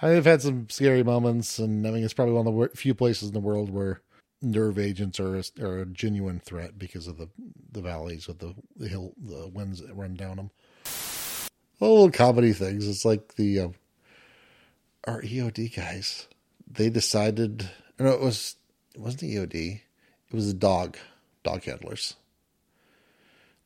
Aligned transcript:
I've 0.00 0.24
had 0.24 0.42
some 0.42 0.68
scary 0.68 1.02
moments, 1.02 1.58
and 1.58 1.86
I 1.86 1.90
mean, 1.90 2.04
it's 2.04 2.14
probably 2.14 2.34
one 2.34 2.46
of 2.46 2.54
the 2.54 2.76
few 2.76 2.94
places 2.94 3.28
in 3.28 3.34
the 3.34 3.40
world 3.40 3.70
where 3.70 4.00
nerve 4.40 4.78
agents 4.78 5.18
are 5.18 5.36
a, 5.36 5.42
are 5.60 5.80
a 5.80 5.86
genuine 5.86 6.38
threat 6.38 6.78
because 6.78 7.08
of 7.08 7.18
the 7.18 7.28
the 7.72 7.82
valleys 7.82 8.28
with 8.28 8.38
the 8.38 8.54
the 8.76 8.88
hill 8.88 9.12
the 9.20 9.48
winds 9.48 9.80
that 9.80 9.94
run 9.94 10.14
down 10.14 10.36
them. 10.36 10.50
Little 11.80 12.10
comedy 12.10 12.52
things. 12.52 12.86
It's 12.86 13.04
like 13.04 13.34
the 13.34 13.60
uh, 13.60 13.68
our 15.04 15.22
EOD 15.22 15.74
guys. 15.74 16.28
They 16.70 16.90
decided. 16.90 17.68
No, 17.98 18.10
it 18.10 18.20
was 18.20 18.56
it 18.94 19.00
wasn't 19.00 19.22
the 19.22 19.36
EOD. 19.36 19.80
It 20.30 20.34
was 20.34 20.46
the 20.46 20.58
dog 20.58 20.96
dog 21.42 21.64
handlers. 21.64 22.14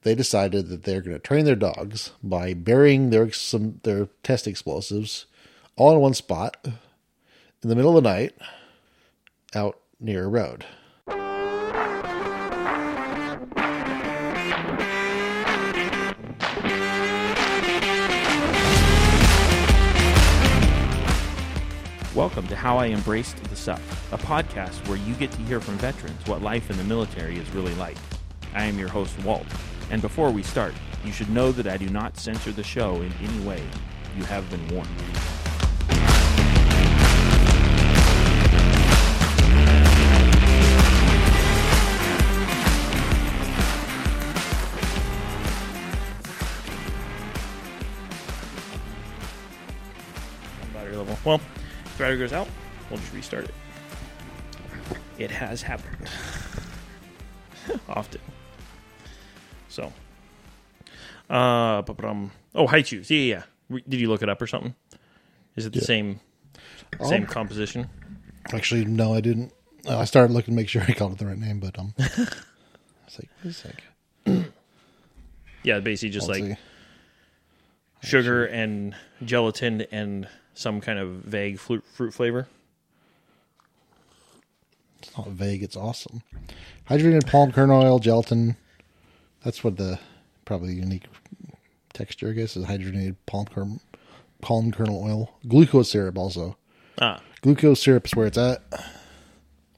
They 0.03 0.15
decided 0.15 0.69
that 0.69 0.83
they're 0.83 1.01
going 1.01 1.15
to 1.15 1.21
train 1.21 1.45
their 1.45 1.55
dogs 1.55 2.11
by 2.23 2.55
burying 2.55 3.11
their 3.11 3.31
some 3.33 3.81
their 3.83 4.09
test 4.23 4.47
explosives 4.47 5.27
all 5.77 5.93
in 5.95 6.01
one 6.01 6.15
spot 6.15 6.57
in 6.65 7.69
the 7.69 7.75
middle 7.75 7.97
of 7.97 8.03
the 8.03 8.11
night 8.11 8.35
out 9.55 9.79
near 10.01 10.25
a 10.25 10.29
road. 10.29 10.65
Welcome 22.15 22.47
to 22.49 22.57
How 22.57 22.77
I 22.77 22.89
Embraced 22.89 23.43
the 23.45 23.57
Suck, 23.57 23.81
a 24.13 24.19
podcast 24.19 24.87
where 24.87 24.99
you 24.99 25.15
get 25.15 25.33
to 25.33 25.39
hear 25.43 25.61
from 25.61 25.79
veterans 25.79 26.27
what 26.27 26.43
life 26.43 26.71
in 26.71 26.77
the 26.77 26.85
military 26.85 27.39
is 27.39 27.51
really 27.51 27.75
like. 27.77 27.97
I 28.55 28.65
am 28.65 28.79
your 28.79 28.89
host, 28.89 29.19
Walt, 29.25 29.47
and 29.91 30.03
before 30.03 30.31
we 30.31 30.43
start, 30.43 30.75
you 31.05 31.13
should 31.13 31.31
know 31.31 31.53
that 31.53 31.67
I 31.67 31.79
do 31.79 31.89
not 31.89 32.19
censor 32.19 32.53
the 32.53 32.63
show 32.63 32.97
in 32.97 33.13
any 33.23 33.41
way. 33.47 33.63
You 34.15 34.25
have 34.25 34.49
been 34.51 34.69
warned. 34.69 34.91
Well, 51.25 51.37
if 51.85 51.93
the 51.97 52.03
battery 52.05 52.19
goes 52.19 52.33
out, 52.33 52.49
we'll 52.91 52.99
just 52.99 53.13
restart 53.13 53.45
it. 53.45 53.55
It 55.19 55.31
has 55.31 55.63
happened. 55.63 56.09
Often. 57.89 58.21
So. 59.69 59.93
Uh, 61.31 61.83
oh, 62.55 62.67
Hi-Chews. 62.67 63.11
Yeah, 63.11 63.19
yeah, 63.19 63.43
yeah. 63.71 63.79
Did 63.89 64.01
you 64.01 64.09
look 64.09 64.23
it 64.23 64.29
up 64.29 64.43
or 64.43 64.47
something? 64.47 64.75
Is 65.57 65.67
it 65.67 65.73
the 65.73 65.79
Yeah. 65.81 65.85
same 65.87 66.21
same 67.03 67.27
composition? 67.27 67.89
Actually, 68.53 68.85
no, 68.85 69.15
I 69.15 69.21
didn't. 69.21 69.53
Uh, 69.87 69.99
I 69.99 70.05
started 70.05 70.33
looking 70.33 70.55
to 70.55 70.57
make 70.57 70.69
sure 70.69 70.83
I 70.87 70.93
called 70.93 71.13
it 71.13 71.19
the 71.19 71.27
right 71.27 71.39
name, 71.39 71.59
but 71.61 71.79
um, 71.79 71.95
I 71.99 72.03
was 73.07 73.19
like, 73.19 73.29
wait 73.45 73.51
a 73.51 73.53
sec. 73.53 73.83
Yeah, 75.63 75.81
basically 75.81 76.11
just 76.11 76.29
Let's 76.29 76.41
like 76.41 76.51
see. 76.51 78.09
sugar 78.09 78.45
and 78.47 78.95
gelatin 79.25 79.83
and 79.93 80.29
some 80.55 80.81
kind 80.81 80.99
of 80.99 81.09
vague 81.11 81.59
fruit, 81.59 81.85
fruit 81.95 82.13
flavor. 82.15 82.49
It's 85.03 85.17
not 85.17 85.29
vague. 85.29 85.63
It's 85.63 85.77
awesome. 85.77 86.23
Hydrogenated 86.89 87.27
palm 87.31 87.53
kernel 87.53 87.83
oil, 87.83 87.99
gelatin. 87.99 88.57
That's 89.45 89.65
what 89.65 89.77
the 89.77 89.99
probably 90.45 90.75
unique 90.75 91.05
texture, 91.93 92.31
I 92.31 92.33
guess, 92.33 92.57
is 92.57 92.67
hydrogenated 92.67 93.17
palm 93.27 93.47
kernel, 93.47 93.81
palm 94.41 94.71
kernel 94.71 95.03
oil. 95.03 95.33
Glucose 95.49 95.91
syrup 95.91 96.17
also. 96.19 96.57
Ah, 97.01 97.21
Glucose 97.41 97.81
syrup 97.81 98.07
is 98.07 98.15
where 98.15 98.27
it's 98.27 98.39
at. 98.39 98.63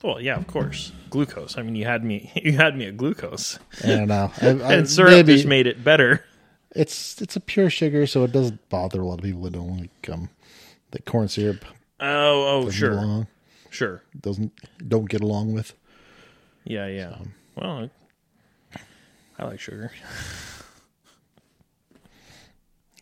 well, 0.03 0.21
yeah, 0.21 0.37
of 0.37 0.47
course, 0.47 0.93
glucose. 1.09 1.57
I 1.57 1.63
mean, 1.63 1.77
you 1.77 1.87
had 1.87 2.05
me, 2.05 2.31
you 2.43 2.53
had 2.53 2.77
me 2.77 2.87
at 2.87 2.97
glucose, 2.99 3.59
I 3.83 3.87
don't 3.89 4.09
know. 4.09 4.31
I, 4.43 4.47
I, 4.49 4.75
and 4.75 4.91
syrup 4.91 5.11
maybe 5.13 5.37
just 5.37 5.47
made 5.47 5.67
it 5.67 5.83
better. 5.83 6.25
it's 6.75 7.23
it's 7.23 7.37
a 7.37 7.41
pure 7.41 7.71
sugar, 7.71 8.07
so 8.07 8.25
it 8.25 8.33
doesn't 8.33 8.69
bother 8.69 9.01
a 9.01 9.07
lot 9.07 9.21
of 9.21 9.25
people 9.25 9.43
that 9.43 9.53
don't 9.55 9.79
like 9.79 10.11
um 10.11 10.29
the 10.95 11.03
corn 11.03 11.29
syrup. 11.29 11.65
Oh, 12.01 12.65
oh, 12.67 12.71
sure, 12.71 12.91
get 12.91 13.03
along, 13.03 13.27
sure. 13.71 14.03
doesn't 14.21 14.53
don't 14.89 15.09
get 15.09 15.21
along 15.21 15.53
with. 15.53 15.75
Yeah, 16.65 16.87
yeah. 16.87 17.17
Well, 17.57 17.91
I, 18.75 18.79
I 19.39 19.45
like 19.45 19.61
sugar. 19.61 19.91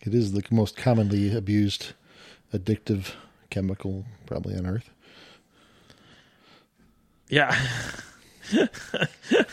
It 0.02 0.14
is 0.14 0.32
the 0.32 0.42
most 0.50 0.76
commonly 0.76 1.34
abused 1.34 1.92
addictive 2.52 3.12
chemical 3.50 4.04
probably 4.26 4.56
on 4.56 4.66
earth. 4.66 4.90
Yeah. 7.28 7.56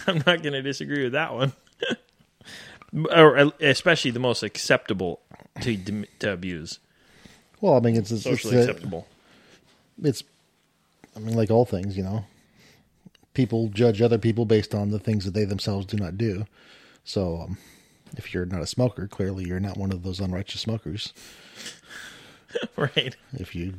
I'm 0.08 0.24
not 0.26 0.42
going 0.42 0.54
to 0.54 0.62
disagree 0.62 1.04
with 1.04 1.14
that 1.14 1.34
one. 1.34 1.54
or 3.12 3.38
uh, 3.38 3.50
especially 3.62 4.12
the 4.12 4.20
most 4.20 4.42
acceptable 4.42 5.22
to 5.62 6.06
to 6.20 6.34
abuse, 6.34 6.80
Well, 7.62 7.76
I 7.76 7.80
mean, 7.80 7.96
it's 7.96 8.12
it's, 8.12 8.26
it's, 8.26 8.42
socially 8.42 8.58
uh, 8.58 8.62
acceptable. 8.62 9.08
it's 10.04 10.24
I 11.16 11.20
mean, 11.20 11.36
like 11.36 11.52
all 11.52 11.66
things, 11.66 11.98
you 11.98 12.04
know, 12.04 12.26
people 13.34 13.70
judge 13.70 14.02
other 14.02 14.18
people 14.18 14.46
based 14.46 14.74
on 14.74 14.92
the 14.92 15.00
things 15.00 15.26
that 15.26 15.34
they 15.34 15.46
themselves 15.46 15.86
do 15.86 15.98
not 15.98 16.18
do. 16.18 16.46
So, 17.04 17.42
um, 17.42 17.58
if 18.16 18.34
you're 18.34 18.46
not 18.46 18.62
a 18.62 18.68
smoker, 18.68 19.08
clearly 19.08 19.46
you're 19.46 19.60
not 19.60 19.78
one 19.78 19.92
of 19.92 20.04
those 20.04 20.20
unrighteous 20.20 20.62
smokers. 20.62 21.14
right. 22.76 23.16
If 23.34 23.56
you, 23.56 23.76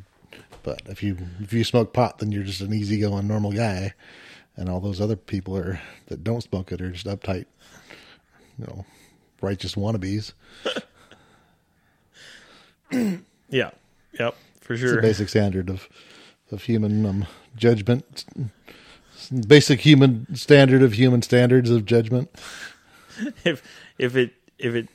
but 0.62 0.82
if 0.86 1.02
you 1.02 1.16
if 1.40 1.52
you 1.52 1.64
smoke 1.64 1.92
pot, 1.92 2.18
then 2.18 2.32
you're 2.32 2.44
just 2.44 2.60
an 2.60 2.72
easygoing 2.72 3.26
normal 3.26 3.52
guy, 3.52 3.94
and 4.56 4.68
all 4.68 4.80
those 4.80 5.00
other 5.00 5.16
people 5.16 5.56
are 5.56 5.80
that 6.06 6.22
don't 6.22 6.42
smoke 6.42 6.72
it 6.72 6.80
are 6.80 6.90
just 6.90 7.06
uptight, 7.06 7.46
you 8.58 8.66
know, 8.66 8.84
righteous 9.40 9.74
wannabes. 9.74 10.32
Yeah. 13.50 13.70
Yep. 14.18 14.34
For 14.60 14.72
It's 14.74 14.82
the 14.82 14.88
sure. 14.88 15.02
basic 15.02 15.28
standard 15.28 15.68
of 15.70 15.88
of 16.50 16.62
human 16.64 17.04
um, 17.06 17.26
judgment. 17.56 18.24
Basic 19.46 19.80
human 19.80 20.34
standard 20.34 20.82
of 20.82 20.94
human 20.94 21.22
standards 21.22 21.70
of 21.70 21.84
judgment. 21.84 22.30
If 23.44 23.62
if 23.98 24.16
it 24.16 24.32
if 24.58 24.74
it 24.74 24.88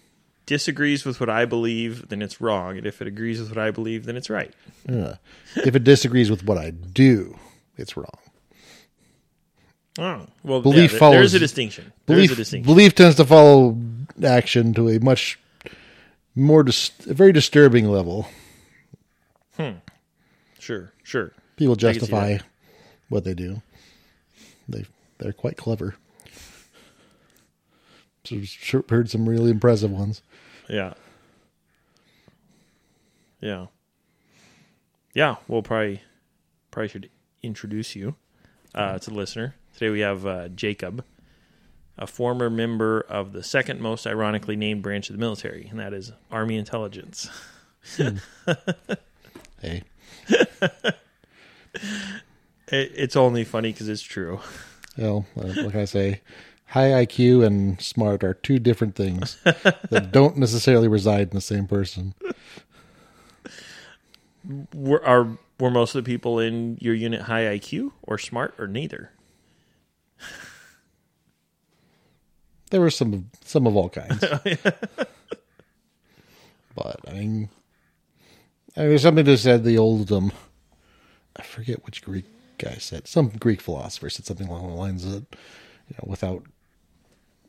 disagrees 0.47 1.05
with 1.05 1.19
what 1.19 1.29
I 1.29 1.45
believe, 1.45 2.07
then 2.09 2.23
it's 2.23 2.41
wrong, 2.41 2.75
and 2.75 2.87
if 2.87 2.99
it 2.99 3.07
agrees 3.07 3.39
with 3.39 3.49
what 3.49 3.59
I 3.59 3.69
believe, 3.69 4.05
then 4.05 4.17
it's 4.17 4.31
right. 4.31 4.51
Yeah. 4.89 5.17
if 5.57 5.75
it 5.75 5.83
disagrees 5.83 6.31
with 6.31 6.43
what 6.43 6.57
I 6.57 6.71
do, 6.71 7.37
it's 7.77 7.95
wrong. 7.95 8.17
Oh, 9.99 10.25
well, 10.43 10.61
Belief 10.61 10.93
yeah, 10.93 10.99
follows- 10.99 11.15
there's 11.19 11.33
a 11.35 11.39
distinction. 11.39 11.93
Belief 12.07 12.31
a 12.31 12.35
distinction. 12.35 12.65
belief 12.65 12.95
tends 12.95 13.15
to 13.17 13.25
follow 13.25 13.77
action 14.23 14.73
to 14.73 14.89
a 14.89 14.99
much 14.99 15.39
more 16.35 16.63
dis- 16.63 16.91
a 17.07 17.13
very 17.13 17.31
disturbing 17.31 17.87
level. 17.89 18.27
Sure, 20.59 20.91
sure. 21.03 21.31
People 21.57 21.75
justify 21.75 22.37
what 23.09 23.23
they 23.23 23.33
do. 23.33 23.61
They 24.67 24.85
they're 25.17 25.33
quite 25.33 25.57
clever. 25.57 25.95
So 28.23 28.41
sure, 28.41 28.83
heard 28.89 29.09
some 29.09 29.29
really 29.29 29.51
impressive 29.51 29.91
ones. 29.91 30.21
Yeah. 30.67 30.93
Yeah. 33.39 33.67
Yeah, 35.13 35.35
we'll 35.47 35.61
probably 35.61 36.01
probably 36.71 36.89
should 36.89 37.09
introduce 37.43 37.95
you 37.95 38.15
uh, 38.73 38.97
to 38.97 39.09
the 39.09 39.15
listener. 39.15 39.55
Today 39.73 39.89
we 39.89 39.99
have 39.99 40.25
uh, 40.25 40.49
Jacob, 40.49 41.05
a 41.97 42.07
former 42.07 42.49
member 42.49 43.01
of 43.01 43.31
the 43.31 43.43
second 43.43 43.79
most 43.79 44.07
ironically 44.07 44.55
named 44.55 44.81
branch 44.81 45.09
of 45.09 45.15
the 45.15 45.19
military, 45.19 45.67
and 45.69 45.79
that 45.79 45.93
is 45.93 46.11
Army 46.31 46.57
Intelligence. 46.57 47.29
Hey, 49.65 49.83
eh? 50.29 50.91
It, 52.67 52.93
it's 52.95 53.15
only 53.15 53.43
funny 53.43 53.71
because 53.71 53.87
it's 53.87 54.01
true. 54.01 54.39
well, 54.97 55.27
uh, 55.37 55.53
like 55.63 55.75
I 55.75 55.85
say? 55.85 56.21
High 56.69 57.05
IQ 57.05 57.45
and 57.45 57.79
smart 57.79 58.23
are 58.23 58.33
two 58.33 58.57
different 58.57 58.95
things 58.95 59.37
that 59.43 60.09
don't 60.11 60.37
necessarily 60.37 60.87
reside 60.87 61.29
in 61.29 61.35
the 61.35 61.41
same 61.41 61.67
person. 61.67 62.15
Were, 64.73 65.05
are 65.05 65.37
were 65.59 65.69
most 65.69 65.93
of 65.93 66.03
the 66.03 66.11
people 66.11 66.39
in 66.39 66.79
your 66.81 66.95
unit 66.95 67.21
high 67.21 67.43
IQ 67.43 67.91
or 68.01 68.17
smart 68.17 68.55
or 68.57 68.67
neither? 68.67 69.11
There 72.71 72.81
were 72.81 72.89
some 72.89 73.13
of 73.13 73.25
some 73.43 73.67
of 73.67 73.75
all 73.75 73.89
kinds. 73.89 74.21
but 76.75 76.99
I 77.07 77.13
mean, 77.13 77.49
I 78.77 78.85
mean, 78.87 78.97
something 78.99 79.25
that 79.25 79.37
said 79.37 79.63
the 79.63 79.77
old 79.77 80.11
um, 80.11 80.31
I 81.35 81.43
forget 81.43 81.85
which 81.85 82.01
Greek 82.03 82.25
guy 82.57 82.75
said. 82.75 83.07
Some 83.07 83.29
Greek 83.29 83.61
philosopher 83.61 84.09
said 84.09 84.25
something 84.25 84.47
along 84.47 84.67
the 84.67 84.73
lines 84.75 85.03
that 85.09 85.23
you 85.89 85.95
know, 85.97 86.05
without 86.05 86.43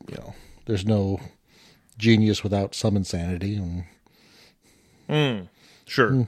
you 0.09 0.15
know, 0.15 0.35
there's 0.65 0.85
no 0.85 1.19
genius 1.97 2.43
without 2.43 2.75
some 2.75 2.95
insanity, 2.95 3.55
and 5.09 5.47
Sure. 5.85 6.27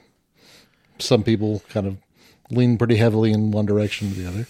some 1.00 1.24
people 1.24 1.62
kind 1.70 1.86
of 1.86 1.98
lean 2.50 2.78
pretty 2.78 2.96
heavily 2.96 3.32
in 3.32 3.52
one 3.52 3.66
direction 3.66 4.12
or 4.12 4.16
the 4.16 4.26
other. 4.28 4.48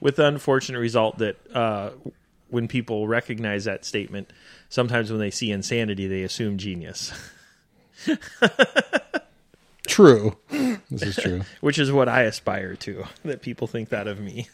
with 0.00 0.16
the 0.16 0.26
unfortunate 0.26 0.78
result 0.78 1.18
that 1.18 1.36
uh, 1.54 1.90
when 2.48 2.66
people 2.68 3.06
recognize 3.08 3.64
that 3.64 3.84
statement, 3.84 4.32
sometimes 4.68 5.10
when 5.10 5.20
they 5.20 5.30
see 5.30 5.50
insanity, 5.52 6.06
they 6.06 6.22
assume 6.22 6.56
genius, 6.58 7.12
True. 9.88 10.36
This 10.90 11.02
is 11.02 11.16
true. 11.16 11.42
which 11.60 11.78
is 11.78 11.90
what 11.90 12.08
I 12.08 12.22
aspire 12.22 12.76
to. 12.76 13.04
That 13.24 13.42
people 13.42 13.66
think 13.66 13.88
that 13.88 14.06
of 14.06 14.20
me. 14.20 14.48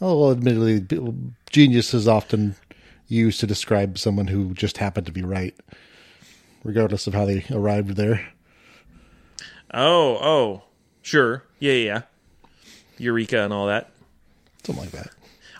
Oh, 0.00 0.20
well, 0.20 0.30
admittedly, 0.30 0.86
genius 1.50 1.92
is 1.92 2.06
often 2.06 2.54
used 3.08 3.40
to 3.40 3.46
describe 3.46 3.98
someone 3.98 4.28
who 4.28 4.54
just 4.54 4.78
happened 4.78 5.06
to 5.06 5.12
be 5.12 5.22
right, 5.22 5.56
regardless 6.62 7.06
of 7.06 7.14
how 7.14 7.24
they 7.24 7.44
arrived 7.50 7.96
there. 7.96 8.28
Oh, 9.74 10.18
oh, 10.20 10.62
sure, 11.02 11.44
yeah, 11.58 11.72
yeah, 11.72 11.84
yeah. 11.84 12.02
Eureka 12.98 13.42
and 13.42 13.52
all 13.52 13.66
that. 13.66 13.90
Something 14.64 14.84
like 14.84 14.92
that. 14.92 15.10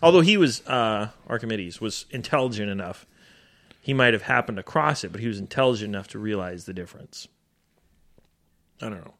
Although 0.02 0.20
he 0.20 0.36
was 0.36 0.64
uh, 0.66 1.08
Archimedes 1.28 1.80
was 1.80 2.06
intelligent 2.10 2.70
enough, 2.70 3.06
he 3.80 3.94
might 3.94 4.12
have 4.12 4.22
happened 4.22 4.58
across 4.58 5.02
it, 5.02 5.10
but 5.10 5.20
he 5.20 5.26
was 5.26 5.38
intelligent 5.38 5.88
enough 5.94 6.08
to 6.08 6.18
realize 6.18 6.64
the 6.66 6.74
difference. 6.74 7.26
I 8.80 8.88
don't 8.88 9.04
know. 9.04 9.14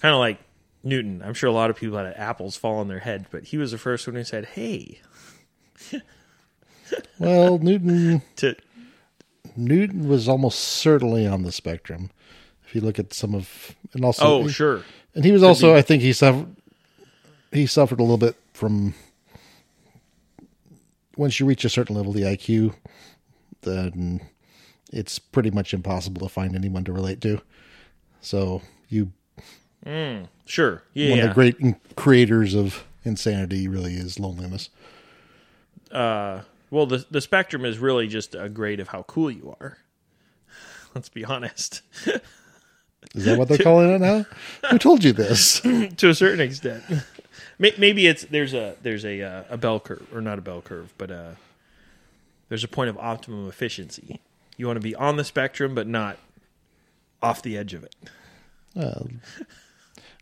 Kind 0.00 0.14
of 0.14 0.20
like 0.20 0.38
Newton. 0.82 1.22
I'm 1.22 1.34
sure 1.34 1.48
a 1.48 1.52
lot 1.52 1.70
of 1.70 1.76
people 1.76 1.98
had 1.98 2.14
apples 2.16 2.56
fall 2.56 2.78
on 2.78 2.88
their 2.88 3.00
head, 3.00 3.26
but 3.30 3.44
he 3.44 3.56
was 3.56 3.72
the 3.72 3.78
first 3.78 4.06
one 4.06 4.16
who 4.16 4.24
said, 4.24 4.46
"Hey." 4.46 5.00
Well, 7.18 7.58
Newton 7.58 8.22
To 8.36 8.56
Newton 9.56 10.08
was 10.08 10.28
almost 10.28 10.58
certainly 10.58 11.26
on 11.26 11.42
the 11.42 11.52
spectrum. 11.52 12.10
If 12.66 12.74
you 12.74 12.80
look 12.80 12.98
at 12.98 13.12
some 13.12 13.34
of, 13.34 13.74
and 13.92 14.04
also, 14.04 14.24
oh, 14.24 14.48
sure. 14.48 14.82
and 15.14 15.24
he 15.24 15.32
was 15.32 15.42
also, 15.42 15.72
be. 15.72 15.78
I 15.78 15.82
think 15.82 16.02
he 16.02 16.12
suffered, 16.12 16.54
he 17.50 17.66
suffered 17.66 17.98
a 17.98 18.02
little 18.02 18.18
bit 18.18 18.36
from. 18.52 18.94
Once 21.16 21.40
you 21.40 21.46
reach 21.46 21.64
a 21.64 21.68
certain 21.68 21.96
level 21.96 22.12
of 22.12 22.16
the 22.16 22.22
IQ, 22.22 22.74
then 23.62 24.20
it's 24.92 25.18
pretty 25.18 25.50
much 25.50 25.74
impossible 25.74 26.20
to 26.20 26.32
find 26.32 26.54
anyone 26.54 26.84
to 26.84 26.92
relate 26.92 27.20
to. 27.22 27.40
So 28.20 28.62
you, 28.88 29.12
Sure. 30.44 30.82
Yeah. 30.94 31.10
one 31.10 31.18
of 31.20 31.28
the 31.28 31.34
great 31.34 31.96
creators 31.96 32.54
of 32.54 32.84
insanity, 33.04 33.68
really 33.68 33.94
is 33.94 34.18
loneliness. 34.18 34.70
uh, 35.92 36.42
well, 36.70 36.84
the 36.86 37.06
the 37.10 37.20
spectrum 37.22 37.64
is 37.64 37.78
really 37.78 38.06
just 38.08 38.34
a 38.34 38.48
grade 38.50 38.80
of 38.80 38.88
how 38.88 39.02
cool 39.04 39.30
you 39.30 39.56
are. 39.60 39.78
Let's 40.94 41.08
be 41.08 41.24
honest. 41.24 41.80
Is 43.14 43.24
that 43.24 43.38
what 43.38 43.48
they're 43.48 43.56
calling 43.62 43.88
it 43.90 44.00
now? 44.00 44.26
Who 44.70 44.78
told 44.78 45.02
you 45.04 45.12
this? 45.14 45.60
to 45.96 46.08
a 46.10 46.14
certain 46.14 46.40
extent. 46.40 46.84
Maybe 47.58 48.06
it's 48.06 48.24
there's 48.24 48.52
a 48.52 48.76
there's 48.82 49.04
a 49.06 49.22
uh, 49.22 49.44
a 49.48 49.56
bell 49.56 49.80
curve 49.80 50.06
or 50.12 50.20
not 50.20 50.38
a 50.38 50.42
bell 50.42 50.60
curve, 50.60 50.92
but 50.98 51.10
uh, 51.10 51.30
there's 52.50 52.64
a 52.64 52.68
point 52.68 52.90
of 52.90 52.98
optimum 52.98 53.48
efficiency. 53.48 54.20
You 54.58 54.66
want 54.66 54.76
to 54.76 54.82
be 54.82 54.94
on 54.94 55.16
the 55.16 55.24
spectrum, 55.24 55.74
but 55.74 55.86
not 55.86 56.18
off 57.22 57.42
the 57.42 57.56
edge 57.56 57.74
of 57.74 57.84
it. 57.84 57.94
Well, 58.74 59.08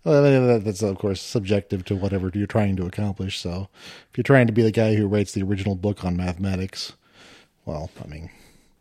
well, 0.05 0.25
I 0.25 0.31
mean, 0.31 0.47
that- 0.47 0.65
that's 0.65 0.83
of 0.83 0.97
course 0.99 1.21
subjective 1.21 1.85
to 1.87 1.97
whatever 1.97 2.31
you're 2.33 2.47
trying 2.47 2.77
to 2.77 2.87
accomplish. 2.87 3.39
So, 3.39 3.69
if 4.11 4.17
you're 4.17 4.23
trying 4.25 4.47
to 4.47 4.53
be 4.53 4.63
the 4.63 4.71
guy 4.73 4.95
who 4.95 5.07
writes 5.07 5.33
the 5.33 5.43
original 5.43 5.75
book 5.75 6.05
on 6.05 6.17
mathematics, 6.17 6.93
well, 7.65 7.91
I 8.03 8.07
mean, 8.07 8.31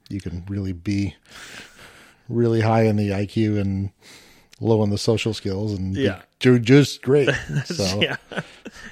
you 0.09 0.21
can 0.21 0.45
really 0.47 0.71
be 0.73 1.15
really 2.29 2.61
high 2.61 2.83
in 2.83 2.95
the 2.95 3.09
IQ 3.09 3.59
and 3.59 3.89
low 4.61 4.83
in 4.83 4.89
the 4.91 4.97
social 4.97 5.33
skills, 5.33 5.73
and 5.73 5.93
be 5.95 6.01
Yeah. 6.03 6.21
ju- 6.39 6.59
just 6.59 7.01
great. 7.01 7.29
So, 7.65 8.01
Yeah, 8.01 8.17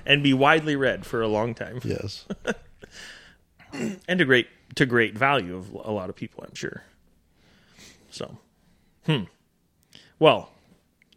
and 0.05 0.21
be 0.23 0.33
widely 0.33 0.75
read 0.75 1.05
for 1.05 1.21
a 1.21 1.27
long 1.27 1.53
time, 1.55 1.79
yes, 1.83 2.25
and 4.07 4.19
to 4.19 4.25
great 4.25 4.47
to 4.75 4.85
great 4.87 5.15
value 5.17 5.55
of 5.55 5.71
a 5.71 5.91
lot 5.91 6.09
of 6.09 6.15
people, 6.15 6.43
I'm 6.47 6.55
sure. 6.55 6.81
So, 8.09 8.37
hmm. 9.05 9.23
Well, 10.19 10.49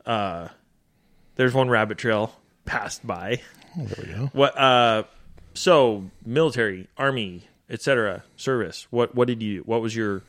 uh, 0.04 0.48
there's 1.36 1.54
one 1.54 1.68
rabbit 1.68 1.98
trail 1.98 2.32
passed 2.64 3.06
by. 3.06 3.40
Oh, 3.78 3.84
there 3.84 4.04
we 4.06 4.12
go. 4.14 4.30
What? 4.32 4.58
Uh, 4.58 5.02
so 5.54 6.10
military, 6.24 6.88
army, 6.96 7.48
etc. 7.70 8.24
Service. 8.36 8.86
What? 8.90 9.14
What 9.14 9.28
did 9.28 9.42
you? 9.42 9.62
What 9.62 9.80
was 9.82 9.94
your? 9.94 10.22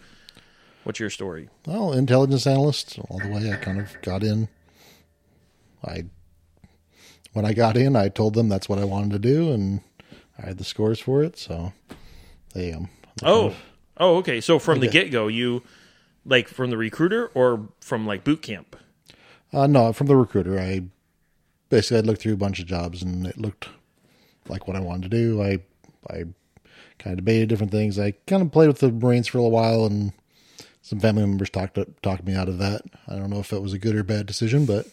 What's 0.84 1.00
your 1.00 1.10
story? 1.10 1.50
Well, 1.66 1.92
intelligence 1.94 2.48
analyst 2.48 2.98
all 3.10 3.20
the 3.20 3.28
way. 3.30 3.52
I 3.52 3.56
kind 3.58 3.80
of 3.80 3.94
got 4.02 4.24
in. 4.24 4.48
I 5.86 6.06
when 7.34 7.46
I 7.46 7.54
got 7.54 7.78
in, 7.78 7.96
I 7.96 8.10
told 8.10 8.34
them 8.34 8.50
that's 8.50 8.68
what 8.70 8.80
I 8.80 8.84
wanted 8.86 9.12
to 9.12 9.20
do, 9.20 9.52
and 9.52 9.82
I 10.42 10.48
had 10.48 10.58
the 10.58 10.64
scores 10.64 11.00
for 11.00 11.24
it. 11.24 11.38
So 11.38 11.74
they 12.54 12.72
um. 12.74 12.90
they 13.22 13.26
kind 13.26 13.34
Oh, 13.34 13.46
of- 13.48 13.56
oh, 13.98 14.16
okay. 14.18 14.40
So 14.42 14.60
from 14.60 14.80
the 14.80 14.88
get 14.88 15.12
go, 15.12 15.28
you 15.28 15.62
like 16.28 16.48
from 16.48 16.70
the 16.70 16.78
recruiter 16.78 17.28
or 17.34 17.70
from 17.82 18.06
like 18.06 18.24
boot 18.24 18.42
camp? 18.42 18.76
Uh, 19.54 19.68
no, 19.68 19.94
from 19.94 20.08
the 20.08 20.16
recruiter. 20.16 20.60
I 20.60 20.84
basically 21.70 21.98
I 21.98 22.02
looked 22.02 22.22
through 22.22 22.34
a 22.34 22.38
bunch 22.38 22.60
of 22.60 22.66
jobs 22.66 23.02
and 23.02 23.26
it 23.26 23.38
looked 23.38 23.70
like 24.48 24.68
what 24.68 24.78
I 24.78 24.82
wanted 24.82 25.10
to 25.12 25.18
do. 25.18 25.42
I 25.42 25.60
I 26.10 26.26
kind 27.00 27.14
of 27.14 27.18
debated 27.18 27.50
different 27.50 27.72
things. 27.72 28.00
I 28.00 28.12
kind 28.26 28.42
of 28.42 28.52
played 28.52 28.68
with 28.68 28.80
the 28.80 28.92
Marines 28.92 29.28
for 29.28 29.38
a 29.38 29.42
little 29.42 29.52
while, 29.52 29.86
and 29.86 30.14
some 30.82 31.00
family 31.00 31.26
members 31.26 31.50
talked 31.50 31.78
talked 32.02 32.24
me 32.24 32.36
out 32.36 32.50
of 32.50 32.58
that. 32.60 32.82
I 33.08 33.16
don't 33.16 33.30
know 33.30 33.40
if 33.40 33.54
it 33.54 33.62
was 33.62 33.74
a 33.74 33.80
good 33.80 33.96
or 33.96 34.04
bad 34.04 34.26
decision, 34.26 34.66
but 34.66 34.88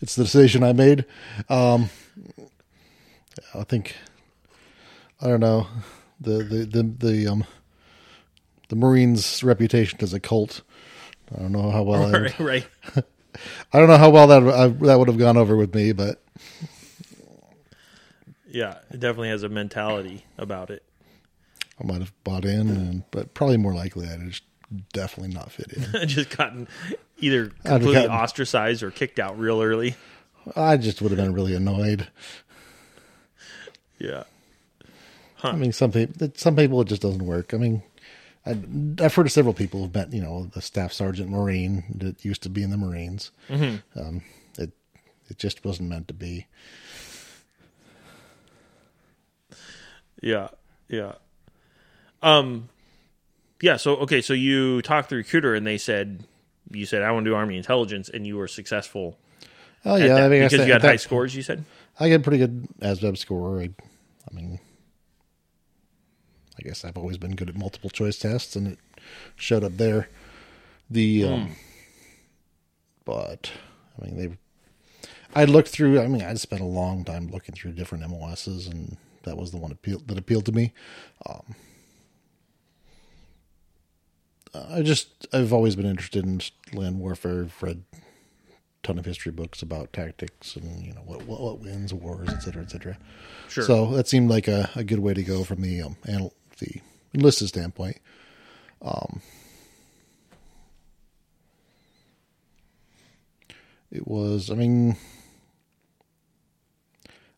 it's 0.00 0.16
the 0.16 0.24
decision 0.24 0.62
I 0.62 0.72
made. 0.72 1.04
Um, 1.48 1.90
I 3.54 3.64
think 3.64 3.94
I 5.20 5.28
don't 5.28 5.40
know 5.40 5.66
the 6.20 6.42
the 6.42 6.64
the 6.64 6.82
the 6.82 7.26
um 7.28 7.44
the 8.68 8.76
Marines' 8.76 9.42
reputation 9.42 9.98
as 10.02 10.12
a 10.12 10.20
cult. 10.20 10.62
I 11.34 11.40
don't 11.40 11.52
know 11.52 11.70
how 11.70 11.82
well 11.82 12.02
I 12.04 12.10
would- 12.12 12.40
right, 12.40 12.40
right. 12.40 12.66
I 13.72 13.78
don't 13.78 13.88
know 13.88 13.98
how 13.98 14.10
well 14.10 14.26
that 14.28 14.42
uh, 14.42 14.68
that 14.86 14.98
would 14.98 15.08
have 15.08 15.18
gone 15.18 15.36
over 15.36 15.56
with 15.56 15.74
me, 15.74 15.92
but 15.92 16.20
Yeah, 18.50 18.78
it 18.90 19.00
definitely 19.00 19.28
has 19.28 19.42
a 19.42 19.48
mentality 19.48 20.24
about 20.38 20.70
it. 20.70 20.82
I 21.80 21.84
might 21.86 22.00
have 22.00 22.12
bought 22.24 22.44
in, 22.44 22.68
and 22.70 23.02
but 23.10 23.34
probably 23.34 23.56
more 23.58 23.74
likely 23.74 24.08
I'd 24.08 24.28
just 24.30 24.42
definitely 24.92 25.32
not 25.34 25.52
fit 25.52 25.72
in. 25.72 26.08
Just 26.08 26.36
gotten 26.36 26.66
either 27.18 27.50
completely 27.64 27.94
gotten- 27.94 28.10
ostracized 28.10 28.82
or 28.82 28.90
kicked 28.90 29.18
out 29.18 29.38
real 29.38 29.62
early. 29.62 29.94
I 30.56 30.76
just 30.78 31.00
would 31.02 31.10
have 31.10 31.18
been 31.18 31.32
really 31.34 31.54
annoyed. 31.54 32.08
Yeah. 33.98 34.24
I 35.42 35.52
mean, 35.52 35.72
some 35.72 35.92
people, 35.92 36.30
some 36.34 36.56
people, 36.56 36.80
it 36.80 36.88
just 36.88 37.02
doesn't 37.02 37.24
work. 37.24 37.54
I 37.54 37.58
mean, 37.58 37.82
I, 38.48 39.04
I've 39.04 39.14
heard 39.14 39.26
of 39.26 39.32
several 39.32 39.54
people 39.54 39.80
who've 39.82 39.94
met, 39.94 40.12
you 40.12 40.22
know, 40.22 40.46
the 40.54 40.62
staff 40.62 40.92
sergeant 40.92 41.30
Marine 41.30 41.84
that 41.96 42.24
used 42.24 42.42
to 42.44 42.48
be 42.48 42.62
in 42.62 42.70
the 42.70 42.76
Marines. 42.78 43.30
Um, 43.50 44.22
it 44.58 44.72
it 45.28 45.38
just 45.38 45.64
wasn't 45.64 45.90
meant 45.90 46.08
to 46.08 46.14
be. 46.14 46.46
Yeah, 50.20 50.48
yeah. 50.88 51.12
Um, 52.22 52.68
yeah. 53.62 53.76
So 53.76 53.96
okay, 53.98 54.20
so 54.20 54.32
you 54.34 54.82
talked 54.82 55.08
to 55.10 55.14
the 55.14 55.18
recruiter, 55.18 55.54
and 55.54 55.66
they 55.66 55.78
said 55.78 56.24
you 56.72 56.86
said 56.86 57.02
I 57.02 57.12
want 57.12 57.24
to 57.24 57.30
do 57.30 57.36
army 57.36 57.56
intelligence, 57.56 58.08
and 58.08 58.26
you 58.26 58.36
were 58.36 58.48
successful. 58.48 59.16
Oh 59.84 59.96
yeah, 59.96 60.08
that 60.08 60.22
I 60.24 60.28
mean, 60.28 60.42
I 60.42 60.46
because 60.46 60.58
said- 60.60 60.66
you 60.66 60.72
had 60.72 60.82
high 60.82 60.92
that- 60.92 61.00
scores. 61.00 61.34
You 61.36 61.42
said. 61.42 61.64
I 62.00 62.08
get 62.08 62.20
a 62.20 62.22
pretty 62.22 62.38
good 62.38 62.68
ASVAB 62.80 63.18
score. 63.18 63.60
I, 63.60 63.64
I 64.30 64.32
mean, 64.34 64.60
I 66.58 66.62
guess 66.62 66.84
I've 66.84 66.96
always 66.96 67.18
been 67.18 67.36
good 67.36 67.48
at 67.48 67.56
multiple 67.56 67.90
choice 67.90 68.18
tests, 68.18 68.56
and 68.56 68.66
it 68.68 68.78
showed 69.36 69.64
up 69.64 69.76
there. 69.76 70.08
The, 70.90 71.24
um, 71.24 71.56
but 73.04 73.52
I 74.00 74.06
mean, 74.06 74.16
they. 74.16 74.38
I 75.34 75.44
looked 75.44 75.68
through. 75.68 76.00
I 76.00 76.08
mean, 76.08 76.22
I 76.22 76.34
spent 76.34 76.62
a 76.62 76.66
long 76.66 77.04
time 77.04 77.28
looking 77.28 77.54
through 77.54 77.72
different 77.72 78.08
MOSs, 78.08 78.66
and 78.66 78.96
that 79.24 79.36
was 79.36 79.50
the 79.50 79.58
one 79.58 79.70
appeal, 79.70 80.02
that 80.06 80.18
appealed 80.18 80.46
to 80.46 80.52
me. 80.52 80.72
Um, 81.26 81.54
I 84.54 84.82
just 84.82 85.26
I've 85.32 85.52
always 85.52 85.76
been 85.76 85.86
interested 85.86 86.24
in 86.24 86.40
land 86.72 86.98
warfare. 86.98 87.42
I've 87.42 87.62
read 87.62 87.82
a 87.92 87.98
ton 88.82 88.98
of 88.98 89.04
history 89.04 89.32
books 89.32 89.60
about 89.60 89.92
tactics 89.92 90.56
and 90.56 90.84
you 90.84 90.94
know 90.94 91.02
what 91.04 91.26
what, 91.26 91.40
what 91.40 91.60
wins 91.60 91.92
wars, 91.92 92.28
et 92.30 92.40
cetera, 92.40 92.62
et 92.62 92.70
cetera. 92.70 92.98
Sure. 93.48 93.64
So 93.64 93.86
that 93.92 94.08
seemed 94.08 94.30
like 94.30 94.48
a, 94.48 94.70
a 94.74 94.84
good 94.84 95.00
way 95.00 95.14
to 95.14 95.22
go 95.22 95.44
from 95.44 95.60
the 95.60 95.82
um, 95.82 95.96
anal- 96.08 96.34
the 96.58 96.80
enlisted 97.12 97.48
standpoint. 97.48 97.98
Um, 98.82 99.20
it 103.90 104.06
was, 104.06 104.50
I 104.50 104.54
mean, 104.54 104.96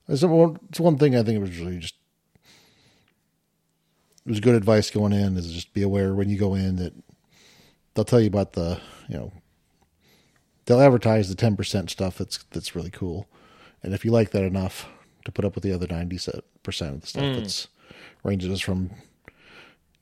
it's 0.08 0.22
one, 0.22 0.58
it's 0.68 0.80
one 0.80 0.98
thing 0.98 1.16
I 1.16 1.22
think 1.22 1.36
it 1.36 1.40
was 1.40 1.58
really 1.58 1.78
just 1.78 1.94
it 4.26 4.30
was 4.30 4.40
good 4.40 4.54
advice 4.54 4.90
going 4.90 5.12
in 5.12 5.36
is 5.36 5.52
just 5.52 5.72
be 5.72 5.82
aware 5.82 6.14
when 6.14 6.28
you 6.28 6.38
go 6.38 6.54
in 6.54 6.76
that 6.76 6.92
they'll 7.94 8.04
tell 8.04 8.20
you 8.20 8.26
about 8.26 8.52
the 8.52 8.80
you 9.08 9.16
know 9.16 9.32
they'll 10.66 10.80
advertise 10.80 11.28
the 11.28 11.34
ten 11.34 11.56
percent 11.56 11.90
stuff 11.90 12.18
that's 12.18 12.44
that's 12.50 12.76
really 12.76 12.90
cool, 12.90 13.28
and 13.82 13.94
if 13.94 14.04
you 14.04 14.10
like 14.10 14.30
that 14.30 14.44
enough 14.44 14.88
to 15.24 15.32
put 15.32 15.44
up 15.44 15.54
with 15.54 15.64
the 15.64 15.72
other 15.72 15.86
ninety 15.88 16.18
percent 16.62 16.94
of 16.94 17.00
the 17.00 17.06
stuff 17.06 17.36
that's 17.36 17.68
ranges 18.22 18.60
from 18.60 18.90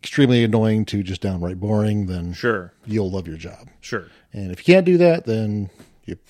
extremely 0.02 0.44
annoying 0.44 0.84
to 0.86 1.02
just 1.02 1.20
downright 1.20 1.58
boring, 1.60 2.06
then 2.06 2.32
Sure. 2.32 2.72
you'll 2.86 3.10
love 3.10 3.26
your 3.26 3.36
job. 3.36 3.68
Sure. 3.80 4.06
And 4.32 4.50
if 4.52 4.60
you 4.66 4.74
can't 4.74 4.86
do 4.86 4.96
that, 4.98 5.24
then 5.26 5.70
you. 6.04 6.16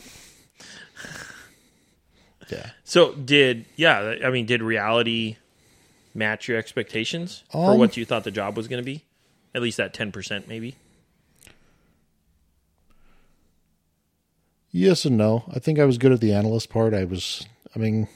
Yeah. 2.50 2.70
So 2.82 3.12
did 3.12 3.66
yeah, 3.76 4.14
I 4.24 4.30
mean, 4.30 4.46
did 4.46 4.62
reality 4.62 5.36
match 6.14 6.48
your 6.48 6.56
expectations 6.56 7.44
for 7.52 7.72
Um, 7.72 7.78
what 7.78 7.98
you 7.98 8.06
thought 8.06 8.24
the 8.24 8.30
job 8.30 8.56
was 8.56 8.68
going 8.68 8.82
to 8.82 8.86
be? 8.86 9.04
At 9.54 9.60
least 9.60 9.76
that 9.76 9.92
ten 9.92 10.10
percent, 10.12 10.48
maybe. 10.48 10.76
Yes 14.70 15.04
and 15.04 15.16
no. 15.16 15.44
I 15.54 15.58
think 15.58 15.78
I 15.78 15.84
was 15.84 15.98
good 15.98 16.12
at 16.12 16.20
the 16.20 16.32
analyst 16.32 16.70
part. 16.70 16.94
I 16.94 17.04
was. 17.04 17.46
I 17.74 17.78
mean, 17.78 18.08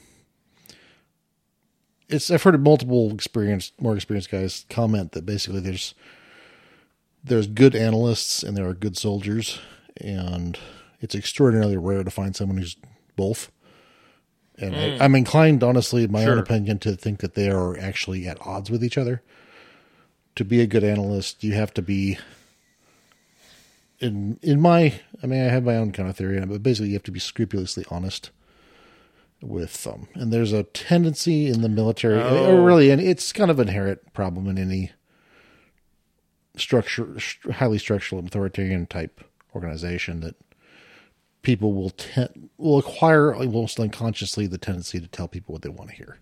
it's. 2.09 2.31
I've 2.31 2.43
heard 2.43 2.61
multiple 2.63 3.11
experienced, 3.13 3.79
more 3.81 3.95
experienced 3.95 4.31
guys 4.31 4.65
comment 4.69 5.13
that 5.13 5.25
basically 5.25 5.59
there's 5.59 5.93
there's 7.23 7.47
good 7.47 7.75
analysts 7.75 8.43
and 8.43 8.55
there 8.55 8.67
are 8.67 8.73
good 8.73 8.97
soldiers, 8.97 9.59
and 9.97 10.57
it's 10.99 11.15
extraordinarily 11.15 11.77
rare 11.77 12.03
to 12.03 12.11
find 12.11 12.35
someone 12.35 12.57
who's 12.57 12.77
both. 13.15 13.51
And 14.57 14.75
I, 14.75 14.79
mm. 14.79 15.01
I'm 15.01 15.15
inclined, 15.15 15.63
honestly, 15.63 16.03
in 16.03 16.11
my 16.11 16.25
own 16.25 16.37
opinion, 16.37 16.77
to 16.79 16.95
think 16.95 17.21
that 17.21 17.33
they 17.33 17.49
are 17.49 17.77
actually 17.77 18.27
at 18.27 18.45
odds 18.45 18.69
with 18.69 18.83
each 18.83 18.97
other. 18.97 19.23
To 20.35 20.45
be 20.45 20.61
a 20.61 20.67
good 20.67 20.83
analyst, 20.83 21.43
you 21.43 21.53
have 21.53 21.73
to 21.75 21.81
be 21.81 22.17
in 23.99 24.37
in 24.41 24.59
my 24.59 24.99
I 25.21 25.27
mean 25.27 25.41
I 25.41 25.49
have 25.49 25.63
my 25.63 25.77
own 25.77 25.91
kind 25.91 26.09
of 26.09 26.17
theory 26.17 26.37
on 26.37 26.43
it, 26.43 26.49
but 26.49 26.63
basically 26.63 26.89
you 26.89 26.95
have 26.95 27.03
to 27.03 27.11
be 27.11 27.19
scrupulously 27.19 27.85
honest 27.89 28.31
with 29.43 29.83
them. 29.83 30.07
And 30.15 30.31
there's 30.31 30.53
a 30.53 30.63
tendency 30.63 31.47
in 31.47 31.61
the 31.61 31.69
military 31.69 32.19
Oh. 32.21 32.55
or 32.57 32.65
really 32.65 32.89
and 32.91 33.01
it's 33.01 33.31
kind 33.33 33.51
of 33.51 33.59
an 33.59 33.67
inherent 33.67 34.13
problem 34.13 34.47
in 34.47 34.57
any 34.57 34.91
structure 36.55 37.17
highly 37.51 37.77
structural 37.77 38.23
authoritarian 38.23 38.85
type 38.85 39.21
organization 39.55 40.19
that 40.21 40.35
people 41.41 41.73
will 41.73 41.89
ten, 41.91 42.49
will 42.57 42.77
acquire 42.77 43.33
almost 43.33 43.79
unconsciously 43.79 44.47
the 44.47 44.57
tendency 44.57 44.99
to 44.99 45.07
tell 45.07 45.27
people 45.27 45.53
what 45.53 45.61
they 45.61 45.69
want 45.69 45.89
to 45.89 45.95
hear. 45.95 46.17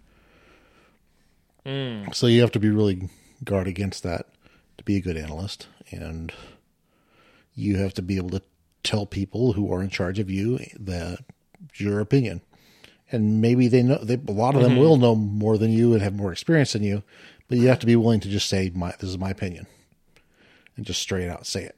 Hmm. 1.66 2.12
So 2.12 2.28
you 2.28 2.42
have 2.42 2.52
to 2.52 2.60
be 2.60 2.70
really 2.70 3.10
guard 3.44 3.68
against 3.68 4.04
that 4.04 4.28
to 4.78 4.84
be 4.84 4.98
a 4.98 5.02
good 5.02 5.18
analyst 5.18 5.68
and 5.92 6.34
you 7.54 7.78
have 7.78 7.94
to 7.96 8.02
be 8.02 8.18
able 8.18 8.30
to 8.32 8.42
tell 8.84 9.06
people 9.06 9.54
who 9.54 9.72
are 9.72 9.84
in 9.84 9.90
charge 9.90 10.18
of 10.18 10.30
you 10.30 10.60
that 10.80 11.20
your 11.76 12.00
opinion. 12.00 12.42
And 13.12 13.42
maybe 13.42 13.68
they 13.68 13.84
know 13.84 13.98
they, 13.98 14.16
a 14.16 14.32
lot 14.32 14.56
of 14.56 14.62
them 14.62 14.72
mm-hmm. 14.72 14.80
will 14.80 14.98
know 14.98 15.16
more 15.16 15.58
than 15.58 15.72
you 15.72 15.94
and 15.94 16.02
have 16.02 16.16
more 16.16 16.32
experience 16.32 16.74
than 16.74 16.84
you, 16.84 17.04
but 17.48 17.58
you 17.58 17.68
have 17.68 17.80
to 17.80 17.86
be 17.86 17.96
willing 17.96 18.22
to 18.22 18.30
just 18.30 18.48
say 18.48 18.72
my 18.74 18.94
this 19.00 19.10
is 19.10 19.18
my 19.18 19.30
opinion 19.30 19.68
and 20.78 20.86
just 20.86 21.02
straight 21.02 21.28
out 21.30 21.46
say 21.46 21.64
it 21.64 21.76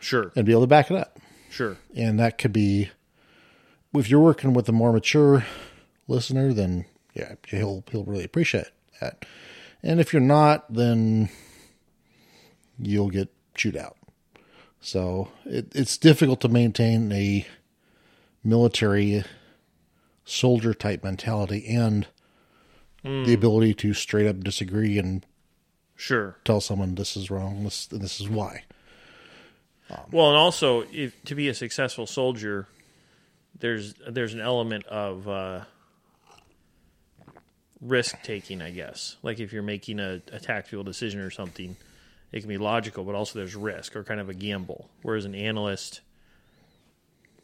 Sure. 0.00 0.30
and 0.36 0.44
be 0.44 0.52
able 0.52 0.62
to 0.62 0.66
back 0.66 0.90
it 0.90 0.96
up. 0.96 1.18
Sure. 1.50 1.76
And 1.96 2.20
that 2.20 2.38
could 2.38 2.52
be 2.52 2.90
if 3.94 4.10
you're 4.10 4.20
working 4.20 4.52
with 4.52 4.68
a 4.68 4.72
more 4.72 4.92
mature 4.92 5.44
listener, 6.06 6.52
then 6.52 6.84
yeah, 7.14 7.34
he'll 7.48 7.84
he'll 7.90 8.04
really 8.04 8.24
appreciate 8.24 8.68
that. 9.00 9.24
And 9.82 10.00
if 10.00 10.12
you're 10.12 10.20
not, 10.20 10.72
then 10.72 11.30
you'll 12.78 13.10
get 13.10 13.28
chewed 13.54 13.76
out. 13.76 13.96
So 14.80 15.28
it, 15.44 15.72
it's 15.74 15.96
difficult 15.96 16.40
to 16.42 16.48
maintain 16.48 17.10
a 17.12 17.46
military 18.44 19.24
soldier 20.28 20.74
type 20.74 21.02
mentality 21.02 21.66
and 21.68 22.06
the 23.02 23.32
ability 23.32 23.72
to 23.72 23.94
straight 23.94 24.26
up 24.26 24.40
disagree 24.44 24.98
and 24.98 25.24
Sure. 25.96 26.36
tell 26.44 26.60
someone 26.60 26.94
this 26.94 27.16
is 27.16 27.30
wrong, 27.30 27.64
this 27.64 27.86
this 27.86 28.20
is 28.20 28.28
why. 28.28 28.64
Well, 30.12 30.28
and 30.28 30.36
also, 30.36 30.82
if 30.92 31.20
to 31.24 31.34
be 31.34 31.48
a 31.48 31.54
successful 31.54 32.06
soldier, 32.06 32.66
there's 33.58 33.94
there's 34.06 34.34
an 34.34 34.40
element 34.40 34.84
of 34.86 35.26
uh, 35.26 35.64
risk 37.80 38.22
taking, 38.22 38.60
I 38.60 38.70
guess. 38.70 39.16
Like 39.22 39.40
if 39.40 39.52
you're 39.52 39.62
making 39.62 40.00
a, 40.00 40.20
a 40.32 40.38
tactical 40.38 40.84
decision 40.84 41.20
or 41.20 41.30
something, 41.30 41.76
it 42.32 42.40
can 42.40 42.48
be 42.48 42.58
logical, 42.58 43.04
but 43.04 43.14
also 43.14 43.38
there's 43.38 43.56
risk 43.56 43.96
or 43.96 44.04
kind 44.04 44.20
of 44.20 44.28
a 44.28 44.34
gamble. 44.34 44.90
Whereas 45.02 45.24
an 45.24 45.34
analyst, 45.34 46.02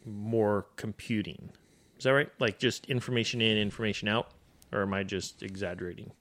more 0.05 0.67
computing. 0.77 1.51
Is 1.99 2.05
that 2.05 2.11
right? 2.11 2.31
Like 2.39 2.59
just 2.59 2.87
information 2.87 3.41
in, 3.41 3.57
information 3.57 4.09
out, 4.09 4.31
or 4.73 4.83
am 4.83 4.95
I 4.95 5.03
just 5.03 5.43
exaggerating? 5.43 6.13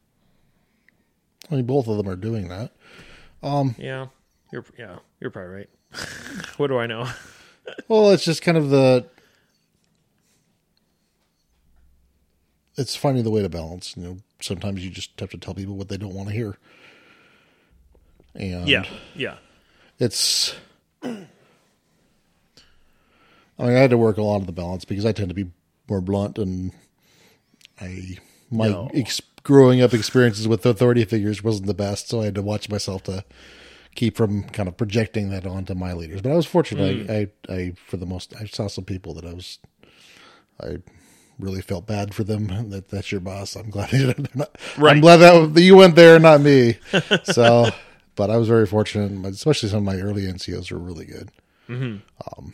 I 1.52 1.56
mean, 1.56 1.66
both 1.66 1.88
of 1.88 1.98
them 1.98 2.08
are 2.08 2.16
doing 2.16 2.48
that. 2.50 2.72
Um, 3.42 3.76
yeah, 3.78 4.08
you're 4.52 4.66
yeah, 4.78 5.00
you're 5.20 5.32
probably 5.32 5.54
right. 5.56 5.70
what 6.58 6.68
do 6.68 6.78
I 6.78 6.88
know? 6.88 7.08
Well, 7.88 8.12
it's 8.12 8.26
just 8.26 8.42
kind 8.42 8.58
of 8.58 8.70
the. 8.72 9.06
It's 12.76 12.94
finding 12.94 13.24
the 13.24 13.32
way 13.32 13.42
to 13.42 13.48
balance. 13.48 13.96
You 13.96 14.04
know, 14.04 14.18
sometimes 14.42 14.84
you 14.84 14.92
just 14.92 15.18
have 15.22 15.30
to 15.30 15.38
tell 15.38 15.54
people 15.54 15.78
what 15.78 15.88
they 15.88 15.96
don't 15.96 16.14
want 16.14 16.28
to 16.28 16.36
hear. 16.36 16.58
And 18.36 18.68
yeah, 18.68 18.84
yeah, 19.16 19.38
it's. 19.98 20.56
I 21.04 21.08
mean, 21.08 21.28
I 23.60 23.80
had 23.80 23.92
to 23.92 23.98
work 23.98 24.18
a 24.18 24.24
lot 24.24 24.42
of 24.42 24.46
the 24.46 24.52
balance 24.52 24.84
because 24.84 25.06
I 25.06 25.14
tend 25.14 25.30
to 25.30 25.36
be 25.36 25.50
more 25.90 26.02
blunt, 26.02 26.38
and 26.38 26.72
I 27.82 28.18
my 28.52 28.70
No. 28.70 28.90
ex- 28.94 29.22
growing 29.44 29.82
up 29.82 29.94
experiences 29.94 30.48
with 30.48 30.66
authority 30.66 31.04
figures 31.06 31.44
wasn't 31.44 31.68
the 31.68 31.74
best, 31.74 32.08
so 32.10 32.22
I 32.22 32.26
had 32.26 32.36
to 32.36 32.42
watch 32.42 32.70
myself 32.70 33.04
to 33.04 33.26
keep 33.96 34.16
from 34.18 34.44
kind 34.46 34.68
of 34.70 34.78
projecting 34.78 35.30
that 35.30 35.46
onto 35.46 35.74
my 35.76 35.94
leaders. 35.94 36.22
But 36.22 36.32
I 36.32 36.36
was 36.36 36.46
fortunate. 36.46 37.10
I, 37.10 37.30
I, 37.52 37.54
I, 37.54 37.74
for 37.88 37.98
the 37.98 38.06
most, 38.06 38.34
I 38.40 38.46
saw 38.46 38.68
some 38.68 38.86
people 38.86 39.14
that 39.16 39.26
I 39.26 39.34
was, 39.34 39.60
I 40.62 40.78
really 41.40 41.62
felt 41.62 41.86
bad 41.88 42.14
for 42.14 42.24
them. 42.24 42.48
That 42.70 42.90
that's 42.90 43.12
your 43.12 43.22
boss. 43.22 43.56
I'm 43.56 43.70
glad 43.70 43.90
they're 43.92 44.16
not. 44.36 44.58
Right. 44.78 44.96
I'm 44.96 45.02
glad 45.02 45.18
that 45.18 45.62
you 45.62 45.76
went 45.76 45.96
there, 45.96 46.18
not 46.20 46.42
me. 46.42 46.78
so, 47.24 47.70
but 48.16 48.30
I 48.30 48.38
was 48.38 48.48
very 48.48 48.66
fortunate. 48.68 49.26
Especially 49.28 49.70
some 49.70 49.80
of 49.80 49.84
my 49.96 50.00
early 50.00 50.24
NCOs 50.24 50.72
were 50.72 50.78
really 50.80 51.06
good. 51.06 51.30
Um, 51.70 52.54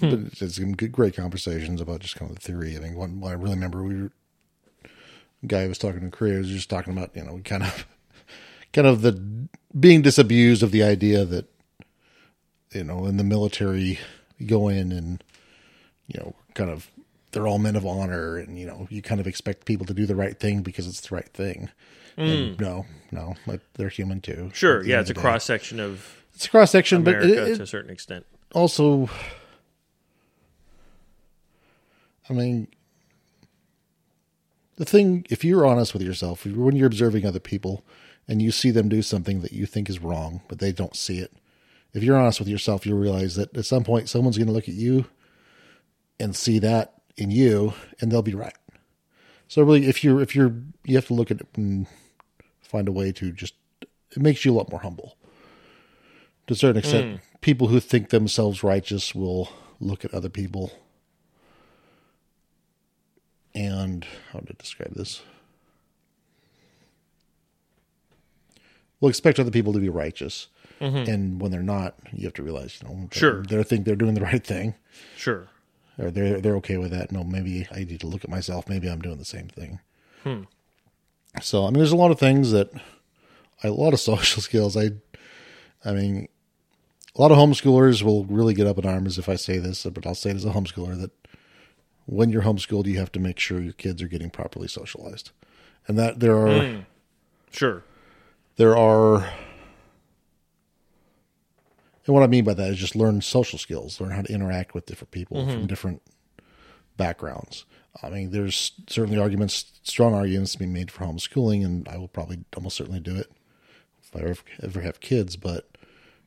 Hmm. 0.00 0.10
but 0.10 0.18
it's, 0.20 0.42
it's 0.42 0.56
some 0.56 0.74
good, 0.74 0.92
great 0.92 1.16
conversations 1.16 1.80
about 1.80 2.00
just 2.00 2.16
kind 2.16 2.30
of 2.30 2.36
the 2.36 2.42
theory. 2.42 2.76
I 2.76 2.80
mean, 2.80 2.94
one, 2.94 3.22
I 3.24 3.32
really 3.32 3.54
remember 3.54 3.82
we 3.82 4.02
were, 4.02 4.12
a 4.84 5.46
guy 5.46 5.66
was 5.66 5.78
talking 5.78 6.00
to 6.00 6.10
Korea 6.10 6.38
was 6.38 6.48
just 6.48 6.70
talking 6.70 6.96
about, 6.96 7.14
you 7.14 7.24
know, 7.24 7.40
kind 7.44 7.62
of, 7.62 7.86
kind 8.72 8.86
of 8.86 9.02
the 9.02 9.48
being 9.78 10.02
disabused 10.02 10.62
of 10.62 10.70
the 10.72 10.82
idea 10.82 11.24
that, 11.24 11.46
you 12.72 12.84
know, 12.84 13.06
in 13.06 13.16
the 13.16 13.24
military, 13.24 13.98
you 14.38 14.46
go 14.46 14.68
in 14.68 14.90
and, 14.90 15.22
you 16.06 16.18
know, 16.20 16.34
kind 16.54 16.70
of, 16.70 16.90
they're 17.32 17.46
all 17.46 17.58
men 17.58 17.76
of 17.76 17.86
honor 17.86 18.36
and, 18.36 18.58
you 18.58 18.66
know, 18.66 18.86
you 18.90 19.02
kind 19.02 19.20
of 19.20 19.26
expect 19.26 19.64
people 19.64 19.86
to 19.86 19.94
do 19.94 20.06
the 20.06 20.16
right 20.16 20.38
thing 20.38 20.62
because 20.62 20.86
it's 20.86 21.00
the 21.00 21.14
right 21.14 21.28
thing. 21.28 21.70
And 22.16 22.56
hmm. 22.56 22.62
no, 22.62 22.86
no, 23.10 23.34
but 23.46 23.60
they're 23.74 23.88
human 23.88 24.20
too. 24.20 24.50
sure. 24.54 24.84
Yeah, 24.84 25.00
it's 25.00 25.10
a 25.10 25.12
of 25.12 25.14
the 25.16 25.20
day. 25.20 25.20
cross 25.20 25.44
section 25.44 25.80
of 25.80 26.24
It's 26.34 26.46
a 26.46 26.50
cross 26.50 26.70
section, 26.70 27.02
but 27.02 27.14
America 27.14 27.42
it, 27.42 27.48
it, 27.52 27.56
to 27.56 27.62
a 27.64 27.66
certain 27.66 27.90
extent. 27.90 28.24
also 28.54 29.08
i 32.28 32.32
mean 32.32 32.68
the 34.76 34.84
thing 34.84 35.24
if 35.30 35.44
you're 35.44 35.66
honest 35.66 35.92
with 35.92 36.02
yourself 36.02 36.44
when 36.44 36.76
you're 36.76 36.86
observing 36.86 37.24
other 37.24 37.40
people 37.40 37.84
and 38.26 38.40
you 38.40 38.50
see 38.50 38.70
them 38.70 38.88
do 38.88 39.02
something 39.02 39.40
that 39.40 39.52
you 39.52 39.66
think 39.66 39.88
is 39.88 40.00
wrong 40.00 40.40
but 40.48 40.58
they 40.58 40.72
don't 40.72 40.96
see 40.96 41.18
it 41.18 41.32
if 41.92 42.02
you're 42.02 42.16
honest 42.16 42.38
with 42.38 42.48
yourself 42.48 42.86
you'll 42.86 42.98
realize 42.98 43.36
that 43.36 43.56
at 43.56 43.64
some 43.64 43.84
point 43.84 44.08
someone's 44.08 44.36
going 44.38 44.48
to 44.48 44.52
look 44.52 44.68
at 44.68 44.74
you 44.74 45.06
and 46.20 46.34
see 46.34 46.58
that 46.58 46.94
in 47.16 47.30
you 47.30 47.74
and 48.00 48.10
they'll 48.10 48.22
be 48.22 48.34
right. 48.34 48.56
So 49.48 49.62
really 49.62 49.86
if 49.86 50.02
you're 50.02 50.20
if 50.20 50.34
you're 50.34 50.54
you 50.84 50.96
have 50.96 51.06
to 51.08 51.14
look 51.14 51.30
at 51.30 51.40
it 51.40 51.48
and 51.56 51.86
find 52.62 52.88
a 52.88 52.92
way 52.92 53.12
to 53.12 53.32
just 53.32 53.54
it 53.82 54.22
makes 54.22 54.44
you 54.44 54.52
a 54.52 54.56
lot 54.56 54.70
more 54.70 54.80
humble. 54.80 55.16
To 56.46 56.52
a 56.52 56.56
certain 56.56 56.78
extent, 56.78 57.10
hmm. 57.10 57.38
people 57.40 57.68
who 57.68 57.80
think 57.80 58.10
themselves 58.10 58.62
righteous 58.62 59.14
will 59.14 59.48
look 59.80 60.04
at 60.04 60.12
other 60.12 60.28
people 60.28 60.72
and 63.54 64.06
how 64.32 64.40
to 64.40 64.52
describe 64.54 64.94
this? 64.94 65.22
We'll 69.00 69.08
expect 69.10 69.38
other 69.38 69.50
people 69.50 69.72
to 69.74 69.78
be 69.80 69.88
righteous, 69.88 70.48
mm-hmm. 70.80 71.10
and 71.10 71.40
when 71.40 71.50
they're 71.50 71.62
not, 71.62 71.94
you 72.12 72.24
have 72.24 72.32
to 72.34 72.42
realize, 72.42 72.80
you 72.82 72.88
know, 72.88 73.08
Sure. 73.12 73.42
they 73.42 73.62
think 73.62 73.84
they're 73.84 73.96
doing 73.96 74.14
the 74.14 74.20
right 74.22 74.44
thing, 74.44 74.74
Sure. 75.16 75.48
or 75.98 76.10
they're 76.10 76.40
they're 76.40 76.56
okay 76.56 76.78
with 76.78 76.90
that. 76.92 77.12
No, 77.12 77.22
maybe 77.22 77.66
I 77.70 77.80
need 77.84 78.00
to 78.00 78.06
look 78.06 78.24
at 78.24 78.30
myself. 78.30 78.68
Maybe 78.68 78.88
I'm 78.88 79.02
doing 79.02 79.18
the 79.18 79.24
same 79.24 79.48
thing. 79.48 79.80
Hmm. 80.22 80.42
So 81.42 81.64
I 81.64 81.66
mean, 81.66 81.74
there's 81.78 81.92
a 81.92 81.96
lot 81.96 82.12
of 82.12 82.18
things 82.18 82.52
that, 82.52 82.70
a 83.62 83.70
lot 83.70 83.92
of 83.92 84.00
social 84.12 84.40
skills. 84.40 84.76
I, 84.76 84.92
I 85.84 85.92
mean, 85.92 86.28
a 87.14 87.20
lot 87.20 87.30
of 87.30 87.36
homeschoolers 87.36 88.02
will 88.02 88.24
really 88.24 88.54
get 88.54 88.66
up 88.66 88.78
in 88.78 88.86
arms 88.86 89.18
if 89.18 89.28
I 89.28 89.36
say 89.36 89.58
this, 89.58 89.84
but 89.84 90.06
I'll 90.06 90.14
say 90.14 90.30
it 90.30 90.36
as 90.36 90.44
a 90.44 90.50
homeschooler 90.50 90.98
that 91.00 91.23
when 92.06 92.30
you're 92.30 92.42
homeschooled, 92.42 92.86
you 92.86 92.98
have 92.98 93.12
to 93.12 93.20
make 93.20 93.38
sure 93.38 93.60
your 93.60 93.72
kids 93.72 94.02
are 94.02 94.08
getting 94.08 94.30
properly 94.30 94.68
socialized, 94.68 95.30
and 95.86 95.98
that 95.98 96.20
there 96.20 96.36
are 96.36 96.66
hmm. 96.66 96.80
Sure. 97.50 97.82
there 98.56 98.76
are. 98.76 99.28
And 102.06 102.14
what 102.14 102.22
I 102.22 102.26
mean 102.26 102.44
by 102.44 102.52
that 102.52 102.70
is 102.70 102.76
just 102.76 102.94
learn 102.94 103.22
social 103.22 103.58
skills, 103.58 103.98
learn 104.00 104.10
how 104.10 104.22
to 104.22 104.32
interact 104.32 104.74
with 104.74 104.84
different 104.84 105.10
people 105.10 105.42
from 105.46 105.56
mm-hmm. 105.56 105.66
different 105.66 106.02
backgrounds. 106.98 107.64
I 108.02 108.10
mean, 108.10 108.30
there's 108.30 108.72
certainly 108.88 109.18
arguments, 109.18 109.72
strong 109.84 110.14
arguments 110.14 110.52
to 110.52 110.58
be 110.58 110.66
made 110.66 110.90
for 110.90 111.04
homeschooling, 111.04 111.64
and 111.64 111.88
I 111.88 111.96
will 111.96 112.08
probably 112.08 112.44
almost 112.56 112.76
certainly 112.76 113.00
do 113.00 113.16
it 113.16 113.30
if 114.02 114.14
I 114.14 114.20
ever, 114.20 114.40
ever 114.62 114.80
have 114.82 115.00
kids. 115.00 115.36
But 115.36 115.78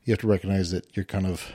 you 0.04 0.12
have 0.12 0.20
to 0.20 0.26
recognize 0.26 0.70
that 0.70 0.96
you're 0.96 1.04
kind 1.04 1.26
of 1.26 1.52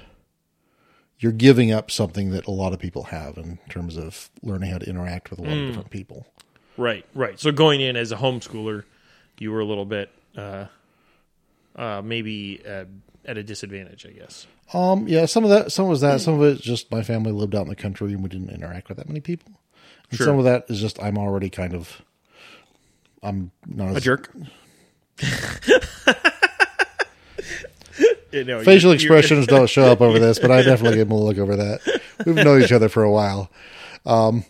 you're 1.23 1.31
giving 1.31 1.71
up 1.71 1.89
something 1.89 2.31
that 2.31 2.45
a 2.47 2.51
lot 2.51 2.73
of 2.73 2.79
people 2.79 3.03
have 3.03 3.37
in 3.37 3.57
terms 3.69 3.95
of 3.95 4.29
learning 4.41 4.69
how 4.69 4.77
to 4.77 4.85
interact 4.89 5.29
with 5.29 5.39
a 5.39 5.41
lot 5.41 5.53
of 5.57 5.67
different 5.67 5.89
people. 5.89 6.27
Right, 6.75 7.05
right. 7.15 7.39
So 7.39 7.53
going 7.53 7.79
in 7.79 7.95
as 7.95 8.11
a 8.11 8.17
homeschooler, 8.17 8.83
you 9.39 9.53
were 9.53 9.61
a 9.61 9.65
little 9.65 9.85
bit 9.85 10.11
uh, 10.35 10.65
uh, 11.77 12.01
maybe 12.03 12.61
uh, 12.67 12.83
at 13.23 13.37
a 13.37 13.43
disadvantage, 13.43 14.05
I 14.05 14.09
guess. 14.09 14.47
Um, 14.73 15.07
yeah, 15.07 15.25
some 15.25 15.45
of 15.45 15.49
that, 15.49 15.71
some 15.71 15.87
was 15.87 16.01
that, 16.01 16.19
some 16.19 16.41
of 16.41 16.41
it 16.41 16.61
just 16.61 16.91
my 16.91 17.03
family 17.03 17.31
lived 17.31 17.55
out 17.55 17.61
in 17.61 17.69
the 17.69 17.75
country 17.77 18.11
and 18.11 18.21
we 18.21 18.27
didn't 18.27 18.49
interact 18.49 18.89
with 18.89 18.97
that 18.97 19.07
many 19.07 19.21
people. 19.21 19.53
And 20.09 20.17
Sure. 20.17 20.25
some 20.27 20.37
of 20.39 20.43
that 20.43 20.65
is 20.67 20.81
just 20.81 21.01
I'm 21.01 21.17
already 21.17 21.49
kind 21.49 21.73
of, 21.73 22.01
I'm 23.21 23.51
not 23.65 23.95
A 23.95 24.01
jerk. 24.01 24.29
You 28.33 28.43
know, 28.43 28.63
facial 28.63 28.89
you- 28.93 28.99
you- 28.99 29.05
expressions 29.05 29.47
don't 29.47 29.69
show 29.69 29.85
up 29.85 30.01
over 30.01 30.19
this, 30.19 30.39
but 30.39 30.51
I 30.51 30.61
definitely 30.63 30.97
give 30.97 31.07
them 31.09 31.17
a 31.17 31.21
look 31.23 31.37
over 31.37 31.55
that. 31.55 32.01
We've 32.25 32.35
known 32.35 32.61
each 32.63 32.71
other 32.71 32.89
for 32.89 33.03
a 33.03 33.11
while. 33.11 33.49
Um, 34.05 34.43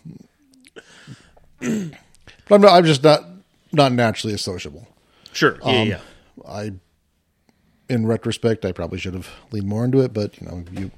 but 1.60 2.54
I'm 2.54 2.60
not, 2.60 2.72
I'm 2.72 2.84
just 2.84 3.02
not, 3.02 3.24
not 3.72 3.92
naturally 3.92 4.34
as 4.34 4.42
sociable. 4.42 4.88
Sure. 5.32 5.58
Yeah, 5.64 5.80
Um, 5.80 5.88
yeah. 5.88 6.00
I, 6.48 6.72
in 7.88 8.06
retrospect, 8.06 8.64
I 8.64 8.72
probably 8.72 8.98
should 8.98 9.14
have 9.14 9.28
leaned 9.50 9.66
more 9.68 9.84
into 9.84 10.00
it, 10.00 10.12
but 10.12 10.40
you 10.40 10.46
know, 10.46 10.64
you, 10.72 10.90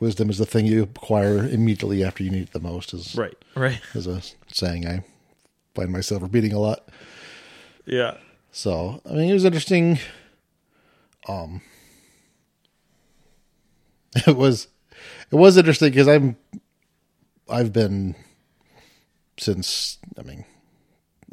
wisdom 0.00 0.30
is 0.30 0.38
the 0.38 0.46
thing 0.46 0.66
you 0.66 0.82
acquire 0.84 1.38
immediately 1.38 2.04
after 2.04 2.22
you 2.22 2.30
need 2.30 2.42
it 2.44 2.52
the 2.52 2.60
most 2.60 2.94
is 2.94 3.14
Right, 3.16 3.36
right. 3.54 3.80
is 3.94 4.06
a 4.06 4.22
saying 4.52 4.86
I 4.86 5.02
find 5.74 5.90
myself 5.90 6.22
repeating 6.22 6.52
a 6.52 6.58
lot. 6.60 6.88
Yeah. 7.86 8.16
So 8.52 9.00
I 9.08 9.14
mean, 9.14 9.30
it 9.30 9.34
was 9.34 9.44
interesting. 9.44 9.98
Um, 11.28 11.60
it 14.26 14.36
was, 14.36 14.68
it 15.30 15.36
was 15.36 15.56
interesting 15.56 15.90
because 15.90 16.08
I'm, 16.08 16.36
I've 17.48 17.72
been 17.72 18.14
since 19.36 19.98
I 20.18 20.22
mean, 20.22 20.44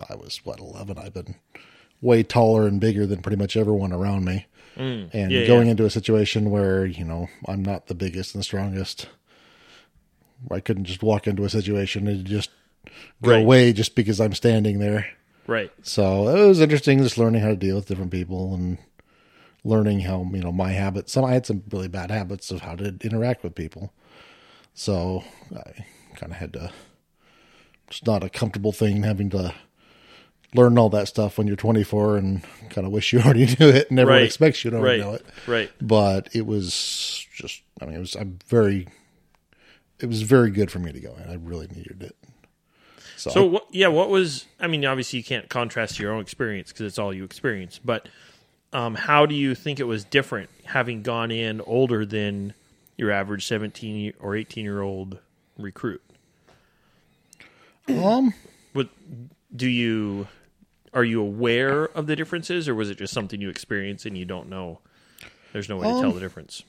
I 0.10 0.16
was 0.16 0.42
what 0.44 0.60
eleven. 0.60 0.98
I've 0.98 1.14
been 1.14 1.36
way 2.02 2.24
taller 2.24 2.68
and 2.68 2.80
bigger 2.82 3.06
than 3.06 3.22
pretty 3.22 3.38
much 3.38 3.56
everyone 3.56 3.94
around 3.94 4.26
me, 4.26 4.48
and 4.76 5.10
Mm. 5.12 5.32
Yeah, 5.32 5.46
going 5.46 5.68
yeah. 5.68 5.72
into 5.72 5.86
a 5.86 5.90
situation 5.90 6.50
where 6.50 6.86
you 6.86 7.06
know 7.06 7.28
I'm 7.48 7.64
not 7.64 7.88
the 7.88 7.96
biggest 7.96 8.34
and 8.36 8.44
strongest. 8.44 9.08
I 10.50 10.60
couldn't 10.60 10.86
just 10.86 11.04
walk 11.04 11.28
into 11.28 11.44
a 11.46 11.50
situation 11.50 12.08
and 12.08 12.26
just 12.26 12.50
go 13.22 13.32
Right. 13.32 13.44
away 13.44 13.74
just 13.74 13.94
because 13.96 14.20
I'm 14.20 14.34
standing 14.34 14.80
there. 14.80 15.06
Right. 15.46 15.72
So 15.84 16.28
it 16.30 16.48
was 16.48 16.60
interesting 16.62 17.04
just 17.04 17.18
learning 17.20 17.42
how 17.42 17.50
to 17.50 17.56
deal 17.56 17.76
with 17.76 17.88
different 17.88 18.12
people 18.12 18.56
and 18.56 18.80
learning 19.64 20.02
how, 20.02 20.28
you 20.34 20.40
know, 20.42 20.52
my 20.52 20.72
habits. 20.72 21.12
Some 21.14 21.24
I 21.26 21.34
had 21.34 21.46
some 21.46 21.64
really 21.72 21.88
bad 21.88 22.10
habits 22.12 22.50
of 22.52 22.62
how 22.62 22.76
to 22.76 22.96
interact 23.02 23.44
with 23.44 23.56
people. 23.56 23.94
So 24.74 25.24
I 25.56 25.86
kind 26.16 26.32
of 26.32 26.38
had 26.40 26.54
to, 26.54 26.72
it's 27.88 28.06
not 28.06 28.24
a 28.24 28.30
comfortable 28.30 28.72
thing 28.72 29.04
having 29.04 29.30
to 29.32 29.54
learn 30.56 30.78
all 30.78 30.90
that 30.90 31.08
stuff 31.08 31.38
when 31.38 31.48
you're 31.48 31.56
24 31.56 32.18
and 32.18 32.42
kind 32.70 32.86
of 32.88 32.92
wish 32.94 33.14
you 33.14 33.20
already 33.24 33.46
knew 33.60 33.70
it 33.70 33.90
and 33.90 34.00
everyone 34.00 34.20
Right. 34.22 34.26
expects 34.26 34.64
you 34.66 34.72
to 34.72 34.78
already 34.78 35.02
Right. 35.02 35.08
know 35.08 35.14
it. 35.16 35.26
Right. 35.48 35.72
But 35.82 36.30
it 36.34 36.46
was 36.46 37.26
just, 37.34 37.62
I 37.82 37.86
mean, 37.86 37.96
it 37.96 38.00
was, 38.00 38.16
I'm 38.16 38.40
very, 38.48 38.88
it 40.00 40.08
was 40.08 40.24
very 40.24 40.50
good 40.50 40.72
for 40.72 40.80
me 40.80 40.92
to 40.92 41.00
go 41.00 41.16
in. 41.16 41.30
I 41.30 41.36
really 41.36 41.68
needed 41.68 42.02
it. 42.02 42.16
So, 43.18 43.30
So 43.30 43.44
what? 43.44 43.68
Yeah, 43.72 43.88
what 43.90 44.10
was? 44.10 44.46
I 44.60 44.66
mean, 44.66 44.84
obviously 44.84 45.18
you 45.18 45.24
can't 45.24 45.48
contrast 45.48 46.00
your 46.00 46.12
own 46.12 46.22
experience 46.22 46.72
because 46.72 46.88
it's 46.88 46.98
all 46.98 47.14
you 47.14 47.24
experience. 47.24 47.80
But 47.84 48.10
um, 48.74 48.96
how 48.96 49.26
do 49.26 49.36
you 49.36 49.56
think 49.56 49.80
it 49.80 49.84
was 49.86 50.04
different 50.04 50.50
having 50.66 51.02
gone 51.04 51.32
in 51.32 51.62
older 51.62 52.06
than 52.06 52.54
your 52.98 53.12
average 53.12 53.46
seventeen 53.46 54.14
or 54.20 54.36
eighteen 54.36 54.64
year 54.64 54.82
old 54.82 55.20
recruit? 55.58 56.02
um, 57.90 58.34
What 58.74 58.90
do 59.56 59.68
you? 59.68 60.28
Are 60.94 61.04
you 61.06 61.22
aware 61.22 61.86
of 61.86 62.08
the 62.08 62.16
differences, 62.16 62.68
or 62.68 62.76
was 62.76 62.90
it 62.90 62.98
just 62.98 63.14
something 63.14 63.40
you 63.40 63.50
experienced 63.50 64.06
and 64.06 64.18
you 64.18 64.26
don't 64.26 64.50
know? 64.50 64.80
There's 65.54 65.70
no 65.70 65.78
way 65.78 65.88
to 65.88 65.94
tell 66.00 66.10
Um, 66.10 66.14
the 66.16 66.20
difference. 66.20 66.64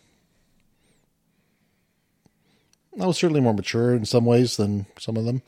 I 3.00 3.06
was 3.06 3.16
certainly 3.16 3.40
more 3.40 3.54
mature 3.54 3.94
in 3.94 4.04
some 4.04 4.24
ways 4.24 4.56
than 4.56 4.86
some 4.98 5.16
of 5.16 5.24
them. 5.24 5.42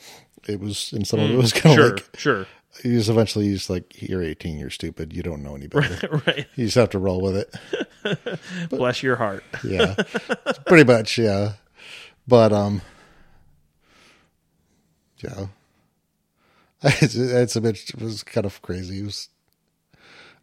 It 0.49 0.61
was 0.61 0.93
in 0.93 1.05
some 1.05 1.21
of 1.21 1.31
it 1.31 1.37
was 1.37 1.53
kind 1.53 1.79
of 1.79 1.87
Sure, 1.87 1.95
like 1.97 2.09
sure, 2.17 2.47
just 2.83 3.09
eventually 3.09 3.53
just 3.53 3.71
like 3.71 4.03
you're 4.03 4.23
18, 4.23 4.59
you're 4.59 4.71
stupid, 4.71 5.13
you 5.13 5.23
don't 5.23 5.43
know 5.43 5.55
any 5.55 5.67
better. 5.67 6.21
right. 6.27 6.47
you 6.57 6.67
just 6.67 6.77
have 6.77 6.91
to 6.91 6.99
roll 6.99 7.21
with 7.21 7.37
it. 7.37 8.39
Bless 8.71 9.03
your 9.03 9.17
heart. 9.17 9.45
Yeah, 9.65 9.95
pretty 10.67 10.85
much. 10.85 11.17
Yeah, 11.19 11.53
but 12.27 12.53
um, 12.53 12.83
yeah, 15.19 15.47
it's, 16.83 17.15
it's 17.15 17.57
a 17.57 17.61
bit. 17.61 17.79
It 17.89 18.01
was 18.01 18.23
kind 18.23 18.45
of 18.47 18.61
crazy. 18.63 19.01
It 19.01 19.05
was. 19.05 19.29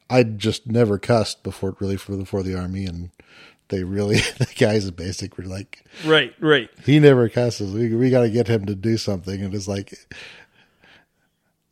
I 0.09 0.23
just 0.23 0.67
never 0.67 0.97
cussed 0.97 1.41
before, 1.43 1.75
really, 1.79 1.95
for 1.97 2.17
before 2.17 2.43
the 2.43 2.57
army, 2.57 2.85
and 2.85 3.11
they 3.69 3.83
really 3.83 4.15
the 4.39 4.47
guys 4.57 4.87
at 4.87 4.95
basic 4.95 5.37
were 5.37 5.45
like, 5.45 5.85
Right, 6.05 6.33
right. 6.39 6.69
he 6.85 6.99
never 6.99 7.29
cusses. 7.29 7.73
We 7.73 7.93
we 7.95 8.09
got 8.09 8.21
to 8.21 8.29
get 8.29 8.47
him 8.47 8.65
to 8.65 8.75
do 8.75 8.97
something, 8.97 9.41
and 9.41 9.53
it's 9.53 9.67
like 9.67 9.93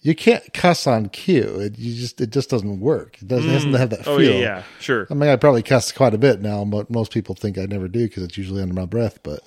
you 0.02 0.16
can't 0.16 0.54
cuss 0.54 0.88
on 0.88 1.10
cue. 1.10 1.60
It 1.60 1.78
you 1.78 1.94
just 2.00 2.22
it 2.22 2.30
just 2.30 2.50
doesn't 2.50 2.80
work. 2.80 3.18
It 3.22 3.28
doesn't, 3.28 3.50
it 3.50 3.54
doesn't 3.54 3.72
mm. 3.72 3.80
have 3.80 3.90
that 3.90 4.08
oh, 4.08 4.18
feel. 4.18 4.34
Oh 4.34 4.40
yeah, 4.40 4.64
sure. 4.80 5.08
I 5.10 5.14
mean, 5.14 5.30
I 5.30 5.36
probably 5.36 5.64
cuss 5.64 5.92
quite 5.92 6.14
a 6.14 6.18
bit 6.18 6.42
now, 6.42 6.64
but 6.66 6.90
most 6.90 7.12
people 7.12 7.36
think 7.36 7.58
I 7.58 7.66
never 7.66 7.88
do 7.88 8.08
because 8.08 8.24
it's 8.24 8.38
usually 8.38 8.62
under 8.62 8.74
my 8.74 8.86
breath. 8.86 9.20
But 9.24 9.42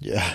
yeah, 0.00 0.34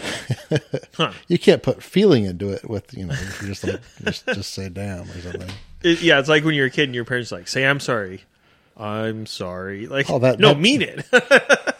Huh. 0.95 1.13
you 1.27 1.37
can't 1.37 1.61
put 1.61 1.83
feeling 1.83 2.25
into 2.25 2.49
it 2.49 2.67
with 2.67 2.93
you 2.97 3.05
know 3.05 3.15
just 3.43 3.63
like 3.63 3.81
just 4.03 4.25
just 4.27 4.53
say 4.53 4.69
damn 4.69 5.01
or 5.01 5.21
something. 5.21 5.51
It, 5.83 6.01
yeah, 6.01 6.19
it's 6.19 6.29
like 6.29 6.43
when 6.43 6.55
you're 6.55 6.67
a 6.67 6.71
kid 6.71 6.85
and 6.85 6.95
your 6.95 7.05
parents 7.05 7.31
are 7.31 7.37
like 7.37 7.47
say 7.47 7.65
I'm 7.65 7.79
sorry. 7.79 8.23
I'm 8.77 9.27
sorry. 9.27 9.85
Like 9.87 10.09
Oh, 10.09 10.17
that- 10.19 10.39
no, 10.39 10.49
that- 10.49 10.59
mean 10.59 10.81
it. 10.81 11.05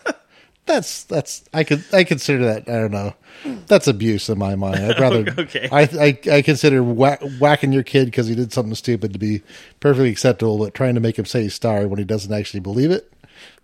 That's 0.74 1.04
that's 1.04 1.44
I 1.54 1.64
could 1.64 1.84
I 1.94 2.04
consider 2.04 2.46
that 2.46 2.70
I 2.70 2.80
don't 2.80 2.92
know 2.92 3.14
that's 3.68 3.88
abuse 3.88 4.30
in 4.30 4.38
my 4.38 4.56
mind. 4.56 4.78
I'd 4.80 5.00
rather 5.00 5.26
Okay. 5.38 5.68
I 5.72 5.82
I, 5.82 6.36
I 6.38 6.42
consider 6.42 6.82
whack, 6.84 7.22
whacking 7.40 7.74
your 7.74 7.84
kid 7.84 8.06
because 8.06 8.28
he 8.28 8.36
did 8.36 8.54
something 8.54 8.76
stupid 8.76 9.12
to 9.14 9.20
be 9.20 9.42
perfectly 9.80 10.10
acceptable, 10.10 10.58
but 10.60 10.74
trying 10.74 10.96
to 10.96 11.02
make 11.02 11.18
him 11.20 11.26
say 11.26 11.42
he's 11.44 11.56
sorry 11.56 11.86
when 11.88 11.98
he 12.00 12.06
doesn't 12.06 12.32
actually 12.34 12.60
believe 12.62 12.92
it. 12.92 13.12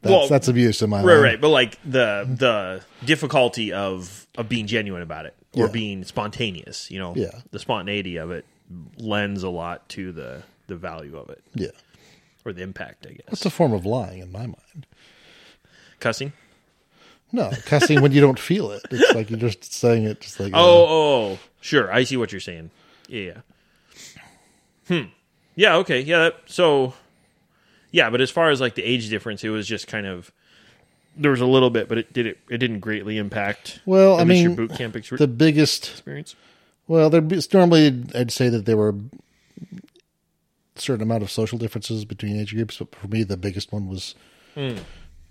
That's 0.02 0.12
Well, 0.12 0.28
that's 0.28 0.48
abuse 0.48 0.82
in 0.82 0.89
my 0.89 0.98
right, 0.98 1.06
mind. 1.06 1.24
right. 1.24 1.41
But 1.41 1.50
like 1.50 1.80
the 1.84 2.28
the 2.30 2.82
difficulty 3.06 3.72
of 3.72 4.28
of 4.38 4.50
being 4.50 4.67
genuine 4.67 5.02
about 5.02 5.26
it 5.28 5.36
or 5.54 5.65
Yeah. 5.67 5.72
being 5.72 6.04
spontaneous, 6.04 6.91
you 6.91 7.00
know, 7.00 7.13
Yeah. 7.15 7.32
the 7.52 7.60
spontaneity 7.60 8.17
of 8.17 8.32
it 8.32 8.46
lends 8.98 9.43
a 9.43 9.50
lot 9.50 9.88
to 9.89 10.12
the 10.12 10.43
the 10.67 10.76
value 10.76 11.15
of 11.17 11.30
it 11.30 11.41
Yeah, 11.54 11.67
or 12.43 12.52
the 12.52 12.63
impact, 12.63 13.06
I 13.08 13.12
guess. 13.13 13.26
That's 13.30 13.46
a 13.46 13.50
form 13.50 13.72
of 13.74 13.86
lying 13.86 14.20
in 14.20 14.32
my 14.32 14.41
mind. 14.48 14.86
Cussing. 16.00 16.34
No, 17.32 17.52
cussing 17.66 18.02
when 18.02 18.12
you 18.12 18.22
don't 18.22 18.40
feel 18.40 18.72
it. 18.72 18.82
It's 18.90 19.13
like 19.13 19.30
you're 19.30 19.40
just 19.40 19.74
saying 19.74 20.06
it, 20.06 20.22
just 20.22 20.40
like 20.40 20.54
Oh, 20.54 20.60
oh, 20.60 20.88
oh, 21.34 21.40
sure. 21.60 21.92
I 21.92 22.04
see 22.04 22.18
what 22.18 22.32
you're 22.32 22.40
saying. 22.42 22.72
Yeah, 23.08 23.22
yeah. 23.22 23.42
Hmm. 24.88 25.10
Yeah. 25.56 25.76
Okay. 25.78 26.02
Yeah. 26.02 26.20
That, 26.20 26.36
so, 26.46 26.94
yeah. 27.92 28.10
But 28.10 28.22
as 28.22 28.32
far 28.32 28.50
as 28.50 28.62
like 28.62 28.76
the 28.76 28.84
age 28.84 29.10
difference, 29.10 29.44
it 29.44 29.50
was 29.50 29.68
just 29.68 29.88
kind 29.88 30.08
of 30.08 30.32
there 31.18 31.32
was 31.32 31.42
a 31.42 31.46
little 31.46 31.70
bit, 31.70 31.90
but 31.90 31.98
it 31.98 32.13
did 32.13 32.28
it. 32.28 32.38
It 32.50 32.60
didn't 32.60 32.80
greatly 32.80 33.18
impact. 33.18 33.82
Well, 33.86 34.20
I 34.20 34.24
mean, 34.24 34.44
your 34.44 34.56
boot 34.56 34.78
camp 34.78 34.96
exper- 34.96 35.18
the 35.18 35.28
biggest. 35.28 35.90
experience. 35.90 36.36
Well, 36.88 37.10
there 37.10 37.22
normally 37.54 38.06
I'd 38.16 38.32
say 38.32 38.48
that 38.50 38.66
there 38.66 38.78
were 38.78 38.90
a 38.90 40.80
certain 40.80 41.02
amount 41.02 41.24
of 41.24 41.32
social 41.32 41.58
differences 41.58 42.06
between 42.06 42.40
age 42.40 42.54
groups, 42.54 42.78
but 42.78 42.96
for 42.96 43.08
me, 43.08 43.24
the 43.24 43.36
biggest 43.36 43.74
one 43.74 43.90
was 43.90 44.16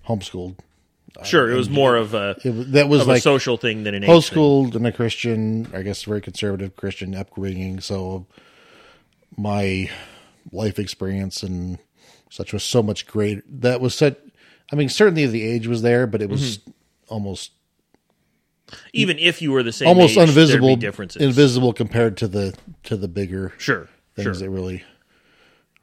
homeschooled. 0.06 0.56
Sure, 1.24 1.50
it 1.50 1.56
was 1.56 1.70
more 1.70 1.96
of 1.96 2.14
a 2.14 2.36
It, 2.44 2.72
that 2.72 2.88
was 2.88 3.00
of 3.02 3.08
a 3.08 3.12
like 3.12 3.22
social 3.22 3.56
thing 3.56 3.84
than 3.84 3.94
an 3.94 4.04
age 4.04 4.08
thing. 4.28 4.38
homeschooled 4.38 4.74
in 4.74 4.84
a 4.86 4.92
Christian, 4.92 5.68
I 5.74 5.82
guess, 5.82 6.02
very 6.02 6.20
conservative 6.20 6.76
Christian 6.76 7.14
upbringing. 7.14 7.80
So 7.80 8.26
my 9.36 9.90
life 10.52 10.78
experience 10.78 11.42
and 11.42 11.78
such 12.30 12.52
was 12.52 12.62
so 12.62 12.82
much 12.82 13.06
greater. 13.06 13.42
That 13.48 13.80
was 13.80 13.94
such. 13.94 14.16
I 14.72 14.76
mean, 14.76 14.88
certainly 14.88 15.26
the 15.26 15.42
age 15.44 15.66
was 15.66 15.82
there, 15.82 16.06
but 16.06 16.20
it 16.22 16.28
was 16.28 16.58
Mm-hmm. 16.58 16.70
almost 17.08 17.52
Even 18.92 19.18
if 19.18 19.40
you 19.40 19.52
were 19.52 19.62
the 19.62 19.72
same, 19.72 19.86
almost 19.88 20.16
age, 20.16 20.28
invisible, 20.28 20.74
differences. 20.76 21.22
invisible 21.22 21.72
compared 21.72 22.16
to 22.18 22.28
the 22.28 22.54
to 22.84 22.96
the 22.96 23.06
bigger 23.08 23.52
Sure, 23.58 23.88
things 24.14 24.24
sure, 24.24 24.34
that 24.34 24.50
really, 24.50 24.82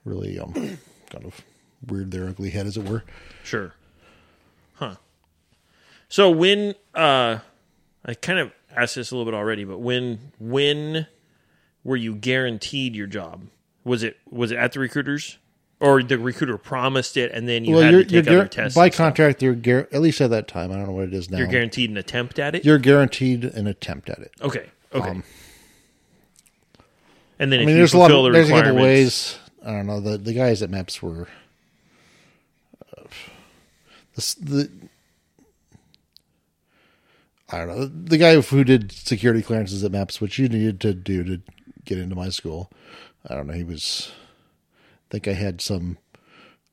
really 0.03 0.37
um, 0.37 0.51
kind 1.09 1.25
of 1.25 1.39
reared 1.87 2.11
their 2.11 2.27
ugly 2.27 2.49
head, 2.49 2.65
as 2.67 2.75
it 2.77 2.83
were. 2.87 3.03
sure. 3.43 3.73
So 6.13 6.29
when 6.29 6.75
uh, 6.93 7.39
I 8.05 8.13
kind 8.13 8.37
of 8.37 8.51
asked 8.75 8.93
this 8.93 9.09
a 9.09 9.15
little 9.15 9.25
bit 9.25 9.35
already, 9.35 9.63
but 9.63 9.79
when 9.79 10.19
when 10.37 11.07
were 11.83 11.95
you 11.95 12.13
guaranteed 12.13 12.95
your 12.95 13.07
job? 13.07 13.47
Was 13.83 14.03
it 14.03 14.17
was 14.29 14.51
it 14.51 14.59
at 14.59 14.73
the 14.73 14.79
recruiters, 14.79 15.39
or 15.79 16.03
the 16.03 16.19
recruiter 16.19 16.59
promised 16.59 17.17
it 17.17 17.31
and 17.31 17.49
then 17.49 17.65
you 17.65 17.77
had 17.77 17.89
to 17.89 18.05
take 18.05 18.27
other 18.27 18.47
tests? 18.47 18.75
by 18.75 18.89
stuff? 18.89 18.97
contract. 18.97 19.41
You're 19.41 19.87
at 19.91 20.01
least 20.01 20.21
at 20.21 20.29
that 20.29 20.47
time. 20.47 20.71
I 20.71 20.75
don't 20.75 20.85
know 20.85 20.91
what 20.91 21.05
it 21.05 21.15
is 21.15 21.31
now. 21.31 21.39
You're 21.39 21.47
guaranteed 21.47 21.89
an 21.89 21.97
attempt 21.97 22.37
at 22.37 22.53
it. 22.53 22.63
You're 22.63 22.77
guaranteed 22.77 23.45
an 23.45 23.65
attempt 23.65 24.11
at 24.11 24.19
it. 24.19 24.33
okay, 24.39 24.69
okay. 24.93 25.09
Um, 25.09 25.23
and 27.39 27.51
then 27.51 27.61
I 27.61 27.65
mean, 27.65 27.75
there's 27.75 27.95
a 27.95 27.97
lot 27.97 28.11
of 28.11 28.23
the 28.25 28.29
there's 28.29 28.51
a 28.51 28.51
couple 28.51 28.75
ways. 28.75 29.39
I 29.65 29.71
don't 29.71 29.87
know. 29.87 29.99
The 29.99 30.19
the 30.19 30.33
guys 30.33 30.61
at 30.61 30.69
MEPS 30.69 31.01
were 31.01 31.27
uh, 32.95 33.01
the 34.13 34.35
the. 34.39 34.82
I 37.49 37.57
don't 37.57 37.67
know 37.67 37.85
the 37.85 38.17
guy 38.17 38.39
who 38.39 38.63
did 38.63 38.91
security 38.91 39.41
clearances 39.41 39.83
at 39.83 39.91
MEPS, 39.91 40.21
which 40.21 40.39
you 40.39 40.47
needed 40.47 40.79
to 40.81 40.93
do 40.93 41.23
to 41.23 41.41
get 41.85 41.97
into 41.97 42.15
my 42.15 42.29
school. 42.29 42.71
I 43.27 43.35
don't 43.35 43.47
know. 43.47 43.53
He 43.53 43.63
was. 43.63 44.11
I 44.75 45.07
think 45.11 45.27
I 45.27 45.33
had 45.33 45.61
some 45.61 45.97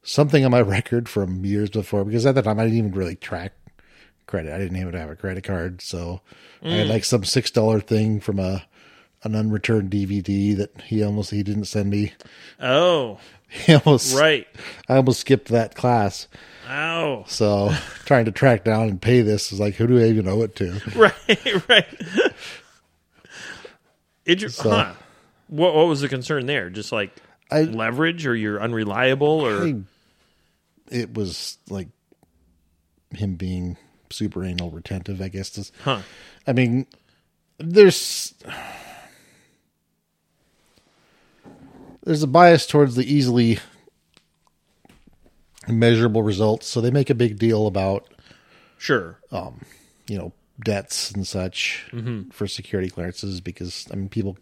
something 0.03 0.45
on 0.45 0.51
my 0.51 0.61
record 0.63 1.09
from 1.09 1.45
years 1.45 1.71
before 1.71 2.05
because 2.05 2.27
at 2.27 2.35
the 2.35 2.43
time 2.43 2.59
I 2.59 2.65
didn't 2.65 2.79
even 2.79 2.93
really 2.93 3.17
track 3.17 3.53
credit. 4.27 4.53
I 4.53 4.59
didn't 4.59 4.77
even 4.77 4.95
have 4.95 5.11
a 5.11 5.17
credit 5.17 5.45
card, 5.45 5.83
so 5.83 6.21
I 6.63 6.71
had 6.71 6.87
mm. 6.87 6.91
like 6.91 7.05
some 7.05 7.25
six 7.25 7.51
dollar 7.51 7.81
thing 7.81 8.21
from 8.21 8.39
a 8.39 8.65
an 9.23 9.35
unreturned 9.35 9.91
DVD 9.91 10.57
that 10.57 10.81
he 10.83 11.03
almost 11.03 11.31
he 11.31 11.43
didn't 11.43 11.65
send 11.65 11.91
me. 11.91 12.13
Oh, 12.59 13.19
He 13.51 13.75
almost 13.75 14.17
right. 14.17 14.47
I 14.89 14.97
almost 14.97 15.21
skipped 15.21 15.49
that 15.49 15.75
class. 15.75 16.29
Ow. 16.69 17.25
So 17.27 17.75
trying 18.11 18.25
to 18.25 18.33
track 18.33 18.65
down 18.65 18.89
and 18.89 19.01
pay 19.01 19.23
this 19.23 19.53
is 19.53 19.61
like 19.61 19.77
who 19.77 19.87
do 19.87 19.97
I 19.97 20.07
even 20.09 20.27
owe 20.27 20.43
it 20.43 20.57
to? 20.57 20.83
Right, 20.97 21.69
right. 21.69 22.33
Inter- 24.27 24.49
So- 24.49 24.69
huh. 24.71 24.95
What 25.47 25.77
what 25.77 25.87
was 25.87 26.01
the 26.01 26.09
concern 26.09 26.47
there? 26.47 26.71
Just 26.71 26.91
like 26.91 27.13
I- 27.53 27.63
leverage, 27.63 28.27
or 28.27 28.35
you're 28.35 28.61
unreliable, 28.61 29.29
or 29.47 29.63
I- 29.65 29.83
it 30.91 31.15
was 31.15 31.59
like 31.69 31.87
him 33.15 33.37
being 33.37 33.77
super 34.11 34.43
anal 34.45 34.71
retentive, 34.73 35.21
I 35.23 35.29
guess. 35.29 35.57
Is, 35.57 35.71
huh? 35.85 36.01
I 36.49 36.53
mean, 36.53 36.87
there's 37.59 38.35
there's 42.05 42.25
a 42.25 42.29
bias 42.29 42.67
towards 42.67 42.97
the 42.97 43.05
easily 43.13 43.61
measurable 45.73 46.23
results, 46.23 46.67
so 46.67 46.81
they 46.81 46.91
make 46.91 47.11
a 47.11 47.15
big 47.15 47.39
deal 47.39 47.67
about 47.67 48.07
Sure. 48.79 49.19
um, 49.31 49.61
you 50.09 50.17
know 50.19 50.33
debts 50.63 51.11
and 51.11 51.27
such 51.27 51.87
for 52.33 52.47
security 52.47 52.91
clearances 52.91 53.41
because 53.41 53.87
I 53.93 53.97
mean 53.97 54.09
people 54.11 54.37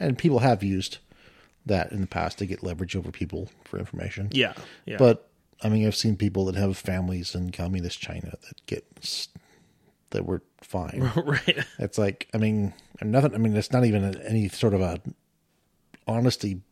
and 0.00 0.16
people 0.16 0.38
have 0.38 0.62
used 0.62 0.98
that 1.66 1.92
in 1.92 2.00
the 2.00 2.06
past 2.06 2.38
to 2.38 2.46
get 2.46 2.62
leverage 2.62 2.96
over 2.96 3.10
people 3.10 3.50
for 3.64 3.78
information. 3.78 4.28
Yeah. 4.32 4.54
Yeah. 4.86 4.96
But 4.98 5.28
I 5.62 5.68
mean, 5.68 5.86
I've 5.86 5.96
seen 5.96 6.16
people 6.16 6.44
that 6.46 6.54
have 6.54 6.76
families 6.78 7.34
in 7.34 7.50
communist 7.50 8.00
China 8.00 8.30
that 8.30 8.64
get 8.66 8.84
that 10.10 10.24
were 10.24 10.42
fine. 10.62 11.10
right. 11.16 11.58
It's 11.78 11.98
like, 11.98 12.28
I 12.32 12.38
mean, 12.38 12.72
nothing. 13.02 13.34
I 13.34 13.38
mean, 13.38 13.54
it's 13.56 13.72
not 13.72 13.84
even 13.84 14.16
any 14.22 14.48
sort 14.48 14.72
of 14.72 14.80
a 14.80 15.00
honesty 16.06 16.62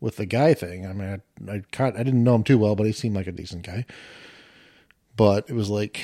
with 0.00 0.16
the 0.16 0.26
guy 0.26 0.54
thing. 0.54 0.86
I 0.86 0.92
mean, 0.92 1.22
I 1.48 1.52
I, 1.52 1.62
caught, 1.72 1.94
I 1.96 2.02
didn't 2.02 2.24
know 2.24 2.34
him 2.34 2.44
too 2.44 2.58
well, 2.58 2.74
but 2.74 2.86
he 2.86 2.92
seemed 2.92 3.16
like 3.16 3.26
a 3.26 3.32
decent 3.32 3.62
guy. 3.66 3.84
But 5.16 5.48
it 5.48 5.54
was 5.54 5.68
like, 5.68 6.00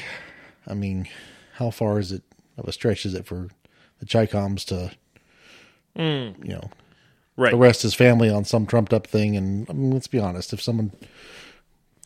I 0.67 0.75
mean, 0.75 1.09
how 1.55 1.71
far 1.71 1.99
is 1.99 2.13
it 2.13 2.23
of 2.59 2.67
a 2.69 2.73
stretch 2.73 3.07
is 3.07 3.15
it 3.15 3.27
for 3.27 3.49
the 4.01 4.07
Chicoms 4.07 4.65
to, 4.67 4.93
hmm. 5.95 6.43
you 6.45 6.55
know, 6.55 6.71
Right. 7.39 7.53
arrest 7.53 7.83
his 7.83 7.95
family 7.95 8.31
on 8.31 8.45
some 8.45 8.67
trumped 8.67 8.93
up 8.93 9.07
thing? 9.07 9.37
And 9.37 9.69
I 9.71 9.73
mean, 9.73 9.91
let's 9.91 10.07
be 10.07 10.19
honest, 10.19 10.53
if 10.53 10.61
someone 10.61 10.93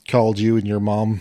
called 0.08 0.38
you 0.38 0.56
and 0.56 0.66
your 0.66 0.80
mom 0.80 1.20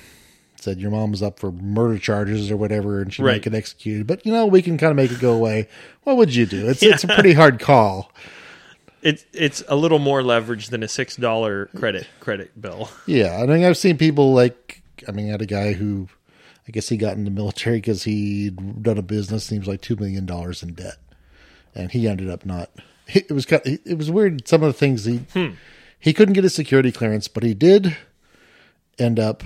said 0.61 0.79
your 0.79 0.91
mom 0.91 1.11
was 1.11 1.23
up 1.23 1.39
for 1.39 1.51
murder 1.53 1.97
charges 1.97 2.51
or 2.51 2.57
whatever 2.57 3.01
and 3.01 3.13
she 3.13 3.21
Right. 3.23 3.33
might 3.35 3.43
get 3.43 3.55
executed, 3.55 4.05
but 4.05 4.25
you 4.25 4.31
know, 4.33 4.45
we 4.45 4.61
can 4.61 4.77
kind 4.77 4.91
of 4.91 4.97
make 4.97 5.11
it 5.11 5.19
go 5.21 5.31
away. 5.33 5.67
What 6.03 6.17
would 6.17 6.35
you 6.35 6.45
do? 6.45 6.67
It's 6.67 6.83
it's 6.83 7.03
a 7.03 7.07
pretty 7.15 7.33
hard 7.33 7.59
call. 7.59 8.11
It's 9.01 9.25
it's 9.33 9.63
a 9.67 9.75
little 9.75 9.99
more 9.99 10.21
leverage 10.21 10.69
than 10.69 10.83
a 10.83 10.87
six 10.87 11.15
dollar 11.15 11.67
credit 11.67 12.07
credit 12.19 12.59
bill. 12.59 12.89
Yeah, 13.05 13.39
I 13.41 13.45
mean, 13.45 13.63
I've 13.63 13.77
seen 13.77 13.97
people 13.97 14.33
like, 14.33 14.83
I 15.07 15.11
mean, 15.11 15.27
I 15.29 15.31
had 15.31 15.41
a 15.41 15.45
guy 15.45 15.73
who, 15.73 16.09
I 16.67 16.71
guess 16.71 16.89
he 16.89 16.97
got 16.97 17.15
in 17.15 17.25
the 17.25 17.31
military 17.31 17.77
because 17.77 18.03
he'd 18.03 18.83
done 18.83 18.97
a 18.97 19.01
business 19.01 19.49
and 19.49 19.55
he 19.55 19.59
was 19.59 19.67
like 19.67 19.81
two 19.81 19.95
million 19.95 20.25
dollars 20.25 20.61
in 20.61 20.73
debt, 20.73 20.97
and 21.73 21.91
he 21.91 22.07
ended 22.07 22.29
up 22.29 22.45
not. 22.45 22.69
It 23.11 23.31
was 23.31 23.47
kind 23.47 23.61
it 23.65 23.97
was 23.97 24.11
weird. 24.11 24.47
Some 24.47 24.61
of 24.61 24.67
the 24.67 24.77
things 24.77 25.05
he 25.05 25.17
hmm. 25.33 25.53
he 25.99 26.13
couldn't 26.13 26.35
get 26.35 26.45
a 26.45 26.49
security 26.49 26.91
clearance, 26.91 27.27
but 27.27 27.41
he 27.41 27.55
did 27.55 27.97
end 28.99 29.19
up 29.19 29.43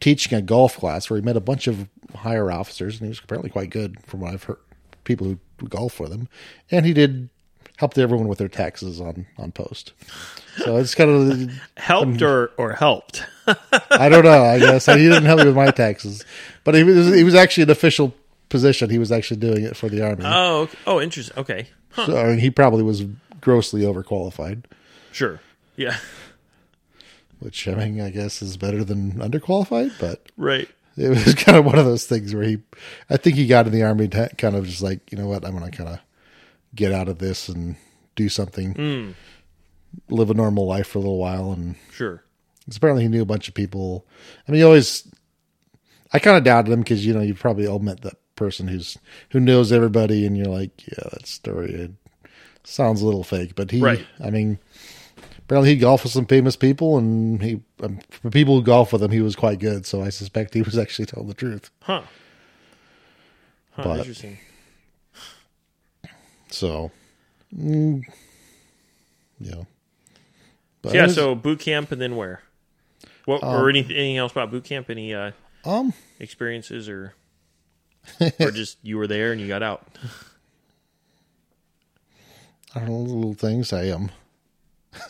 teaching 0.00 0.36
a 0.36 0.42
golf 0.42 0.76
class 0.76 1.08
where 1.08 1.20
he 1.20 1.24
met 1.24 1.36
a 1.36 1.40
bunch 1.40 1.66
of 1.66 1.88
higher 2.16 2.50
officers, 2.50 2.96
and 2.96 3.06
he 3.06 3.08
was 3.10 3.20
apparently 3.20 3.50
quite 3.50 3.70
good 3.70 4.02
from 4.04 4.20
what 4.20 4.32
I've 4.32 4.44
heard. 4.44 4.58
People 5.04 5.28
who, 5.28 5.38
who 5.60 5.68
golf 5.68 6.00
with 6.00 6.10
him, 6.10 6.28
and 6.70 6.84
he 6.84 6.92
did 6.92 7.28
helped 7.76 7.98
everyone 7.98 8.28
with 8.28 8.38
their 8.38 8.48
taxes 8.48 9.00
on 9.00 9.26
on 9.38 9.52
post. 9.52 9.92
So 10.58 10.76
it's 10.76 10.94
kind 10.94 11.10
of 11.10 11.52
Helped 11.76 12.22
or 12.22 12.50
or 12.56 12.72
helped. 12.72 13.24
I 13.90 14.08
don't 14.08 14.24
know. 14.24 14.42
I 14.44 14.58
guess 14.58 14.86
he 14.86 14.94
didn't 14.94 15.24
help 15.24 15.40
me 15.40 15.46
with 15.46 15.56
my 15.56 15.70
taxes, 15.70 16.24
but 16.64 16.74
he 16.74 16.82
was 16.84 17.14
he 17.14 17.24
was 17.24 17.34
actually 17.34 17.64
an 17.64 17.70
official 17.70 18.14
position. 18.48 18.90
He 18.90 18.98
was 18.98 19.12
actually 19.12 19.38
doing 19.40 19.64
it 19.64 19.76
for 19.76 19.88
the 19.88 20.02
army. 20.06 20.22
Oh. 20.24 20.60
okay. 20.62 20.78
Oh, 20.86 21.00
interesting. 21.00 21.36
Okay. 21.38 21.68
Huh. 21.90 22.06
so 22.06 22.16
I 22.18 22.24
mean, 22.28 22.38
he 22.38 22.50
probably 22.50 22.82
was 22.82 23.02
grossly 23.40 23.82
overqualified, 23.82 24.64
Sure. 25.12 25.40
Yeah. 25.76 25.96
which 27.40 27.68
I 27.68 27.74
mean, 27.74 28.00
I 28.00 28.10
guess 28.10 28.42
is 28.42 28.56
better 28.56 28.82
than 28.84 29.12
underqualified. 29.14 29.92
But 30.00 30.22
Right. 30.36 30.68
it 30.96 31.08
was 31.08 31.34
kind 31.36 31.56
of 31.58 31.64
one 31.64 31.78
of 31.78 31.84
those 31.84 32.04
things 32.06 32.34
where 32.34 32.44
he, 32.44 32.58
I 33.10 33.16
think 33.16 33.36
he 33.36 33.46
got 33.46 33.66
in 33.66 33.72
the 33.72 33.82
army 33.82 34.08
to 34.08 34.28
kind 34.38 34.56
of 34.56 34.66
just 34.66 34.82
like, 34.82 35.10
you 35.12 35.18
know 35.18 35.26
what, 35.26 35.44
I'm 35.44 35.56
going 35.56 35.70
to 35.70 35.76
kind 35.76 35.90
of 35.90 35.98
get 36.76 36.92
out 36.92 37.08
of 37.08 37.18
this 37.18 37.48
and 37.48 37.76
do 38.14 38.28
something, 38.28 39.14
live 40.08 40.30
a 40.30 40.34
normal 40.34 40.66
life 40.66 40.86
for 40.88 40.98
a 40.98 41.02
little 41.02 41.18
while, 41.18 41.52
and 41.52 41.76
Sure. 41.92 42.22
'Cause 42.66 42.76
apparently 42.76 43.04
he 43.04 43.08
knew 43.08 43.22
a 43.22 43.26
bunch 43.26 43.48
of 43.48 43.54
people. 43.54 44.06
I 44.46 44.52
mean, 44.52 44.58
he 44.60 44.64
always. 44.64 45.08
I 46.12 46.18
kind 46.18 46.36
of 46.36 46.44
doubted 46.44 46.72
him 46.72 46.80
because 46.80 47.04
you 47.04 47.12
know 47.14 47.20
you 47.20 47.34
probably 47.34 47.66
all 47.66 47.78
met 47.78 48.00
that 48.02 48.16
person 48.36 48.68
who's 48.68 48.96
who 49.30 49.40
knows 49.40 49.72
everybody, 49.72 50.26
and 50.26 50.36
you're 50.36 50.46
like, 50.46 50.86
yeah, 50.86 51.08
that 51.12 51.26
story 51.26 51.72
it 51.72 51.90
sounds 52.64 53.00
a 53.02 53.04
little 53.06 53.24
fake. 53.24 53.54
But 53.54 53.70
he, 53.70 53.80
Right. 53.80 54.04
I 54.22 54.30
mean, 54.30 54.58
apparently 55.38 55.70
he 55.70 55.76
golfed 55.76 56.04
with 56.04 56.12
some 56.12 56.26
famous 56.26 56.56
people, 56.56 56.96
and 56.98 57.40
he 57.42 57.60
um, 57.82 57.98
for 58.10 58.30
people 58.30 58.56
who 58.56 58.62
golf 58.62 58.92
with 58.92 59.02
him, 59.02 59.10
he 59.12 59.20
was 59.20 59.36
quite 59.36 59.58
good. 59.60 59.86
So 59.86 60.02
I 60.02 60.08
suspect 60.08 60.54
he 60.54 60.62
was 60.62 60.76
actually 60.78 61.06
telling 61.06 61.28
the 61.28 61.34
truth. 61.34 61.70
Huh. 61.82 62.02
Huh. 63.72 63.82
But- 63.84 63.98
interesting. 64.00 64.38
So, 66.56 66.90
mm, 67.54 68.02
yeah. 69.38 69.64
But 70.80 70.94
yeah. 70.94 71.06
So 71.08 71.34
boot 71.34 71.60
camp 71.60 71.92
and 71.92 72.00
then 72.00 72.16
where? 72.16 72.40
What 73.26 73.44
or 73.44 73.68
anything, 73.68 73.94
anything 73.94 74.16
else 74.16 74.32
about 74.32 74.50
boot 74.50 74.64
camp? 74.64 74.88
Any 74.88 75.12
uh, 75.12 75.32
um, 75.66 75.92
experiences 76.18 76.88
or 76.88 77.12
or 78.40 78.50
just 78.50 78.78
you 78.82 78.96
were 78.96 79.06
there 79.06 79.32
and 79.32 79.40
you 79.40 79.48
got 79.48 79.62
out? 79.62 79.86
I 82.74 82.80
don't 82.80 82.88
know 82.88 83.00
little 83.00 83.34
things. 83.34 83.74
I 83.74 83.84
am. 83.84 84.10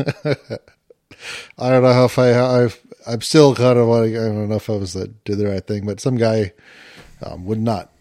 I 1.59 1.71
don't 1.71 1.83
know 1.85 2.05
if 2.07 2.19
I 2.19 2.65
I've, 2.65 2.81
I'm 3.07 3.21
still 3.21 3.55
kind 3.55 3.79
of 3.79 3.87
like 3.87 4.11
I 4.11 4.25
don't 4.25 4.49
know 4.49 4.57
if 4.57 4.69
I 4.69 4.73
was 4.73 4.95
that 4.95 5.23
did 5.23 5.39
the 5.39 5.47
right 5.47 5.65
thing, 5.65 5.87
but 5.87 6.01
some 6.01 6.17
guy 6.17 6.55
um, 7.23 7.45
would 7.45 7.61
not 7.61 7.93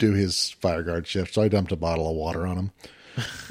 do 0.00 0.12
his 0.12 0.50
fire 0.50 0.82
guard 0.82 1.06
shift, 1.06 1.34
so 1.34 1.42
I 1.42 1.48
dumped 1.48 1.72
a 1.72 1.76
bottle 1.76 2.08
of 2.08 2.16
water 2.16 2.46
on 2.46 2.56
him, 2.56 2.72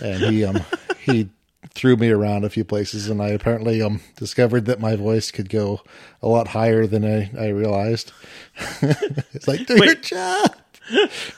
and 0.01 0.23
he 0.23 0.43
um 0.43 0.61
he 0.99 1.29
threw 1.73 1.95
me 1.95 2.09
around 2.09 2.43
a 2.43 2.49
few 2.49 2.65
places, 2.65 3.09
and 3.09 3.21
I 3.21 3.29
apparently 3.29 3.81
um 3.81 4.01
discovered 4.17 4.65
that 4.65 4.81
my 4.81 4.95
voice 4.95 5.31
could 5.31 5.49
go 5.49 5.81
a 6.21 6.27
lot 6.27 6.49
higher 6.49 6.85
than 6.85 7.05
I 7.05 7.31
I 7.39 7.47
realized. 7.49 8.11
it's 8.81 9.47
like 9.47 9.65
do 9.65 9.83
your 9.83 9.95
job. 9.95 10.55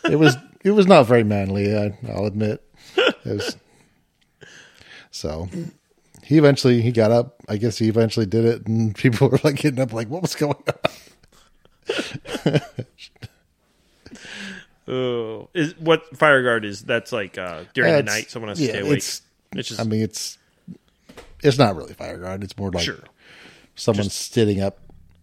It 0.05 0.17
was 0.17 0.37
it 0.63 0.71
was 0.71 0.87
not 0.87 1.07
very 1.07 1.23
manly. 1.23 1.75
I, 1.77 1.97
I'll 2.09 2.25
admit. 2.25 2.63
It 2.97 3.25
was, 3.25 3.57
so 5.11 5.49
he 6.23 6.37
eventually 6.37 6.81
he 6.81 6.91
got 6.91 7.11
up. 7.11 7.35
I 7.49 7.57
guess 7.57 7.77
he 7.77 7.89
eventually 7.89 8.25
did 8.25 8.45
it, 8.45 8.67
and 8.67 8.95
people 8.95 9.29
were 9.31 9.39
like 9.43 9.57
getting 9.57 9.79
up, 9.81 9.93
like, 9.93 10.07
"What 10.07 10.21
was 10.21 10.35
going 10.35 10.55
on?" 12.45 12.61
Oh, 14.87 15.49
is 15.53 15.77
what 15.77 16.17
fire 16.17 16.43
guard 16.43 16.65
is? 16.65 16.81
That's 16.81 17.11
like 17.11 17.37
uh, 17.37 17.63
during 17.73 17.93
the 17.93 18.03
night, 18.03 18.29
someone 18.31 18.49
has 18.49 18.57
to 18.57 18.63
yeah, 18.65 18.71
stay 18.71 18.79
awake. 18.81 18.97
It's, 18.97 19.21
It's 19.55 19.69
just 19.69 19.79
I 19.79 19.83
mean, 19.83 20.01
it's 20.01 20.37
it's 21.43 21.57
not 21.57 21.75
really 21.75 21.93
fire 21.93 22.17
guard. 22.17 22.43
It's 22.43 22.57
more 22.57 22.71
like 22.71 22.83
sure. 22.83 23.03
someone's 23.75 24.13
sitting 24.13 24.61
up 24.61 24.79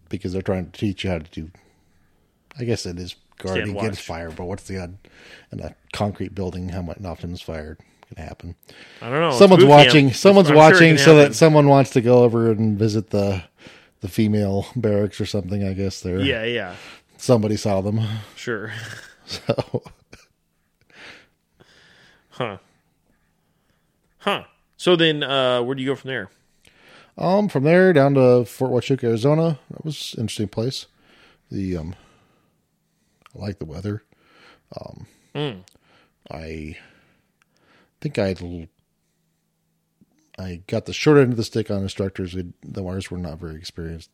because 0.09 0.33
they're 0.33 0.41
trying 0.41 0.71
to 0.71 0.79
teach 0.79 1.03
you 1.03 1.09
how 1.11 1.19
to 1.19 1.29
do. 1.31 1.51
I 2.57 2.63
guess 2.63 2.85
it 2.85 2.99
is 2.99 3.15
guarding 3.37 3.77
against 3.77 3.99
watch. 3.99 4.05
fire, 4.05 4.31
but 4.31 4.45
what's 4.45 4.63
the 4.63 4.81
odd 4.81 4.97
in 5.51 5.59
a 5.59 5.75
concrete 5.93 6.33
building? 6.35 6.69
How 6.69 6.81
much 6.81 6.97
often 7.03 7.31
is 7.31 7.41
fire 7.41 7.75
going 7.75 8.15
to 8.15 8.21
happen? 8.21 8.55
I 9.01 9.09
don't 9.09 9.19
know. 9.19 9.29
It's 9.29 9.37
someone's 9.39 9.63
boot 9.63 9.69
camp. 9.69 9.85
watching. 9.87 10.13
Someone's 10.13 10.49
I'm 10.49 10.55
sure 10.55 10.63
it 10.63 10.71
watching, 10.71 10.89
can 10.89 10.97
so 10.97 11.15
happen. 11.15 11.31
that 11.31 11.35
someone 11.35 11.67
wants 11.67 11.91
to 11.91 12.01
go 12.01 12.23
over 12.23 12.49
and 12.51 12.77
visit 12.77 13.09
the 13.11 13.43
the 14.01 14.07
female 14.07 14.67
barracks 14.75 15.19
or 15.19 15.25
something. 15.25 15.63
I 15.67 15.73
guess 15.73 16.01
there. 16.01 16.19
yeah, 16.19 16.43
yeah, 16.45 16.75
Somebody 17.17 17.57
saw 17.57 17.81
them. 17.81 18.01
sure. 18.35 18.71
So 19.29 19.83
Huh. 22.31 22.57
Huh. 24.19 24.43
So 24.77 24.95
then, 24.95 25.23
uh, 25.23 25.61
where 25.61 25.75
do 25.75 25.81
you 25.83 25.89
go 25.89 25.95
from 25.95 26.07
there? 26.09 26.29
um, 27.17 27.49
from 27.49 27.63
there 27.65 27.91
down 27.93 28.13
to 28.15 28.45
Fort 28.45 28.71
Huachuca, 28.71 29.03
Arizona. 29.03 29.59
That 29.71 29.83
was 29.85 30.13
an 30.15 30.21
interesting 30.21 30.47
place. 30.47 30.85
The 31.51 31.75
um, 31.77 31.95
I 33.35 33.39
like 33.39 33.59
the 33.59 33.65
weather. 33.65 34.03
Um, 34.79 35.05
Mm. 35.35 35.63
I 36.31 36.75
think 38.01 38.17
I 38.17 38.67
I 40.39 40.61
got 40.67 40.85
the 40.85 40.93
short 40.93 41.17
end 41.19 41.31
of 41.33 41.37
the 41.37 41.43
stick 41.43 41.69
on 41.69 41.83
instructors. 41.83 42.33
We- 42.33 42.53
The 42.63 42.81
wires 42.81 43.11
were 43.11 43.17
not 43.19 43.37
very 43.39 43.55
experienced, 43.57 44.09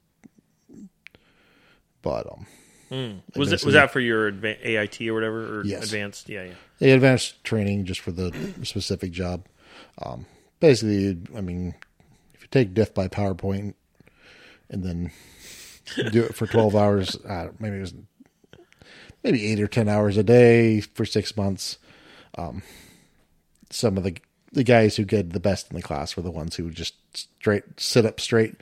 but 2.01 2.25
um, 2.31 2.47
Mm. 2.95 3.21
Was 3.35 3.51
it, 3.51 3.65
was 3.65 3.73
that 3.73 3.91
for 3.91 3.99
your 3.99 4.31
adva- 4.31 4.63
AIT 4.63 5.01
or 5.09 5.13
whatever 5.13 5.59
or 5.59 5.65
Yes. 5.65 5.83
advanced? 5.83 6.29
Yeah, 6.29 6.43
yeah. 6.43 6.53
the 6.79 6.91
advanced 6.91 7.43
training 7.43 7.85
just 7.85 7.99
for 7.99 8.11
the 8.11 8.31
specific 8.63 9.11
job. 9.11 9.45
Um, 10.01 10.25
basically, 10.59 11.17
I 11.35 11.41
mean, 11.41 11.75
if 12.33 12.41
you 12.43 12.47
take 12.51 12.73
death 12.73 12.93
by 12.93 13.07
PowerPoint 13.07 13.73
and 14.69 14.83
then 14.83 15.11
do 16.11 16.23
it 16.23 16.35
for 16.35 16.47
twelve 16.47 16.75
hours, 16.75 17.15
uh, 17.29 17.49
maybe 17.59 17.77
it 17.77 17.81
was 17.81 17.93
maybe 19.23 19.45
eight 19.45 19.59
or 19.59 19.67
ten 19.67 19.89
hours 19.89 20.15
a 20.17 20.23
day 20.23 20.79
for 20.79 21.05
six 21.05 21.35
months. 21.35 21.77
Um, 22.37 22.61
some 23.71 23.97
of 23.97 24.03
the 24.03 24.15
the 24.53 24.63
guys 24.63 24.95
who 24.95 25.03
get 25.03 25.31
the 25.33 25.39
best 25.41 25.69
in 25.69 25.75
the 25.75 25.81
class 25.81 26.15
were 26.15 26.23
the 26.23 26.31
ones 26.31 26.55
who 26.55 26.63
would 26.65 26.75
just 26.75 26.93
straight 27.13 27.63
sit 27.77 28.05
up 28.05 28.21
straight, 28.21 28.55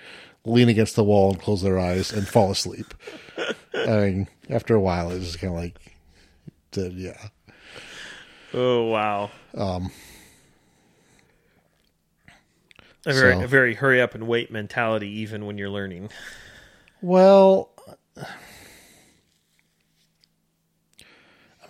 lean 0.45 0.69
against 0.69 0.95
the 0.95 1.03
wall, 1.03 1.31
and 1.31 1.41
close 1.41 1.61
their 1.61 1.79
eyes 1.79 2.11
and 2.11 2.27
fall 2.27 2.51
asleep. 2.51 2.93
I 3.73 3.85
mean, 3.99 4.27
after 4.49 4.75
a 4.75 4.79
while, 4.81 5.09
it 5.11 5.19
was 5.19 5.35
kind 5.37 5.53
of 5.53 5.59
like, 5.59 5.77
yeah. 6.75 7.27
Oh 8.53 8.83
wow. 8.89 9.31
Um, 9.55 9.91
A 13.05 13.13
very, 13.13 13.33
So- 13.35 13.43
a 13.43 13.47
very 13.47 13.73
hurry 13.75 14.01
up 14.01 14.15
and 14.15 14.27
wait 14.27 14.49
mentality, 14.51 15.09
even 15.09 15.45
when 15.45 15.57
you're 15.57 15.69
learning. 15.69 16.09
Well, 17.01 17.69
I 18.17 18.25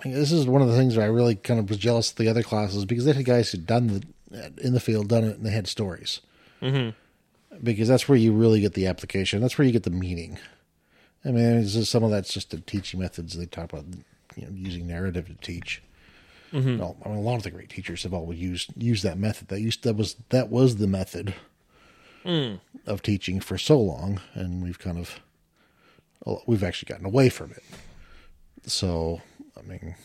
mean, 0.05 0.13
this 0.13 0.31
is 0.31 0.45
one 0.45 0.62
of 0.62 0.67
the 0.67 0.75
things 0.75 0.95
where 0.95 1.05
I 1.05 1.09
really 1.09 1.36
kind 1.36 1.59
of 1.59 1.69
was 1.69 1.77
jealous 1.79 2.12
of 2.12 2.17
the 2.17 2.27
other 2.27 2.43
classes 2.43 2.86
because 2.86 3.05
they 3.05 3.13
had 3.13 3.25
guys 3.25 3.51
who'd 3.51 3.65
done 3.65 3.88
the 3.88 4.03
in 4.62 4.73
the 4.73 4.79
field, 4.79 5.07
done 5.09 5.23
it, 5.23 5.38
and 5.38 5.45
they 5.45 5.51
had 5.51 5.67
stories. 5.67 6.19
Mm-hmm. 6.62 6.89
Because 7.62 7.88
that's 7.88 8.08
where 8.10 8.18
you 8.18 8.32
really 8.34 8.62
get 8.62 8.74
the 8.74 8.88
application. 8.88 9.42
That's 9.42 9.58
where 9.58 9.66
you 9.66 9.72
get 9.72 9.84
the 9.84 9.89
meaning. 9.89 10.39
I 11.26 11.32
mean, 11.32 11.66
some 11.68 12.04
of 12.04 12.12
that's 12.12 12.34
just 12.34 12.52
the 12.52 12.58
teaching 12.60 13.00
methods 13.00 13.38
they 13.38 13.46
talk 13.46 13.72
about, 13.72 13.86
you 14.36 14.44
know, 14.46 14.52
using 14.54 14.88
narrative 14.88 15.28
to 15.28 15.36
teach. 15.36 15.82
Mm-hmm. 16.52 16.78
No, 16.78 16.98
I 17.06 17.10
mean, 17.10 17.18
a 17.18 17.22
lot 17.22 17.36
of 17.38 17.44
the 17.44 17.52
great 17.52 17.70
teachers 17.70 18.04
have 18.04 18.13
always 18.13 18.39
used 18.39 18.72
used 18.78 19.04
that 19.04 19.18
method. 19.18 19.48
That 19.48 19.60
used 19.62 19.84
that 19.84 19.96
was 19.96 20.16
that 20.30 20.50
was 20.50 20.78
the 20.78 20.88
method 20.88 21.34
Mm. 22.26 22.62
of 22.88 23.02
teaching 23.02 23.42
for 23.42 23.58
so 23.58 23.78
long, 23.78 24.22
and 24.34 24.63
we've 24.63 24.80
kind 24.80 24.98
of 24.98 25.20
we've 26.48 26.63
actually 26.63 26.88
gotten 26.88 27.06
away 27.06 27.28
from 27.28 27.52
it. 27.52 27.63
So, 28.66 29.22
I 29.58 29.62
mean, 29.62 29.96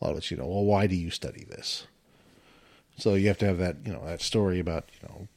a 0.00 0.04
lot 0.04 0.12
of 0.12 0.16
it's 0.18 0.30
you 0.30 0.38
know, 0.38 0.46
well, 0.46 0.64
why 0.64 0.86
do 0.86 0.94
you 0.96 1.10
study 1.10 1.44
this? 1.44 1.86
So 2.96 3.14
you 3.14 3.28
have 3.28 3.36
to 3.38 3.46
have 3.46 3.58
that 3.58 3.76
you 3.84 3.92
know 3.92 4.06
that 4.06 4.22
story 4.22 4.58
about 4.58 4.84
you 5.02 5.08
know, 5.08 5.28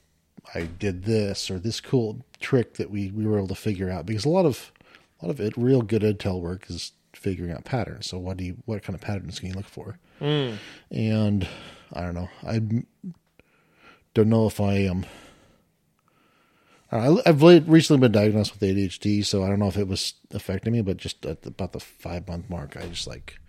I 0.53 0.63
did 0.63 1.03
this 1.03 1.49
or 1.49 1.59
this 1.59 1.81
cool 1.81 2.25
trick 2.39 2.75
that 2.75 2.89
we 2.89 3.11
we 3.11 3.25
were 3.25 3.37
able 3.37 3.47
to 3.47 3.55
figure 3.55 3.89
out 3.89 4.05
because 4.05 4.25
a 4.25 4.29
lot 4.29 4.45
of 4.45 4.71
a 5.21 5.25
lot 5.25 5.31
of 5.31 5.39
it 5.39 5.55
real 5.57 5.81
good 5.81 6.01
intel 6.01 6.41
work 6.41 6.69
is 6.69 6.91
figuring 7.13 7.51
out 7.51 7.65
patterns. 7.65 8.07
So 8.07 8.17
what 8.17 8.37
do 8.37 8.43
you 8.43 8.57
what 8.65 8.83
kind 8.83 8.95
of 8.95 9.01
patterns 9.01 9.39
can 9.39 9.49
you 9.49 9.55
look 9.55 9.67
for? 9.67 9.97
Mm. 10.21 10.57
and 10.91 11.47
I 11.91 12.01
don't 12.01 12.15
know. 12.15 12.29
I 12.47 12.61
don't 14.13 14.29
know 14.29 14.47
if 14.47 14.59
I 14.59 14.75
am. 14.75 15.05
Um, 16.91 17.21
I've 17.25 17.41
recently 17.43 17.99
been 17.99 18.11
diagnosed 18.11 18.53
with 18.53 18.61
ADHD, 18.61 19.25
so 19.25 19.43
I 19.43 19.49
don't 19.49 19.59
know 19.59 19.67
if 19.67 19.77
it 19.77 19.87
was 19.87 20.13
affecting 20.31 20.71
me. 20.71 20.81
But 20.81 20.97
just 20.97 21.25
at 21.25 21.45
about 21.45 21.73
the 21.73 21.79
five 21.79 22.27
month 22.27 22.49
mark, 22.49 22.77
I 22.77 22.85
just 22.87 23.07
like 23.07 23.39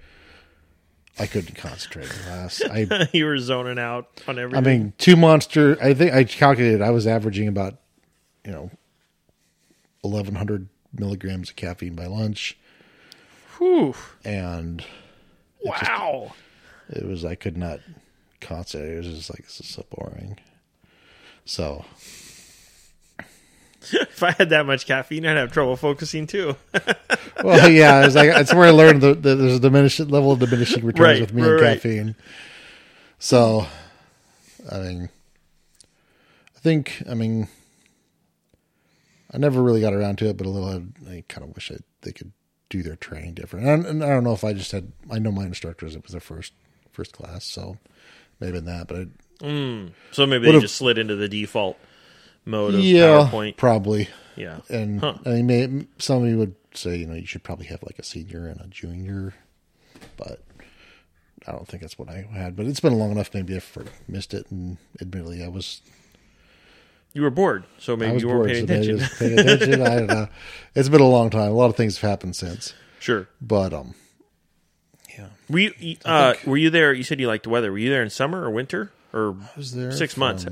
I 1.19 1.27
couldn't 1.27 1.55
concentrate 1.57 2.09
class. 2.09 2.63
I 2.71 3.09
you 3.13 3.25
were 3.25 3.39
zoning 3.39 3.79
out 3.79 4.09
on 4.29 4.39
everything. 4.39 4.59
I 4.59 4.61
mean, 4.79 4.93
two 4.99 5.17
monster. 5.17 5.77
I 5.83 5.95
think 5.95 6.13
I 6.13 6.25
calculated 6.25 6.83
I 6.83 6.91
was 6.91 7.07
averaging 7.07 7.49
about 7.49 7.77
you 8.45 8.53
know 8.53 8.71
eleven 10.05 10.35
hundred 10.35 10.69
milligrams 10.93 11.51
of 11.51 11.57
caffeine 11.57 11.95
by 11.95 12.07
lunch, 12.07 12.57
Whew. 13.59 13.95
and 14.25 14.85
Wow. 15.65 16.33
it 16.91 17.05
was 17.07 17.25
I 17.25 17.35
could 17.35 17.57
not 17.57 17.81
concentrate. 18.41 18.93
It 18.95 18.97
was 18.99 19.07
just 19.07 19.31
like 19.31 19.43
this 19.45 19.61
is 19.61 19.67
so 19.69 19.85
boring. 19.91 20.39
So 21.45 21.85
if 23.95 24.23
I 24.23 24.33
had 24.33 24.51
that 24.51 24.67
much 24.67 24.87
caffeine, 24.87 25.27
I'd 25.27 25.37
have 25.37 25.53
trouble 25.53 25.77
focusing 25.77 26.27
too. 26.27 26.57
well, 27.43 27.71
yeah, 27.71 28.05
it's 28.05 28.15
like 28.15 28.31
it's 28.35 28.53
where 28.55 28.67
I 28.67 28.71
learned 28.71 29.03
that 29.03 29.23
there's 29.23 29.57
a 29.57 29.61
diminished 29.61 30.01
level 30.01 30.33
of 30.33 30.39
diminishing 30.41 30.85
returns 30.85 31.01
Right, 31.01 31.21
with 31.21 31.33
me 31.35 31.43
right, 31.43 31.51
and 31.51 31.61
right. 31.61 31.75
caffeine. 31.75 32.15
So, 33.19 33.67
I 34.71 34.79
mean, 34.79 35.09
I 36.57 36.61
think 36.61 37.03
I 37.09 37.15
mean, 37.15 37.49
I 39.33 39.39
never 39.39 39.63
really 39.63 39.81
got 39.81 39.95
around 39.95 40.19
to 40.19 40.29
it, 40.29 40.37
but 40.37 40.47
a 40.47 40.51
little. 40.51 40.87
I 41.09 41.25
kind 41.29 41.49
of 41.49 41.55
wish 41.55 41.71
I, 41.71 41.77
they 42.03 42.13
could 42.13 42.33
do 42.69 42.83
their 42.83 42.97
training 42.97 43.35
different. 43.35 43.67
And, 43.67 43.87
and 43.87 44.05
I 44.05 44.09
don't 44.09 44.25
know 44.25 44.33
if 44.33 44.45
I 44.45 44.53
just 44.53 44.73
had. 44.73 44.93
I 45.11 45.19
know 45.19 45.33
my 45.33 45.45
instructors; 45.45 45.95
it 45.95 46.03
was 46.03 46.13
their 46.13 46.21
first 46.21 46.53
first 46.93 47.13
class, 47.13 47.45
so 47.45 47.79
maybe 48.41 48.59
in 48.59 48.65
that. 48.67 48.89
But 48.89 48.97
I, 48.97 49.07
Mm. 49.43 49.93
So 50.13 50.25
maybe 50.25 50.51
they 50.51 50.61
just 50.61 50.77
slid 50.77 50.97
into 50.97 51.15
the 51.15 51.29
default 51.29 51.77
mode 52.47 52.75
of 52.75 52.81
yeah, 52.81 53.29
PowerPoint. 53.31 53.57
probably. 53.57 54.09
Yeah. 54.37 54.61
And 54.71 55.01
Huh. 55.01 55.15
I 55.27 55.29
mean, 55.43 55.47
may, 55.47 55.87
somebody 55.99 56.35
would 56.35 56.55
say, 56.75 56.97
you 56.97 57.07
know, 57.07 57.15
you 57.15 57.27
should 57.27 57.43
probably 57.43 57.67
have 57.67 57.83
like 57.83 57.99
a 57.99 58.03
senior 58.05 58.47
and 58.47 58.61
a 58.61 58.67
junior, 58.69 59.35
but 60.17 60.43
I 61.47 61.53
don't 61.53 61.67
think 61.69 61.81
that's 61.83 61.99
what 61.99 62.09
I 62.09 62.27
had. 62.33 62.55
But 62.57 62.67
it's 62.67 62.81
been 62.81 62.95
long 62.99 63.11
enough. 63.13 63.33
Maybe 63.35 63.55
I've 63.57 63.89
missed 64.09 64.35
it. 64.35 64.51
And 64.51 64.79
admittedly, 65.01 65.43
I 65.45 65.49
was 65.49 65.81
You 67.15 67.23
were 67.23 67.31
bored, 67.31 67.65
so 67.79 67.97
maybe 67.97 68.21
you 68.21 68.29
weren't 68.29 68.47
paying 68.53 68.67
so 68.67 68.73
maybe 68.75 68.93
I 68.93 68.95
attention. 68.95 69.19
paying 69.19 69.39
attention. 69.39 69.83
I 69.83 69.97
don't 69.97 70.07
know. 70.07 70.29
It's 70.75 70.89
been 70.91 71.01
a 71.01 71.09
long 71.09 71.31
time. 71.31 71.51
A 71.51 71.55
lot 71.55 71.71
of 71.71 71.77
things 71.77 71.99
have 71.99 72.11
happened 72.11 72.37
since. 72.37 72.75
sure. 73.01 73.29
But 73.41 73.73
um, 73.73 73.95
yeah, 75.19 75.29
Were 75.49 75.59
you, 75.61 75.97
uh, 76.05 76.35
were 76.45 76.59
you 76.59 76.69
there? 76.69 76.93
You 76.93 77.03
said 77.05 77.19
you 77.21 77.27
liked 77.27 77.45
the 77.45 77.51
weather. 77.51 77.73
Were 77.73 77.79
you 77.79 77.89
there 77.89 78.03
in 78.03 78.11
summer 78.11 78.43
or 78.43 78.51
winter 78.51 78.93
or 79.15 79.35
I 79.41 79.57
was 79.57 79.73
there 79.73 79.93
six 79.93 80.17
months? 80.19 80.45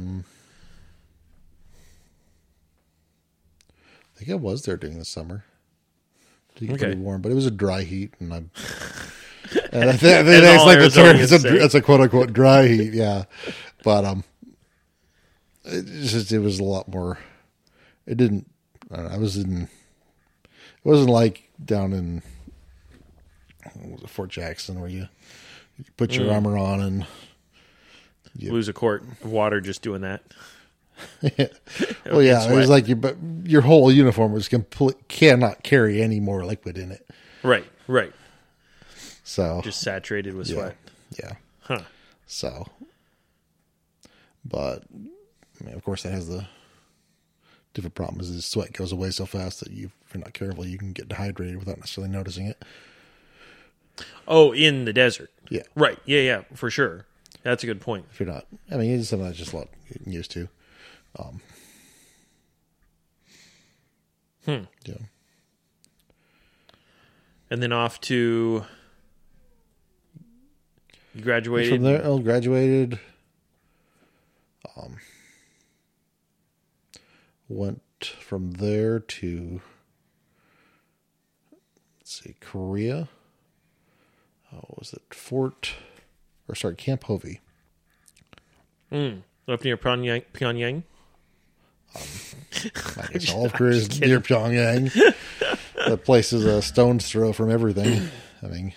I 4.14 4.18
think 4.18 4.31
I 4.31 4.35
was 4.35 4.62
there 4.62 4.77
during 4.77 4.98
the 4.98 5.05
summer. 5.05 5.44
It 6.57 6.66
got 6.66 6.74
Okay. 6.74 6.85
pretty 6.87 7.00
warm, 7.00 7.20
but 7.20 7.33
it 7.33 7.35
was 7.35 7.46
a 7.46 7.50
dry 7.50 7.83
heat, 7.83 8.14
and 8.20 8.33
I'm. 8.33 8.50
And 9.72 9.90
I 9.90 9.92
think, 9.92 10.14
I 10.16 10.22
think 10.24 10.42
that's 10.42 10.64
like 10.64 10.79
the 10.79 10.88
term. 10.88 11.16
It's 11.16 11.31
a, 11.31 11.62
it's 11.64 11.74
a 11.74 11.83
quote 11.83 12.00
unquote 12.00 12.33
dry 12.33 12.66
heat, 12.66 12.94
yeah. 12.94 13.24
But 13.85 14.05
um, 14.05 14.24
it 15.64 15.85
just 15.85 16.33
it 16.33 16.38
was 16.38 16.59
a 16.61 16.64
lot 16.64 16.88
more. 16.88 17.18
It 18.07 18.16
didn't. 18.16 18.50
I, 18.90 18.96
don't 18.96 19.05
know, 19.05 19.11
I 19.14 19.18
was 19.18 19.37
in. 19.37 19.64
It 19.64 20.48
wasn't 20.85 21.11
like 21.11 21.50
down 21.62 21.92
in 21.92 22.22
was 23.85 24.03
it, 24.03 24.11
Fort 24.11 24.31
Jackson 24.31 24.81
where 24.81 24.88
you, 24.88 25.09
you 25.79 25.85
put 25.96 26.11
Mm. 26.11 26.20
your 26.20 26.33
armor 26.33 26.57
on 26.57 26.81
and 26.81 27.07
Yeah. 28.35 28.53
Lose 28.53 28.68
a 28.68 28.72
quart 28.72 29.03
of 29.22 29.31
water 29.31 29.61
just 29.61 29.83
doing 29.83 30.00
that. 30.00 30.22
well, 31.22 32.22
yeah, 32.22 32.50
it 32.50 32.54
was 32.54 32.68
like 32.68 32.87
your 32.88 32.96
but 32.96 33.16
your 33.44 33.62
whole 33.62 33.90
uniform 33.90 34.33
was 34.33 34.48
complete 34.48 35.09
cannot 35.09 35.62
carry 35.62 36.00
any 36.00 36.20
more 36.20 36.44
liquid 36.44 36.78
in 36.78 36.92
it. 36.92 37.09
Right, 37.42 37.64
right. 37.87 38.12
So 39.24 39.61
Just 39.64 39.80
saturated 39.80 40.35
with 40.35 40.48
yeah, 40.48 40.54
sweat. 40.54 40.76
yeah. 41.18 41.33
Huh. 41.61 41.83
So, 42.26 42.66
but 44.44 44.83
I 45.61 45.64
mean, 45.64 45.74
of 45.74 45.85
course, 45.85 46.02
that 46.02 46.12
has 46.12 46.28
the 46.28 46.46
different 47.72 47.94
problem 47.94 48.20
is 48.20 48.28
his 48.28 48.46
sweat 48.46 48.72
goes 48.72 48.92
away 48.92 49.11
so 49.11 49.26
fast 49.26 49.61
that 49.61 49.70
you, 49.72 49.90
if 50.07 50.14
you're 50.14 50.22
not 50.22 50.33
careful, 50.33 50.66
you 50.66 50.78
can 50.78 50.92
get 50.92 51.09
dehydrated 51.09 51.59
without 51.59 51.78
necessarily 51.78 52.12
noticing 52.12 52.46
it. 52.46 52.62
Oh, 54.26 54.52
in 54.52 54.85
the 54.85 54.92
desert. 54.92 55.30
Yeah. 55.50 55.62
Right. 55.74 55.98
Yeah, 56.04 56.20
yeah, 56.20 56.42
for 56.54 56.70
sure. 56.70 57.07
That's 57.42 57.62
a 57.62 57.66
good 57.66 57.80
point. 57.80 58.07
If 58.11 58.20
you're 58.20 58.28
not, 58.28 58.46
I 58.70 58.76
mean, 58.76 58.98
it's 58.98 59.09
something 59.09 59.26
that's 59.26 59.38
just 59.38 59.52
a 59.52 59.57
lot 59.59 59.68
getting 59.92 60.12
used 60.12 60.30
to. 60.33 60.48
Um, 61.18 61.40
Hmm. 64.44 64.64
Yeah. 64.85 64.94
And 67.50 67.62
then 67.62 67.72
off 67.72 68.00
to 68.03 68.64
you 71.14 71.22
graduated. 71.22 71.74
From 71.74 71.83
there, 71.83 72.05
I 72.05 72.18
graduated. 72.18 72.98
Um, 74.77 74.96
went 77.48 77.81
from 78.20 78.53
there 78.53 78.98
to 78.98 79.61
let's 81.98 82.20
see, 82.22 82.35
Korea. 82.40 83.09
Oh, 84.53 84.74
was 84.79 84.92
it 84.92 85.14
Fort 85.14 85.74
or 86.48 86.55
sorry, 86.55 86.74
Camp 86.74 87.05
Hovey? 87.05 87.40
Mm. 88.92 89.22
Up 89.48 89.64
near 89.64 89.77
Pyongyang. 89.77 90.24
Pyongyang. 90.33 90.83
I 93.00 93.07
guess 93.12 93.33
all 93.33 93.46
of 93.46 93.52
Korea 93.52 93.76
is 93.76 94.00
near 94.00 94.20
Pyongyang. 94.20 94.92
the 95.88 95.96
place 95.96 96.33
is 96.33 96.44
a 96.44 96.62
stone's 96.62 97.09
throw 97.09 97.33
from 97.33 97.50
everything. 97.50 98.09
I 98.42 98.46
mean, 98.46 98.74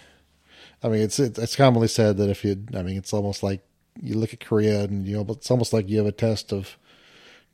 I 0.84 0.90
mean, 0.90 1.02
it's 1.02 1.20
it's 1.20 1.56
commonly 1.56 1.88
said 1.88 2.18
that 2.18 2.30
if 2.30 2.44
you, 2.44 2.64
I 2.76 2.82
mean, 2.82 2.98
it's 2.98 3.14
almost 3.14 3.44
like 3.44 3.62
you 4.02 4.16
look 4.16 4.34
at 4.34 4.40
Korea 4.40 4.84
and 4.84 5.08
you 5.08 5.16
know, 5.18 5.26
it's 5.30 5.52
almost 5.52 5.74
like 5.74 5.90
you 5.90 5.98
have 5.98 6.08
a 6.08 6.12
test 6.12 6.52
of 6.52 6.78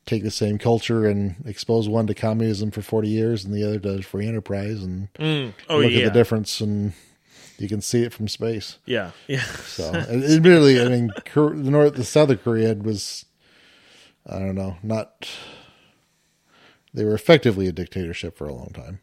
take 0.06 0.22
the 0.22 0.30
same 0.30 0.58
culture 0.58 1.06
and 1.06 1.36
expose 1.46 1.88
one 1.88 2.06
to 2.06 2.14
communism 2.14 2.70
for 2.70 2.82
forty 2.82 3.08
years 3.08 3.44
and 3.44 3.54
the 3.54 3.64
other 3.66 3.78
to 3.78 4.02
free 4.02 4.26
enterprise 4.26 4.82
and 4.82 5.12
Mm. 5.14 5.54
Oh 5.68 5.78
look 5.78 5.90
yeah. 5.92 6.00
at 6.00 6.04
the 6.12 6.18
difference 6.18 6.60
and 6.60 6.92
you 7.58 7.68
can 7.68 7.80
see 7.80 8.02
it 8.02 8.12
from 8.12 8.28
space. 8.28 8.78
Yeah. 8.84 9.12
Yeah. 9.28 9.42
So, 9.42 9.92
admittedly, 9.94 10.80
I 10.80 10.88
mean, 10.88 11.12
the 11.34 11.70
North, 11.70 11.94
the 11.94 12.04
South 12.04 12.30
of 12.30 12.42
Korea 12.42 12.74
was, 12.74 13.26
I 14.26 14.38
don't 14.38 14.54
know, 14.56 14.76
not. 14.82 15.28
They 16.94 17.04
were 17.04 17.14
effectively 17.14 17.66
a 17.66 17.72
dictatorship 17.72 18.36
for 18.38 18.46
a 18.48 18.54
long 18.54 18.70
time. 18.72 19.00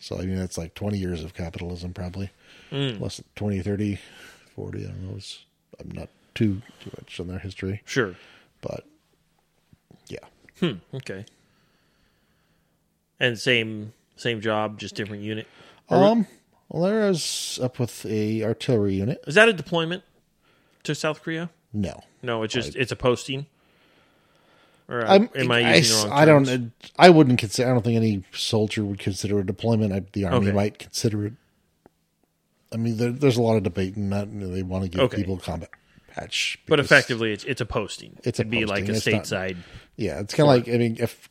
So, 0.00 0.18
I 0.18 0.22
mean, 0.22 0.36
that's 0.36 0.58
like 0.58 0.74
20 0.74 0.98
years 0.98 1.22
of 1.22 1.32
capitalism, 1.34 1.94
probably. 1.94 2.30
Mm. 2.72 3.00
Less 3.00 3.18
than 3.18 3.26
20, 3.36 3.60
30, 3.60 3.98
40. 4.56 4.78
I 4.84 4.88
don't 4.88 5.08
know. 5.08 5.14
It's, 5.16 5.44
I'm 5.78 5.90
not 5.92 6.08
too, 6.34 6.60
too 6.82 6.90
much 6.98 7.20
on 7.20 7.28
their 7.28 7.38
history, 7.38 7.82
Sure. 7.84 8.16
but 8.60 8.84
yeah. 10.08 10.18
Hmm. 10.58 10.72
Okay. 10.94 11.24
And 13.20 13.38
same 13.38 13.92
same 14.16 14.40
job, 14.40 14.78
just 14.78 14.94
different 14.94 15.22
unit. 15.22 15.46
Or- 15.88 15.96
Um, 16.04 16.26
well, 16.68 16.82
there 16.84 17.04
I 17.04 17.08
was 17.08 17.58
up 17.62 17.78
with 17.78 18.04
a 18.06 18.42
artillery 18.44 18.94
unit. 18.94 19.22
Is 19.26 19.34
that 19.36 19.48
a 19.48 19.52
deployment 19.52 20.02
to 20.84 20.94
South 20.94 21.22
Korea? 21.22 21.50
No. 21.72 22.02
No, 22.22 22.42
it's 22.42 22.54
just 22.54 22.74
it's 22.76 22.90
a 22.92 22.96
posting. 22.96 23.46
Or 24.88 25.04
uh, 25.06 25.14
I'm, 25.14 25.28
am 25.34 25.50
I 25.50 25.62
I, 25.62 25.74
using 25.76 26.08
wrong 26.08 26.18
I 26.18 26.24
don't. 26.24 26.72
I 26.98 27.10
wouldn't 27.10 27.38
consider. 27.38 27.68
I 27.70 27.72
don't 27.72 27.82
think 27.82 27.96
any 27.96 28.24
soldier 28.32 28.84
would 28.84 28.98
consider 28.98 29.38
a 29.38 29.46
deployment. 29.46 29.92
I, 29.92 30.02
the 30.12 30.24
army 30.26 30.48
Okay. 30.48 30.52
might 30.56 30.78
consider 30.78 31.26
it. 31.26 31.32
I 32.72 32.76
mean, 32.76 32.96
there, 32.96 33.10
there's 33.12 33.36
a 33.36 33.42
lot 33.42 33.56
of 33.56 33.62
debate 33.62 33.96
in 33.96 34.10
that. 34.10 34.28
They 34.32 34.62
want 34.62 34.84
to 34.84 34.90
give 34.90 35.00
Okay. 35.02 35.16
people 35.18 35.36
combat 35.36 35.70
patch, 36.10 36.58
But 36.66 36.80
effectively, 36.80 37.32
it's 37.32 37.44
it's 37.44 37.60
a 37.60 37.66
posting. 37.66 38.18
It's 38.24 38.38
a 38.38 38.42
It'd 38.42 38.50
be 38.50 38.64
like 38.66 38.88
a. 38.88 38.92
It's 38.92 39.06
stateside. 39.06 39.56
yeah, 39.96 40.20
it's 40.20 40.34
kind 40.34 40.48
of 40.48 40.56
like. 40.56 40.68
I 40.74 40.78
mean, 40.78 40.96
if 41.00 41.28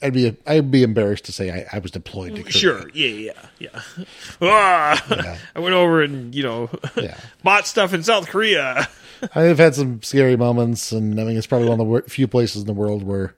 I'd 0.00 0.12
be, 0.12 0.36
I'd 0.46 0.70
be 0.70 0.82
embarrassed 0.84 1.24
to 1.24 1.32
say 1.32 1.50
I, 1.50 1.66
I 1.76 1.78
was 1.80 1.90
deployed 1.90 2.36
to 2.36 2.42
Korea. 2.42 2.52
Sure. 2.52 2.90
Yeah. 2.94 3.32
Yeah. 3.58 3.72
Yeah. 3.96 4.04
Ah, 4.40 5.04
Yeah. 5.10 5.38
I 5.56 5.60
went 5.60 5.74
over 5.74 6.02
and 6.02 6.34
you 6.34 6.42
know 6.44 6.70
Yeah, 6.96 7.16
bought 7.42 7.66
stuff 7.66 7.92
in 7.92 8.02
South 8.04 8.28
Korea. 8.28 8.88
I've 9.34 9.58
had 9.58 9.74
some 9.74 10.00
scary 10.02 10.36
moments, 10.36 10.92
and 10.92 11.20
I 11.20 11.24
mean, 11.24 11.36
it's 11.36 11.46
probably 11.48 11.68
one 11.68 11.80
of 11.80 11.88
the 12.04 12.08
few 12.08 12.28
places 12.28 12.62
in 12.62 12.66
the 12.68 12.72
world 12.72 13.02
where, 13.02 13.34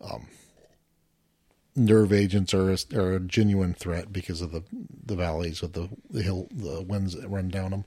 um, 0.00 0.26
nerve 1.76 2.10
agents 2.12 2.54
are 2.54 2.70
a, 2.72 2.78
are 2.96 3.12
a 3.16 3.20
genuine 3.20 3.74
threat 3.74 4.12
because 4.12 4.40
of 4.40 4.52
the 4.52 4.62
the 5.04 5.16
valleys 5.16 5.60
with 5.60 5.74
the 5.74 5.88
the 6.08 6.22
hill 6.22 6.48
the 6.50 6.80
winds 6.80 7.14
that 7.14 7.28
run 7.28 7.48
down 7.48 7.70
them. 7.72 7.84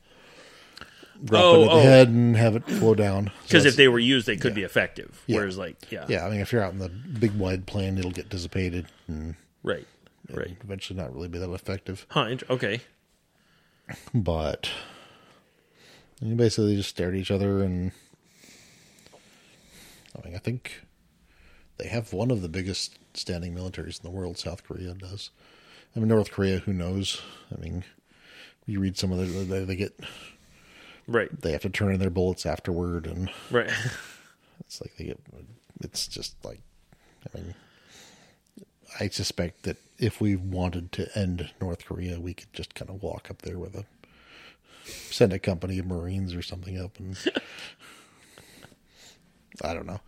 Drop 1.23 1.43
Oh, 1.43 1.61
it 1.61 1.63
at 1.63 1.67
the 1.67 1.71
oh. 1.73 1.81
head 1.81 2.07
and 2.09 2.37
have 2.37 2.55
it 2.55 2.65
flow 2.67 2.93
down. 2.95 3.27
So 3.27 3.31
Because 3.43 3.65
if 3.65 3.75
they 3.75 3.87
were 3.87 3.99
used, 3.99 4.27
they 4.27 4.37
could 4.37 4.53
be 4.53 4.63
effective. 4.63 5.23
Yeah. 5.27 5.37
Whereas, 5.37 5.57
like, 5.57 5.91
yeah, 5.91 6.05
yeah, 6.07 6.25
I 6.25 6.29
mean, 6.29 6.39
if 6.39 6.51
you're 6.51 6.63
out 6.63 6.73
in 6.73 6.79
the 6.79 6.89
big 6.89 7.33
wide 7.35 7.65
plain, 7.65 7.97
it'll 7.97 8.11
get 8.11 8.29
dissipated 8.29 8.87
and 9.07 9.35
right, 9.63 9.87
right. 10.31 10.55
eventually 10.63 10.99
not 10.99 11.13
really 11.13 11.27
be 11.27 11.39
that 11.39 11.49
effective. 11.49 12.05
Huh? 12.09 12.35
Okay. 12.49 12.81
But 14.13 14.69
and 16.21 16.37
basically, 16.37 16.71
they 16.71 16.75
just 16.77 16.89
stare 16.89 17.09
at 17.09 17.15
each 17.15 17.31
other, 17.31 17.61
and 17.63 17.91
I 20.17 20.25
mean, 20.25 20.35
I 20.35 20.39
think 20.39 20.81
they 21.77 21.87
have 21.87 22.11
one 22.13 22.31
of 22.31 22.41
the 22.41 22.49
biggest 22.49 22.97
standing 23.13 23.53
militaries 23.53 24.03
in 24.03 24.03
the 24.03 24.15
world. 24.15 24.37
South 24.37 24.63
Korea 24.63 24.93
does. 24.93 25.31
I 25.95 25.99
mean, 25.99 26.09
North 26.09 26.31
Korea, 26.31 26.59
who 26.59 26.73
knows? 26.73 27.21
I 27.55 27.59
mean, 27.61 27.83
you 28.65 28.79
read 28.79 28.97
some 28.97 29.11
of 29.11 29.19
the 29.19 29.25
they, 29.25 29.63
they 29.63 29.75
get 29.75 29.99
Right. 31.07 31.29
they 31.41 31.51
have 31.53 31.61
to 31.61 31.69
turn 31.69 31.93
in 31.93 31.99
their 31.99 32.09
bullets 32.09 32.45
afterward, 32.45 33.05
and 33.07 33.29
Right. 33.49 33.69
it's 34.59 34.81
like 34.81 34.95
they 34.97 35.05
get 35.05 35.19
it's 35.81 36.07
just 36.07 36.35
like 36.43 36.61
I 37.33 37.37
mean, 37.37 37.55
I 38.99 39.07
suspect 39.09 39.63
that 39.63 39.77
if 39.99 40.19
we 40.21 40.35
wanted 40.35 40.91
to 40.93 41.17
end 41.17 41.49
North 41.61 41.85
Korea, 41.85 42.19
we 42.19 42.33
could 42.33 42.51
just 42.53 42.75
kind 42.75 42.89
of 42.89 43.01
walk 43.01 43.29
up 43.29 43.41
there 43.41 43.57
with 43.57 43.75
a 43.75 43.85
send 44.85 45.33
a 45.33 45.39
company 45.39 45.79
of 45.79 45.85
Marines 45.85 46.33
or 46.33 46.41
something 46.41 46.79
up 46.79 46.97
and 46.99 47.17
I 49.63 49.73
don't 49.73 49.87
know. 49.87 49.99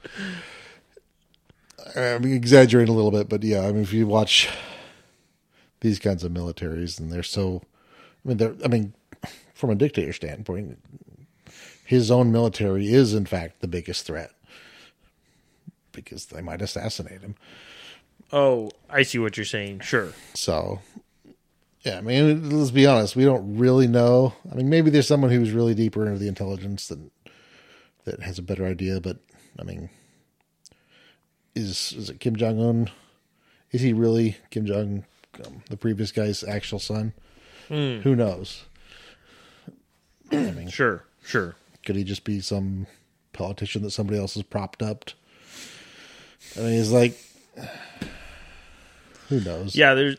I'm 1.96 2.24
exaggerating 2.26 2.94
a 2.94 2.96
little 2.96 3.12
bit, 3.12 3.30
but 3.30 3.44
yeah, 3.44 3.62
I 3.62 3.72
mean, 3.72 3.82
if 3.84 3.94
you 3.94 4.06
watch 4.06 4.50
these 5.82 5.98
kinds 5.98 6.24
of 6.24 6.32
militaries, 6.32 7.00
and 7.00 7.12
they're 7.12 7.24
so, 7.24 7.62
I 8.24 8.28
mean, 8.28 8.38
they're, 8.38 8.54
I 8.64 8.68
mean, 8.68 8.94
from 9.60 9.70
a 9.70 9.76
dictator 9.76 10.14
standpoint, 10.14 10.80
his 11.86 12.10
own 12.10 12.32
military 12.32 12.88
is 12.88 13.14
in 13.14 13.26
fact 13.26 13.60
the 13.60 13.68
biggest 13.68 14.06
threat 14.08 14.32
because 15.92 16.28
they 16.28 16.42
might 16.42 16.62
assassinate 16.62 17.22
him. 17.22 17.36
oh, 18.32 18.72
I 18.90 19.04
see 19.04 19.20
what 19.20 19.36
you're 19.36 19.46
saying. 19.46 19.82
Sure. 19.82 20.14
So, 20.34 20.80
yeah, 21.82 21.98
I 21.98 22.02
mean, 22.02 22.58
let's 22.58 22.72
be 22.72 22.86
honest, 22.86 23.18
we 23.18 23.26
don't 23.26 23.58
really 23.58 23.88
know. 23.88 24.34
I 24.50 24.56
mean, 24.56 24.70
maybe 24.70 24.90
there's 24.90 25.08
someone 25.08 25.30
who's 25.32 25.52
really 25.52 25.76
deeper 25.76 26.06
into 26.06 26.20
the 26.20 26.30
intelligence 26.30 26.88
that 26.88 27.00
that 28.06 28.22
has 28.22 28.40
a 28.40 28.44
better 28.44 28.66
idea, 28.66 29.02
but 29.02 29.18
I 29.60 29.64
mean, 29.64 29.90
is 31.54 31.94
is 31.98 32.10
it 32.10 32.22
Kim 32.22 32.38
Jong 32.38 32.62
Un? 32.62 32.90
Is 33.72 33.82
he 33.82 33.92
really 33.92 34.38
Kim 34.52 34.66
Jong, 34.66 35.04
um, 35.46 35.64
the 35.70 35.78
previous 35.78 36.14
guy's 36.14 36.46
actual 36.46 36.80
son? 36.80 37.12
Who 37.68 38.16
knows? 38.16 38.64
Mean, 40.32 40.70
Sure. 40.70 41.04
Sure. 41.24 41.56
could 41.86 41.96
he 41.96 42.04
just 42.04 42.24
be 42.24 42.40
some 42.42 42.88
politician 43.34 43.82
that 43.84 43.92
somebody 43.92 44.20
else 44.20 44.34
has 44.36 44.44
propped 44.44 44.82
up? 44.82 45.06
I 46.58 46.62
mean, 46.62 46.74
he's 46.74 46.92
like, 46.92 47.18
who 49.30 49.40
knows? 49.42 49.76
Yeah. 49.76 49.94
There's. 49.94 50.18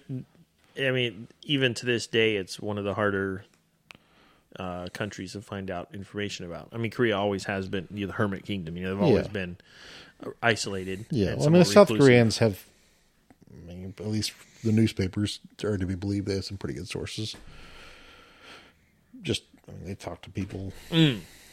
I 0.78 0.90
mean, 0.92 1.26
even 1.42 1.74
to 1.74 1.86
this 1.86 2.06
day, 2.06 2.36
it's 2.36 2.60
one 2.60 2.78
of 2.78 2.84
the 2.84 2.94
harder 2.94 3.44
uh, 4.58 4.86
countries 4.92 5.32
to 5.32 5.42
find 5.42 5.70
out 5.70 5.88
information 5.92 6.46
about. 6.46 6.68
I 6.72 6.76
mean, 6.78 6.90
Korea 6.90 7.16
always 7.18 7.44
has 7.44 7.68
been 7.68 7.88
you 7.92 8.02
know, 8.02 8.06
the 8.08 8.12
hermit 8.14 8.44
kingdom. 8.44 8.76
You 8.76 8.84
know, 8.84 8.94
they've 8.94 9.02
always 9.02 9.26
Yeah. 9.26 9.32
been 9.32 9.56
isolated. 10.42 11.06
Yeah, 11.10 11.34
well, 11.34 11.46
I 11.46 11.50
mean, 11.50 11.58
the 11.60 11.64
South 11.64 11.90
reclusive. 11.90 12.06
Koreans 12.06 12.38
have, 12.38 12.64
I 13.52 13.66
mean, 13.66 13.94
at 13.98 14.06
least 14.06 14.32
the 14.62 14.72
newspapers 14.72 15.40
are 15.64 15.76
to 15.76 15.86
be 15.86 15.94
believed. 15.96 16.26
They 16.28 16.34
have 16.36 16.44
some 16.44 16.56
pretty 16.58 16.74
good 16.74 16.88
sources. 16.88 17.36
Just, 19.22 19.42
I 19.68 19.72
mean, 19.72 19.84
they 19.84 19.94
talk 19.94 20.22
to 20.22 20.30
people, 20.30 20.72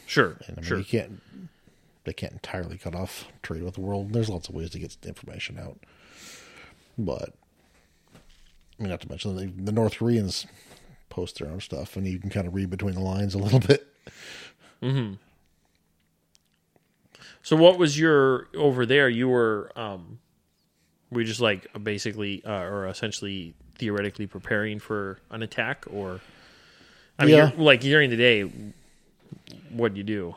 Sure. 0.06 0.36
and 0.46 0.58
I 0.58 0.60
mean, 0.60 0.62
sure. 0.64 0.78
you 0.78 0.84
can't, 0.84 1.20
they 2.04 2.12
can't 2.12 2.32
entirely 2.32 2.78
cut 2.78 2.94
off 2.94 3.26
trade 3.42 3.62
with 3.62 3.74
the 3.74 3.80
world. 3.80 4.12
There's 4.12 4.28
lots 4.28 4.48
of 4.48 4.54
ways 4.54 4.70
to 4.70 4.78
get 4.78 4.96
information 5.04 5.58
out, 5.58 5.78
but 6.96 7.34
I 8.78 8.82
mean, 8.82 8.90
not 8.90 9.00
to 9.02 9.08
mention 9.08 9.36
the, 9.36 9.46
the 9.64 9.72
North 9.72 9.98
Koreans 9.98 10.46
post 11.10 11.38
their 11.38 11.48
own 11.48 11.60
stuff, 11.60 11.96
and 11.96 12.06
you 12.06 12.18
can 12.18 12.30
kind 12.30 12.46
of 12.46 12.54
read 12.54 12.70
between 12.70 12.94
the 12.94 13.00
lines 13.00 13.34
a 13.34 13.38
little 13.46 13.60
bit. 13.60 13.86
So 17.42 17.56
what 17.56 17.78
was 17.78 17.98
your 17.98 18.48
over 18.54 18.84
there? 18.86 19.08
You 19.08 19.28
were 19.28 19.70
um 19.76 20.18
were 21.10 21.20
you 21.22 21.26
just 21.26 21.40
like 21.40 21.66
basically 21.82 22.44
uh, 22.44 22.60
or 22.62 22.86
essentially 22.86 23.54
theoretically 23.76 24.26
preparing 24.26 24.78
for 24.78 25.18
an 25.30 25.42
attack 25.42 25.84
or 25.90 26.20
I 27.18 27.24
mean 27.26 27.34
Yeah. 27.36 27.50
like 27.56 27.80
during 27.80 28.10
the 28.10 28.16
day 28.16 28.50
what 29.70 29.92
do 29.94 29.98
you 29.98 30.04
do? 30.04 30.34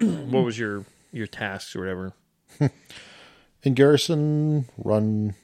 what 0.00 0.44
was 0.44 0.58
your 0.58 0.84
your 1.12 1.26
tasks 1.26 1.74
or 1.76 1.80
whatever? 1.80 2.12
In 3.62 3.74
Garrison, 3.74 4.66
run 4.76 5.34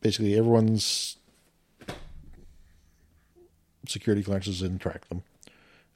basically 0.00 0.36
everyone's 0.36 1.16
security 3.86 4.22
clearances 4.22 4.62
and 4.62 4.80
track 4.80 5.08
them. 5.08 5.22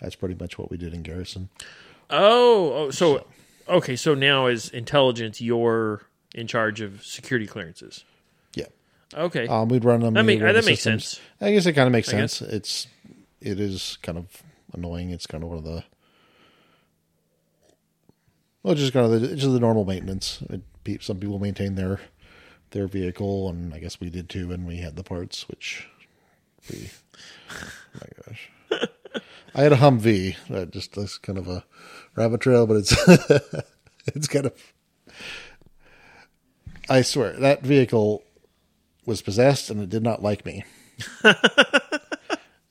That's 0.00 0.14
pretty 0.14 0.36
much 0.38 0.58
what 0.58 0.70
we 0.70 0.76
did 0.76 0.94
in 0.94 1.02
Garrison. 1.02 1.48
Oh, 2.10 2.72
oh, 2.72 2.90
so 2.90 3.26
okay. 3.68 3.96
So 3.96 4.14
now 4.14 4.46
is 4.46 4.68
intelligence 4.70 5.40
you're 5.40 6.02
in 6.34 6.46
charge 6.46 6.80
of 6.80 7.04
security 7.04 7.46
clearances? 7.46 8.04
Yeah. 8.54 8.66
Okay, 9.14 9.46
Um, 9.46 9.68
we'd 9.68 9.84
run 9.84 10.00
them. 10.00 10.14
that, 10.14 10.22
make, 10.24 10.40
that 10.40 10.52
the 10.52 10.62
makes 10.62 10.80
sense. 10.82 11.20
I 11.40 11.52
guess 11.52 11.66
it 11.66 11.74
kind 11.74 11.86
of 11.86 11.92
makes 11.92 12.08
I 12.12 12.18
guess. 12.18 12.34
sense. 12.34 12.52
It's 12.52 12.86
it 13.42 13.60
is 13.60 13.98
kind 14.02 14.18
of 14.18 14.42
annoying. 14.72 15.10
It's 15.10 15.26
kind 15.26 15.42
of 15.44 15.50
one 15.50 15.58
of 15.58 15.64
the 15.64 15.84
well, 18.62 18.74
just 18.74 18.92
kind 18.92 19.12
of 19.12 19.20
the 19.20 19.36
just 19.36 19.52
the 19.52 19.60
normal 19.60 19.84
maintenance. 19.84 20.42
It, 20.48 21.02
some 21.02 21.18
people 21.18 21.38
maintain 21.38 21.74
their 21.74 22.00
their 22.70 22.86
vehicle, 22.86 23.48
and 23.48 23.74
I 23.74 23.78
guess 23.78 24.00
we 24.00 24.10
did 24.10 24.28
too, 24.28 24.52
and 24.52 24.66
we 24.66 24.78
had 24.78 24.96
the 24.96 25.04
parts, 25.04 25.48
which 25.48 25.88
we. 26.70 26.90
oh 27.50 27.70
my 27.94 28.08
gosh, 28.26 28.50
I 29.54 29.62
had 29.62 29.72
a 29.72 29.76
Humvee. 29.76 30.36
That 30.48 30.70
just 30.70 30.94
that's 30.94 31.18
kind 31.18 31.38
of 31.38 31.48
a 31.48 31.64
rabbit 32.14 32.40
trail, 32.40 32.66
but 32.66 32.76
it's 32.76 32.94
it's 34.06 34.28
kind 34.28 34.46
of. 34.46 34.72
I 36.88 37.02
swear 37.02 37.32
that 37.34 37.62
vehicle 37.62 38.22
was 39.06 39.22
possessed 39.22 39.70
and 39.70 39.80
it 39.80 39.88
did 39.88 40.02
not 40.02 40.22
like 40.22 40.44
me. 40.44 40.64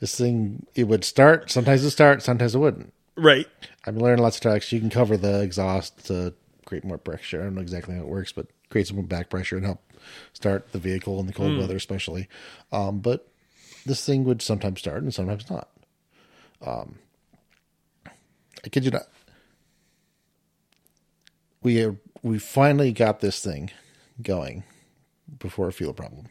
this 0.02 0.16
thing, 0.18 0.66
it 0.76 0.86
would 0.86 1.06
start. 1.06 1.50
Sometimes 1.50 1.84
it 1.86 1.92
start. 1.92 2.22
Sometimes 2.22 2.56
it 2.56 2.60
wouldn't. 2.60 2.92
Right. 3.16 3.48
I've 3.86 3.94
been 3.94 4.04
learning 4.04 4.24
lots 4.24 4.38
of 4.38 4.42
tricks. 4.42 4.72
You 4.72 4.80
can 4.80 4.90
cover 4.90 5.16
the 5.16 5.42
exhaust 5.42 6.08
to 6.08 6.34
create 6.66 6.84
more 6.84 6.98
pressure. 6.98 7.40
I 7.40 7.44
don't 7.46 7.56
know 7.56 7.62
exactly 7.62 7.96
how 7.96 8.02
it 8.02 8.08
works, 8.08 8.32
but 8.32 8.48
create 8.70 8.88
some 8.88 9.00
back 9.04 9.30
pressure 9.30 9.58
and 9.58 9.66
help 9.66 9.80
start 10.34 10.72
the 10.72 10.80
vehicle 10.80 11.20
in 11.20 11.28
the 11.28 11.34
cold 11.34 11.58
weather, 11.58 11.76
especially. 11.76 12.28
Um, 12.72 13.00
but 13.00 13.28
this 13.86 14.04
thing 14.04 14.24
would 14.24 14.42
sometimes 14.42 14.80
start 14.80 15.04
and 15.04 15.14
sometimes 15.14 15.50
not. 15.50 15.70
Um, 16.66 16.96
I 18.08 18.70
kid 18.70 18.86
you 18.86 18.92
not. 18.92 19.08
We 21.62 21.86
uh, 21.86 21.92
we 22.24 22.40
finally 22.40 22.92
got 22.92 23.20
this 23.20 23.40
thing 23.40 23.70
going 24.22 24.64
before 25.40 25.68
a 25.68 25.74
fuel 25.74 25.94
problem. 25.94 26.28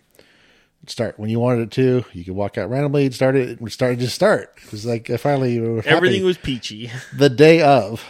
Start 0.87 1.19
when 1.19 1.29
you 1.29 1.39
wanted 1.39 1.63
it 1.63 1.71
to. 1.73 2.05
You 2.13 2.25
could 2.25 2.35
walk 2.35 2.57
out 2.57 2.71
randomly. 2.71 3.05
It 3.05 3.15
started. 3.15 3.51
It 3.51 3.61
would 3.61 3.73
start. 3.73 3.99
Just 3.99 4.15
start. 4.15 4.55
It 4.65 4.73
was 4.73 4.87
like 4.87 5.11
I 5.11 5.19
finally 5.19 5.59
Everything 5.87 6.25
was 6.25 6.39
peachy. 6.39 6.91
the 7.17 7.29
day 7.29 7.63
of. 7.63 8.05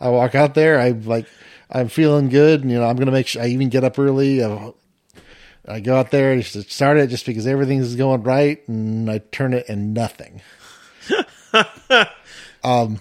I 0.00 0.08
walk 0.10 0.36
out 0.36 0.54
there. 0.54 0.78
I'm 0.78 1.04
like, 1.04 1.26
I'm 1.70 1.88
feeling 1.88 2.28
good. 2.28 2.62
And, 2.62 2.70
you 2.70 2.78
know, 2.78 2.86
I'm 2.86 2.96
gonna 2.96 3.10
make 3.10 3.26
sure. 3.26 3.42
I 3.42 3.48
even 3.48 3.68
get 3.68 3.82
up 3.82 3.98
early. 3.98 4.44
I, 4.44 4.72
I 5.66 5.80
go 5.80 5.96
out 5.96 6.10
there 6.10 6.32
and 6.32 6.42
just 6.42 6.70
start 6.70 6.96
it 6.96 7.08
just 7.08 7.26
because 7.26 7.46
everything's 7.46 7.94
going 7.94 8.22
right, 8.22 8.66
and 8.68 9.10
I 9.10 9.18
turn 9.18 9.52
it 9.52 9.68
and 9.68 9.92
nothing. 9.92 10.40
um, 12.64 13.00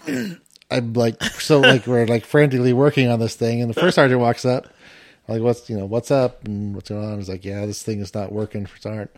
I'm 0.69 0.93
like 0.93 1.21
so 1.23 1.59
like 1.59 1.87
we're 1.87 2.05
like 2.05 2.25
frantically 2.25 2.73
working 2.73 3.09
on 3.09 3.19
this 3.19 3.35
thing, 3.35 3.61
and 3.61 3.69
the 3.69 3.79
first 3.79 3.95
sergeant 3.95 4.19
walks 4.19 4.43
up. 4.43 4.67
Like, 5.27 5.41
what's 5.41 5.69
you 5.69 5.77
know 5.77 5.85
what's 5.85 6.11
up 6.11 6.45
and 6.45 6.73
what's 6.75 6.89
going 6.89 7.05
on? 7.05 7.17
He's 7.17 7.29
like, 7.29 7.45
yeah, 7.45 7.65
this 7.65 7.83
thing 7.83 7.99
is 7.99 8.13
not 8.13 8.31
working 8.31 8.65
for 8.65 8.77
sergeant. 8.79 9.11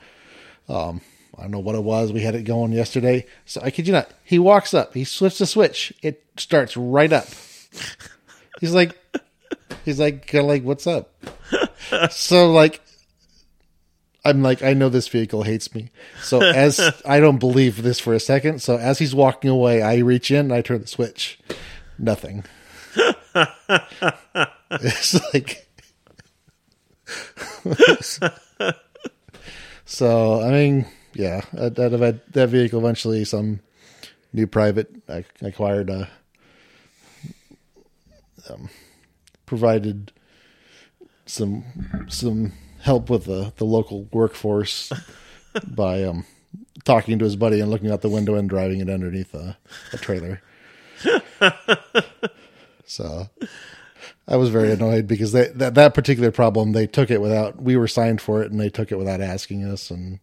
Um, 0.68 1.02
I 1.38 1.44
don't 1.44 1.52
know 1.52 1.60
what 1.60 1.76
it 1.76 1.84
was. 1.84 2.12
We 2.12 2.22
had 2.22 2.36
it 2.36 2.44
going 2.44 2.74
yesterday. 2.74 3.26
So 3.46 3.62
I 3.64 3.72
kid 3.72 3.88
you 3.88 3.94
not. 3.94 4.10
He 4.24 4.40
walks 4.40 4.74
up. 4.74 4.94
He 4.94 5.06
flips 5.06 5.38
the 5.38 5.46
switch. 5.46 5.94
It 6.02 6.24
starts 6.38 6.76
right 6.76 7.12
up. 7.14 7.28
He's 8.60 8.74
like, 8.74 8.98
he's 9.86 10.00
like, 10.00 10.26
kinda 10.26 10.46
like, 10.46 10.64
what's 10.64 10.86
up? 10.86 11.14
So 12.12 12.52
like, 12.52 12.82
I'm 14.26 14.44
like, 14.44 14.62
I 14.62 14.74
know 14.74 14.90
this 14.90 15.08
vehicle 15.08 15.44
hates 15.44 15.74
me. 15.74 15.92
So 16.22 16.42
as 16.42 16.80
I 17.06 17.20
don't 17.20 17.40
believe 17.40 17.82
this 17.82 18.00
for 18.00 18.14
a 18.14 18.20
second. 18.20 18.62
So 18.62 18.78
as 18.78 19.00
he's 19.00 19.16
walking 19.16 19.50
away, 19.50 19.82
I 19.82 19.98
reach 20.00 20.30
in 20.30 20.38
and 20.38 20.54
I 20.54 20.62
turn 20.62 20.82
the 20.82 20.88
switch. 20.88 21.40
Nothing. 21.98 22.44
it's 24.72 25.34
like. 25.34 25.69
So 29.90 30.40
I 30.40 30.52
mean, 30.52 30.86
yeah, 31.14 31.42
that 31.52 31.76
that, 31.76 32.32
that 32.32 32.50
vehicle 32.50 32.80
eventually 32.80 33.26
some 33.26 33.60
new 34.32 34.46
private 34.46 34.88
I 35.10 35.26
acquired 35.42 35.90
a 35.90 36.08
um, 38.48 38.70
provided 39.48 40.12
some 41.26 41.66
some 42.08 42.54
help 42.82 43.10
with 43.10 43.26
the 43.26 43.52
the 43.58 43.66
local 43.66 44.08
workforce 44.14 44.94
by 45.68 46.04
um 46.04 46.28
talking 46.84 47.18
to 47.18 47.26
his 47.26 47.36
buddy 47.36 47.60
and 47.60 47.72
looking 47.72 47.90
out 47.90 48.02
the 48.02 48.10
window 48.10 48.36
and 48.36 48.48
driving 48.48 48.82
it 48.82 48.92
underneath 48.92 49.34
a, 49.34 49.58
a 49.92 49.98
trailer. 49.98 50.40
so 52.86 53.28
I 54.28 54.36
was 54.38 54.50
very 54.50 54.72
annoyed 54.72 55.08
because 55.08 55.32
they, 55.32 55.48
that 55.50 55.76
that 55.76 55.94
particular 55.94 56.32
problem 56.32 56.72
they 56.72 56.88
took 56.88 57.10
it 57.12 57.22
without 57.22 57.62
we 57.62 57.76
were 57.78 57.88
signed 57.88 58.22
for 58.22 58.42
it 58.44 58.52
and 58.52 58.60
they 58.60 58.70
took 58.70 58.92
it 58.92 58.98
without 58.98 59.22
asking 59.22 59.64
us 59.66 59.90
and 59.92 60.20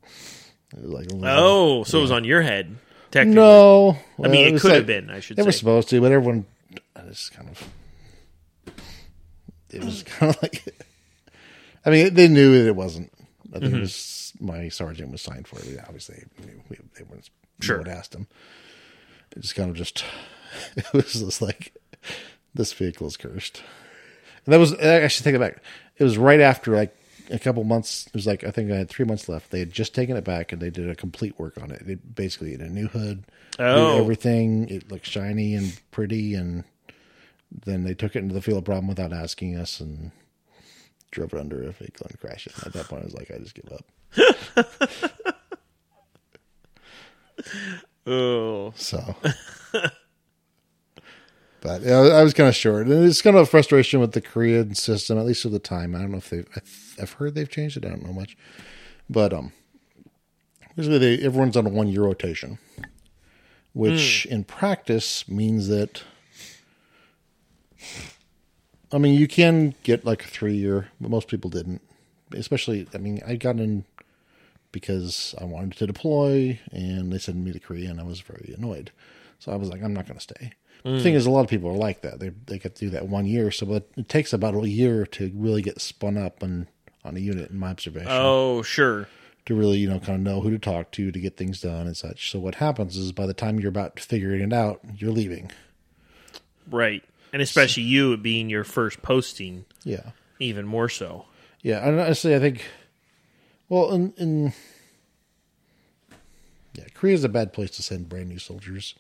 it 0.77 0.83
was 0.83 0.91
like 0.91 1.07
Oh, 1.25 1.85
so 1.85 1.99
it 1.99 2.03
was 2.03 2.11
on 2.11 2.25
your 2.25 2.43
head. 2.43 2.77
Technically. 3.11 3.37
no 3.37 3.99
I 4.23 4.29
mean, 4.29 4.49
it 4.49 4.53
was 4.53 4.63
could 4.63 4.69
like- 4.69 4.77
have 4.79 4.87
been. 4.87 5.11
I 5.11 5.21
should 5.21 5.39
it 5.39 5.43
say. 5.43 5.47
was 5.47 5.57
supposed 5.59 5.89
to 5.91 6.01
but 6.01 6.13
everyone 6.13 6.45
just 7.09 7.33
kind 7.33 7.49
of 7.49 8.75
it 9.71 9.85
was 9.85 10.03
kind 10.07 10.35
of 10.35 10.43
like 10.43 10.65
I 11.85 11.91
mean 11.91 12.15
they 12.15 12.29
knew 12.29 12.59
that 12.59 12.67
it 12.69 12.77
wasn't 12.77 13.13
I 13.55 13.59
Mm-hmm. 13.59 13.77
it 13.77 13.81
was 13.81 14.33
my 14.41 14.69
sergeant 14.69 15.13
was 15.13 15.23
signed 15.23 15.47
for 15.49 15.59
it 15.61 15.79
obviously 15.87 16.23
they, 16.39 16.47
knew- 16.47 16.63
we, 16.69 16.77
they 16.99 17.05
weren't 17.05 17.29
Sure. 17.61 17.79
would 17.79 17.89
asked 17.89 18.15
him 18.15 18.27
it 19.35 19.41
just 19.41 19.55
kind 19.55 19.71
of 19.71 19.77
just 19.77 20.05
it 20.77 20.93
was 20.93 21.13
just 21.15 21.41
like 21.41 21.75
this 22.57 22.73
vehicle 22.73 23.07
is 23.07 23.17
cursed 23.17 23.63
and 24.45 24.53
that 24.53 24.59
was 24.59 24.75
I 24.75 25.07
should 25.09 25.25
take 25.25 25.35
it 25.35 25.41
back. 25.41 25.63
It 25.97 26.05
was 26.05 26.19
right 26.19 26.41
after 26.41 26.75
like 26.77 26.97
a 27.31 27.39
couple 27.39 27.65
months. 27.65 28.07
It 28.07 28.15
was 28.15 28.27
like 28.27 28.45
I 28.45 28.51
think 28.51 28.71
I 28.71 28.77
had 28.77 28.89
three 28.89 29.05
months 29.05 29.29
left. 29.29 29.51
They 29.51 29.59
had 29.59 29.73
just 29.73 29.95
taken 29.95 30.17
it 30.17 30.25
back 30.25 30.53
and 30.53 30.61
they 30.63 30.71
did 30.71 30.89
a 30.89 30.95
complete 30.95 31.39
work 31.39 31.59
on 31.61 31.71
it. 31.71 31.87
They 31.87 31.95
basically 31.97 32.51
did 32.53 32.61
a 32.61 32.69
new 32.69 32.87
hood, 32.89 33.25
Oh. 33.59 33.99
everything. 34.01 34.69
It 34.69 34.91
looked 34.91 35.07
shiny 35.07 35.55
and 35.55 35.77
pretty, 35.91 36.35
and 36.35 36.63
then 37.65 37.83
they 37.85 37.95
took 37.95 38.15
it 38.15 38.21
into 38.21 38.35
the 38.35 38.43
field 38.43 38.65
problem 38.65 38.87
without 38.87 39.13
asking 39.13 39.57
us 39.57 39.81
and 39.81 40.13
drove 41.11 41.33
it 41.35 41.41
under 41.41 41.63
a 41.63 41.73
vehicle 41.73 42.07
and 42.09 42.21
crashed 42.21 42.47
it. 42.49 42.55
And 42.59 42.67
at 42.69 42.73
that 42.75 42.87
point, 42.89 43.03
I 43.03 43.07
was 43.07 43.15
like, 43.15 43.31
I 43.33 43.39
just 43.39 43.55
give 43.55 43.73
up. 43.73 43.85
Oh, 48.09 48.73
So, 48.77 49.17
but 51.67 51.83
yeah, 51.83 51.99
I 51.99 52.23
was 52.23 52.33
kind 52.33 52.49
of 52.49 52.55
short, 52.55 52.87
and 52.87 53.05
it's 53.05 53.21
kind 53.23 53.35
of 53.37 53.43
a 53.43 53.47
frustration 53.47 53.99
with 53.99 54.13
the 54.13 54.21
Korean 54.21 54.75
system, 54.77 55.19
at 55.19 55.25
least 55.27 55.45
at 55.45 55.51
the 55.51 55.59
time. 55.59 55.95
I 55.97 55.99
don't 55.99 56.13
know 56.13 56.19
if 56.19 56.31
they've. 56.31 56.49
I've- 56.55 57.13
heard 57.19 57.35
they've 57.35 57.51
changed 57.51 57.77
it. 57.77 57.85
I 57.85 57.89
don't 57.89 58.05
know 58.07 58.13
much, 58.13 58.37
but 59.11 59.33
um, 59.33 59.53
basically, 60.77 60.99
they 60.99 61.19
everyone's 61.23 61.57
on 61.57 61.67
a 61.67 61.71
one 61.71 61.89
year 61.89 62.03
rotation, 62.05 62.59
which 63.73 64.27
in 64.27 64.45
practice 64.45 65.29
means 65.29 65.67
that. 65.69 66.03
I 68.93 68.99
mean, 68.99 69.19
you 69.19 69.27
can 69.27 69.75
get 69.83 70.05
like 70.05 70.25
a 70.25 70.29
three 70.29 70.55
year, 70.57 70.89
but 71.01 71.11
most 71.11 71.27
people 71.29 71.51
didn't. 71.51 71.83
Especially, 72.33 72.87
I 72.95 72.99
mean, 72.99 73.21
I 73.27 73.35
got 73.37 73.57
in 73.57 73.85
because 74.73 75.35
I 75.41 75.45
wanted 75.45 75.73
to 75.79 75.87
deploy, 75.87 76.61
and 76.71 77.13
they 77.13 77.19
sent 77.19 77.39
me 77.39 77.53
to 77.53 77.59
Korea, 77.61 77.91
and 77.91 78.01
I 78.01 78.05
was 78.05 78.21
very 78.21 78.55
annoyed. 78.57 78.93
So 79.39 79.53
I 79.53 79.57
was 79.57 79.69
like, 79.69 79.83
I'm 79.83 79.93
not 79.93 80.07
going 80.07 80.17
to 80.19 80.23
stay. 80.23 80.53
The 80.95 81.03
thing 81.03 81.15
is, 81.15 81.27
a 81.27 81.31
lot 81.31 81.41
of 81.41 81.49
people 81.51 81.69
are 81.71 81.77
like 81.77 82.03
that. 82.03 82.21
They 82.21 82.31
they 82.47 82.59
get 82.59 82.77
to 82.77 82.85
do 82.87 82.91
that 82.91 83.09
one 83.09 83.27
year, 83.27 83.51
so 83.51 83.67
but 83.67 83.89
it 83.97 84.09
takes 84.09 84.33
about 84.33 84.55
a 84.55 84.69
year 84.69 85.05
to 85.07 85.33
really 85.35 85.61
get 85.63 85.81
spun 85.81 86.17
up 86.17 86.43
on 86.43 86.69
on 87.05 87.17
a 87.17 87.21
unit, 87.21 87.51
in 87.51 87.59
my 87.59 87.71
observation, 87.71 88.09
oh, 88.11 88.63
sure. 88.63 89.09
to 89.47 89.55
really 89.55 89.79
you 89.79 89.89
know 89.89 89.99
kind 89.99 90.15
of 90.15 90.21
know 90.21 90.41
who 90.41 90.51
to 90.51 90.59
talk 90.59 90.93
to 90.93 91.11
to 91.11 91.19
get 91.19 91.37
things 91.37 91.61
done 91.61 91.87
and 91.87 91.97
such. 91.97 92.31
So 92.31 92.39
what 92.39 92.57
happens 92.57 92.97
is, 92.97 93.11
by 93.13 93.27
the 93.27 93.35
time 93.35 93.59
you're 93.59 93.69
about 93.69 93.99
figuring 93.99 94.43
it 94.43 94.53
out, 94.53 94.81
you're 94.97 95.11
leaving. 95.13 95.51
Right. 96.71 97.03
And 97.33 97.43
especially 97.43 97.83
you 97.83 98.17
being 98.17 98.49
your 98.49 98.65
first 98.65 99.03
posting, 99.03 99.65
Yeah. 99.85 100.11
even 100.39 100.67
more 100.67 100.89
so. 100.89 101.27
Yeah, 101.63 101.87
and 101.87 101.99
honestly, 102.01 102.35
I 102.35 102.39
think, 102.39 102.65
well, 103.69 103.93
in, 103.93 104.13
in 104.17 104.53
yeah, 106.75 106.85
Korea's 106.95 107.25
a 107.25 107.29
bad 107.29 107.53
place 107.53 107.71
to 107.73 107.83
send 107.83 108.09
brand 108.09 108.29
new 108.29 108.39
soldiers. 108.39 108.95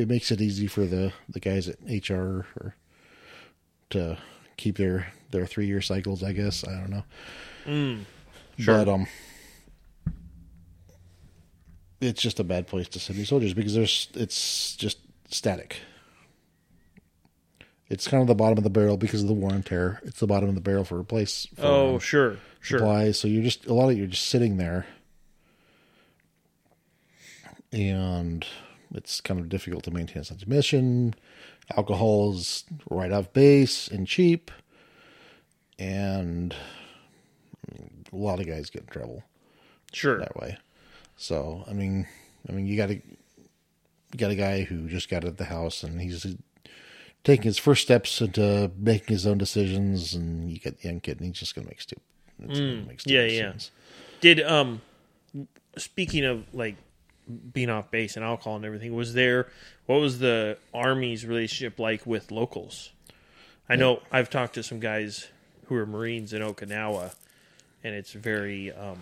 It 0.00 0.08
makes 0.08 0.30
it 0.30 0.40
easy 0.40 0.66
for 0.66 0.86
the 0.86 1.12
the 1.28 1.40
guys 1.40 1.68
at 1.68 1.76
HR 1.86 2.46
or 2.58 2.74
to 3.90 4.18
keep 4.56 4.76
their 4.76 5.12
their 5.30 5.46
three 5.46 5.66
year 5.66 5.80
cycles. 5.80 6.22
I 6.22 6.32
guess 6.32 6.64
I 6.66 6.72
don't 6.72 6.90
know, 6.90 8.04
sure. 8.58 8.76
but 8.84 8.88
um, 8.88 9.06
it's 12.00 12.22
just 12.22 12.40
a 12.40 12.44
bad 12.44 12.66
place 12.66 12.88
to 12.88 12.98
send 13.00 13.18
new 13.18 13.24
soldiers 13.24 13.52
because 13.54 13.74
there's 13.74 14.08
it's 14.14 14.74
just 14.76 14.98
static. 15.28 15.78
It's 17.88 18.06
kind 18.06 18.20
of 18.20 18.28
the 18.28 18.36
bottom 18.36 18.56
of 18.56 18.62
the 18.64 18.70
barrel 18.70 18.96
because 18.96 19.22
of 19.22 19.26
the 19.28 19.34
war 19.34 19.52
and 19.52 19.66
tear. 19.66 20.00
It's 20.04 20.20
the 20.20 20.26
bottom 20.28 20.48
of 20.48 20.54
the 20.54 20.60
barrel 20.60 20.84
for 20.84 20.96
replace. 20.98 21.46
For 21.56 21.62
Oh, 21.66 21.94
um, 21.94 21.98
sure, 22.00 22.36
sure. 22.60 22.78
supplies. 22.78 23.18
So 23.18 23.26
you're 23.28 23.42
just 23.42 23.66
a 23.66 23.74
lot 23.74 23.90
of 23.90 23.98
you're 23.98 24.06
just 24.06 24.28
sitting 24.28 24.56
there, 24.58 24.86
and 27.72 28.46
it's 28.94 29.20
kind 29.20 29.40
of 29.40 29.48
difficult 29.48 29.84
to 29.84 29.90
maintain 29.90 30.22
a 30.22 30.24
sense 30.24 30.46
mission. 30.46 31.14
Alcohol 31.76 32.34
is 32.34 32.64
right 32.90 33.12
off 33.12 33.32
base 33.32 33.88
and 33.88 34.06
cheap, 34.06 34.50
and 35.78 36.54
a 38.12 38.16
lot 38.16 38.40
of 38.40 38.46
guys 38.46 38.70
get 38.70 38.82
in 38.82 38.88
trouble 38.88 39.22
Sure. 39.92 40.18
that 40.18 40.36
way. 40.36 40.58
So 41.16 41.64
I 41.68 41.72
mean, 41.72 42.06
I 42.48 42.52
mean, 42.52 42.66
you 42.66 42.76
got 42.76 42.90
a 42.90 42.94
you 42.94 44.18
got 44.18 44.30
a 44.30 44.36
guy 44.36 44.62
who 44.62 44.88
just 44.88 45.08
got 45.08 45.24
at 45.24 45.36
the 45.36 45.44
house 45.44 45.82
and 45.84 46.00
he's 46.00 46.26
taking 47.22 47.44
his 47.44 47.58
first 47.58 47.82
steps 47.82 48.20
into 48.20 48.70
making 48.76 49.14
his 49.14 49.26
own 49.26 49.38
decisions, 49.38 50.14
and 50.14 50.50
you 50.50 50.58
get 50.58 50.80
the 50.80 50.88
young 50.88 51.00
kid 51.00 51.18
and 51.20 51.26
he's 51.28 51.38
just 51.38 51.54
gonna 51.54 51.68
make 51.68 51.80
stupid. 51.80 52.02
it's 52.40 52.58
gonna 52.58 52.82
make 52.82 52.88
yeah, 53.06 53.26
stupid 53.26 53.32
yeah. 53.32 53.52
decisions. 53.52 53.70
Did 54.20 54.40
um 54.42 54.80
speaking 55.76 56.24
of 56.24 56.44
like 56.52 56.76
being 57.52 57.70
off 57.70 57.90
base 57.90 58.16
and 58.16 58.24
alcohol 58.24 58.56
and 58.56 58.64
everything, 58.64 58.94
was 58.94 59.14
there 59.14 59.48
what 59.86 60.00
was 60.00 60.18
the 60.18 60.56
army's 60.74 61.24
relationship 61.26 61.78
like 61.78 62.06
with 62.06 62.30
locals? 62.30 62.90
I 63.68 63.76
know 63.76 64.00
I've 64.10 64.30
talked 64.30 64.54
to 64.54 64.62
some 64.62 64.80
guys 64.80 65.28
who 65.66 65.74
are 65.76 65.86
Marines 65.86 66.32
in 66.32 66.42
Okinawa 66.42 67.14
and 67.84 67.94
it's 67.94 68.12
very 68.12 68.72
um 68.72 68.98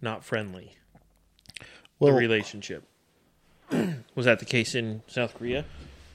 not 0.00 0.24
friendly 0.24 0.74
Well, 1.98 2.12
the 2.12 2.18
relationship. 2.18 2.84
was 4.14 4.24
that 4.26 4.38
the 4.38 4.44
case 4.44 4.74
in 4.74 5.02
South 5.08 5.34
Korea? 5.36 5.64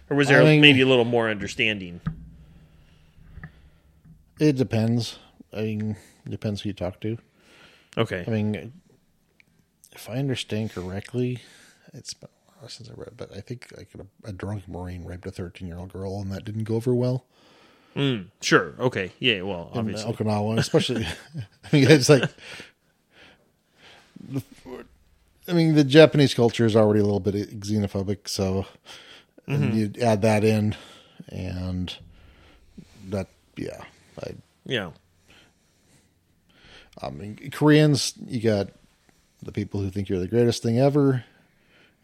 Or 0.10 0.16
was 0.18 0.28
there 0.30 0.42
I 0.42 0.46
mean- 0.46 0.62
maybe 0.62 0.82
a 0.82 0.86
little 0.86 1.06
more 1.06 1.30
understanding? 1.30 2.02
it 4.40 4.56
depends. 4.56 5.20
I 5.56 5.62
mean, 5.62 5.96
depends 6.28 6.62
who 6.62 6.70
you 6.70 6.74
talk 6.74 7.00
to. 7.02 7.18
Okay. 7.98 8.24
I 8.26 8.30
mean, 8.30 8.74
if 9.96 10.10
I 10.10 10.16
understand 10.18 10.72
correctly, 10.72 11.40
it's 11.94 12.14
been 12.14 12.30
a 12.48 12.60
while 12.60 12.70
since 12.70 12.90
I 12.90 12.94
read, 12.96 13.12
but 13.18 13.36
I 13.36 13.42
think 13.42 13.72
like 13.78 13.90
a, 13.98 14.30
a 14.30 14.34
drunk 14.34 14.68
marine 14.68 15.06
raped 15.06 15.26
a 15.26 15.32
thirteen-year-old 15.32 15.94
girl, 15.94 16.22
and 16.22 16.32
that 16.32 16.46
didn't 16.46 16.64
go 16.64 16.76
over 16.76 16.94
well. 16.94 17.26
Mm, 17.96 18.28
sure. 18.42 18.74
Okay. 18.80 19.12
Yeah, 19.20 19.42
well, 19.44 19.70
in 19.74 19.80
obviously. 19.80 20.12
Okinawa, 20.14 20.58
especially. 20.58 21.06
I 21.36 21.76
mean, 21.76 21.90
it's 21.92 22.10
like. 22.10 22.30
I 25.48 25.54
mean, 25.54 25.76
the 25.76 25.84
Japanese 25.84 26.34
culture 26.34 26.66
is 26.66 26.76
already 26.76 27.02
a 27.02 27.04
little 27.04 27.20
bit 27.20 27.60
xenophobic, 27.60 28.28
so 28.28 28.66
and 29.46 29.76
you 29.76 29.92
add 30.02 30.22
that 30.22 30.44
in, 30.46 30.76
and 31.30 31.94
that, 33.10 33.28
yeah, 33.58 33.84
I, 34.24 34.36
Yeah. 34.66 34.92
I 37.02 37.10
mean, 37.10 37.50
Koreans, 37.52 38.14
you 38.26 38.40
got 38.40 38.70
the 39.44 39.52
people 39.52 39.82
who 39.82 39.90
think 39.90 40.10
you're 40.10 40.20
the 40.20 40.28
greatest 40.28 40.64
thing 40.64 40.80
ever. 40.80 41.26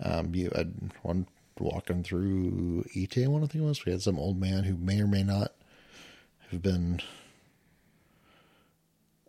Um, 0.01 0.33
you 0.33 0.51
had 0.55 0.73
one 1.01 1.27
walking 1.59 2.03
through 2.03 2.85
Itaewon, 2.95 3.43
I 3.43 3.47
think 3.47 3.63
it 3.63 3.67
was. 3.67 3.85
We 3.85 3.91
had 3.91 4.01
some 4.01 4.17
old 4.17 4.39
man 4.39 4.63
who 4.63 4.77
may 4.77 5.01
or 5.01 5.07
may 5.07 5.23
not 5.23 5.53
have 6.51 6.61
been. 6.61 7.01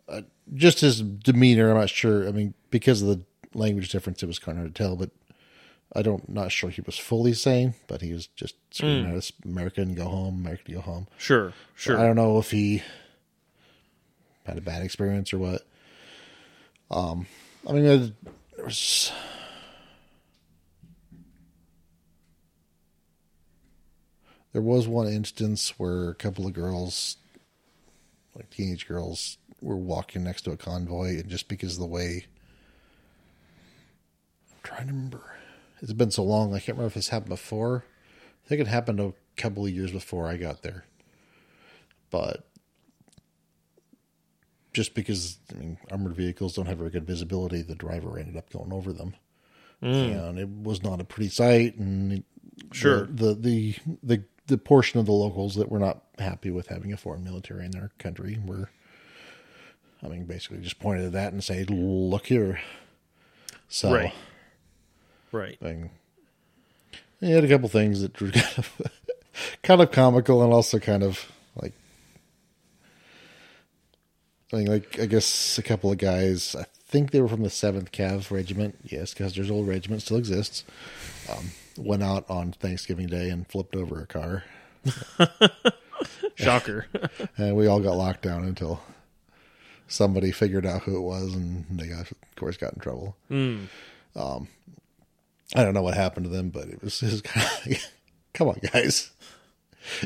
Uh, 0.07 0.21
just 0.53 0.81
his 0.81 1.01
demeanor, 1.01 1.71
I'm 1.71 1.77
not 1.77 1.89
sure. 1.89 2.27
I 2.27 2.31
mean, 2.31 2.53
because 2.69 3.01
of 3.01 3.07
the 3.07 3.21
language 3.53 3.89
difference, 3.89 4.23
it 4.23 4.27
was 4.27 4.39
kind 4.39 4.57
of 4.57 4.63
hard 4.63 4.75
to 4.75 4.83
tell, 4.83 4.95
but 4.95 5.09
I 5.93 6.01
don't, 6.01 6.29
not 6.29 6.51
sure 6.51 6.69
he 6.69 6.81
was 6.81 6.97
fully 6.97 7.33
sane, 7.33 7.75
but 7.87 8.01
he 8.01 8.13
was 8.13 8.27
just 8.27 8.55
screaming 8.71 9.11
at 9.11 9.15
us, 9.15 9.33
American, 9.45 9.93
go 9.93 10.05
home, 10.05 10.39
American, 10.39 10.73
go 10.75 10.81
home. 10.81 11.07
Sure. 11.17 11.53
Sure. 11.75 11.99
I 11.99 12.03
don't 12.03 12.15
know 12.15 12.39
if 12.39 12.51
he 12.51 12.81
had 14.45 14.57
a 14.57 14.61
bad 14.61 14.83
experience 14.83 15.33
or 15.33 15.37
what. 15.37 15.67
Um, 16.89 17.27
I 17.67 17.73
mean, 17.73 17.83
there- 17.83 18.65
was. 18.65 19.11
There 24.53 24.61
was 24.61 24.87
one 24.87 25.07
instance 25.07 25.79
where 25.79 26.09
a 26.09 26.15
couple 26.15 26.45
of 26.45 26.53
girls, 26.53 27.15
like 28.35 28.49
teenage 28.49 28.85
girls, 28.85 29.37
were 29.61 29.77
walking 29.77 30.23
next 30.23 30.41
to 30.41 30.51
a 30.51 30.57
convoy, 30.57 31.19
and 31.19 31.29
just 31.29 31.47
because 31.47 31.73
of 31.75 31.79
the 31.79 31.85
way. 31.85 32.25
I'm 34.51 34.57
trying 34.63 34.87
to 34.87 34.93
remember. 34.93 35.35
It's 35.81 35.93
been 35.93 36.11
so 36.11 36.23
long, 36.23 36.53
I 36.53 36.59
can't 36.59 36.77
remember 36.77 36.87
if 36.87 36.95
this 36.95 37.09
happened 37.09 37.29
before. 37.29 37.85
I 38.45 38.47
think 38.49 38.59
it 38.59 38.67
happened 38.67 38.99
a 38.99 39.13
couple 39.37 39.65
of 39.65 39.71
years 39.71 39.91
before 39.91 40.27
I 40.27 40.35
got 40.35 40.63
there 40.63 40.83
but 42.11 42.43
just 44.73 44.93
because 44.93 45.37
I 45.51 45.55
mean 45.59 45.77
armored 45.91 46.15
vehicles 46.15 46.55
don't 46.55 46.65
have 46.67 46.77
very 46.77 46.89
good 46.89 47.05
visibility, 47.07 47.61
the 47.61 47.75
driver 47.75 48.17
ended 48.17 48.37
up 48.37 48.49
going 48.51 48.71
over 48.73 48.93
them, 48.93 49.15
mm. 49.83 50.29
and 50.29 50.39
it 50.39 50.49
was 50.49 50.81
not 50.83 51.01
a 51.01 51.03
pretty 51.03 51.29
sight. 51.29 51.75
And 51.77 52.13
it- 52.13 52.23
Sure. 52.73 53.05
the, 53.05 53.33
the 53.33 53.33
the 53.33 53.75
the 54.03 54.23
the 54.47 54.57
portion 54.57 54.99
of 54.99 55.05
the 55.05 55.11
locals 55.13 55.55
that 55.55 55.69
were 55.71 55.79
not 55.79 56.03
happy 56.19 56.51
with 56.51 56.67
having 56.67 56.91
a 56.93 56.97
foreign 56.97 57.23
military 57.23 57.65
in 57.65 57.71
their 57.71 57.91
country 57.97 58.37
were, 58.45 58.69
I 60.03 60.07
mean, 60.09 60.25
basically 60.25 60.57
just 60.59 60.77
pointed 60.79 61.05
at 61.05 61.11
that 61.13 61.33
and 61.33 61.43
say, 61.43 61.63
"Look 61.63 62.27
here." 62.27 62.59
So, 63.69 63.91
Right. 63.93 64.13
Right. 65.31 65.61
Mean, 65.61 65.89
he 67.19 67.31
had 67.31 67.43
a 67.45 67.47
couple 67.47 67.69
things 67.69 68.01
that 68.01 68.19
were 68.21 68.31
kind 68.31 68.45
of, 68.57 68.81
kind 69.63 69.81
of 69.81 69.91
comical 69.91 70.43
and 70.43 70.53
also 70.53 70.77
kind 70.77 71.03
of 71.03 71.31
like, 71.55 71.73
I 74.53 74.57
mean, 74.57 74.67
like 74.67 74.99
I 74.99 75.05
guess 75.05 75.57
a 75.57 75.63
couple 75.63 75.91
of 75.91 75.97
guys. 75.97 76.55
I 76.57 76.65
think 76.87 77.11
they 77.11 77.21
were 77.21 77.27
from 77.27 77.43
the 77.43 77.49
Seventh 77.49 77.91
Cav 77.91 78.31
Regiment. 78.31 78.77
Yes, 78.83 79.13
because 79.13 79.33
there's 79.35 79.51
old 79.51 79.67
regiment 79.67 80.01
still 80.01 80.17
exists. 80.17 80.63
Um, 81.29 81.51
went 81.77 82.03
out 82.03 82.29
on 82.29 82.51
Thanksgiving 82.51 83.07
Day 83.07 83.29
and 83.29 83.47
flipped 83.47 83.75
over 83.75 84.01
a 84.01 84.07
car, 84.07 84.43
Shocker. 86.35 86.87
and 87.37 87.55
we 87.55 87.67
all 87.67 87.79
got 87.79 87.95
locked 87.95 88.23
down 88.23 88.43
until 88.43 88.81
somebody 89.87 90.31
figured 90.31 90.65
out 90.65 90.83
who 90.83 90.97
it 90.97 91.01
was, 91.01 91.33
and 91.33 91.65
they 91.71 91.87
got, 91.87 92.11
of 92.11 92.35
course, 92.35 92.57
got 92.57 92.73
in 92.73 92.79
trouble. 92.79 93.15
Mm. 93.29 93.67
Um, 94.15 94.47
I 95.55 95.63
don't 95.63 95.73
know 95.73 95.81
what 95.81 95.95
happened 95.95 96.25
to 96.25 96.31
them, 96.31 96.49
but 96.49 96.67
it 96.67 96.81
was, 96.81 97.01
it 97.03 97.11
was 97.11 97.21
kind 97.21 97.45
of 97.45 97.67
like, 97.67 97.81
come 98.33 98.47
on, 98.49 98.59
guys. 98.73 99.11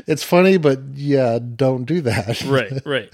It's 0.06 0.22
funny, 0.22 0.56
but 0.56 0.80
yeah, 0.94 1.38
don't 1.38 1.84
do 1.84 2.00
that. 2.02 2.42
right. 2.44 2.72
Right. 2.86 3.12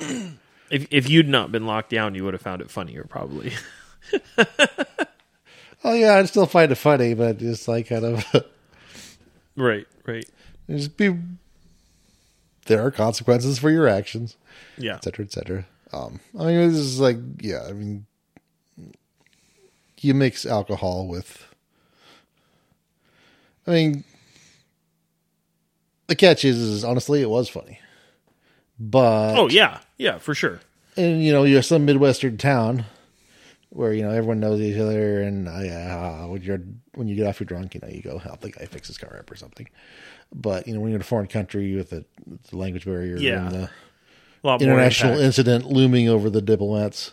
if 0.70 0.86
if 0.90 1.08
you'd 1.08 1.28
not 1.28 1.52
been 1.52 1.66
locked 1.66 1.90
down, 1.90 2.14
you 2.14 2.24
would 2.24 2.34
have 2.34 2.42
found 2.42 2.60
it 2.62 2.70
funnier, 2.70 3.04
probably. 3.04 3.52
oh 5.84 5.92
yeah, 5.94 6.14
I'd 6.16 6.28
still 6.28 6.46
find 6.46 6.70
it 6.72 6.76
funny, 6.76 7.14
but 7.14 7.38
just 7.38 7.68
like 7.68 7.88
kind 7.88 8.04
of 8.04 8.24
right. 9.56 9.86
Right. 10.06 10.26
just 10.70 10.96
be. 10.96 11.16
There 12.66 12.84
are 12.84 12.90
consequences 12.90 13.58
for 13.60 13.70
your 13.70 13.86
actions, 13.86 14.36
Yeah. 14.76 14.96
et 14.96 15.04
cetera, 15.04 15.24
et 15.24 15.30
cetera. 15.32 15.66
Um, 15.92 16.18
I 16.36 16.46
mean, 16.46 16.68
this 16.68 16.78
is 16.78 16.98
like, 16.98 17.16
yeah, 17.40 17.62
I 17.68 17.72
mean, 17.72 18.06
you 20.00 20.14
mix 20.14 20.44
alcohol 20.44 21.06
with. 21.06 21.46
I 23.68 23.70
mean, 23.70 24.04
the 26.08 26.16
catch 26.16 26.44
is, 26.44 26.56
is 26.58 26.82
honestly, 26.84 27.22
it 27.22 27.30
was 27.30 27.48
funny, 27.48 27.78
but 28.78 29.36
Oh 29.36 29.48
yeah. 29.48 29.78
Yeah. 29.98 30.18
For 30.18 30.34
sure. 30.34 30.60
and 30.96 31.22
you 31.22 31.32
know 31.32 31.44
you're 31.44 31.62
some 31.62 31.84
midwestern 31.84 32.36
town 32.38 32.84
where 33.70 33.92
you 33.92 34.02
know 34.02 34.10
everyone 34.10 34.40
knows 34.40 34.60
each 34.60 34.78
other 34.78 35.20
and 35.22 35.48
uh, 35.48 35.58
yeah, 35.60 36.24
when 36.26 36.40
you're 36.42 36.60
when 36.94 37.08
you 37.08 37.16
get 37.16 37.26
off 37.26 37.40
your 37.40 37.46
drunk 37.46 37.74
you 37.74 37.80
know 37.82 37.88
you 37.88 38.00
go 38.02 38.16
help 38.18 38.40
the 38.40 38.50
guy 38.50 38.64
fix 38.64 38.86
his 38.88 38.96
car 38.96 39.16
up 39.18 39.30
or 39.30 39.36
something 39.36 39.68
but 40.34 40.66
you 40.66 40.72
know 40.74 40.80
when 40.80 40.90
you're 40.90 40.96
in 40.96 41.00
a 41.02 41.04
foreign 41.04 41.26
country 41.26 41.74
with 41.76 41.90
the, 41.90 42.04
the 42.50 42.56
language 42.56 42.84
barrier 42.86 43.16
Yeah. 43.16 43.42
and 43.46 43.50
the 43.52 43.62
A 43.64 44.46
lot 44.46 44.60
more 44.60 44.70
international 44.70 45.18
incident 45.20 45.66
looming 45.66 46.08
over 46.08 46.30
the 46.30 46.40
diplomats 46.40 47.12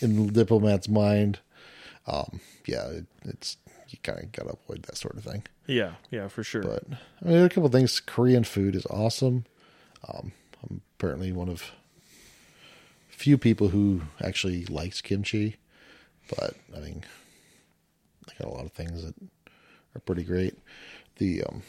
in 0.00 0.26
the 0.26 0.32
diplomat's 0.32 0.88
mind 0.88 1.38
um 2.06 2.40
yeah 2.66 2.86
it, 2.88 3.06
it's 3.24 3.56
you 3.88 3.98
kind 4.02 4.20
of 4.20 4.32
gotta 4.32 4.50
avoid 4.50 4.82
that 4.84 4.96
sort 4.96 5.16
of 5.16 5.24
thing 5.24 5.42
Yeah. 5.66 5.92
Yeah. 6.10 6.28
For 6.28 6.42
sure. 6.42 6.62
but 6.62 6.82
I 7.24 7.28
mean, 7.28 7.44
a 7.44 7.48
couple 7.48 7.66
of 7.66 7.72
things. 7.72 8.00
Korean 8.00 8.42
food 8.44 8.74
is 8.74 8.86
awesome. 8.86 9.44
Um, 10.08 10.32
I'm 10.62 10.80
apparently 10.98 11.32
one 11.32 11.48
of 11.48 11.72
few 13.08 13.38
people 13.38 13.68
who 13.68 14.02
actually 14.22 14.66
likes 14.66 15.00
kimchi, 15.00 15.56
but 16.28 16.54
I 16.76 16.80
mean, 16.80 17.04
I 18.28 18.42
got 18.42 18.50
a 18.50 18.54
lot 18.54 18.66
of 18.66 18.72
things 18.72 19.02
that 19.02 19.14
are 19.94 20.00
pretty 20.00 20.24
great. 20.24 20.54
The 21.16 21.44
um, 21.44 21.62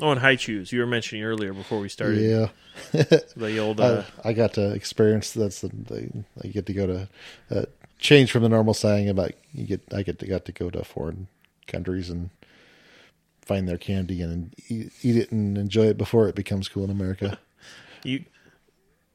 oh, 0.00 0.10
and 0.10 0.20
Hi-Chews. 0.20 0.72
You 0.72 0.80
were 0.80 0.86
mentioning 0.86 1.24
earlier 1.24 1.52
before 1.52 1.80
we 1.80 1.88
started 1.88 2.20
yeah, 2.20 2.48
the 3.36 3.58
old. 3.58 3.80
Uh, 3.80 4.02
I, 4.24 4.30
I 4.30 4.32
got 4.32 4.54
to 4.54 4.72
experience 4.72 5.32
that's 5.32 5.60
the, 5.60 5.68
the 5.68 6.24
I 6.42 6.48
get 6.48 6.66
to 6.66 6.72
go 6.72 6.86
to 6.86 7.08
uh, 7.50 7.64
change 7.98 8.32
from 8.32 8.42
the 8.42 8.48
normal 8.48 8.74
saying 8.74 9.08
about 9.08 9.32
you 9.52 9.64
get 9.64 9.82
I 9.94 10.02
get 10.02 10.18
to 10.18 10.26
got 10.26 10.44
to 10.46 10.52
go 10.52 10.70
to 10.70 10.84
foreign 10.84 11.28
countries 11.66 12.10
and 12.10 12.30
find 13.40 13.68
their 13.68 13.78
candy 13.78 14.22
and 14.22 14.54
eat, 14.68 14.92
eat 15.02 15.16
it 15.16 15.32
and 15.32 15.58
enjoy 15.58 15.86
it 15.86 15.98
before 15.98 16.28
it 16.28 16.34
becomes 16.34 16.68
cool 16.68 16.84
in 16.84 16.90
America. 16.90 17.38
You, 18.04 18.24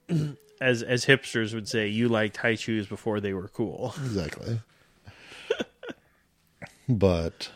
as 0.62 0.84
as 0.84 1.06
hipsters 1.06 1.54
would 1.54 1.68
say, 1.68 1.88
you 1.88 2.08
liked 2.08 2.38
Hi-Chews 2.38 2.88
before 2.88 3.20
they 3.20 3.34
were 3.34 3.48
cool. 3.50 3.94
exactly. 4.04 4.60
but 6.90 7.50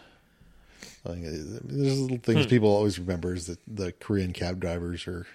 I 1.05 1.09
think 1.09 1.23
there's 1.23 1.99
little 1.99 2.17
things 2.17 2.45
people 2.45 2.69
always 2.69 2.99
remember 2.99 3.33
is 3.33 3.47
that 3.47 3.59
the 3.67 3.91
Korean 3.91 4.33
cab 4.33 4.59
drivers 4.59 5.07
are. 5.07 5.25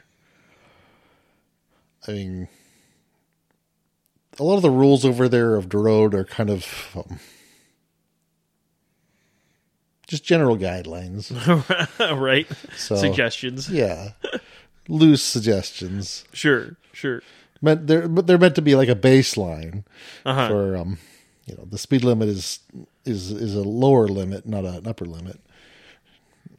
I 2.09 2.12
mean, 2.12 2.49
a 4.38 4.44
lot 4.44 4.57
of 4.57 4.62
the 4.62 4.70
rules 4.70 5.05
over 5.05 5.28
there 5.28 5.57
of 5.57 5.70
the 5.70 5.78
road 5.78 6.14
are 6.14 6.24
kind 6.24 6.51
of 6.51 6.66
um, 6.94 7.18
just 10.07 10.24
general 10.24 10.57
guidelines. 10.57 11.32
right? 12.20 12.47
So 12.76 12.97
Suggestions. 12.97 13.68
yeah, 13.68 14.11
loose 14.89 15.22
suggestions. 15.22 16.24
Sure, 16.32 16.76
sure. 16.93 17.22
Meant 17.62 17.87
they're 17.87 18.09
but 18.09 18.26
they're 18.26 18.39
meant 18.39 18.55
to 18.57 18.62
be 18.62 18.74
like 18.74 18.89
a 18.89 18.95
baseline 18.95 19.84
Uh-huh. 20.24 20.49
for 20.49 20.76
um, 20.76 20.99
you 21.47 21.55
know, 21.57 21.64
the 21.70 21.78
speed 21.78 22.05
limit 22.05 22.28
is 22.28 22.61
is 23.05 23.30
is 23.30 23.55
a 23.55 23.62
lower 23.62 24.07
limit, 24.09 24.47
not 24.47 24.64
an 24.64 24.87
upper 24.87 25.05
limit. 25.07 25.41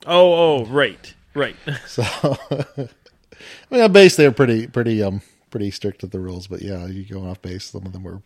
Oh, 0.06 0.34
oh, 0.62 0.66
right, 0.66 1.14
right. 1.34 1.56
So, 1.88 2.04
I 2.52 2.88
mean, 3.70 3.82
on 3.82 3.92
base 3.92 4.16
they're 4.16 4.32
pretty 4.32 4.68
pretty 4.68 5.04
um 5.04 5.22
pretty 5.52 5.72
strict 5.72 6.02
with 6.02 6.12
the 6.12 6.20
rules, 6.20 6.48
but 6.48 6.62
yeah, 6.62 6.86
you 6.88 7.04
go 7.06 7.28
off 7.30 7.42
base, 7.42 7.66
some 7.66 7.86
of 7.86 7.94
them 7.94 8.04
were 8.04 8.22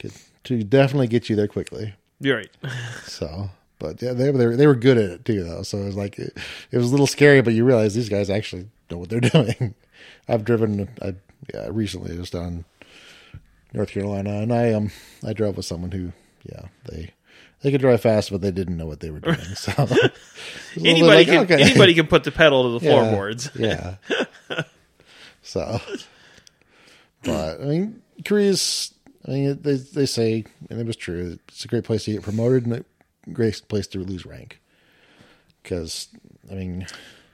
to, 0.00 0.10
to 0.44 0.62
definitely 0.62 1.08
get 1.08 1.28
you 1.28 1.36
there 1.36 1.48
quickly. 1.48 1.94
You're 2.20 2.36
right. 2.36 2.50
So, 3.04 3.50
but 3.78 4.00
yeah, 4.02 4.12
they 4.12 4.30
were 4.30 4.56
they 4.56 4.66
were 4.66 4.74
good 4.74 4.98
at 4.98 5.10
it 5.10 5.24
too, 5.24 5.42
though. 5.44 5.62
So 5.62 5.78
it 5.78 5.86
was 5.86 5.96
like 5.96 6.18
it, 6.18 6.36
it 6.70 6.76
was 6.78 6.88
a 6.88 6.90
little 6.90 7.06
scary, 7.06 7.40
but 7.42 7.54
you 7.54 7.64
realize 7.64 7.94
these 7.94 8.08
guys 8.08 8.28
actually 8.30 8.68
know 8.90 8.98
what 8.98 9.08
they're 9.08 9.20
doing. 9.20 9.74
I've 10.28 10.44
driven, 10.44 10.88
I 11.02 11.14
yeah, 11.52 11.68
recently 11.70 12.16
just 12.16 12.32
down 12.32 12.64
North 13.72 13.90
Carolina, 13.90 14.40
and 14.40 14.52
I 14.52 14.72
um 14.72 14.90
I 15.26 15.32
drove 15.32 15.56
with 15.56 15.66
someone 15.66 15.92
who 15.92 16.12
yeah 16.44 16.66
they 16.90 17.12
they 17.62 17.70
could 17.70 17.80
drive 17.80 18.00
fast, 18.02 18.30
but 18.30 18.40
they 18.40 18.50
didn't 18.50 18.76
know 18.76 18.86
what 18.86 19.00
they 19.00 19.10
were 19.10 19.20
doing. 19.20 19.38
So 19.54 19.72
it 19.78 19.78
was 19.78 19.90
a 19.90 19.94
little 19.94 20.10
bit 20.76 20.86
Anybody 20.86 21.06
like, 21.06 21.26
can 21.26 21.38
okay. 21.38 21.62
anybody 21.62 21.94
can 21.94 22.06
put 22.06 22.24
the 22.24 22.32
pedal 22.32 22.78
to 22.78 22.78
the 22.78 22.84
Yeah, 22.90 22.92
floorboards. 22.92 23.50
Yeah. 23.54 23.96
so, 25.42 25.80
but 27.22 27.60
I 27.60 27.64
mean, 27.64 28.02
Korea's. 28.24 28.92
I 29.26 29.30
mean, 29.32 29.58
they 29.62 29.74
they 29.74 30.06
say, 30.06 30.44
and 30.70 30.80
it 30.80 30.86
was 30.86 30.96
true. 30.96 31.38
It's 31.48 31.64
a 31.64 31.68
great 31.68 31.84
place 31.84 32.04
to 32.04 32.12
get 32.12 32.22
promoted 32.22 32.64
and 32.66 32.84
a 33.26 33.30
great 33.30 33.60
place 33.68 33.88
to 33.88 33.98
lose 33.98 34.24
rank. 34.24 34.60
Because 35.62 36.08
I 36.50 36.54
mean, 36.54 36.86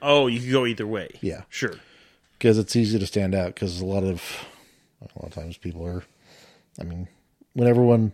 Oh, 0.03 0.27
you 0.27 0.39
could 0.41 0.51
go 0.51 0.65
either 0.65 0.85
way. 0.85 1.09
Yeah. 1.21 1.43
Sure. 1.49 1.75
because 2.37 2.57
it's 2.57 2.75
easy 2.75 2.99
to 2.99 3.07
stand 3.07 3.33
out. 3.33 3.53
Because 3.55 3.79
a 3.81 3.85
lot 3.85 4.03
of 4.03 4.21
a 5.01 5.19
lot 5.19 5.27
of 5.29 5.33
times 5.33 5.57
people 5.57 5.85
are. 5.85 6.03
I 6.79 6.83
mean, 6.83 7.07
when 7.53 7.67
everyone. 7.67 8.13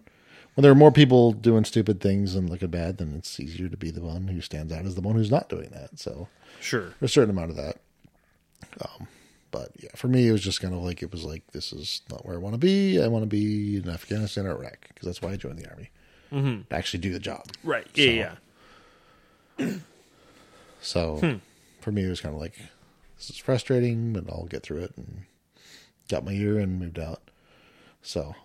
When 0.56 0.64
there 0.64 0.72
are 0.72 0.76
more 0.76 0.92
people 0.92 1.32
doing 1.32 1.64
stupid 1.64 2.02
things 2.02 2.36
and 2.36 2.50
looking 2.50 2.68
bad, 2.70 2.98
then 2.98 3.14
it's 3.18 3.40
easier 3.40 3.70
to 3.70 3.78
be 3.78 3.92
the 3.92 4.02
one 4.02 4.28
who 4.28 4.42
stands 4.42 4.74
out 4.74 4.86
as 4.86 4.96
the 4.96 5.00
one 5.02 5.16
who's 5.16 5.32
not 5.32 5.48
doing 5.48 5.70
that. 5.70 5.98
So, 5.98 6.28
Sure. 6.60 6.94
a 7.02 7.08
certain 7.08 7.30
amount 7.30 7.52
of 7.52 7.56
that. 7.56 7.78
Um, 8.82 9.08
but 9.52 9.70
yeah, 9.80 9.92
for 9.96 10.10
me, 10.10 10.28
it 10.28 10.34
was 10.34 10.42
just 10.42 10.60
kind 10.60 10.74
of 10.74 10.82
like 10.82 11.02
it 11.02 11.14
was 11.14 11.24
like 11.24 11.44
this 11.52 11.72
is 11.72 12.02
not 12.12 12.26
where 12.26 12.36
I 12.36 12.40
want 12.40 12.56
to 12.56 12.60
be. 12.60 13.02
I 13.02 13.08
want 13.08 13.24
to 13.24 13.28
be 13.28 13.78
in 13.78 13.88
Afghanistan 13.88 14.48
or 14.48 14.52
Iraq 14.52 14.90
because 14.90 15.06
that's 15.06 15.22
why 15.22 15.32
I 15.32 15.38
joined 15.38 15.60
the 15.60 15.70
army 15.70 15.92
mm-hmm. 16.30 16.62
to 16.70 16.76
actually 16.76 17.00
do 17.00 17.14
the 17.14 17.20
job. 17.20 17.46
Right. 17.64 17.88
Yeah, 17.94 18.36
So- 19.58 19.60
yeah. 19.60 19.74
So 20.82 21.40
for 21.82 21.92
me, 21.92 22.04
it 22.06 22.10
was 22.10 22.22
kind 22.22 22.34
of 22.36 22.42
like 22.42 22.56
this 23.18 23.30
is 23.30 23.38
frustrating, 23.38 24.14
but 24.14 24.26
I'll 24.30 24.46
get 24.46 24.64
through 24.64 24.80
it. 24.84 24.94
And 24.98 25.24
got 26.10 26.26
my 26.26 26.32
year 26.32 26.58
and 26.58 26.80
moved 26.80 26.98
out. 27.00 27.22
So 28.02 28.36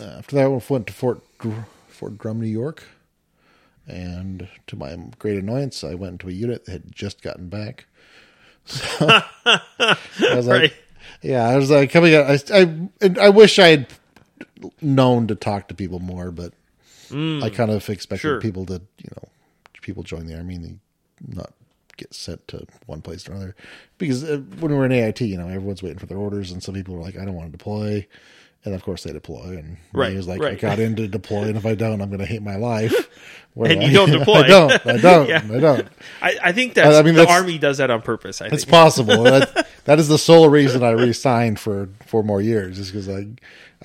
uh, 0.00 0.04
after 0.18 0.36
that, 0.36 0.44
I 0.44 0.48
went 0.48 0.86
to 0.86 0.92
Fort 0.92 1.20
Dr- 1.38 1.66
Fort 1.88 2.18
Drum, 2.18 2.40
New 2.40 2.46
York, 2.46 2.84
and 3.86 4.48
to 4.68 4.76
my 4.76 4.96
great 5.18 5.38
annoyance, 5.38 5.82
I 5.84 5.94
went 5.94 6.12
into 6.12 6.28
a 6.28 6.32
unit 6.32 6.64
that 6.66 6.72
had 6.72 6.92
just 6.92 7.22
gotten 7.22 7.48
back. 7.48 7.86
So 8.64 8.88
I 9.44 10.36
was 10.36 10.46
like, 10.46 10.60
Right. 10.60 10.72
yeah, 11.20 11.48
I 11.48 11.56
was 11.56 11.68
like 11.68 11.90
coming 11.90 12.14
out. 12.14 12.26
I, 12.30 12.60
I, 13.02 13.14
I 13.26 13.28
wish 13.30 13.58
I 13.58 13.66
had 13.68 13.86
known 14.80 15.26
to 15.26 15.34
talk 15.34 15.66
to 15.68 15.74
people 15.74 15.98
more, 15.98 16.30
but 16.30 16.52
I 17.10 17.50
kind 17.52 17.72
of 17.72 17.88
expected 17.88 18.20
Sure. 18.20 18.40
people 18.40 18.64
to, 18.66 18.74
you 18.98 19.10
know, 19.16 19.28
people 19.82 20.04
join 20.04 20.26
the 20.28 20.36
army 20.36 20.54
and 20.54 20.64
they 20.64 20.74
not 21.28 21.52
get 21.96 22.12
sent 22.14 22.46
to 22.48 22.66
one 22.86 23.02
place 23.02 23.28
or 23.28 23.32
another. 23.32 23.56
Because 23.98 24.24
uh, 24.24 24.38
when 24.60 24.72
we 24.72 24.78
were 24.78 24.86
in 24.86 24.92
AIT, 24.92 25.20
you 25.20 25.36
know, 25.36 25.48
everyone's 25.48 25.82
waiting 25.82 25.98
for 25.98 26.06
their 26.06 26.18
orders, 26.18 26.50
and 26.52 26.62
some 26.62 26.74
people 26.74 26.94
are 26.96 27.00
like, 27.02 27.16
"I 27.18 27.24
don't 27.24 27.34
want 27.34 27.52
to 27.52 27.56
deploy," 27.56 28.06
and 28.64 28.74
of 28.74 28.82
course 28.82 29.02
they 29.04 29.12
deploy. 29.12 29.56
And 29.58 29.76
Right, 29.92 30.10
he 30.10 30.16
was 30.16 30.26
like, 30.26 30.40
"I 30.40 30.44
right. 30.44 30.58
got 30.60 30.78
into 30.78 31.06
deploy, 31.08 31.42
and 31.44 31.56
if 31.56 31.66
I 31.66 31.74
don't, 31.74 32.00
I'm 32.00 32.08
going 32.08 32.20
to 32.20 32.26
hate 32.26 32.42
my 32.42 32.56
life." 32.56 33.08
Where 33.54 33.70
And 33.70 33.82
I- 33.82 33.84
you 33.84 33.92
don't 33.92 34.10
deploy. 34.10 34.40
I 34.40 34.46
don't. 34.48 34.72
I 34.86 34.96
don't. 34.96 35.28
Yeah. 35.28 35.42
I 35.52 35.60
don't. 35.60 35.88
I, 36.22 36.38
I 36.44 36.52
think 36.52 36.74
that 36.74 36.94
I 36.94 37.02
mean, 37.02 37.14
the 37.14 37.28
army 37.28 37.58
does 37.58 37.76
that 37.78 37.90
on 37.90 38.00
purpose. 38.00 38.40
I 38.40 38.46
It's 38.46 38.64
possible. 38.64 39.24
that, 39.24 39.66
that 39.84 39.98
is 39.98 40.08
the 40.08 40.16
sole 40.18 40.48
reason 40.48 40.82
I 40.82 40.90
re-signed 40.92 41.60
for 41.60 41.90
four 42.06 42.22
more 42.22 42.40
years, 42.40 42.78
is 42.78 42.90
because 42.90 43.10
I, 43.10 43.26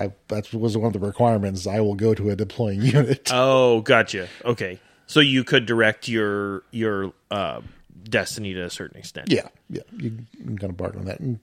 I 0.02 0.12
that 0.30 0.54
was 0.54 0.78
one 0.78 0.88
of 0.88 0.94
the 0.94 1.06
requirements. 1.06 1.68
I 1.68 1.82
will 1.82 1.96
go 1.96 2.14
to 2.14 2.30
a 2.30 2.36
deploying 2.38 2.82
unit. 2.82 3.30
Oh, 3.34 3.82
gotcha. 3.82 4.30
Okay, 4.46 4.80
so 5.08 5.20
you 5.20 5.44
could 5.44 5.66
direct 5.66 6.08
your 6.08 6.62
your 6.72 7.12
uh, 7.32 7.62
destiny 8.04 8.54
to 8.54 8.62
a 8.64 8.70
certain 8.70 8.98
extent. 9.00 9.32
yeah, 9.32 9.48
yeah, 9.70 9.82
you 9.98 10.12
can 10.38 10.58
kind 10.60 10.70
of 10.70 10.78
bargain 10.78 11.00
on 11.00 11.06
that. 11.08 11.20
And 11.20 11.40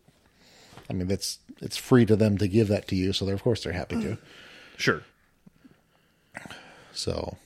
I 0.88 0.92
mean, 0.92 1.08
that's 1.08 1.38
it's 1.60 1.76
free 1.76 2.06
to 2.06 2.14
them 2.14 2.38
to 2.38 2.46
give 2.46 2.68
that 2.68 2.86
to 2.88 2.94
you, 2.96 3.12
so 3.12 3.24
they're, 3.24 3.34
of 3.34 3.42
course 3.42 3.64
they're 3.64 3.72
happy 3.72 4.00
to. 4.02 4.18
Sure. 4.76 5.02
So, 6.92 7.36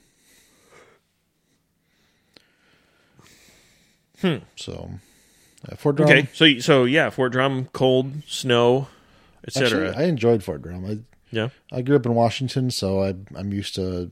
Hmm. 4.21 4.37
so 4.57 4.91
uh, 5.71 5.77
Fort 5.77 5.97
Drum. 5.97 6.09
Okay. 6.11 6.29
So 6.33 6.59
so 6.59 6.85
yeah, 6.85 7.11
Fort 7.11 7.33
Drum, 7.33 7.69
cold, 7.73 8.13
snow, 8.27 8.89
etc. 9.47 9.95
I 9.97 10.05
enjoyed 10.05 10.43
Fort 10.43 10.63
Drum. 10.63 10.85
I 10.85 10.99
yeah. 11.31 11.49
I 11.71 11.83
grew 11.83 11.97
up 11.97 12.07
in 12.07 12.15
Washington, 12.15 12.71
so 12.71 13.03
I, 13.05 13.15
I'm 13.37 13.53
used 13.53 13.75
to 13.77 14.11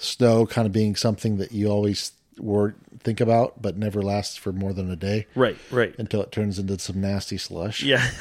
snow 0.00 0.46
kind 0.46 0.66
of 0.66 0.72
being 0.72 0.96
something 0.96 1.36
that 1.36 1.52
you 1.52 1.68
always 1.68 2.12
were 2.38 2.74
think 3.00 3.20
about, 3.20 3.60
but 3.62 3.76
never 3.76 4.02
lasts 4.02 4.36
for 4.36 4.52
more 4.52 4.72
than 4.72 4.90
a 4.90 4.96
day 4.96 5.26
Right. 5.34 5.56
Right. 5.70 5.94
until 5.98 6.22
it 6.22 6.32
turns 6.32 6.58
into 6.58 6.78
some 6.78 7.00
nasty 7.00 7.36
slush. 7.38 7.82
Yeah. 7.82 8.10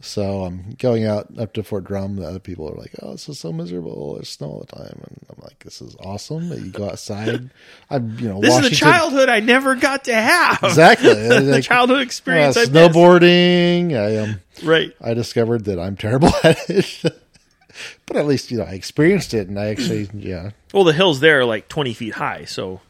So 0.00 0.42
I'm 0.44 0.76
going 0.78 1.06
out 1.06 1.28
up 1.38 1.54
to 1.54 1.62
Fort 1.62 1.84
Drum. 1.84 2.16
The 2.16 2.26
other 2.26 2.38
people 2.38 2.68
are 2.70 2.74
like, 2.76 2.92
"Oh, 3.00 3.12
this 3.12 3.26
is 3.26 3.38
so 3.40 3.54
miserable. 3.54 4.14
There's 4.16 4.28
snow 4.28 4.48
all 4.48 4.66
the 4.68 4.76
time," 4.76 5.00
and 5.02 5.18
I'm 5.30 5.42
like, 5.42 5.60
"This 5.60 5.80
is 5.80 5.96
awesome." 5.98 6.50
You 6.52 6.70
go 6.70 6.90
outside. 6.90 7.48
I'm, 7.90 8.18
you 8.18 8.28
know, 8.28 8.38
This 8.38 8.50
Washington, 8.50 8.64
is 8.72 8.78
the 8.80 8.84
childhood 8.84 9.28
I 9.30 9.40
never 9.40 9.74
got 9.76 10.04
to 10.04 10.14
have. 10.14 10.58
exactly 10.62 11.14
the 11.14 11.40
Like, 11.40 11.64
childhood 11.64 12.00
uh, 12.00 12.02
experience. 12.02 12.54
Missed. 12.56 12.72
snowboarding. 12.72 13.96
I 13.96 14.18
um, 14.18 14.40
Right. 14.62 14.92
I 15.00 15.14
discovered 15.14 15.64
that 15.64 15.80
I'm 15.80 15.96
terrible 15.96 16.32
at 16.44 16.58
it. 16.68 17.23
But 18.06 18.16
at 18.16 18.26
least 18.26 18.50
you 18.50 18.58
know 18.58 18.64
I 18.64 18.72
experienced 18.72 19.34
it, 19.34 19.48
and 19.48 19.58
I 19.58 19.66
actually 19.66 20.08
yeah. 20.14 20.50
Well, 20.72 20.84
the 20.84 20.92
hills 20.92 21.20
there 21.20 21.40
are 21.40 21.44
like 21.44 21.68
twenty 21.68 21.94
feet 21.94 22.14
high, 22.14 22.44
so. 22.44 22.80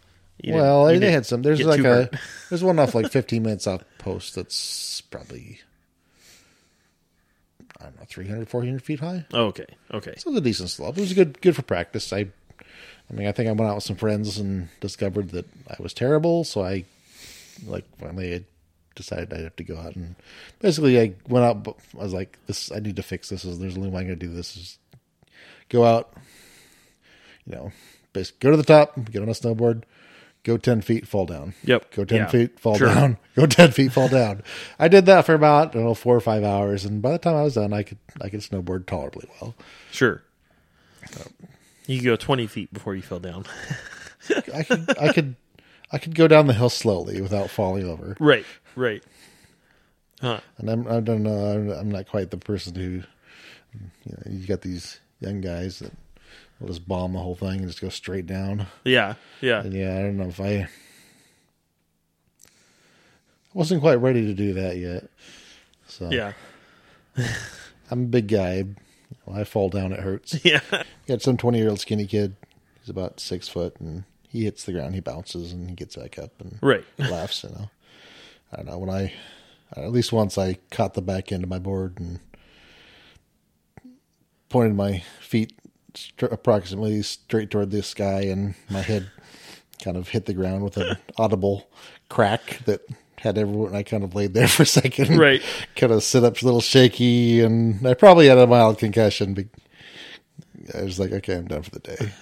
Well, 0.46 0.92
you 0.92 1.00
they 1.00 1.10
had 1.10 1.24
some. 1.24 1.40
There's 1.42 1.62
like 1.62 1.80
a 1.80 1.82
hurt. 1.82 2.14
there's 2.50 2.62
one 2.62 2.78
off 2.78 2.94
like 2.94 3.10
15 3.10 3.42
minutes 3.42 3.66
off 3.66 3.82
post 3.98 4.34
that's 4.34 5.00
probably 5.02 5.60
I 7.80 7.84
don't 7.84 7.98
know 7.98 8.04
300 8.06 8.48
400 8.48 8.82
feet 8.82 9.00
high. 9.00 9.24
Oh, 9.32 9.46
okay. 9.46 9.66
Okay. 9.92 10.14
So 10.18 10.28
it 10.28 10.32
was 10.32 10.40
a 10.40 10.44
decent 10.44 10.70
slope. 10.70 10.98
It 10.98 11.00
was 11.00 11.12
good 11.14 11.40
good 11.40 11.56
for 11.56 11.62
practice. 11.62 12.12
I 12.12 12.26
I 12.60 13.12
mean 13.12 13.26
I 13.26 13.32
think 13.32 13.48
I 13.48 13.52
went 13.52 13.70
out 13.70 13.76
with 13.76 13.84
some 13.84 13.96
friends 13.96 14.38
and 14.38 14.68
discovered 14.80 15.30
that 15.30 15.46
I 15.68 15.76
was 15.80 15.94
terrible. 15.94 16.44
So 16.44 16.62
I 16.62 16.84
like 17.66 17.84
finally 17.98 18.34
I 18.34 18.44
decided 18.94 19.32
I'd 19.32 19.40
have 19.40 19.56
to 19.56 19.64
go 19.64 19.76
out 19.78 19.96
and 19.96 20.14
basically 20.60 21.00
I 21.00 21.14
went 21.28 21.44
out. 21.44 21.76
I 21.98 22.02
was 22.02 22.12
like 22.14 22.38
this. 22.46 22.70
I 22.72 22.78
need 22.80 22.96
to 22.96 23.02
fix 23.02 23.28
this. 23.30 23.42
There's 23.42 23.76
only 23.76 23.88
way 23.90 24.00
I'm 24.00 24.06
going 24.06 24.18
to 24.18 24.26
do 24.26 24.32
this 24.32 24.56
is 24.56 24.78
go 25.68 25.84
out. 25.84 26.12
You 27.46 27.54
know, 27.56 27.72
basically 28.12 28.38
go 28.40 28.50
to 28.52 28.56
the 28.56 28.62
top, 28.62 29.10
get 29.10 29.20
on 29.22 29.28
a 29.28 29.32
snowboard, 29.32 29.82
go 30.44 30.56
10 30.56 30.80
feet, 30.80 31.06
fall 31.06 31.26
down. 31.26 31.52
Yep. 31.64 31.92
Go 31.92 32.04
10 32.04 32.16
Yeah. 32.18 32.26
feet, 32.28 32.58
fall 32.58 32.78
Sure. 32.78 32.88
down. 32.88 33.18
Go 33.36 33.46
10 33.46 33.72
feet, 33.72 33.92
fall 33.92 34.08
down. 34.08 34.42
I 34.78 34.86
did 34.88 35.06
that 35.06 35.26
for 35.26 35.34
about, 35.34 35.70
I 35.70 35.72
don't 35.74 35.84
know, 35.84 35.94
four 35.94 36.14
or 36.16 36.20
five 36.20 36.44
hours. 36.44 36.84
And 36.84 37.02
by 37.02 37.10
the 37.12 37.18
time 37.18 37.34
I 37.34 37.42
was 37.42 37.54
done, 37.54 37.72
I 37.72 37.82
could, 37.82 37.98
I 38.20 38.28
could 38.28 38.40
snowboard 38.40 38.86
tolerably 38.86 39.28
well. 39.40 39.54
Sure. 39.90 40.22
You 41.86 41.98
could 41.98 42.04
go 42.06 42.16
twenty 42.16 42.46
feet 42.46 42.72
before 42.72 42.94
you 42.94 43.02
fell 43.02 43.20
down. 43.20 43.44
I 44.54 44.62
could, 44.62 44.98
I 44.98 45.12
could, 45.12 45.36
I 45.90 45.98
could 45.98 46.14
go 46.14 46.28
down 46.28 46.46
the 46.46 46.54
hill 46.54 46.70
slowly 46.70 47.20
without 47.20 47.50
falling 47.50 47.88
over. 47.88 48.16
right. 48.20 48.46
Right. 48.76 49.04
Huh. 50.20 50.40
And 50.58 50.70
I'm, 50.70 50.88
I 50.88 51.00
don't 51.00 51.22
know, 51.22 51.30
I'm, 51.30 51.70
I'm 51.70 51.90
not 51.90 52.08
quite 52.08 52.30
the 52.30 52.36
person 52.36 52.74
who, 52.74 53.02
you 54.04 54.12
know, 54.12 54.22
you 54.30 54.46
got 54.46 54.62
these 54.62 55.00
young 55.20 55.40
guys 55.40 55.80
that 55.80 55.92
We'll 56.60 56.68
just 56.68 56.86
bomb 56.86 57.12
the 57.14 57.18
whole 57.18 57.34
thing 57.34 57.60
and 57.60 57.66
just 57.66 57.80
go 57.80 57.88
straight 57.88 58.26
down. 58.26 58.66
Yeah, 58.84 59.14
yeah, 59.40 59.60
And 59.60 59.72
yeah, 59.72 59.98
I 59.98 60.02
don't 60.02 60.16
know 60.16 60.28
if 60.28 60.40
I, 60.40 60.60
I 60.60 60.68
wasn't 63.52 63.80
quite 63.80 63.96
ready 63.96 64.24
to 64.26 64.34
do 64.34 64.54
that 64.54 64.76
yet. 64.76 65.08
So 65.86 66.10
yeah, 66.10 66.32
I'm 67.90 68.02
a 68.02 68.06
big 68.06 68.28
guy. 68.28 68.64
When 69.24 69.38
I 69.38 69.44
fall 69.44 69.68
down, 69.68 69.92
it 69.92 70.00
hurts. 70.00 70.38
yeah. 70.44 70.60
you 70.72 70.84
Got 71.06 71.22
some 71.22 71.36
20 71.36 71.58
year 71.58 71.70
old 71.70 71.80
skinny 71.80 72.06
kid. 72.06 72.36
He's 72.80 72.88
about 72.88 73.20
six 73.20 73.48
foot, 73.48 73.76
and 73.80 74.04
he 74.34 74.44
hits 74.44 74.64
the 74.64 74.72
ground. 74.72 74.94
He 74.94 75.00
bounces 75.00 75.52
and 75.52 75.68
he 75.70 75.76
gets 75.76 75.94
back 75.96 76.18
up 76.18 76.32
and 76.40 76.58
Right. 76.60 76.84
laughs. 76.98 77.44
You 77.44 77.50
know, 77.50 77.70
I 78.52 78.56
don't 78.56 78.66
know 78.66 78.78
when 78.78 78.90
I 78.90 79.12
at 79.76 79.92
least 79.92 80.12
once 80.12 80.36
I 80.36 80.58
caught 80.70 80.94
the 80.94 81.02
back 81.02 81.30
end 81.32 81.44
of 81.44 81.48
my 81.50 81.58
board 81.60 81.98
and 82.00 82.18
pointed 84.48 84.74
my 84.76 85.02
feet 85.20 85.52
str- 85.94 86.26
approximately 86.26 87.02
straight 87.02 87.50
toward 87.50 87.70
the 87.70 87.82
sky, 87.82 88.22
and 88.22 88.54
my 88.70 88.80
head 88.82 89.10
kind 89.82 89.96
of 89.96 90.08
hit 90.08 90.26
the 90.26 90.34
ground 90.34 90.64
with 90.64 90.76
an 90.76 90.96
audible 91.16 91.68
crack 92.08 92.60
that 92.66 92.82
had 93.18 93.38
everyone. 93.38 93.74
I 93.74 93.82
kind 93.82 94.04
of 94.04 94.14
laid 94.14 94.34
there 94.34 94.48
for 94.56 94.64
a 94.64 94.66
second, 94.66 95.16
Right. 95.18 95.42
Kind 95.76 95.92
of 95.92 96.02
sit 96.02 96.24
up 96.24 96.40
a 96.40 96.44
little 96.44 96.60
shaky, 96.60 97.40
and 97.40 97.86
I 97.86 97.94
probably 97.94 98.26
had 98.26 98.38
a 98.38 98.46
mild 98.46 98.78
concussion. 98.78 99.34
I 100.72 100.82
was 100.82 100.98
like, 100.98 101.12
okay, 101.12 101.34
I'm 101.34 101.46
done 101.46 101.62
for 101.62 101.70
the 101.70 101.80
day. 101.80 102.12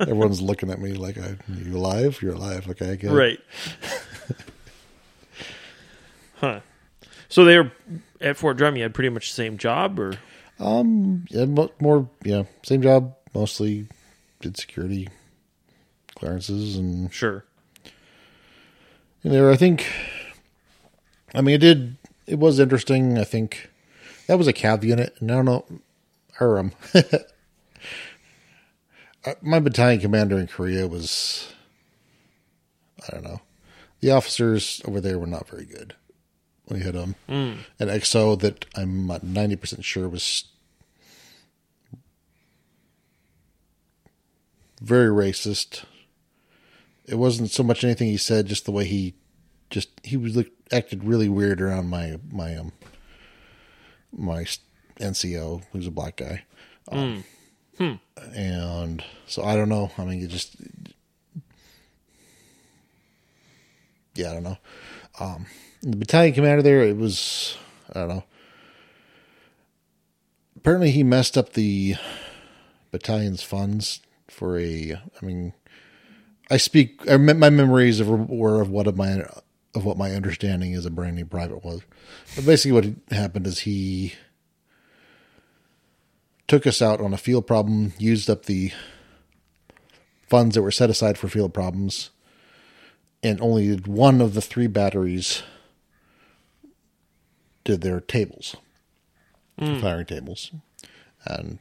Everyone's 0.00 0.40
looking 0.40 0.70
at 0.70 0.80
me 0.80 0.92
like, 0.94 1.18
"Are 1.18 1.36
you 1.48 1.76
alive? 1.76 2.20
You're 2.22 2.34
alive. 2.34 2.68
Okay, 2.70 2.96
good. 2.96 3.12
Right. 3.12 3.40
huh. 6.36 6.60
So 7.28 7.44
they 7.44 7.58
were 7.58 7.72
at 8.20 8.36
Fort 8.36 8.56
Drum. 8.56 8.76
You 8.76 8.82
had 8.82 8.94
pretty 8.94 9.08
much 9.08 9.30
the 9.30 9.34
same 9.34 9.58
job, 9.58 9.98
or 9.98 10.14
Um, 10.58 11.24
yeah, 11.30 11.44
mo- 11.46 11.72
more, 11.80 12.08
yeah, 12.24 12.44
same 12.62 12.82
job. 12.82 13.14
Mostly 13.34 13.86
did 14.40 14.56
security 14.56 15.08
clearances, 16.14 16.76
and 16.76 17.12
sure. 17.12 17.44
you 19.22 19.30
know, 19.30 19.50
I 19.50 19.56
think, 19.56 19.86
I 21.34 21.40
mean, 21.40 21.54
it 21.54 21.58
did. 21.58 21.96
It 22.26 22.38
was 22.38 22.58
interesting. 22.60 23.18
I 23.18 23.24
think 23.24 23.70
that 24.26 24.38
was 24.38 24.46
a 24.46 24.52
cav 24.52 24.82
unit, 24.84 25.14
and 25.20 25.30
I 25.30 25.36
don't 25.36 25.44
know, 25.46 25.64
or 26.40 26.58
um, 26.58 26.72
my 29.40 29.60
battalion 29.60 30.00
commander 30.00 30.38
in 30.38 30.46
Korea 30.46 30.88
was, 30.88 31.52
I 33.06 33.12
don't 33.12 33.24
know, 33.24 33.40
the 34.00 34.10
officers 34.10 34.80
over 34.86 35.00
there 35.00 35.18
were 35.18 35.26
not 35.26 35.48
very 35.48 35.64
good. 35.64 35.94
We 36.68 36.80
had 36.80 36.96
um 36.96 37.16
an 37.28 37.64
XO 37.78 38.38
that 38.40 38.64
I'm 38.74 39.06
ninety 39.22 39.56
percent 39.56 39.84
sure 39.84 40.08
was 40.08 40.44
very 44.80 45.08
racist. 45.08 45.84
It 47.06 47.16
wasn't 47.16 47.50
so 47.50 47.62
much 47.62 47.84
anything 47.84 48.08
he 48.08 48.16
said, 48.16 48.46
just 48.46 48.64
the 48.64 48.72
way 48.72 48.84
he 48.84 49.14
just 49.70 49.88
he 50.02 50.16
was 50.16 50.36
like, 50.36 50.50
acted 50.72 51.04
really 51.04 51.28
weird 51.28 51.60
around 51.60 51.88
my 51.88 52.18
my 52.30 52.56
um 52.56 52.72
my 54.16 54.44
NCO, 54.98 55.62
who's 55.72 55.86
a 55.86 55.90
black 55.90 56.16
guy. 56.16 56.44
Um, 56.90 57.24
And 58.34 59.02
so 59.26 59.42
I 59.42 59.56
don't 59.56 59.68
know. 59.68 59.90
I 59.98 60.04
mean, 60.04 60.20
you 60.20 60.28
just 60.28 60.56
yeah, 64.14 64.30
I 64.30 64.34
don't 64.34 64.42
know. 64.42 64.58
Um, 65.18 65.46
the 65.82 65.96
battalion 65.96 66.34
commander 66.34 66.62
there, 66.62 66.82
it 66.82 66.96
was 66.96 67.56
I 67.94 68.00
don't 68.00 68.08
know. 68.08 68.24
Apparently, 70.56 70.90
he 70.92 71.02
messed 71.02 71.36
up 71.36 71.54
the 71.54 71.96
battalion's 72.92 73.42
funds 73.42 74.00
for 74.28 74.58
a. 74.58 74.92
I 75.20 75.24
mean, 75.24 75.52
I 76.50 76.56
speak. 76.56 77.00
I, 77.10 77.16
my 77.16 77.50
memories 77.50 78.00
of 78.00 78.08
were 78.08 78.60
of 78.60 78.70
what 78.70 78.86
of 78.86 78.96
my 78.96 79.24
of 79.74 79.84
what 79.84 79.96
my 79.96 80.12
understanding 80.12 80.72
is 80.72 80.86
a 80.86 80.90
brand 80.90 81.16
new 81.16 81.24
private 81.24 81.64
was. 81.64 81.82
But 82.36 82.46
basically, 82.46 82.72
what 82.72 83.16
happened 83.16 83.46
is 83.46 83.60
he 83.60 84.14
took 86.48 86.66
us 86.66 86.82
out 86.82 87.00
on 87.00 87.14
a 87.14 87.18
field 87.18 87.46
problem, 87.46 87.92
used 87.98 88.28
up 88.28 88.44
the 88.44 88.72
funds 90.28 90.54
that 90.54 90.62
were 90.62 90.70
set 90.70 90.90
aside 90.90 91.18
for 91.18 91.28
field 91.28 91.52
problems, 91.54 92.10
and 93.22 93.40
only 93.40 93.76
one 93.76 94.20
of 94.20 94.34
the 94.34 94.40
three 94.40 94.66
batteries 94.66 95.42
did 97.64 97.80
their 97.80 98.00
tables, 98.00 98.56
firing 99.58 100.06
tables, 100.06 100.50
and 101.24 101.58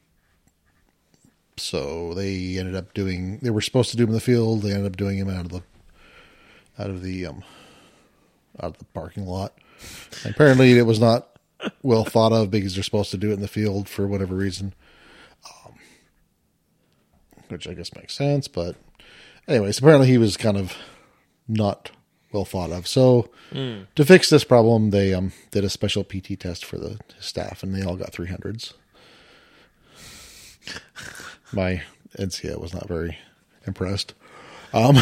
so 1.57 2.13
they 2.13 2.57
ended 2.57 2.75
up 2.75 2.93
doing. 2.93 3.37
They 3.41 3.51
were 3.51 3.61
supposed 3.61 3.91
to 3.91 3.97
do 3.97 4.03
them 4.03 4.09
in 4.09 4.15
the 4.15 4.19
field. 4.19 4.63
They 4.63 4.71
ended 4.71 4.87
up 4.87 4.97
doing 4.97 5.19
them 5.19 5.29
out 5.29 5.45
of 5.45 5.51
the 5.51 5.63
out 6.79 6.89
of 6.89 7.03
the 7.03 7.27
um 7.27 7.43
out 8.59 8.71
of 8.71 8.77
the 8.79 8.85
parking 8.85 9.25
lot. 9.27 9.53
And 10.23 10.33
apparently, 10.33 10.77
it 10.77 10.83
was 10.83 10.99
not 10.99 11.30
well 11.83 12.03
thought 12.05 12.31
of 12.31 12.51
because 12.51 12.75
they're 12.75 12.83
supposed 12.83 13.11
to 13.11 13.17
do 13.17 13.29
it 13.29 13.33
in 13.33 13.41
the 13.41 13.47
field 13.47 13.87
for 13.89 14.07
whatever 14.07 14.35
reason, 14.35 14.73
um, 15.65 15.73
which 17.49 17.67
I 17.67 17.73
guess 17.73 17.93
makes 17.95 18.13
sense. 18.13 18.47
But 18.47 18.75
anyways, 19.47 19.79
apparently 19.79 20.07
he 20.07 20.17
was 20.17 20.37
kind 20.37 20.57
of 20.57 20.75
not 21.47 21.91
well 22.31 22.45
thought 22.45 22.71
of. 22.71 22.87
So 22.87 23.29
to 23.95 24.05
fix 24.05 24.29
this 24.29 24.43
problem, 24.43 24.91
they 24.91 25.13
um, 25.13 25.33
did 25.51 25.63
a 25.63 25.69
special 25.69 26.03
PT 26.03 26.39
test 26.39 26.63
for 26.65 26.77
the 26.77 26.99
staff, 27.19 27.63
and 27.63 27.75
they 27.75 27.83
all 27.83 27.95
got 27.95 28.13
three 28.13 28.27
hundreds. 28.27 28.73
My 31.51 31.81
NCO 32.17 32.59
was 32.59 32.73
not 32.73 32.87
very 32.87 33.17
impressed. 33.67 34.13
Um, 34.73 34.97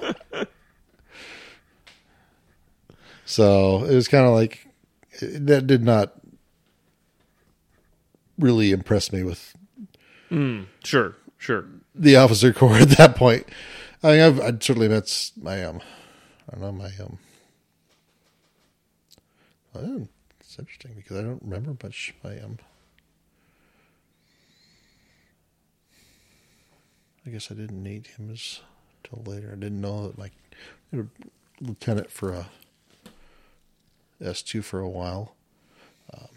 so 3.24 3.84
it 3.84 3.94
was 3.94 4.08
kind 4.08 4.26
of 4.26 4.32
like 4.32 4.66
that 5.26 5.66
did 5.66 5.82
not 5.82 6.14
really 8.38 8.72
impress 8.72 9.12
me 9.12 9.22
with 9.22 9.54
Sure, 10.82 11.14
sure. 11.38 11.66
the 11.94 12.16
officer 12.16 12.52
corps 12.54 12.76
at 12.78 12.88
that 12.90 13.16
point. 13.16 13.46
I 14.02 14.12
mean, 14.12 14.20
I've, 14.20 14.40
I'd 14.40 14.62
certainly 14.62 14.88
met 14.88 15.30
my 15.40 15.62
um, 15.64 15.80
I 16.48 16.52
don't 16.58 16.60
know 16.62 16.72
my 16.72 16.90
um. 17.04 17.18
well, 19.74 20.08
it's 20.40 20.58
interesting 20.58 20.92
because 20.96 21.18
I 21.18 21.22
don't 21.22 21.42
remember 21.42 21.76
much. 21.82 22.14
My 22.24 22.40
um. 22.40 22.58
I 27.26 27.30
guess 27.30 27.50
I 27.50 27.54
didn't 27.54 27.82
need 27.82 28.06
him 28.08 28.30
as 28.32 28.60
till 29.04 29.22
later. 29.24 29.50
I 29.52 29.56
didn't 29.56 29.80
know 29.80 30.08
that 30.08 30.18
my 30.18 30.30
lieutenant 31.60 32.10
for 32.10 32.32
a 32.32 32.48
S 34.22 34.42
two 34.42 34.62
for 34.62 34.80
a 34.80 34.88
while. 34.88 35.34
Um, 36.12 36.28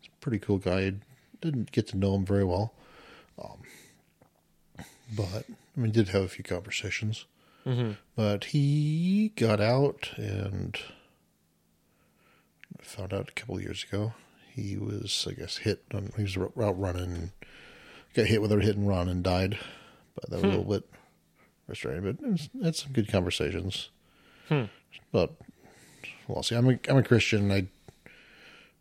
he's 0.00 0.08
a 0.08 0.20
pretty 0.20 0.38
cool 0.38 0.58
guy. 0.58 0.78
I 0.80 0.92
didn't 1.40 1.72
get 1.72 1.88
to 1.88 1.96
know 1.96 2.14
him 2.14 2.24
very 2.24 2.44
well 2.44 2.74
um, 3.42 3.58
but 5.14 5.44
I 5.48 5.80
mean, 5.80 5.92
did 5.92 6.08
have 6.08 6.22
a 6.22 6.28
few 6.28 6.44
conversations. 6.44 7.26
Mm-hmm. 7.66 7.92
But 8.16 8.44
he 8.44 9.32
got 9.36 9.60
out, 9.60 10.10
and 10.16 10.78
found 12.80 13.12
out 13.14 13.30
a 13.30 13.32
couple 13.32 13.60
years 13.60 13.84
ago 13.84 14.12
he 14.52 14.76
was, 14.76 15.26
I 15.28 15.32
guess, 15.32 15.58
hit. 15.58 15.82
On, 15.92 16.12
he 16.16 16.22
was 16.22 16.36
out 16.36 16.78
running, 16.78 17.32
got 18.14 18.26
hit 18.26 18.42
with 18.42 18.52
a 18.52 18.60
hit 18.60 18.76
and 18.76 18.86
run, 18.86 19.08
and 19.08 19.22
died. 19.22 19.58
But 20.14 20.30
that 20.30 20.36
was 20.36 20.44
a 20.44 20.46
hmm. 20.46 20.56
little 20.58 20.72
bit 20.72 20.90
frustrating. 21.66 22.02
But 22.02 22.64
had 22.64 22.76
some 22.76 22.92
good 22.92 23.10
conversations. 23.10 23.90
Hmm. 24.48 24.64
But 25.10 25.34
well, 26.28 26.42
see, 26.42 26.54
I'm 26.54 26.68
a 26.68 26.78
I'm 26.88 26.96
a 26.98 27.02
Christian. 27.02 27.50
I 27.50 27.66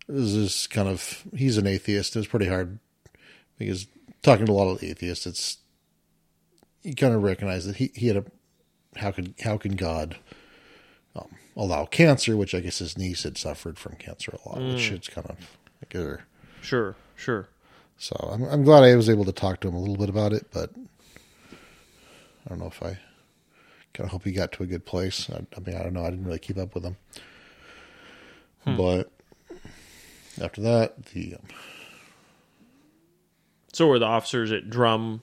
this 0.07 0.33
is 0.33 0.67
kind 0.67 0.87
of 0.89 1.23
he's 1.35 1.57
an 1.57 1.67
atheist. 1.67 2.15
It 2.15 2.19
was 2.19 2.27
pretty 2.27 2.47
hard 2.47 2.79
because 3.57 3.87
talking 4.21 4.45
to 4.45 4.51
a 4.51 4.53
lot 4.53 4.69
of 4.71 4.83
atheists, 4.83 5.25
it's 5.25 5.57
you 6.83 6.95
kind 6.95 7.13
of 7.13 7.23
recognize 7.23 7.65
that 7.65 7.77
he, 7.77 7.91
he 7.95 8.07
had 8.07 8.17
a 8.17 8.25
how 8.97 9.11
can 9.11 9.33
how 9.43 9.57
can 9.57 9.75
God 9.75 10.17
um, 11.15 11.29
allow 11.55 11.85
cancer, 11.85 12.35
which 12.35 12.53
I 12.53 12.59
guess 12.59 12.79
his 12.79 12.97
niece 12.97 13.23
had 13.23 13.37
suffered 13.37 13.77
from 13.79 13.95
cancer 13.95 14.33
a 14.33 14.49
lot, 14.49 14.61
which 14.61 14.91
it's 14.91 15.07
kind 15.09 15.27
of 15.29 15.37
like 15.81 15.95
a, 15.95 16.19
Sure, 16.61 16.95
sure. 17.15 17.47
so 17.97 18.15
I'm 18.31 18.43
I'm 18.43 18.63
glad 18.63 18.83
I 18.83 18.95
was 18.95 19.09
able 19.09 19.25
to 19.25 19.31
talk 19.31 19.59
to 19.61 19.67
him 19.67 19.75
a 19.75 19.79
little 19.79 19.97
bit 19.97 20.09
about 20.09 20.33
it, 20.33 20.47
but 20.51 20.71
I 22.45 22.49
don't 22.49 22.59
know 22.59 22.67
if 22.67 22.81
I 22.83 22.97
kind 23.93 24.05
of 24.07 24.09
hope 24.11 24.23
he 24.25 24.31
got 24.31 24.51
to 24.53 24.63
a 24.63 24.67
good 24.67 24.85
place. 24.85 25.29
I, 25.29 25.45
I 25.55 25.59
mean, 25.59 25.75
I 25.77 25.83
don't 25.83 25.93
know. 25.93 26.05
I 26.05 26.09
didn't 26.09 26.25
really 26.25 26.39
keep 26.39 26.57
up 26.57 26.73
with 26.75 26.83
him, 26.83 26.97
but 28.65 29.11
after 30.41 30.61
that, 30.61 31.05
the 31.07 31.35
um, 31.35 31.41
So 33.73 33.87
were 33.87 33.99
the 33.99 34.05
officers 34.05 34.51
at 34.51 34.69
Drum? 34.69 35.21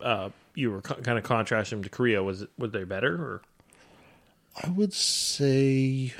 Uh, 0.00 0.30
you 0.54 0.70
were 0.70 0.80
kind 0.80 1.18
of 1.18 1.24
contrasting 1.24 1.78
them 1.78 1.84
to 1.84 1.90
Korea. 1.90 2.22
Was 2.22 2.42
it? 2.42 2.50
Were 2.58 2.68
they 2.68 2.84
better? 2.84 3.14
Or 3.14 3.42
I 4.64 4.70
would 4.70 4.92
say. 4.92 6.12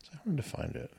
It's 0.00 0.10
hard 0.24 0.36
to 0.36 0.42
find 0.42 0.76
it. 0.76 0.90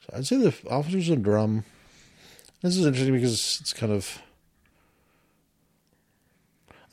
So 0.00 0.16
I'd 0.16 0.26
say 0.26 0.36
the 0.36 0.54
officers 0.70 1.08
in 1.08 1.22
drum. 1.22 1.64
This 2.60 2.76
is 2.76 2.86
interesting 2.86 3.14
because 3.14 3.58
it's 3.60 3.72
kind 3.72 3.92
of. 3.92 4.20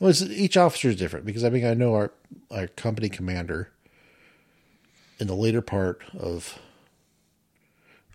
Well, 0.02 0.12
each 0.32 0.56
officer 0.56 0.88
is 0.88 0.96
different 0.96 1.26
because 1.26 1.44
I 1.44 1.48
mean 1.48 1.64
I 1.64 1.74
know 1.74 1.94
our 1.94 2.10
our 2.50 2.66
company 2.66 3.08
commander. 3.08 3.70
In 5.20 5.28
the 5.28 5.36
later 5.36 5.60
part 5.62 6.02
of 6.18 6.58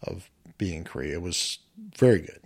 of 0.03 0.29
being 0.57 0.79
in 0.79 0.83
Korea 0.83 1.21
was 1.21 1.59
very 1.97 2.19
good. 2.19 2.41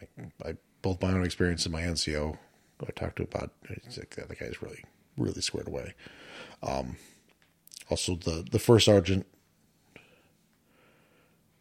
I, 0.00 0.48
I 0.48 0.54
both 0.82 1.00
my 1.00 1.12
own 1.12 1.24
experience 1.24 1.64
and 1.64 1.72
my 1.72 1.82
NCO 1.82 2.36
I 2.82 2.90
talked 2.90 3.18
to 3.18 3.22
about 3.22 3.52
like, 3.70 4.16
the 4.16 4.34
guy's 4.34 4.60
really 4.60 4.82
really 5.16 5.40
squared 5.40 5.68
away. 5.68 5.94
Um, 6.60 6.96
also 7.88 8.16
the 8.16 8.44
the 8.50 8.58
first 8.58 8.86
sergeant 8.86 9.26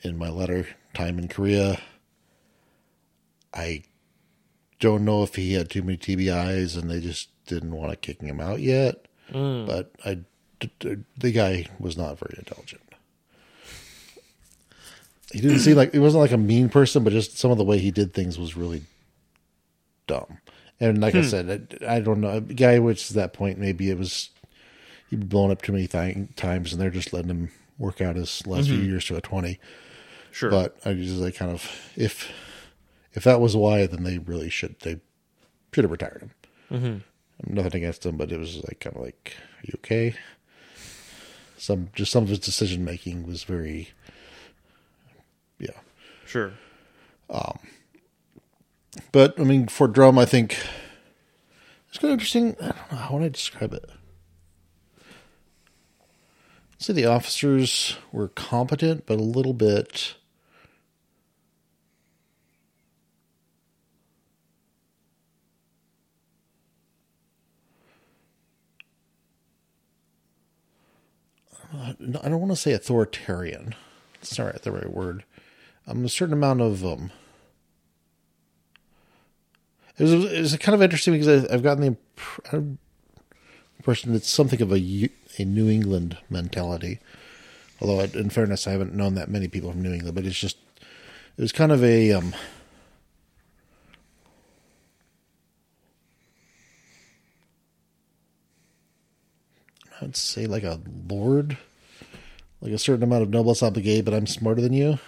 in 0.02 0.18
my 0.18 0.30
letter 0.30 0.66
time 0.96 1.20
in 1.20 1.28
Korea. 1.28 1.80
I 3.54 3.84
don't 4.80 5.06
know 5.06 5.24
if 5.24 5.36
he 5.36 5.54
had 5.54 5.70
too 5.70 5.82
many 5.82 5.98
TBIs 5.98 6.78
and 6.78 6.90
they 6.90 7.00
just 7.00 7.30
didn't 7.46 7.76
want 7.76 7.92
to 7.92 7.96
kicking 7.96 8.28
him 8.28 8.40
out 8.40 8.60
yet. 8.60 9.06
Mm. 9.32 9.66
But 9.66 9.92
I, 10.06 10.20
the 11.18 11.32
guy 11.32 11.68
was 11.80 11.98
not 11.98 12.20
very 12.20 12.36
intelligent. 12.38 12.82
He 15.32 15.42
didn't 15.42 15.60
seem 15.60 15.76
like 15.76 15.94
he 15.94 16.00
wasn't 16.00 16.22
like 16.22 16.32
a 16.32 16.38
mean 16.38 16.70
person, 16.70 17.04
but 17.04 17.12
just 17.12 17.38
some 17.40 17.50
of 17.50 17.58
the 17.58 17.64
way 17.64 17.80
he 17.80 17.90
did 17.90 18.14
things 18.14 18.38
was 18.38 18.56
really 18.56 18.84
dumb. 20.06 20.38
And 20.80 21.02
like 21.02 21.16
I 21.16 21.22
said, 21.24 21.78
I, 21.82 21.96
I 21.96 22.00
don't 22.02 22.22
know. 22.22 22.40
Guy 22.40 22.78
which 22.80 23.10
at 23.10 23.16
that 23.16 23.34
point, 23.34 23.58
maybe 23.58 23.90
it 23.90 23.98
was 23.98 24.30
he'd 25.10 25.22
been 25.22 25.30
blown 25.30 25.50
up 25.50 25.62
too 25.62 25.72
many 25.72 25.88
th- 25.88 26.36
times, 26.36 26.72
and 26.72 26.82
they're 26.82 26.90
just 26.90 27.14
letting 27.14 27.32
him 27.32 27.52
work 27.80 28.02
out 28.02 28.16
his 28.16 28.46
last 28.46 28.68
few 28.68 28.78
years 28.78 29.06
to 29.06 29.16
a 29.16 29.22
twenty. 29.22 29.60
Sure. 30.32 30.52
But 30.52 30.78
I 30.86 30.94
just 30.94 31.16
like 31.16 31.36
kind 31.36 31.52
of 31.52 31.70
if 31.96 32.32
if 33.14 33.24
that 33.24 33.40
was 33.42 33.56
why, 33.56 33.86
then 33.86 34.04
they 34.04 34.18
really 34.18 34.50
should 34.50 34.80
they 34.82 35.00
should 35.72 35.84
have 35.84 35.92
retired 35.92 36.22
him. 36.22 36.32
Mm-hmm. 36.72 37.54
Nothing 37.54 37.84
against 37.84 38.06
him, 38.06 38.18
but 38.18 38.32
it 38.32 38.40
was 38.40 38.64
like 38.64 38.80
kind 38.80 38.96
of 38.96 39.02
like, 39.02 39.36
are 39.38 39.66
you 39.66 39.74
okay? 39.78 40.16
Some 41.58 41.90
just 41.94 42.12
some 42.12 42.24
of 42.24 42.30
his 42.30 42.40
decision 42.40 42.86
making 42.86 43.26
was 43.26 43.44
very, 43.44 43.90
yeah. 45.60 45.78
sure. 46.26 46.54
But 49.12 49.40
I 49.40 49.44
mean, 49.44 49.68
for 49.68 49.88
drum, 49.88 50.20
I 50.20 50.26
think 50.26 50.58
it's 51.90 51.98
kind 51.98 52.12
of 52.12 52.16
interesting. 52.20 52.56
I 52.62 52.68
don't 52.68 52.92
know 52.92 52.98
how 52.98 53.16
would 53.16 53.24
I 53.24 53.30
describe 53.30 53.74
it. 53.74 53.90
I'd 56.74 56.82
say 56.82 56.94
the 56.94 57.06
officers 57.06 57.98
were 58.12 58.28
competent, 58.30 59.06
but 59.06 59.20
a 59.20 59.24
little 59.24 59.54
bit. 59.54 60.16
I 71.74 71.96
don't 71.98 72.40
want 72.40 72.52
to 72.52 72.56
say 72.56 72.74
authoritarian. 72.74 73.76
It's 74.22 74.38
not 74.38 74.62
the 74.62 74.72
right 74.72 74.92
word. 74.92 75.24
Um, 75.88 76.06
a 76.06 76.10
certain 76.10 76.34
amount 76.34 76.62
of 76.62 76.86
um, 76.86 77.12
it 79.98 80.04
was 80.04 80.14
it 80.14 80.40
was 80.40 80.58
kind 80.58 80.76
of 80.76 80.82
interesting 80.82 81.14
because 81.14 81.46
I, 81.46 81.54
I've 81.54 81.64
gotten 81.64 81.82
the 81.82 81.88
imp- 81.88 82.74
impression 83.78 84.16
it's 84.16 84.30
something 84.30 84.62
of 84.62 84.72
a 84.72 85.10
a 85.40 85.46
New 85.46 85.70
England 85.70 86.18
mentality. 86.30 87.00
Although, 87.82 88.00
in 88.02 88.30
fairness, 88.30 88.66
I 88.66 88.72
haven't 88.72 88.94
known 88.94 89.16
that 89.16 89.30
many 89.30 89.48
people 89.48 89.72
from 89.72 89.82
New 89.82 89.92
England, 89.92 90.16
but 90.16 90.26
it's 90.26 90.40
just 90.40 90.58
it 91.38 91.42
was 91.42 91.52
kind 91.52 91.72
of 91.72 91.84
a 91.84 92.14
um, 92.14 92.34
I'd 100.02 100.16
say 100.16 100.46
like 100.46 100.64
a 100.64 100.80
lord, 101.10 101.58
like 102.62 102.72
a 102.72 102.78
certain 102.78 103.04
amount 103.04 103.24
of 103.24 103.30
noblesse 103.30 103.62
obligé, 103.62 104.04
but 104.04 104.14
I'm 104.14 104.28
smarter 104.28 104.62
than 104.62 104.74
you. 104.74 105.00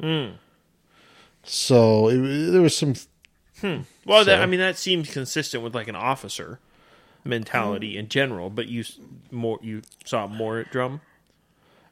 Hmm. 0.00 0.36
So 1.44 2.08
it, 2.08 2.50
there 2.50 2.62
was 2.62 2.76
some 2.76 2.94
hmm. 3.60 3.80
Well, 4.04 4.24
that, 4.24 4.40
I 4.40 4.46
mean, 4.46 4.60
that 4.60 4.78
seems 4.78 5.10
consistent 5.10 5.62
with 5.62 5.74
like 5.74 5.88
an 5.88 5.96
officer 5.96 6.58
mentality 7.24 7.90
mm-hmm. 7.90 8.00
in 8.00 8.08
general. 8.08 8.50
But 8.50 8.68
you 8.68 8.84
more 9.30 9.58
you 9.62 9.82
saw 10.04 10.26
more 10.26 10.58
at 10.58 10.70
drum. 10.70 11.00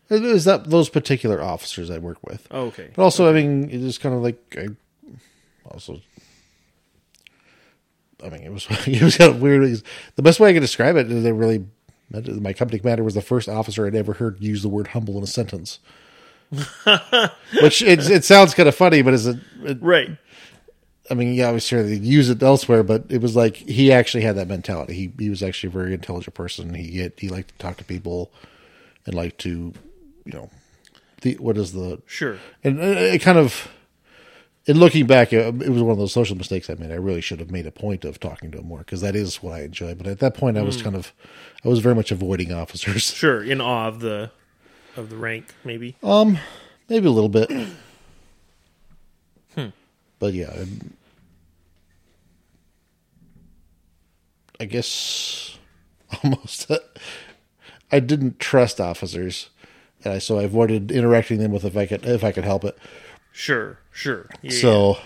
It 0.09 0.22
was 0.22 0.45
that 0.45 0.70
those 0.70 0.89
particular 0.89 1.41
officers 1.41 1.89
I 1.89 1.99
work 1.99 2.18
with. 2.26 2.49
Oh, 2.51 2.66
okay. 2.66 2.91
But 2.95 3.03
also, 3.03 3.28
I 3.28 3.33
mean, 3.33 3.70
it 3.70 3.81
is 3.81 3.97
kind 3.97 4.14
of 4.14 4.22
like 4.22 4.57
I 4.59 4.68
also. 5.64 6.01
I 8.25 8.29
mean, 8.29 8.43
it 8.43 8.53
was 8.53 8.66
it 8.87 9.03
was 9.03 9.16
kind 9.16 9.31
of 9.31 9.41
weird. 9.41 9.83
The 10.16 10.23
best 10.23 10.41
way 10.41 10.51
I 10.51 10.53
could 10.53 10.61
describe 10.61 10.97
it 10.97 11.11
is 11.11 11.25
that 11.25 11.35
really, 11.35 11.64
my 12.11 12.53
company 12.53 12.79
commander 12.79 13.05
was 13.05 13.14
the 13.14 13.23
first 13.23 13.49
officer 13.49 13.87
I'd 13.87 13.95
ever 13.95 14.14
heard 14.14 14.41
use 14.41 14.62
the 14.62 14.68
word 14.68 14.89
"humble" 14.89 15.16
in 15.18 15.23
a 15.25 15.27
sentence. 15.29 15.79
Which 17.62 17.83
it 17.83 18.11
it 18.11 18.25
sounds 18.25 18.55
kind 18.55 18.68
of 18.68 18.75
funny, 18.75 19.03
but 19.03 19.14
is 19.14 19.27
it, 19.27 19.39
it? 19.62 19.79
Right. 19.81 20.16
I 21.11 21.14
mean, 21.14 21.35
yeah, 21.35 21.49
I 21.49 21.53
was 21.53 21.64
sure 21.64 21.83
they 21.83 21.95
use 21.95 22.31
it 22.31 22.43
elsewhere, 22.43 22.83
but 22.83 23.05
it 23.09 23.21
was 23.21 23.35
like 23.35 23.57
he 23.57 23.93
actually 23.93 24.23
had 24.23 24.37
that 24.37 24.49
mentality. 24.49 24.95
He 24.95 25.12
he 25.18 25.31
was 25.31 25.43
actually 25.43 25.68
a 25.68 25.73
very 25.73 25.95
intelligent 25.95 26.35
person. 26.35 26.75
He 26.75 27.09
he 27.16 27.29
liked 27.29 27.49
to 27.51 27.59
talk 27.59 27.77
to 27.79 27.85
people, 27.85 28.33
and 29.07 29.14
liked 29.14 29.39
to, 29.41 29.73
you 30.25 30.33
know, 30.33 30.51
the 31.23 31.35
what 31.37 31.57
is 31.57 31.73
the 31.73 32.01
Sure. 32.07 32.39
and 32.64 32.81
uh, 32.81 32.85
it 32.85 33.21
kind 33.23 33.39
of 33.39 33.68
in 34.66 34.78
looking 34.78 35.06
back 35.06 35.32
it, 35.32 35.40
it 35.62 35.70
was 35.70 35.82
one 35.82 35.92
of 35.92 35.98
those 35.98 36.12
social 36.12 36.36
mistakes 36.36 36.68
i 36.70 36.74
made 36.74 36.90
i 36.90 36.94
really 36.94 37.20
should 37.20 37.40
have 37.40 37.50
made 37.50 37.66
a 37.66 37.70
point 37.72 38.04
of 38.04 38.20
talking 38.20 38.50
to 38.50 38.58
him 38.58 38.66
more 38.66 38.78
because 38.80 39.00
that 39.00 39.16
is 39.16 39.42
what 39.42 39.54
i 39.54 39.62
enjoy 39.62 39.94
but 39.94 40.06
at 40.06 40.18
that 40.18 40.34
point 40.34 40.56
i 40.58 40.62
was 40.62 40.80
kind 40.82 40.96
of 40.96 41.12
i 41.64 41.68
was 41.68 41.78
very 41.80 41.94
much 41.94 42.11
avoiding 42.11 42.52
officers 42.52 43.04
Sure. 43.14 43.42
In 43.42 43.61
awe 43.61 43.88
of 43.88 44.00
the 44.00 44.30
of 44.96 45.08
the 45.08 45.16
rank, 45.16 45.54
maybe. 45.64 45.96
Um, 46.02 46.36
maybe 46.88 47.06
a 47.06 47.11
little 47.11 47.28
bit 47.28 47.50
hmm. 49.54 49.66
but 50.18 50.34
yeah 50.34 50.50
I- 50.52 50.66
i 54.61 54.64
guess 54.66 55.58
almost 56.24 56.70
i 57.90 58.00
didn't 58.00 58.38
trust 58.38 58.80
officers 58.80 59.48
and 60.04 60.14
I, 60.14 60.18
so 60.18 60.38
i 60.38 60.42
avoided 60.42 60.90
interacting 60.90 61.38
them 61.38 61.52
with 61.52 61.64
if 61.64 61.76
i 61.76 61.86
could 61.86 62.04
if 62.04 62.24
i 62.24 62.32
could 62.32 62.44
help 62.44 62.64
it 62.64 62.76
Sure. 63.33 63.78
Sure. 63.93 64.28
Yeah. 64.43 64.51
So, 64.51 64.99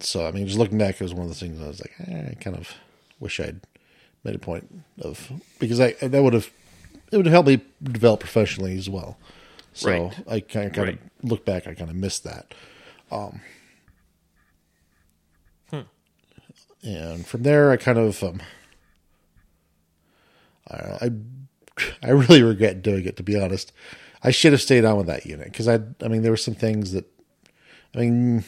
so 0.00 0.26
I 0.26 0.30
mean, 0.32 0.46
just 0.46 0.58
looking 0.58 0.78
back, 0.78 0.94
it 0.96 1.00
was 1.00 1.14
one 1.14 1.22
of 1.22 1.28
those 1.28 1.40
things. 1.40 1.60
I 1.60 1.66
was 1.68 1.80
like, 1.80 1.94
eh, 2.08 2.28
I 2.32 2.34
kind 2.34 2.56
of 2.56 2.72
wish 3.20 3.40
I'd 3.40 3.60
made 4.24 4.34
a 4.34 4.38
point 4.38 4.82
of 5.00 5.30
because 5.58 5.80
I 5.80 5.92
that 6.02 6.22
would 6.22 6.34
have 6.34 6.50
it 7.10 7.16
would 7.16 7.26
have 7.26 7.32
helped 7.32 7.48
me 7.48 7.60
develop 7.82 8.20
professionally 8.20 8.76
as 8.76 8.88
well. 8.90 9.16
So 9.72 9.88
Right. 9.90 10.18
I 10.28 10.40
kind 10.40 10.66
of 10.66 10.72
kind 10.72 10.88
Right. 10.88 11.00
of 11.22 11.30
look 11.30 11.44
back, 11.44 11.66
I 11.66 11.74
kind 11.74 11.90
of 11.90 11.96
missed 11.96 12.24
that. 12.24 12.52
Um, 13.10 13.40
and 16.82 17.26
from 17.26 17.42
there, 17.42 17.70
I 17.70 17.76
kind 17.76 17.98
of 17.98 18.22
um, 18.22 18.40
I, 20.70 20.76
I 20.76 21.10
I 22.02 22.10
really 22.10 22.42
regret 22.42 22.82
doing 22.82 23.04
it 23.04 23.16
to 23.16 23.22
be 23.22 23.40
honest. 23.40 23.72
I 24.22 24.30
should 24.30 24.52
have 24.52 24.62
stayed 24.62 24.84
on 24.84 24.96
with 24.96 25.06
that 25.06 25.26
unit 25.26 25.52
because 25.52 25.68
I 25.68 25.80
I 26.02 26.08
mean 26.08 26.22
there 26.22 26.32
were 26.32 26.36
some 26.36 26.54
things 26.54 26.92
that 26.92 27.06
I 27.94 27.98
mean 27.98 28.44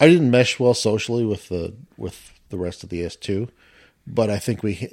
I 0.00 0.08
didn't 0.08 0.30
mesh 0.30 0.58
well 0.58 0.74
socially 0.74 1.24
with 1.24 1.48
the 1.48 1.74
with 1.96 2.32
the 2.48 2.58
rest 2.58 2.82
of 2.82 2.90
the 2.90 3.04
S 3.04 3.16
two, 3.16 3.48
but 4.06 4.30
I 4.30 4.38
think 4.38 4.62
we 4.62 4.88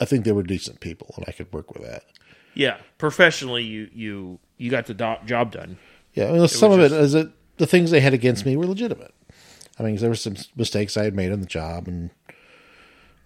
I 0.00 0.04
think 0.04 0.24
they 0.24 0.32
were 0.32 0.42
decent 0.42 0.80
people 0.80 1.14
and 1.16 1.24
I 1.28 1.32
could 1.32 1.52
work 1.52 1.72
with 1.72 1.82
that. 1.84 2.04
yeah. 2.54 2.78
Professionally, 2.98 3.64
you 3.64 3.88
you 3.92 4.38
you 4.56 4.70
got 4.70 4.86
the 4.86 4.94
do- 4.94 5.26
job 5.26 5.52
done. 5.52 5.78
Yeah, 6.14 6.28
I 6.28 6.32
mean, 6.32 6.48
some 6.48 6.72
of 6.72 6.78
was 6.78 6.92
it 6.92 6.98
is 6.98 7.12
that 7.12 7.30
the 7.58 7.66
things 7.66 7.90
they 7.90 8.00
had 8.00 8.14
against 8.14 8.46
me 8.46 8.56
were 8.56 8.66
legitimate. 8.66 9.14
I 9.78 9.82
mean, 9.82 9.96
there 9.96 10.08
were 10.08 10.14
some 10.14 10.36
mistakes 10.56 10.96
I 10.96 11.04
had 11.04 11.14
made 11.14 11.30
on 11.30 11.40
the 11.40 11.46
job, 11.46 11.86
and 11.86 12.10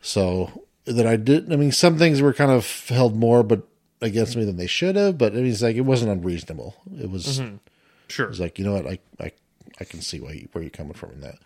so 0.00 0.64
that 0.86 1.06
I 1.06 1.14
did. 1.16 1.52
I 1.52 1.56
mean, 1.56 1.70
some 1.70 1.98
things 1.98 2.20
were 2.20 2.32
kind 2.32 2.50
of 2.50 2.88
held 2.88 3.14
more, 3.16 3.44
but 3.44 3.68
against 4.00 4.36
me 4.36 4.44
than 4.44 4.56
they 4.56 4.66
should 4.66 4.96
have. 4.96 5.18
But 5.18 5.32
I 5.32 5.36
mean, 5.36 5.46
it's 5.46 5.62
like 5.62 5.76
it 5.76 5.82
wasn't 5.82 6.10
unreasonable. 6.12 6.76
It 6.98 7.10
was. 7.10 7.38
Mm-hmm. 7.40 7.54
It 7.54 7.60
Sure. 8.08 8.26
was 8.28 8.40
like 8.40 8.58
you 8.58 8.64
know 8.64 8.72
what, 8.72 8.86
I 8.86 8.98
I 9.20 9.30
I 9.78 9.84
can 9.84 10.00
see 10.00 10.18
why 10.20 10.32
you, 10.32 10.48
where 10.52 10.62
you're 10.62 10.70
coming 10.70 10.94
from 10.94 11.12
in 11.12 11.20
that. 11.20 11.36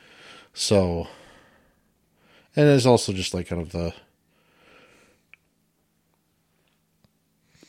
So, 0.54 1.08
and 2.56 2.66
it's 2.68 2.86
also 2.86 3.12
just 3.12 3.34
like 3.34 3.48
kind 3.48 3.60
of 3.60 3.72
the. 3.72 3.92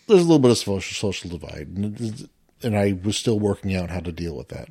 There's 0.08 0.22
a 0.22 0.24
little 0.24 0.40
bit 0.40 0.52
of 0.52 0.58
social 0.58 1.12
social 1.12 1.30
divide, 1.30 1.68
and, 1.76 2.30
and 2.62 2.78
I 2.78 2.94
was 3.04 3.18
still 3.18 3.40
working 3.40 3.76
out 3.76 3.90
how 3.90 4.00
to 4.02 4.12
deal 4.12 4.36
with 4.38 4.50
that. 4.50 4.70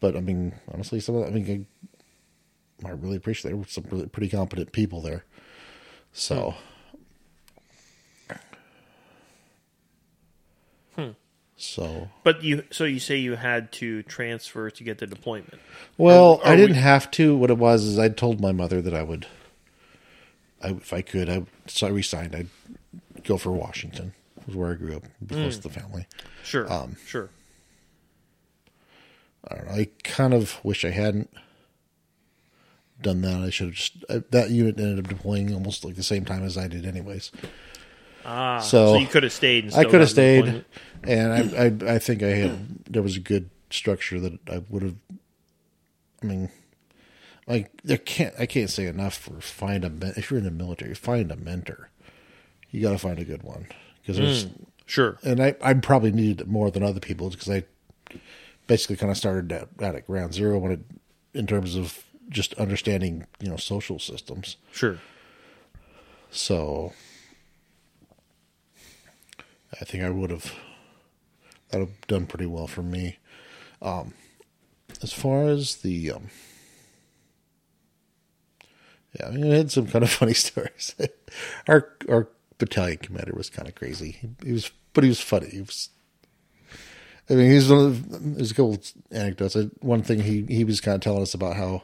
But 0.00 0.16
I 0.16 0.20
mean, 0.20 0.54
honestly, 0.72 0.98
some 1.00 1.14
of 1.14 1.22
that, 1.22 1.28
I 1.28 1.34
mean, 1.40 1.66
I, 2.84 2.88
I 2.88 2.90
really 2.90 3.16
appreciate 3.16 3.50
there 3.50 3.56
were 3.56 3.64
some 3.66 3.84
really 3.90 4.08
pretty 4.08 4.28
competent 4.28 4.72
people 4.72 5.00
there. 5.00 5.24
So, 6.12 6.50
hmm. 6.50 6.71
So 11.62 12.08
But 12.24 12.42
you, 12.42 12.64
so 12.70 12.82
you 12.84 12.98
say 12.98 13.16
you 13.18 13.36
had 13.36 13.70
to 13.74 14.02
transfer 14.02 14.68
to 14.68 14.82
get 14.84 14.98
the 14.98 15.06
deployment. 15.06 15.60
Well, 15.96 16.40
are 16.42 16.52
I 16.52 16.56
didn't 16.56 16.76
we- 16.76 16.82
have 16.82 17.08
to. 17.12 17.36
What 17.36 17.50
it 17.50 17.58
was 17.58 17.84
is 17.84 17.98
I 18.00 18.08
told 18.08 18.40
my 18.40 18.50
mother 18.50 18.82
that 18.82 18.92
I 18.94 19.04
would, 19.04 19.26
I, 20.60 20.70
if 20.70 20.92
I 20.92 21.02
could, 21.02 21.30
I 21.30 21.44
so 21.68 21.86
I 21.86 21.90
resigned. 21.90 22.34
I'd 22.34 22.48
go 23.22 23.36
for 23.38 23.52
Washington, 23.52 24.12
was 24.46 24.56
where 24.56 24.72
I 24.72 24.74
grew 24.74 24.96
up, 24.96 25.04
close 25.28 25.56
to 25.58 25.62
the 25.62 25.68
family. 25.68 26.06
Sure, 26.42 26.70
Um, 26.70 26.96
sure. 27.06 27.30
I 29.48 29.54
don't 29.54 29.66
know. 29.66 29.72
I 29.74 29.88
kind 30.02 30.34
of 30.34 30.58
wish 30.64 30.84
I 30.84 30.90
hadn't 30.90 31.30
done 33.00 33.20
that. 33.22 33.40
I 33.40 33.50
should 33.50 33.68
have 33.68 33.74
just 33.76 34.04
that 34.32 34.50
unit 34.50 34.78
ended 34.80 34.98
up 35.04 35.08
deploying 35.08 35.54
almost 35.54 35.84
like 35.84 35.94
the 35.94 36.02
same 36.02 36.24
time 36.24 36.42
as 36.42 36.58
I 36.58 36.66
did, 36.66 36.86
anyways. 36.86 37.30
Ah, 38.24 38.58
so, 38.60 38.94
so 38.94 38.98
you 38.98 39.06
could 39.06 39.22
have 39.22 39.32
stayed. 39.32 39.64
And 39.64 39.74
I 39.74 39.84
could 39.84 40.00
have 40.00 40.10
stayed, 40.10 40.44
deployment. 40.44 40.66
and 41.04 41.32
I, 41.82 41.90
I 41.90 41.94
I 41.94 41.98
think 41.98 42.22
I 42.22 42.28
had 42.28 42.84
there 42.92 43.02
was 43.02 43.16
a 43.16 43.20
good 43.20 43.50
structure 43.70 44.20
that 44.20 44.38
I 44.50 44.62
would 44.68 44.82
have. 44.82 44.94
I 46.22 46.26
mean, 46.26 46.48
like 47.46 47.70
there 47.82 47.98
can't 47.98 48.34
I 48.38 48.46
can't 48.46 48.70
say 48.70 48.86
enough 48.86 49.14
for 49.16 49.40
find 49.40 49.84
a 49.84 49.90
if 50.16 50.30
you're 50.30 50.38
in 50.38 50.44
the 50.44 50.50
military 50.50 50.94
find 50.94 51.30
a 51.32 51.36
mentor. 51.36 51.90
You 52.70 52.80
got 52.80 52.92
to 52.92 52.98
find 52.98 53.18
a 53.18 53.24
good 53.24 53.42
one 53.42 53.66
because 54.00 54.16
there's 54.16 54.46
Sure. 54.86 55.18
and 55.22 55.42
I 55.42 55.54
I 55.62 55.74
probably 55.74 56.12
needed 56.12 56.40
it 56.42 56.48
more 56.48 56.70
than 56.70 56.82
other 56.82 57.00
people 57.00 57.30
because 57.30 57.48
I 57.50 57.64
basically 58.66 58.96
kind 58.96 59.10
of 59.10 59.16
started 59.16 59.50
at, 59.52 59.68
at 59.80 60.06
ground 60.06 60.34
zero 60.34 60.58
when 60.58 60.72
it 60.72 60.80
in 61.34 61.46
terms 61.46 61.76
of 61.76 62.04
just 62.28 62.54
understanding 62.54 63.26
you 63.40 63.48
know 63.48 63.56
social 63.56 63.98
systems. 63.98 64.56
Sure. 64.70 64.98
So 66.30 66.92
I 69.82 69.84
think 69.84 70.04
I 70.04 70.10
would 70.10 70.30
have 70.30 70.54
that 71.70 71.80
would 71.80 71.88
have 71.88 72.06
done 72.06 72.26
pretty 72.26 72.46
well 72.46 72.68
for 72.68 72.84
me. 72.84 73.18
Um, 73.82 74.14
as 75.02 75.12
far 75.12 75.48
as 75.48 75.76
the 75.76 76.12
um, 76.12 76.28
yeah, 79.18 79.26
I 79.26 79.30
mean, 79.32 79.44
it 79.44 79.56
had 79.56 79.72
some 79.72 79.88
kind 79.88 80.04
of 80.04 80.10
funny 80.20 80.34
stories. 80.34 80.94
our 81.66 81.88
our 82.08 82.28
battalion 82.58 82.98
commander 82.98 83.32
was 83.36 83.50
kind 83.50 83.66
of 83.66 83.74
crazy. 83.74 84.12
He, 84.12 84.28
he 84.46 84.52
was, 84.52 84.70
but 84.92 85.02
he 85.02 85.08
was 85.08 85.20
funny. 85.20 85.48
He 85.48 85.62
was. 85.62 85.88
I 87.28 87.34
mean, 87.34 87.50
he's 87.50 87.68
one 87.68 87.86
of. 87.86 88.36
There's 88.36 88.52
a 88.52 88.54
couple 88.54 88.78
anecdotes. 89.10 89.56
I, 89.56 89.62
one 89.80 90.04
thing 90.04 90.20
he 90.20 90.44
he 90.48 90.62
was 90.62 90.80
kind 90.80 90.94
of 90.94 91.00
telling 91.00 91.22
us 91.22 91.34
about 91.34 91.56
how 91.56 91.82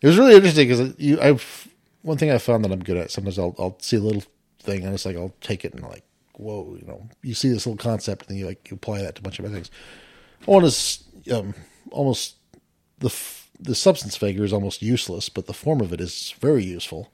it 0.00 0.06
was 0.06 0.16
really 0.16 0.34
interesting 0.34 0.66
because 0.66 0.94
you 0.98 1.20
I've 1.20 1.68
one 2.00 2.16
thing 2.16 2.30
I 2.30 2.38
found 2.38 2.64
that 2.64 2.72
I'm 2.72 2.82
good 2.82 2.96
at. 2.96 3.10
Sometimes 3.10 3.38
I'll 3.38 3.54
I'll 3.58 3.76
see 3.80 3.96
a 3.96 4.00
little 4.00 4.22
thing 4.60 4.82
and 4.82 4.94
it's 4.94 5.04
like 5.04 5.16
I'll 5.16 5.34
take 5.42 5.66
it 5.66 5.74
and 5.74 5.82
like 5.82 6.04
whoa, 6.36 6.76
you 6.80 6.86
know, 6.86 7.08
you 7.22 7.34
see 7.34 7.48
this 7.48 7.66
little 7.66 7.76
concept 7.76 8.22
and 8.22 8.30
then 8.30 8.38
you 8.38 8.46
like 8.46 8.70
you 8.70 8.76
apply 8.76 9.02
that 9.02 9.14
to 9.16 9.20
a 9.20 9.22
bunch 9.22 9.38
of 9.38 9.44
other 9.44 9.54
things. 9.54 9.70
One 10.46 10.64
is 10.64 11.04
um, 11.32 11.54
almost 11.90 12.36
the 12.98 13.08
f- 13.08 13.50
the 13.60 13.74
substance 13.74 14.16
figure 14.16 14.44
is 14.44 14.52
almost 14.52 14.82
useless, 14.82 15.28
but 15.28 15.46
the 15.46 15.54
form 15.54 15.80
of 15.80 15.92
it 15.92 16.00
is 16.00 16.34
very 16.40 16.64
useful. 16.64 17.10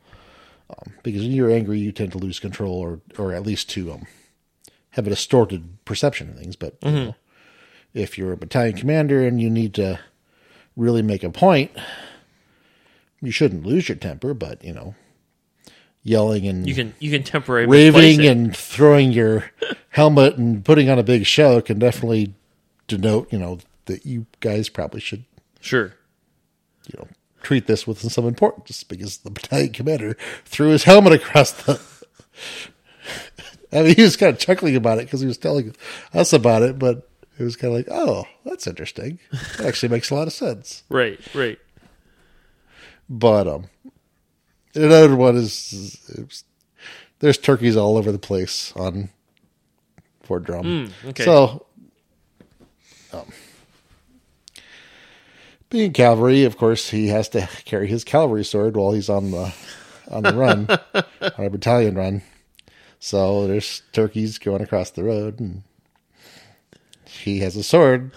Um, 0.71 0.95
because 1.03 1.23
when 1.23 1.33
you're 1.33 1.51
angry, 1.51 1.79
you 1.79 1.93
tend 1.93 2.13
to 2.13 2.19
lose 2.19 2.39
control, 2.39 2.75
or 2.75 3.01
or 3.19 3.33
at 3.33 3.45
least 3.45 3.69
to 3.71 3.93
um, 3.93 4.07
have 4.91 5.07
a 5.07 5.11
distorted 5.11 5.85
perception 5.85 6.31
of 6.31 6.39
things. 6.39 6.57
But 6.57 6.77
you 6.83 6.91
know, 6.91 7.15
if 7.95 8.17
you're 8.17 8.33
a 8.33 8.37
battalion 8.37 8.77
commander 8.77 9.27
and 9.27 9.41
you 9.41 9.51
need 9.51 9.75
to 9.75 10.01
really 10.77 11.03
make 11.03 11.25
a 11.25 11.31
point, 11.31 11.73
you 13.21 13.31
shouldn't 13.31 13.67
lose 13.67 13.89
your 13.89 13.97
temper. 13.97 14.33
But 14.33 14.65
you 14.65 14.73
know, 14.73 14.95
yelling 16.03 16.47
and 16.47 16.67
You 16.67 16.75
can 16.75 16.95
you 16.99 17.11
can 17.11 17.23
temporarily 17.23 17.69
waving 17.69 18.27
and 18.27 18.57
throwing 18.57 19.13
your 19.13 19.51
helmet 19.91 20.37
and 20.37 20.65
putting 20.65 20.89
on 20.89 20.99
a 20.99 21.03
big 21.03 21.27
show 21.27 21.61
can 21.61 21.79
definitely 21.79 22.35
denote, 22.87 23.33
you 23.33 23.39
know, 23.39 23.59
that 23.87 24.07
you 24.07 24.27
guys 24.41 24.69
probably 24.69 25.01
should, 25.01 25.25
sure. 25.61 25.95
you 26.87 26.99
know, 26.99 27.09
treat 27.43 27.67
this 27.67 27.87
with 27.87 27.99
some 27.99 28.27
importance 28.27 28.83
because 28.83 29.19
the 29.19 29.31
battalion 29.31 29.73
commander 29.73 30.17
threw 30.45 30.69
his 30.69 30.85
helmet 30.85 31.13
across 31.13 31.53
the. 31.53 31.81
I 33.73 33.83
mean, 33.83 33.95
he 33.95 34.03
was 34.03 34.17
kind 34.17 34.35
of 34.35 34.41
chuckling 34.41 34.75
about 34.75 34.99
it 34.99 35.07
because 35.07 35.21
he 35.21 35.29
was 35.29 35.39
telling 35.39 35.77
us 36.13 36.33
about 36.33 36.63
it, 36.63 36.77
but 36.77 37.09
it 37.39 37.45
was 37.45 37.55
kind 37.55 37.73
of 37.73 37.79
like, 37.79 37.89
oh, 37.89 38.25
that's 38.45 38.67
interesting. 38.67 39.21
That 39.59 39.67
actually 39.67 39.91
makes 39.91 40.11
a 40.11 40.15
lot 40.17 40.27
of 40.27 40.33
sense. 40.33 40.83
Right. 40.89 41.21
Right. 41.35 41.59
But 43.09 43.47
um, 43.47 43.71
another 44.75 45.17
one 45.17 45.37
is, 45.37 45.73
is 46.09 46.45
there's 47.21 47.39
turkeys 47.39 47.77
all 47.77 47.97
over 47.97 48.13
the 48.13 48.19
place 48.19 48.73
on 48.77 49.11
Fort 50.23 50.45
Drum. 50.45 50.65
Mm, 50.65 51.09
okay. 51.11 51.25
So, 51.25 51.67
um, 53.13 53.27
being 55.69 55.93
cavalry, 55.93 56.45
of 56.45 56.57
course, 56.57 56.91
he 56.91 57.09
has 57.09 57.29
to 57.31 57.49
carry 57.65 57.87
his 57.87 58.05
cavalry 58.05 58.45
sword 58.45 58.77
while 58.77 58.93
he's 58.93 59.09
on 59.09 59.31
the 59.31 59.55
on 60.11 60.25
the 60.25 60.33
run, 60.33 60.69
on 61.39 61.45
a 61.45 61.51
battalion 61.51 61.95
run. 61.95 62.23
So 62.99 63.47
there's 63.47 63.83
turkeys 63.93 64.39
going 64.39 64.63
across 64.63 64.91
the 64.91 65.05
road, 65.05 65.41
and 65.41 65.63
he 67.07 67.41
has 67.41 67.57
a 67.57 67.63
sword. 67.63 68.13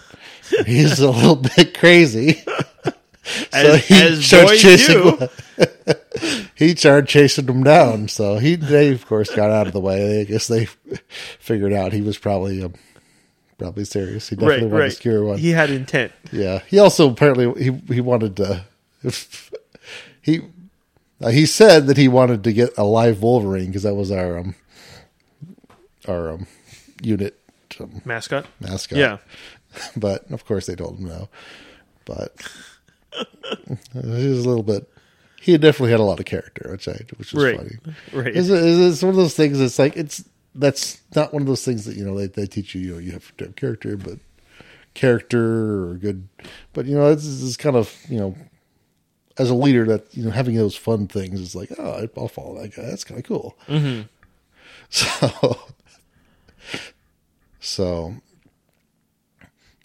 He's 0.66 1.00
a 1.00 1.10
little 1.10 1.36
bit 1.56 1.78
crazy. 1.78 2.42
As, 3.54 3.86
he 3.86 3.94
as 3.94 4.26
starts 4.26 4.50
boys 4.50 4.62
chasing. 4.62 5.28
He 6.56 6.74
started 6.76 7.08
chasing 7.08 7.46
them 7.46 7.62
down. 7.64 8.08
So 8.08 8.38
he, 8.38 8.54
they 8.56 8.92
of 8.92 9.06
course 9.06 9.34
got 9.34 9.50
out 9.50 9.66
of 9.66 9.72
the 9.72 9.80
way. 9.80 10.20
I 10.20 10.24
guess 10.24 10.46
they 10.48 10.66
figured 11.38 11.72
out 11.72 11.92
he 11.92 12.02
was 12.02 12.18
probably 12.18 12.62
um, 12.62 12.74
probably 13.58 13.84
serious. 13.84 14.28
He 14.28 14.36
definitely 14.36 14.62
Right. 14.66 14.70
wanted 14.72 14.82
Right. 14.82 14.88
to 14.90 14.94
secure 14.96 15.24
one. 15.24 15.38
He 15.38 15.50
had 15.50 15.70
intent. 15.70 16.12
yeah. 16.32 16.60
He 16.68 16.78
also 16.78 17.10
apparently 17.10 17.62
he 17.62 17.94
he 17.94 18.00
wanted 18.00 18.36
to. 18.36 18.64
he 20.22 20.40
uh, 21.22 21.30
he 21.30 21.46
said 21.46 21.86
that 21.86 21.96
he 21.96 22.08
wanted 22.08 22.44
to 22.44 22.52
get 22.52 22.76
a 22.76 22.84
live 22.84 23.22
Wolverine 23.22 23.66
because 23.66 23.82
that 23.84 23.94
was 23.94 24.10
our 24.10 24.38
um 24.38 24.54
our 26.08 26.32
um 26.32 26.46
unit 27.02 27.38
um, 27.80 28.00
Mascot. 28.04 28.46
mascot. 28.60 28.98
Yeah. 28.98 29.18
but 29.96 30.30
of 30.30 30.44
course 30.44 30.66
they 30.66 30.76
told 30.76 30.98
him 30.98 31.06
no. 31.06 31.28
But 32.04 32.36
he 33.92 34.28
was 34.28 34.44
a 34.44 34.48
little 34.48 34.62
bit. 34.62 34.88
He 35.44 35.58
definitely 35.58 35.90
had 35.90 36.00
a 36.00 36.04
lot 36.04 36.18
of 36.20 36.24
character, 36.24 36.68
which 36.72 36.88
I 36.88 37.04
which 37.18 37.34
was 37.34 37.44
Right. 37.44 37.56
funny. 37.58 37.76
Right. 38.14 38.34
It's, 38.34 38.48
it's 38.48 39.02
one 39.02 39.10
of 39.10 39.16
those 39.16 39.34
things. 39.34 39.60
It's 39.60 39.78
like 39.78 39.94
it's 39.94 40.24
that's 40.54 41.02
not 41.14 41.34
one 41.34 41.42
of 41.42 41.48
those 41.48 41.64
things 41.64 41.84
that 41.84 41.96
you 41.96 42.04
know 42.04 42.16
they, 42.16 42.28
they 42.28 42.46
teach 42.46 42.74
you. 42.74 42.80
You 42.80 42.92
know, 42.94 42.98
you 42.98 43.12
have 43.12 43.36
to 43.36 43.44
have 43.44 43.56
character, 43.56 43.96
but 43.98 44.20
character 44.94 45.90
or 45.90 45.94
good. 45.96 46.28
But 46.72 46.86
you 46.86 46.94
know, 46.96 47.10
it's, 47.10 47.26
it's 47.42 47.58
kind 47.58 47.76
of 47.76 47.94
you 48.08 48.18
know, 48.18 48.36
as 49.36 49.50
a 49.50 49.54
leader, 49.54 49.84
that 49.84 50.16
you 50.16 50.24
know 50.24 50.30
having 50.30 50.56
those 50.56 50.76
fun 50.76 51.08
things 51.08 51.40
is 51.40 51.54
like, 51.54 51.70
oh, 51.78 52.08
I'll 52.16 52.28
follow 52.28 52.60
that 52.62 52.74
guy. 52.74 52.86
That's 52.86 53.04
kind 53.04 53.18
of 53.20 53.26
cool. 53.26 53.56
Mm-hmm. 53.68 54.02
So, 54.90 55.58
so, 57.60 58.14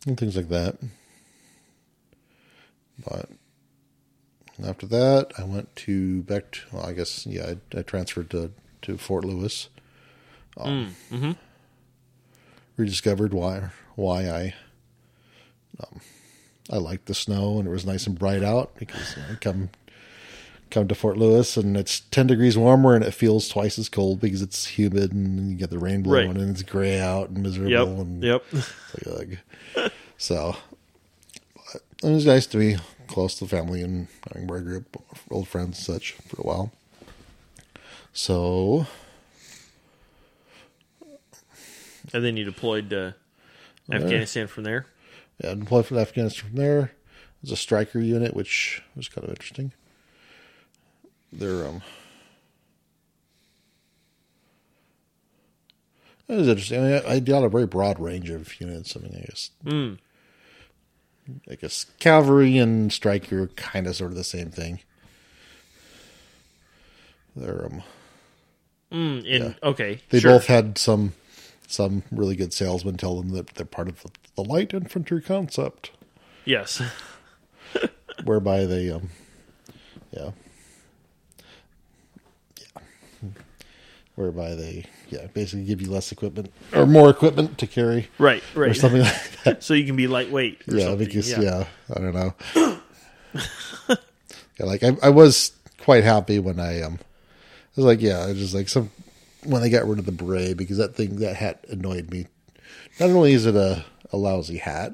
and 0.06 0.18
things 0.20 0.36
like 0.36 0.50
that. 0.50 0.78
But 3.04 3.30
after 4.66 4.86
that, 4.88 5.32
I 5.38 5.44
went 5.44 5.76
to 5.78 6.22
back 6.24 6.52
to. 6.52 6.60
Well, 6.72 6.86
I 6.86 6.94
guess 6.94 7.26
yeah, 7.26 7.54
I, 7.74 7.80
I 7.80 7.82
transferred 7.82 8.30
to 8.32 8.52
to 8.84 8.98
Fort 8.98 9.26
Lewis. 9.26 9.70
Um, 10.58 10.96
mm-hmm. 11.12 11.32
Rediscovered 12.78 13.34
why 13.34 13.70
why 13.96 14.30
I 14.30 14.54
um, 15.82 16.00
I 16.70 16.78
liked 16.78 17.06
the 17.08 17.14
snow 17.14 17.58
and 17.60 17.68
it 17.68 17.72
was 17.72 17.86
nice 17.86 18.08
and 18.08 18.18
bright 18.18 18.44
out 18.44 18.76
because 18.78 19.16
you 19.16 19.22
know, 19.24 19.28
I 19.32 19.36
come 19.36 19.70
come 20.70 20.88
to 20.88 20.96
Fort 20.96 21.18
Lewis 21.18 21.58
and 21.58 21.76
it's 21.76 22.00
ten 22.12 22.28
degrees 22.28 22.58
warmer 22.58 22.96
and 22.96 23.04
it 23.04 23.12
feels 23.12 23.50
twice 23.50 23.78
as 23.80 23.90
cold 23.90 24.20
because 24.22 24.42
it's 24.42 24.66
humid 24.68 25.12
and 25.12 25.50
you 25.52 25.56
get 25.58 25.70
the 25.72 25.80
rain 25.80 26.04
blowing 26.04 26.28
Right. 26.30 26.38
and 26.38 26.50
it's 26.52 26.64
gray 26.64 27.00
out 27.00 27.30
and 27.30 27.44
miserable 27.44 27.70
Yep. 27.72 27.88
and 27.88 28.24
Yep. 28.24 28.44
it's 28.54 29.08
like, 29.08 29.40
so 30.18 30.56
it 32.04 32.10
was 32.10 32.26
nice 32.26 32.46
to 32.48 32.58
be 32.58 32.78
close 33.10 33.36
to 33.36 33.46
the 33.46 33.50
family 33.50 33.82
and 33.82 34.08
having 34.28 34.48
where 34.48 34.60
I 34.60 34.62
grew 34.64 34.78
up, 34.78 35.02
old 35.32 35.48
friends 35.48 35.68
and 35.68 35.98
such 35.98 36.14
for 36.14 36.42
a 36.42 36.46
while. 36.46 36.72
So 38.14 38.86
And 42.14 42.24
then 42.24 42.38
you 42.38 42.46
deployed 42.46 42.90
to 42.92 43.16
Afghanistan 43.92 44.48
from 44.48 44.64
there. 44.64 44.86
yeah, 45.44 45.54
deployed 45.54 45.86
from 45.86 45.98
Afghanistan 45.98 46.50
from 46.50 46.58
there. 46.58 46.80
It 46.82 47.44
was 47.44 47.52
a 47.52 47.56
Stryker 47.56 48.00
unit, 48.00 48.34
which 48.34 48.82
was 48.96 49.08
kind 49.10 49.24
of 49.26 49.30
interesting. 49.32 49.72
They're 51.32 51.66
um 51.68 51.82
It 56.28 56.36
was 56.36 56.48
interesting. 56.48 56.80
I, 56.80 56.84
mean, 56.84 57.02
I, 57.06 57.12
I 57.14 57.20
did 57.20 57.34
a 57.44 57.50
very 57.50 57.66
broad 57.66 58.00
range 58.00 58.30
of 58.30 58.60
units. 58.62 58.96
I 58.96 59.00
mean, 59.00 59.16
I 59.16 59.26
guess 59.26 59.50
Mm. 59.66 59.98
I 61.50 61.56
guess 61.56 61.86
cavalry 62.00 62.58
and 62.58 62.92
Stryker 62.92 63.44
are 63.44 63.48
kind 63.48 63.88
of 63.88 63.96
sort 63.96 64.12
of 64.12 64.18
the 64.18 64.24
same 64.24 64.50
thing. 64.52 64.80
They're 67.36 67.66
um 67.66 67.84
Mm. 68.92 69.24
In 69.24 69.56
okay. 69.62 70.02
they 70.10 70.20
sure. 70.20 70.32
both 70.32 70.48
had 70.48 70.78
some 70.80 71.14
some 71.68 72.02
really 72.12 72.36
good 72.36 72.52
salesman 72.54 72.98
tell 72.98 73.16
them 73.22 73.30
that 73.34 73.50
they're 73.50 73.66
part 73.66 73.88
of 73.88 74.02
the, 74.02 74.10
the 74.36 74.44
light 74.44 74.74
infantry 74.74 75.22
concept, 75.22 75.92
Yes. 76.44 76.82
whereby 78.24 78.66
they, 78.66 78.90
um, 78.90 79.10
yeah, 80.12 80.32
yeah, 80.32 80.32
whereby 84.20 84.54
they, 84.54 84.86
yeah, 85.10 85.28
basically 85.34 85.64
give 85.66 85.82
you 85.82 85.90
less 85.90 86.12
equipment 86.12 86.52
or 86.74 86.86
more 86.86 87.10
equipment 87.10 87.58
to 87.58 87.66
carry 87.66 88.10
Right. 88.18 88.44
Right. 88.54 88.72
or 88.72 88.74
something 88.74 89.02
like 89.02 89.32
that. 89.46 89.64
So 89.64 89.74
you 89.74 89.86
can 89.86 89.96
be 89.96 90.08
lightweight. 90.08 90.62
Yeah, 90.68 90.86
something. 90.86 91.08
because 91.08 91.30
yeah. 91.38 91.66
I 91.96 92.00
don't 92.00 92.14
know. 92.14 92.34
yeah, 93.90 93.96
like 94.66 94.84
I, 94.84 94.98
I 95.02 95.10
was 95.10 95.54
quite 95.80 96.04
happy 96.04 96.40
when 96.40 96.60
I 96.60 96.82
um, 96.82 97.00
I 97.02 97.72
was 97.78 97.86
like, 97.86 98.02
yeah, 98.02 98.26
I 98.26 98.34
just 98.34 98.54
like 98.54 98.68
some 98.70 98.92
when 99.46 99.62
they 99.62 99.70
got 99.70 99.88
rid 99.88 100.00
of 100.00 100.06
the 100.06 100.12
beret 100.12 100.58
because 100.58 100.78
that 100.78 100.96
thing 100.96 101.18
that 101.18 101.36
hat 101.38 101.66
annoyed 101.70 102.12
me. 102.12 102.28
Not 103.00 103.10
only 103.12 103.34
is 103.34 103.46
it 103.46 103.56
a 103.56 103.86
a 104.12 104.18
lousy 104.18 104.58
hat, 104.58 104.92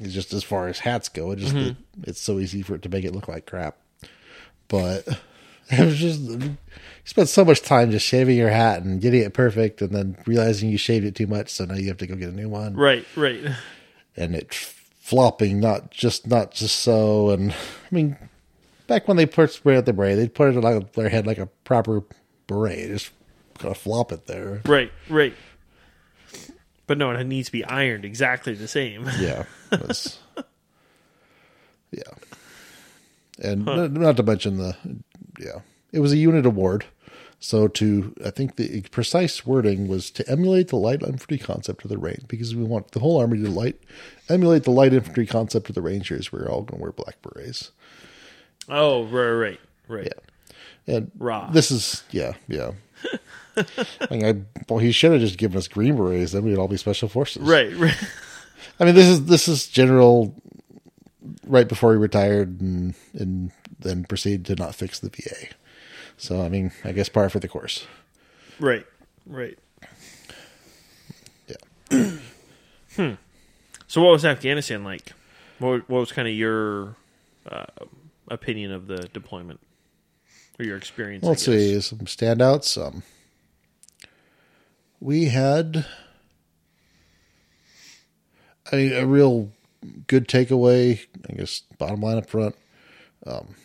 it's 0.00 0.14
just 0.14 0.32
as 0.32 0.44
far 0.44 0.68
as 0.68 0.78
hats 0.78 1.08
go, 1.08 1.32
it 1.32 1.36
just 1.40 1.54
Mm-hmm. 1.54 2.04
it's 2.04 2.20
so 2.20 2.38
easy 2.38 2.62
for 2.62 2.74
it 2.76 2.82
to 2.82 2.88
make 2.88 3.04
it 3.04 3.12
look 3.14 3.26
like 3.28 3.46
crap. 3.46 3.76
But 4.68 5.06
it 5.70 5.84
was 5.84 5.96
just 5.98 6.20
you 6.20 6.56
spent 7.04 7.28
so 7.28 7.44
much 7.44 7.62
time 7.62 7.90
just 7.90 8.06
shaving 8.06 8.36
your 8.36 8.50
hat 8.50 8.82
and 8.82 9.00
getting 9.00 9.22
it 9.22 9.34
perfect, 9.34 9.82
and 9.82 9.90
then 9.94 10.16
realizing 10.26 10.70
you 10.70 10.78
shaved 10.78 11.04
it 11.06 11.14
too 11.14 11.26
much, 11.26 11.50
so 11.50 11.64
now 11.64 11.74
you 11.74 11.88
have 11.88 11.96
to 11.98 12.06
go 12.06 12.14
get 12.14 12.28
a 12.30 12.36
new 12.36 12.48
one 12.48 12.74
Right. 12.74 13.04
Right. 13.16 13.40
and 14.16 14.34
it 14.34 14.52
flopping 14.54 15.58
not 15.60 15.90
just 15.90 16.26
not 16.28 16.52
just 16.52 16.76
so 16.80 17.30
and 17.30 17.50
i 17.52 17.54
mean 17.90 18.16
back 18.86 19.08
when 19.08 19.16
they 19.16 19.26
put 19.26 19.50
spray 19.50 19.76
at 19.76 19.84
the 19.84 19.92
beret 19.92 20.16
they'd 20.16 20.32
put 20.32 20.48
it 20.48 20.56
on 20.56 20.62
like 20.62 20.92
their 20.92 21.08
head 21.08 21.26
like 21.26 21.38
a 21.38 21.46
proper 21.64 22.02
beret 22.46 22.88
just 22.88 23.10
kind 23.58 23.72
of 23.72 23.76
flop 23.76 24.12
it 24.12 24.26
there 24.26 24.62
Right. 24.64 24.92
Right. 25.10 25.34
But 26.86 26.98
no, 26.98 27.10
it 27.10 27.24
needs 27.24 27.46
to 27.48 27.52
be 27.52 27.64
ironed 27.64 28.04
exactly 28.04 28.54
the 28.54 28.68
same. 28.68 29.08
yeah 29.18 29.44
yeah 31.90 32.02
and 33.42 33.64
not, 33.64 33.90
not 33.92 34.16
to 34.16 34.22
mention 34.22 34.56
the 34.58 34.76
yeah 35.38 35.60
it 35.92 36.00
was 36.00 36.12
a 36.12 36.16
unit 36.16 36.46
award 36.46 36.84
so 37.40 37.66
to 37.68 38.14
i 38.24 38.30
think 38.30 38.56
the 38.56 38.82
precise 38.90 39.44
wording 39.46 39.88
was 39.88 40.10
to 40.10 40.28
emulate 40.30 40.68
the 40.68 40.76
light 40.76 41.02
infantry 41.02 41.38
concept 41.38 41.84
of 41.84 41.90
the 41.90 41.98
range 41.98 42.22
because 42.28 42.54
we 42.54 42.62
want 42.62 42.90
the 42.92 43.00
whole 43.00 43.18
army 43.20 43.42
to 43.42 43.50
light 43.50 43.76
emulate 44.28 44.64
the 44.64 44.70
light 44.70 44.92
infantry 44.92 45.26
concept 45.26 45.68
of 45.68 45.74
the 45.74 45.82
rangers 45.82 46.30
we're 46.32 46.48
all 46.48 46.62
going 46.62 46.78
to 46.78 46.82
wear 46.82 46.92
black 46.92 47.20
berets 47.22 47.70
Oh, 48.68 49.04
right. 49.06 49.30
Right. 49.30 49.60
Right. 49.88 50.12
Yeah. 50.86 50.94
And 50.94 51.10
Raw. 51.18 51.50
this 51.50 51.70
is 51.72 52.04
yeah, 52.12 52.34
yeah. 52.46 52.70
I 53.56 53.64
mean, 54.10 54.24
I, 54.24 54.62
well, 54.68 54.78
he 54.78 54.92
should 54.92 55.10
have 55.12 55.20
just 55.20 55.36
given 55.36 55.58
us 55.58 55.66
green 55.68 55.96
berets. 55.96 56.30
Then 56.32 56.44
we'd 56.44 56.56
all 56.56 56.68
be 56.68 56.76
special 56.76 57.08
forces. 57.08 57.42
Right. 57.42 57.74
Right. 57.76 57.96
I 58.78 58.84
mean, 58.84 58.94
this 58.94 59.08
is 59.08 59.24
this 59.26 59.48
is 59.48 59.66
general. 59.66 60.34
Right 61.44 61.68
before 61.68 61.92
he 61.92 61.98
retired, 61.98 62.60
and 62.60 62.94
and 63.14 63.50
then 63.82 64.04
proceed 64.04 64.44
to 64.46 64.54
not 64.54 64.74
fix 64.74 64.98
the 64.98 65.10
VA. 65.10 65.48
So 66.16 66.42
I 66.42 66.48
mean, 66.48 66.72
I 66.84 66.92
guess 66.92 67.08
par 67.08 67.28
for 67.28 67.38
the 67.38 67.48
course. 67.48 67.86
Right. 68.58 68.86
Right. 69.26 69.58
Yeah. 71.90 72.10
So, 73.92 74.00
what 74.00 74.12
was 74.12 74.24
Afghanistan 74.24 74.84
like? 74.84 75.12
What, 75.58 75.86
what 75.86 76.00
was 76.00 76.12
kind 76.12 76.26
of 76.26 76.32
your 76.32 76.96
uh, 77.46 77.66
opinion 78.28 78.72
of 78.72 78.86
the 78.86 79.06
deployment 79.12 79.60
or 80.58 80.64
your 80.64 80.78
experience? 80.78 81.26
I 81.26 81.28
Let's 81.28 81.44
see 81.44 81.78
some 81.82 81.98
standouts. 81.98 82.82
Um, 82.82 83.02
we 84.98 85.26
had 85.26 85.84
a, 88.72 89.00
a 89.00 89.04
real 89.04 89.50
good 90.06 90.26
takeaway. 90.26 91.04
I 91.28 91.34
guess 91.34 91.60
bottom 91.76 92.00
line 92.00 92.16
up 92.16 92.30
front. 92.30 92.56
Um, 93.26 93.56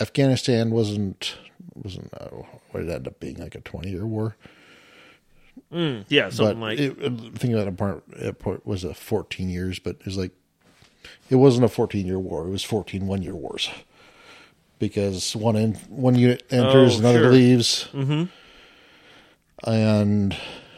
Afghanistan 0.00 0.70
wasn't 0.70 1.36
wasn't 1.74 2.12
uh, 2.14 2.28
what 2.70 2.82
it 2.82 2.88
ended 2.88 3.08
up 3.08 3.20
being 3.20 3.36
like 3.36 3.54
a 3.54 3.60
twenty 3.60 3.90
year 3.90 4.06
war, 4.06 4.36
Mm, 5.72 6.04
yeah, 6.08 6.30
something 6.30 6.58
but 6.58 6.66
like 6.66 6.78
it, 6.78 6.92
about 6.98 7.68
it 7.68 7.76
part 7.76 8.04
it 8.16 8.38
part 8.38 8.66
was 8.66 8.82
a 8.84 8.94
fourteen 8.94 9.48
years, 9.50 9.78
but 9.78 9.96
it's 10.04 10.16
like 10.16 10.32
it 11.28 11.36
wasn't 11.36 11.64
a 11.64 11.68
fourteen 11.68 12.06
year 12.06 12.18
war. 12.18 12.46
It 12.46 12.50
was 12.50 12.64
14 12.64 13.06
one 13.06 13.22
year 13.22 13.34
wars 13.34 13.68
because 14.78 15.36
one 15.36 15.56
in, 15.56 15.74
one 15.88 16.14
unit 16.14 16.42
enters, 16.50 16.96
Oh, 16.96 16.98
another 17.00 17.24
sure. 17.24 17.32
leaves, 17.32 17.88
and 19.64 20.36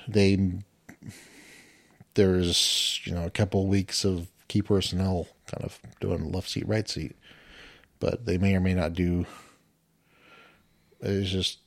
they 0.09 0.53
there's 2.15 3.01
you 3.05 3.13
know 3.15 3.25
a 3.25 3.31
couple 3.31 3.67
weeks 3.67 4.05
of 4.05 4.29
key 4.49 4.63
personnel 4.63 5.29
kind 5.47 5.65
of 5.65 5.79
doing 6.01 6.31
left 6.33 6.49
seat, 6.51 6.67
right 6.69 6.89
seat, 6.89 7.15
but 8.03 8.27
they 8.27 8.37
may 8.37 8.55
or 8.57 8.61
may 8.61 8.75
not 8.75 8.93
do. 8.95 9.25
It's 11.01 11.31
just 11.31 11.61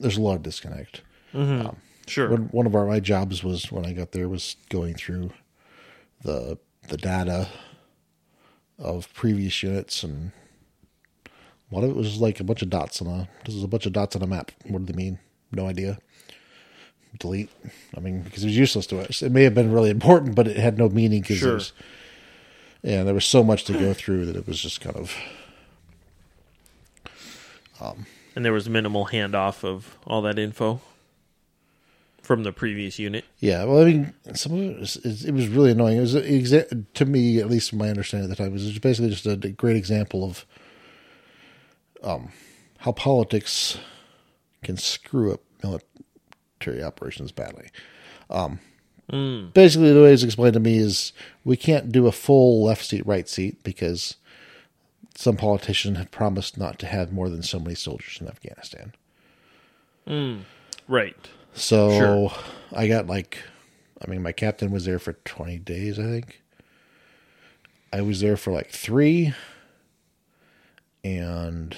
there's 0.00 0.16
a 0.16 0.22
lot 0.22 0.36
of 0.36 0.42
disconnect. 0.42 1.02
Mm-hmm. 1.34 1.66
Um, 1.66 1.76
sure. 2.06 2.30
One, 2.30 2.48
one 2.50 2.66
of 2.66 2.74
our 2.74 2.86
my 2.86 2.98
jobs 2.98 3.44
was 3.44 3.70
when 3.70 3.84
I 3.84 3.92
got 3.92 4.12
there 4.12 4.28
was 4.28 4.56
going 4.70 4.94
through 4.94 5.30
the 6.22 6.58
the 6.88 6.96
data 6.96 7.48
of 8.78 9.12
previous 9.12 9.62
units 9.62 10.02
and 10.02 10.32
a 11.26 11.74
lot 11.74 11.84
of 11.84 11.90
it 11.90 11.96
was 11.96 12.20
like 12.20 12.40
a 12.40 12.44
bunch 12.44 12.62
of 12.62 12.70
dots 12.70 13.02
on 13.02 13.08
a 13.08 13.28
this 13.44 13.54
is 13.54 13.62
a 13.62 13.68
bunch 13.68 13.84
of 13.86 13.92
dots 13.92 14.16
on 14.16 14.22
a 14.22 14.26
map. 14.26 14.52
What 14.66 14.84
do 14.84 14.92
they 14.92 14.96
mean? 14.96 15.18
No 15.52 15.66
idea. 15.66 15.98
Delete. 17.18 17.50
I 17.96 18.00
mean, 18.00 18.22
because 18.22 18.42
it 18.44 18.46
was 18.46 18.56
useless 18.56 18.86
to 18.88 19.00
us. 19.00 19.22
It 19.22 19.32
may 19.32 19.42
have 19.44 19.54
been 19.54 19.72
really 19.72 19.90
important, 19.90 20.34
but 20.34 20.46
it 20.48 20.56
had 20.56 20.78
no 20.78 20.88
meaning 20.88 21.20
because 21.22 21.38
Sure. 21.38 21.54
was, 21.54 21.72
yeah, 22.82 23.02
there 23.04 23.14
was 23.14 23.24
so 23.24 23.42
much 23.42 23.64
to 23.64 23.72
go 23.72 23.94
through 23.94 24.26
that 24.26 24.36
it 24.36 24.46
was 24.46 24.60
just 24.60 24.80
kind 24.82 24.96
of 24.96 25.14
and 27.80 28.44
there 28.44 28.52
was 28.52 28.68
minimal 28.68 29.06
handoff 29.06 29.64
of 29.64 29.98
all 30.06 30.22
that 30.22 30.38
info 30.38 30.80
from 32.22 32.42
the 32.42 32.52
previous 32.52 32.98
unit. 32.98 33.24
Yeah, 33.38 33.64
well, 33.64 33.82
I 33.82 33.84
mean, 33.84 34.14
some 34.34 34.52
of 34.52 34.60
it 34.60 34.80
was, 34.80 34.96
it 34.96 35.32
was 35.32 35.48
really 35.48 35.70
annoying. 35.70 35.98
It 35.98 36.00
was 36.00 36.14
exa- 36.14 36.84
to 36.94 37.04
me, 37.04 37.38
at 37.38 37.48
least 37.48 37.70
from 37.70 37.78
my 37.78 37.88
understanding 37.88 38.30
at 38.30 38.36
the 38.36 38.42
time, 38.42 38.50
it 38.50 38.54
was 38.54 38.78
basically 38.78 39.10
just 39.10 39.26
a 39.26 39.36
great 39.36 39.76
example 39.76 40.24
of 40.24 40.46
um, 42.02 42.32
how 42.78 42.92
politics 42.92 43.78
can 44.62 44.76
screw 44.76 45.32
up 45.34 45.40
military 45.62 46.82
operations 46.82 47.30
badly. 47.32 47.68
Um, 48.28 48.58
Basically, 49.08 49.92
the 49.92 50.02
way 50.02 50.12
it's 50.12 50.24
explained 50.24 50.54
to 50.54 50.60
me 50.60 50.78
is 50.78 51.12
we 51.44 51.56
can't 51.56 51.92
do 51.92 52.08
a 52.08 52.12
full 52.12 52.64
left 52.64 52.84
seat, 52.84 53.06
right 53.06 53.28
seat 53.28 53.62
because 53.62 54.16
some 55.16 55.36
politician 55.36 55.94
had 55.96 56.10
promised 56.10 56.58
not 56.58 56.78
to 56.78 56.86
have 56.86 57.12
more 57.12 57.28
than 57.28 57.42
so 57.42 57.58
many 57.58 57.74
soldiers 57.74 58.18
in 58.20 58.28
Afghanistan. 58.28 58.92
Hmm. 60.06 60.40
Right. 60.86 61.16
So 61.54 61.90
Sure. 61.90 62.32
I 62.72 62.86
got 62.86 63.06
like, 63.06 63.38
I 64.04 64.10
mean, 64.10 64.22
my 64.22 64.32
captain 64.32 64.70
was 64.70 64.84
there 64.84 64.98
for 64.98 65.14
20 65.14 65.58
days, 65.58 65.98
I 65.98 66.02
think. 66.02 66.42
I 67.92 68.02
was 68.02 68.20
there 68.20 68.36
for 68.36 68.52
like 68.52 68.68
three. 68.70 69.32
And, 71.02 71.76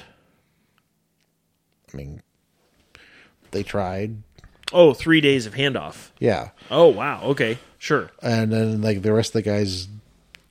I 1.92 1.96
mean, 1.96 2.22
they 3.50 3.62
tried. 3.62 4.22
Oh, 4.72 4.94
three 4.94 5.20
days 5.20 5.46
of 5.46 5.54
handoff. 5.54 6.10
Yeah. 6.18 6.50
Oh, 6.70 6.88
wow. 6.88 7.22
Okay. 7.24 7.58
Sure. 7.78 8.10
And 8.22 8.52
then, 8.52 8.80
like, 8.82 9.02
the 9.02 9.12
rest 9.12 9.30
of 9.30 9.44
the 9.44 9.50
guys 9.50 9.88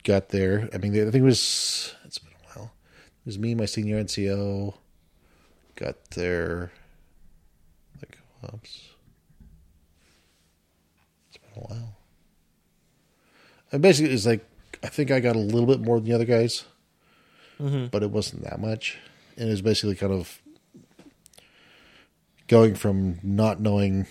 got 0.04 0.30
there. 0.30 0.70
I 0.74 0.78
mean, 0.78 0.94
I 0.94 1.12
think 1.12 1.16
it 1.16 1.22
was, 1.22 1.96
it's 2.06 2.18
been 2.20 2.34
a 2.34 2.60
while. 2.60 2.72
It 3.08 3.16
was 3.28 3.38
me, 3.38 3.54
my 3.54 3.66
senior 3.66 4.02
NCO, 4.02 4.74
got 5.76 6.12
there. 6.12 6.72
Like, 8.02 8.18
oops. 8.54 8.88
It's 11.28 11.38
been 11.38 11.64
a 11.64 11.68
while. 11.68 11.98
And 13.72 13.82
basically, 13.82 14.14
it's 14.14 14.26
like, 14.26 14.46
I 14.82 14.88
think 14.88 15.12
I 15.12 15.20
got 15.20 15.36
a 15.36 15.40
little 15.40 15.68
bit 15.68 15.82
more 15.82 15.98
than 15.98 16.06
the 16.06 16.14
other 16.14 16.26
guys, 16.26 16.64
mm-hmm. 17.60 17.88
but 17.88 18.02
it 18.02 18.12
wasn't 18.12 18.44
that 18.44 18.62
much. 18.62 18.98
And 19.36 19.50
it 19.50 19.52
was 19.52 19.62
basically 19.62 19.96
kind 19.96 20.14
of 20.14 20.42
going 22.48 22.76
from 22.76 23.20
not 23.24 23.60
knowing 23.60 24.08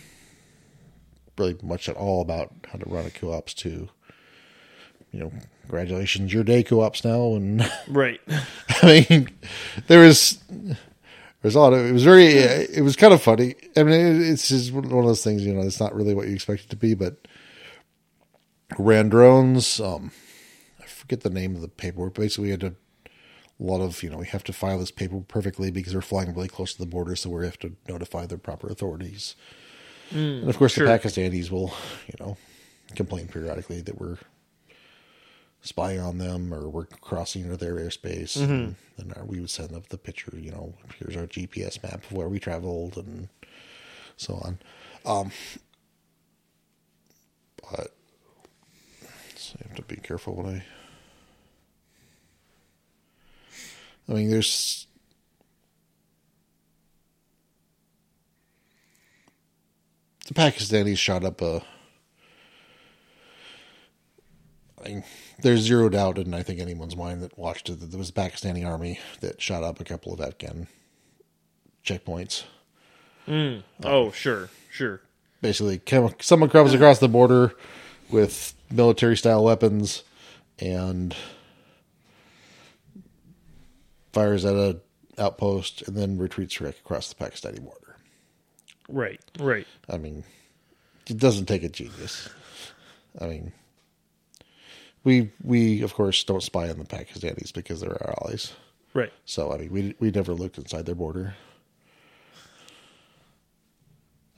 really 1.38 1.56
much 1.62 1.88
at 1.88 1.97
all 1.97 2.20
about 2.20 2.52
how 2.70 2.78
to 2.78 2.88
run 2.88 3.06
a 3.06 3.10
co-ops 3.10 3.55
to, 3.55 3.88
you 5.12 5.20
know, 5.20 5.33
congratulations, 5.62 6.33
your 6.33 6.45
day 6.45 6.62
co-ops 6.62 7.05
now. 7.05 7.35
And 7.35 7.70
Right. 7.89 8.20
I 8.83 9.07
mean, 9.09 9.28
there 9.87 10.01
was 10.01 10.39
there 10.49 10.77
was 11.43 11.55
a 11.55 11.61
lot 11.61 11.73
of 11.73 11.85
it 11.85 11.93
was 11.93 12.05
very 12.05 12.27
it 12.27 12.83
was 12.83 12.97
kind 12.97 13.12
of 13.12 13.23
funny. 13.23 13.55
I 13.77 13.83
mean, 13.83 14.23
it's 14.23 14.49
just 14.49 14.73
one 14.73 14.85
of 14.85 14.91
those 14.91 15.24
things, 15.24 15.45
you 15.45 15.55
know, 15.55 15.62
it's 15.62 15.81
not 15.81 15.95
really 15.95 16.15
what 16.15 16.28
you 16.28 16.35
expect 16.35 16.65
it 16.65 16.70
to 16.70 16.77
be, 16.77 16.95
but 16.95 17.28
ran 18.78 19.09
drones. 19.09 19.81
Um, 19.81 20.11
I 20.83 20.87
forget 20.87 21.20
the 21.20 21.31
name 21.31 21.55
of 21.55 21.62
the 21.62 21.69
paperwork. 21.69 22.15
Basically, 22.15 22.45
we 22.45 22.51
had 22.51 22.61
to 22.61 22.74
a 23.59 23.62
lot 23.62 23.81
of 23.81 24.03
you 24.03 24.11
know 24.11 24.19
we 24.19 24.27
have 24.27 24.45
to 24.45 24.53
file 24.53 24.78
this 24.78 24.91
paper 24.91 25.20
perfectly 25.20 25.70
because 25.70 25.95
we're 25.95 26.01
flying 26.01 26.35
really 26.35 26.49
close 26.49 26.74
to 26.74 26.78
the 26.78 26.87
border, 26.87 27.16
so 27.16 27.31
we 27.31 27.45
have 27.45 27.59
to 27.61 27.74
notify 27.89 28.27
the 28.27 28.39
proper 28.39 28.69
authorities. 28.69 29.35
and 30.11 30.49
of 30.49 30.59
course, 30.59 30.74
sure. 30.74 30.87
the 30.87 30.93
Pakistanis 30.93 31.51
will 31.51 31.73
you 32.07 32.15
know 32.20 32.37
complain 32.95 33.28
periodically 33.28 33.81
that 33.83 33.99
we're 33.99 34.19
spying 35.66 36.01
on 36.01 36.18
them 36.18 36.52
or 36.55 36.68
we're 36.68 36.86
crossing 36.86 37.43
into 37.43 37.56
their 37.56 37.74
airspace. 37.74 38.36
And 38.98 39.10
then 39.10 39.26
we 39.26 39.40
would 39.40 39.51
send 39.51 39.74
up 39.74 39.88
the 39.88 39.98
picture. 39.98 40.32
You 40.36 40.51
know, 40.52 40.74
here's 40.98 41.16
our 41.16 41.26
GPS 41.26 41.82
map 41.82 42.05
of 42.05 42.12
where 42.12 42.28
we 42.28 42.38
traveled 42.38 42.97
and 42.97 43.28
so 44.16 44.34
on. 44.36 44.59
Um, 45.05 45.30
but 47.70 47.93
so 49.36 49.56
you 49.60 49.68
have 49.68 49.76
to 49.76 49.82
be 49.82 49.97
careful 49.97 50.34
when 50.34 50.47
I. 50.47 50.64
I 54.09 54.14
mean, 54.14 54.30
there's. 54.30 54.86
The 60.28 60.34
Pakistanis 60.34 60.98
shot 60.98 61.24
up 61.24 61.40
a. 61.40 61.62
I 64.86 65.04
there's 65.40 65.60
zero 65.60 65.88
doubt 65.88 66.18
in 66.18 66.32
I 66.32 66.42
think 66.42 66.60
anyone's 66.60 66.96
mind 66.96 67.22
that 67.22 67.38
watched 67.38 67.68
it 67.68 67.80
that 67.80 67.90
there 67.90 67.98
was 67.98 68.10
a 68.10 68.12
Pakistani 68.12 68.66
army 68.66 68.98
that 69.20 69.40
shot 69.40 69.62
up 69.62 69.80
a 69.80 69.84
couple 69.84 70.12
of 70.12 70.20
Afghan 70.20 70.68
checkpoints. 71.84 72.44
Hmm. 73.26 73.58
Oh, 73.82 74.10
sure, 74.12 74.50
sure. 74.70 75.00
basically 75.42 75.78
come, 75.78 76.14
someone 76.20 76.50
comes 76.50 76.72
across 76.72 77.00
the 77.00 77.08
border 77.08 77.54
with 78.10 78.54
military 78.70 79.16
style 79.16 79.42
weapons 79.44 80.04
and 80.58 81.14
fires 84.12 84.44
at 84.44 84.54
a 84.54 84.80
outpost 85.18 85.82
and 85.82 85.96
then 85.96 86.18
retreats 86.18 86.60
right 86.60 86.74
across 86.78 87.12
the 87.12 87.24
Pakistani 87.24 87.60
border. 87.60 87.96
Right, 88.88 89.20
right. 89.40 89.66
I 89.88 89.98
mean, 89.98 90.24
it 91.08 91.18
doesn't 91.18 91.46
take 91.46 91.64
a 91.64 91.68
genius. 91.68 92.28
I 93.20 93.26
mean, 93.26 93.52
we 95.07 95.31
we 95.41 95.83
of 95.83 95.95
course 95.95 96.24
don't 96.24 96.43
spy 96.43 96.69
on 96.69 96.78
the 96.78 96.85
Pakistanis 96.85 97.55
because 97.55 97.81
they're 97.81 97.93
our 97.93 98.16
allies. 98.20 98.53
Right. 98.93 99.12
So 99.24 99.53
I 99.53 99.59
mean, 99.59 99.73
we 99.73 99.95
we 100.01 100.11
never 100.11 100.35
looked 100.35 100.59
inside 100.59 100.85
their 100.85 100.97
border. 100.97 101.37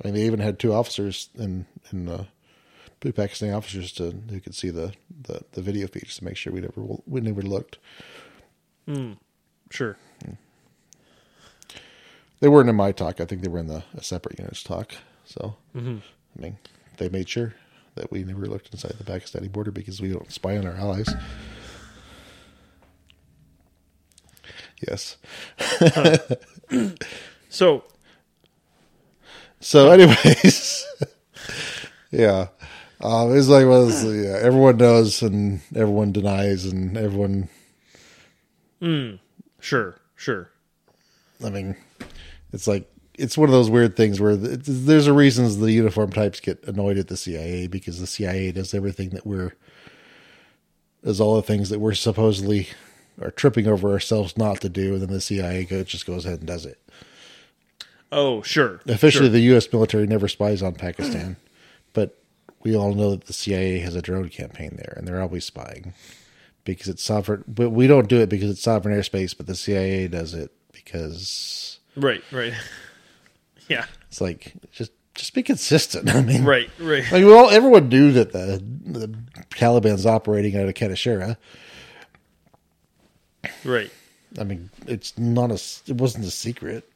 I 0.01 0.09
mean, 0.09 0.15
they 0.15 0.27
even 0.27 0.41
had 0.41 0.59
two 0.59 0.75
officers 0.75 1.31
in 1.37 1.67
in 1.91 2.09
uh, 2.09 2.25
two 3.01 3.15
Pakistani 3.15 3.57
officers 3.57 3.93
to 3.93 4.11
who 4.31 4.41
could 4.41 4.55
see 4.55 4.69
the, 4.69 4.93
the, 5.23 5.41
the 5.53 5.63
video 5.63 5.87
feeds 5.87 6.17
to 6.19 6.25
make 6.25 6.37
sure 6.37 6.53
we 6.53 6.61
never 6.61 6.83
we 7.07 7.23
never 7.23 7.43
looked. 7.43 7.79
Sure. 9.71 9.97
They 12.41 12.49
weren't 12.49 12.69
in 12.69 12.77
my 12.77 12.93
TOC. 12.93 13.21
I 13.23 13.25
think 13.25 13.41
they 13.43 13.49
were 13.49 13.59
in 13.59 13.69
the 13.69 13.85
a 13.95 14.03
separate 14.03 14.39
unit's 14.39 14.63
TOC. 14.63 14.93
So 15.25 15.57
I 16.39 16.43
mean, 16.43 16.59
they 16.99 17.09
made 17.09 17.29
sure 17.31 17.55
that 17.99 18.11
we 18.11 18.25
never 18.25 18.47
looked 18.47 18.73
inside 18.73 18.93
the 18.99 19.05
Pakistani 19.05 19.51
border 19.51 19.71
because 19.71 20.01
we 20.01 20.13
don't 20.13 20.31
spy 20.33 20.57
on 20.57 20.67
our 20.67 20.75
allies. 20.75 21.09
Yes. 24.87 25.17
So, 27.51 27.85
So, 29.61 29.91
anyways, 29.91 30.87
yeah, 32.11 32.49
um, 33.01 33.35
it's 33.37 33.49
like 33.49 33.67
well, 33.67 33.89
it's, 33.89 34.05
yeah, 34.05 34.39
everyone 34.41 34.77
knows 34.77 35.23
and 35.23 35.61
everyone 35.75 36.13
denies 36.13 36.67
and 36.67 36.97
everyone. 36.97 37.49
Mm, 38.83 39.19
sure, 39.61 39.99
sure. 40.15 40.51
I 41.45 41.49
mean, 41.51 41.75
it's 42.53 42.69
like 42.69 42.89
it's 43.19 43.37
one 43.37 43.49
of 43.49 43.53
those 43.53 43.69
weird 43.69 43.97
things 43.97 44.21
where 44.21 44.37
there's 44.37 45.07
a 45.07 45.13
reasons 45.13 45.59
the 45.59 45.73
uniform 45.73 46.13
types 46.13 46.41
get 46.41 46.63
annoyed 46.65 46.99
at 46.99 47.09
the 47.09 47.17
CIA 47.17 47.67
because 47.67 48.01
the 48.01 48.07
CIA 48.07 48.53
does 48.53 48.73
everything 48.73 49.11
that 49.11 49.27
we're 49.27 49.55
does 51.05 51.21
all 51.21 51.37
the 51.37 51.43
things 51.43 51.69
that 51.71 51.81
we're 51.81 51.95
supposedly 51.95 52.69
are 53.21 53.31
tripping 53.31 53.67
over 53.67 53.91
ourselves 53.91 54.37
not 54.37 54.61
to 54.61 54.69
do, 54.69 54.95
and 54.95 55.03
then 55.03 55.11
the 55.11 55.21
CIA 55.21 55.65
go, 55.65 55.83
just 55.83 56.07
goes 56.07 56.25
ahead 56.25 56.39
and 56.39 56.47
does 56.47 56.65
it. 56.65 56.79
Oh, 58.11 58.43
sure. 58.43 58.81
Officially, 58.87 59.27
sure. 59.27 59.33
the 59.33 59.41
U.S. 59.41 59.73
military 59.73 60.07
never 60.07 60.29
spies 60.29 60.63
on 60.63 60.75
Pakistan, 60.75 61.37
but 61.93 62.19
we 62.63 62.77
all 62.77 62.95
know 62.95 63.11
that 63.11 63.27
the 63.27 63.33
CIA 63.33 63.81
has 63.81 63.95
a 63.95 64.03
drone 64.03 64.29
campaign 64.29 64.75
there, 64.77 64.95
and 64.97 65.07
they're 65.07 65.21
always 65.21 65.45
spying 65.45 65.95
because 66.65 66.89
it's 66.89 67.03
sovereign. 67.03 67.45
But 67.47 67.71
we 67.71 67.87
don't 67.87 68.09
do 68.09 68.21
it 68.21 68.29
because 68.29 68.51
it's 68.51 68.63
sovereign 68.63 68.97
airspace, 68.99 69.37
but 69.37 69.47
the 69.47 69.57
CIA 69.57 70.09
does 70.09 70.35
it 70.35 70.53
because 70.73 71.79
Right, 71.97 72.23
right. 72.31 72.55
yeah. 73.69 73.87
it's 74.09 74.21
like 74.21 74.55
just 74.73 74.93
just 75.15 75.35
be 75.35 75.43
consistent. 75.43 76.09
I 76.15 76.23
mean, 76.23 76.45
Right, 76.45 76.71
right. 76.79 77.05
Like 77.11 77.25
well, 77.25 77.51
everyone 77.51 77.89
knew 77.89 78.13
that 78.13 78.33
the 78.33 78.63
the 78.85 79.09
Taliban's 79.51 80.07
operating 80.07 80.57
out 80.57 80.69
of 80.69 80.75
Kanashira. 80.75 81.37
Right. 83.65 83.91
I 84.39 84.45
mean, 84.45 84.71
it's 84.87 85.17
not 85.19 85.51
a. 85.51 85.61
It 85.87 85.97
wasn't 85.97 86.25
a 86.25 86.31
secret. 86.31 86.91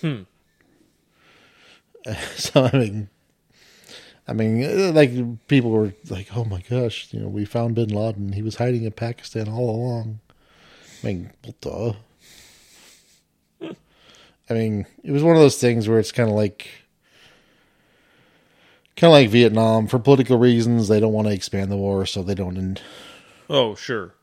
Hmm. 0.00 0.22
So 2.34 2.64
I 2.64 2.76
mean, 2.76 3.08
I 4.26 4.32
mean, 4.32 4.64
uh, 4.64 4.90
like 4.92 5.12
people 5.46 5.70
were 5.70 5.92
like, 6.10 6.36
"Oh 6.36 6.44
my 6.44 6.60
gosh, 6.68 7.08
you 7.12 7.20
know, 7.20 7.28
we 7.28 7.44
found 7.44 7.76
Bin 7.76 7.90
Laden. 7.90 8.32
He 8.32 8.42
was 8.42 8.56
hiding 8.56 8.82
in 8.82 8.90
Pakistan 8.90 9.48
all 9.48 9.70
along." 9.70 10.18
I 11.02 11.06
mean, 11.06 11.30
what 11.44 11.60
the? 11.60 11.96
I 14.52 14.58
mean, 14.58 14.86
it 15.02 15.10
was 15.12 15.22
one 15.22 15.34
of 15.36 15.42
those 15.42 15.58
things 15.58 15.88
where 15.88 15.98
it's 15.98 16.12
kind 16.12 16.28
of 16.28 16.34
like, 16.36 16.68
kind 18.96 19.08
of 19.10 19.12
like 19.12 19.30
Vietnam. 19.30 19.86
For 19.86 19.98
political 19.98 20.38
reasons, 20.38 20.88
they 20.88 21.00
don't 21.00 21.12
want 21.12 21.26
to 21.28 21.34
expand 21.34 21.70
the 21.72 21.76
war, 21.76 22.04
so 22.06 22.22
they 22.22 22.34
don't. 22.34 22.56
And 22.56 22.80
Oh, 23.50 23.74
sure. 23.74 24.14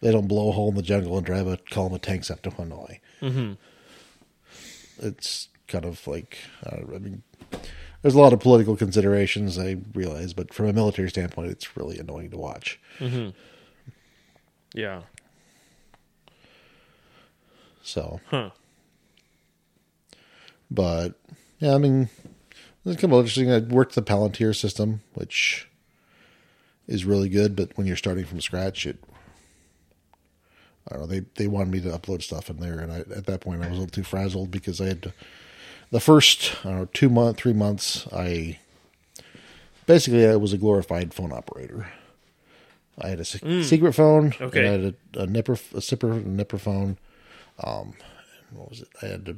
they 0.00 0.10
don't 0.12 0.26
blow 0.28 0.48
a 0.48 0.52
hole 0.52 0.70
in 0.70 0.74
the 0.74 0.82
jungle 0.82 1.16
and 1.16 1.26
drive 1.26 1.46
a 1.46 1.56
column 1.70 1.94
of 1.94 2.02
tanks 2.02 2.30
up 2.30 2.42
to 2.42 2.50
Hanoi. 2.50 3.00
Mm-hmm. 3.20 3.52
It's 5.06 5.48
kind 5.68 5.84
of 5.84 6.06
like 6.06 6.38
I, 6.64 6.76
I 6.94 6.98
mean, 6.98 7.22
there's 8.02 8.14
a 8.14 8.20
lot 8.20 8.32
of 8.32 8.40
political 8.40 8.76
considerations 8.76 9.58
I 9.58 9.76
realize, 9.94 10.32
but 10.32 10.52
from 10.54 10.66
a 10.66 10.72
military 10.72 11.10
standpoint, 11.10 11.50
it's 11.50 11.76
really 11.76 11.98
annoying 11.98 12.30
to 12.30 12.36
watch. 12.36 12.80
Yeah. 14.74 15.02
So, 17.82 18.20
Huh. 18.26 18.50
But 20.70 21.14
yeah, 21.58 21.74
I 21.74 21.78
mean, 21.78 22.08
it's 22.84 23.00
kind 23.00 23.12
of 23.12 23.18
interesting. 23.20 23.50
I 23.50 23.58
worked 23.58 23.94
the 23.94 24.02
Palantir 24.02 24.54
system, 24.54 25.02
which 25.14 25.68
is 26.86 27.04
really 27.04 27.28
good, 27.28 27.56
but 27.56 27.76
when 27.76 27.86
you're 27.86 27.96
starting 27.96 28.24
from 28.24 28.40
scratch, 28.40 28.86
it 28.86 28.98
I 30.90 30.94
don't 30.96 31.00
know. 31.02 31.06
They 31.06 31.20
they 31.36 31.46
wanted 31.46 31.70
me 31.72 31.80
to 31.80 31.96
upload 31.98 32.22
stuff 32.22 32.48
in 32.50 32.58
there, 32.58 32.78
and 32.78 32.92
I, 32.92 32.98
at 33.00 33.26
that 33.26 33.40
point, 33.40 33.62
I 33.62 33.68
was 33.68 33.76
a 33.78 33.80
little 33.80 33.86
too 33.92 34.02
frazzled 34.04 34.50
because 34.50 34.80
I 34.80 34.86
had 34.86 35.02
to. 35.02 35.12
The 35.90 36.00
first 36.00 36.54
I 36.64 36.68
don't 36.68 36.78
know 36.78 36.88
two 36.92 37.08
month 37.08 37.38
three 37.38 37.52
months, 37.52 38.06
I 38.12 38.58
basically 39.86 40.26
I 40.26 40.36
was 40.36 40.52
a 40.52 40.58
glorified 40.58 41.12
phone 41.14 41.32
operator. 41.32 41.90
I 43.00 43.08
had 43.08 43.20
a 43.20 43.24
se- 43.24 43.62
secret 43.62 43.92
phone. 43.92 44.34
Okay. 44.40 44.66
I 44.66 44.70
had 44.72 44.80
a, 45.14 45.22
a 45.22 45.26
NIPR, 45.26 45.52
a 45.72 45.80
SIPR, 45.80 46.24
NIPR 46.24 46.58
phone. 46.60 46.98
Um, 47.62 47.94
what 48.50 48.70
was 48.70 48.80
it? 48.82 48.88
I 49.02 49.06
had 49.06 49.28
a, 49.28 49.36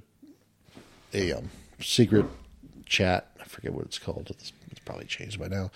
a 1.14 1.32
um, 1.32 1.50
secret 1.80 2.26
chat. 2.86 3.28
I 3.40 3.44
forget 3.44 3.72
what 3.72 3.84
it's 3.86 3.98
called. 3.98 4.28
It's, 4.30 4.52
it's 4.70 4.80
probably 4.80 5.06
changed 5.06 5.38
by 5.40 5.48
now. 5.48 5.70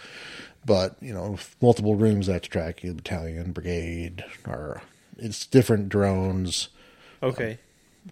But 0.67 0.97
you 1.01 1.13
know, 1.13 1.37
multiple 1.61 1.95
rooms 1.97 2.27
that 2.27 2.43
track 2.45 2.83
you, 2.83 2.95
battalion, 2.95 3.53
brigade, 3.53 4.25
or 4.47 4.83
it's 5.19 5.47
different 5.47 5.89
drones 5.89 6.69
Okay. 7.23 7.59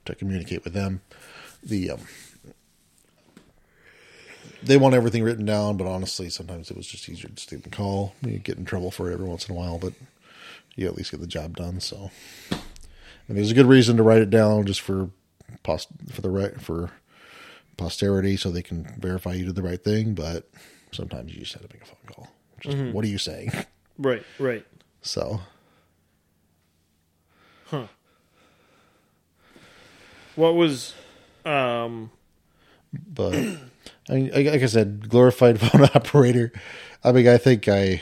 to 0.05 0.15
communicate 0.15 0.65
with 0.65 0.73
them. 0.73 1.01
The 1.63 1.93
um, 1.93 2.01
they 4.63 4.77
want 4.77 4.95
everything 4.95 5.23
written 5.23 5.45
down, 5.45 5.77
but 5.77 5.87
honestly, 5.87 6.29
sometimes 6.31 6.71
it 6.71 6.77
was 6.77 6.87
just 6.87 7.09
easier 7.09 7.29
to 7.29 7.35
just 7.35 7.53
even 7.53 7.71
call. 7.71 8.15
You 8.23 8.39
get 8.39 8.59
in 8.59 8.65
trouble 8.65 8.91
for 8.91 9.11
it 9.11 9.15
every 9.15 9.27
once 9.27 9.49
in 9.49 9.55
a 9.55 9.59
while, 9.59 9.79
but 9.79 9.93
you 10.77 10.87
at 10.87 10.95
least 10.97 11.11
get 11.11 11.21
the 11.21 11.27
job 11.27 11.57
done. 11.57 11.81
So, 11.81 12.11
and 12.51 13.37
there's 13.37 13.51
a 13.51 13.55
good 13.55 13.67
reason 13.67 13.97
to 13.97 14.03
write 14.03 14.23
it 14.23 14.31
down, 14.31 14.67
just 14.67 14.81
for 14.81 15.11
post 15.63 15.89
for 16.11 16.21
the 16.21 16.31
right 16.31 16.61
for 16.61 16.91
posterity, 17.77 18.37
so 18.37 18.51
they 18.51 18.63
can 18.63 18.85
verify 18.99 19.33
you 19.33 19.47
did 19.47 19.55
the 19.55 19.63
right 19.63 19.83
thing. 19.83 20.15
But 20.15 20.49
sometimes 20.93 21.33
you 21.35 21.41
just 21.41 21.55
have 21.55 21.63
to 21.63 21.69
make 21.75 21.83
a 21.83 21.87
phone 21.87 21.97
call. 22.07 22.29
Just, 22.61 22.77
What 22.93 23.05
are 23.05 23.09
you 23.09 23.19
saying? 23.19 23.53
Right, 23.99 24.23
right. 24.39 24.65
So, 25.03 25.41
Huh. 27.67 27.87
What 30.35 30.55
was 30.55 30.95
um 31.45 32.11
but 33.07 33.35
I 34.09 34.13
mean, 34.13 34.31
like 34.33 34.63
I 34.63 34.67
said, 34.67 35.09
glorified 35.09 35.61
phone 35.61 35.85
operator. 35.95 36.53
I 37.05 37.13
mean, 37.13 37.29
I 37.29 37.37
think 37.39 37.69
I. 37.69 38.01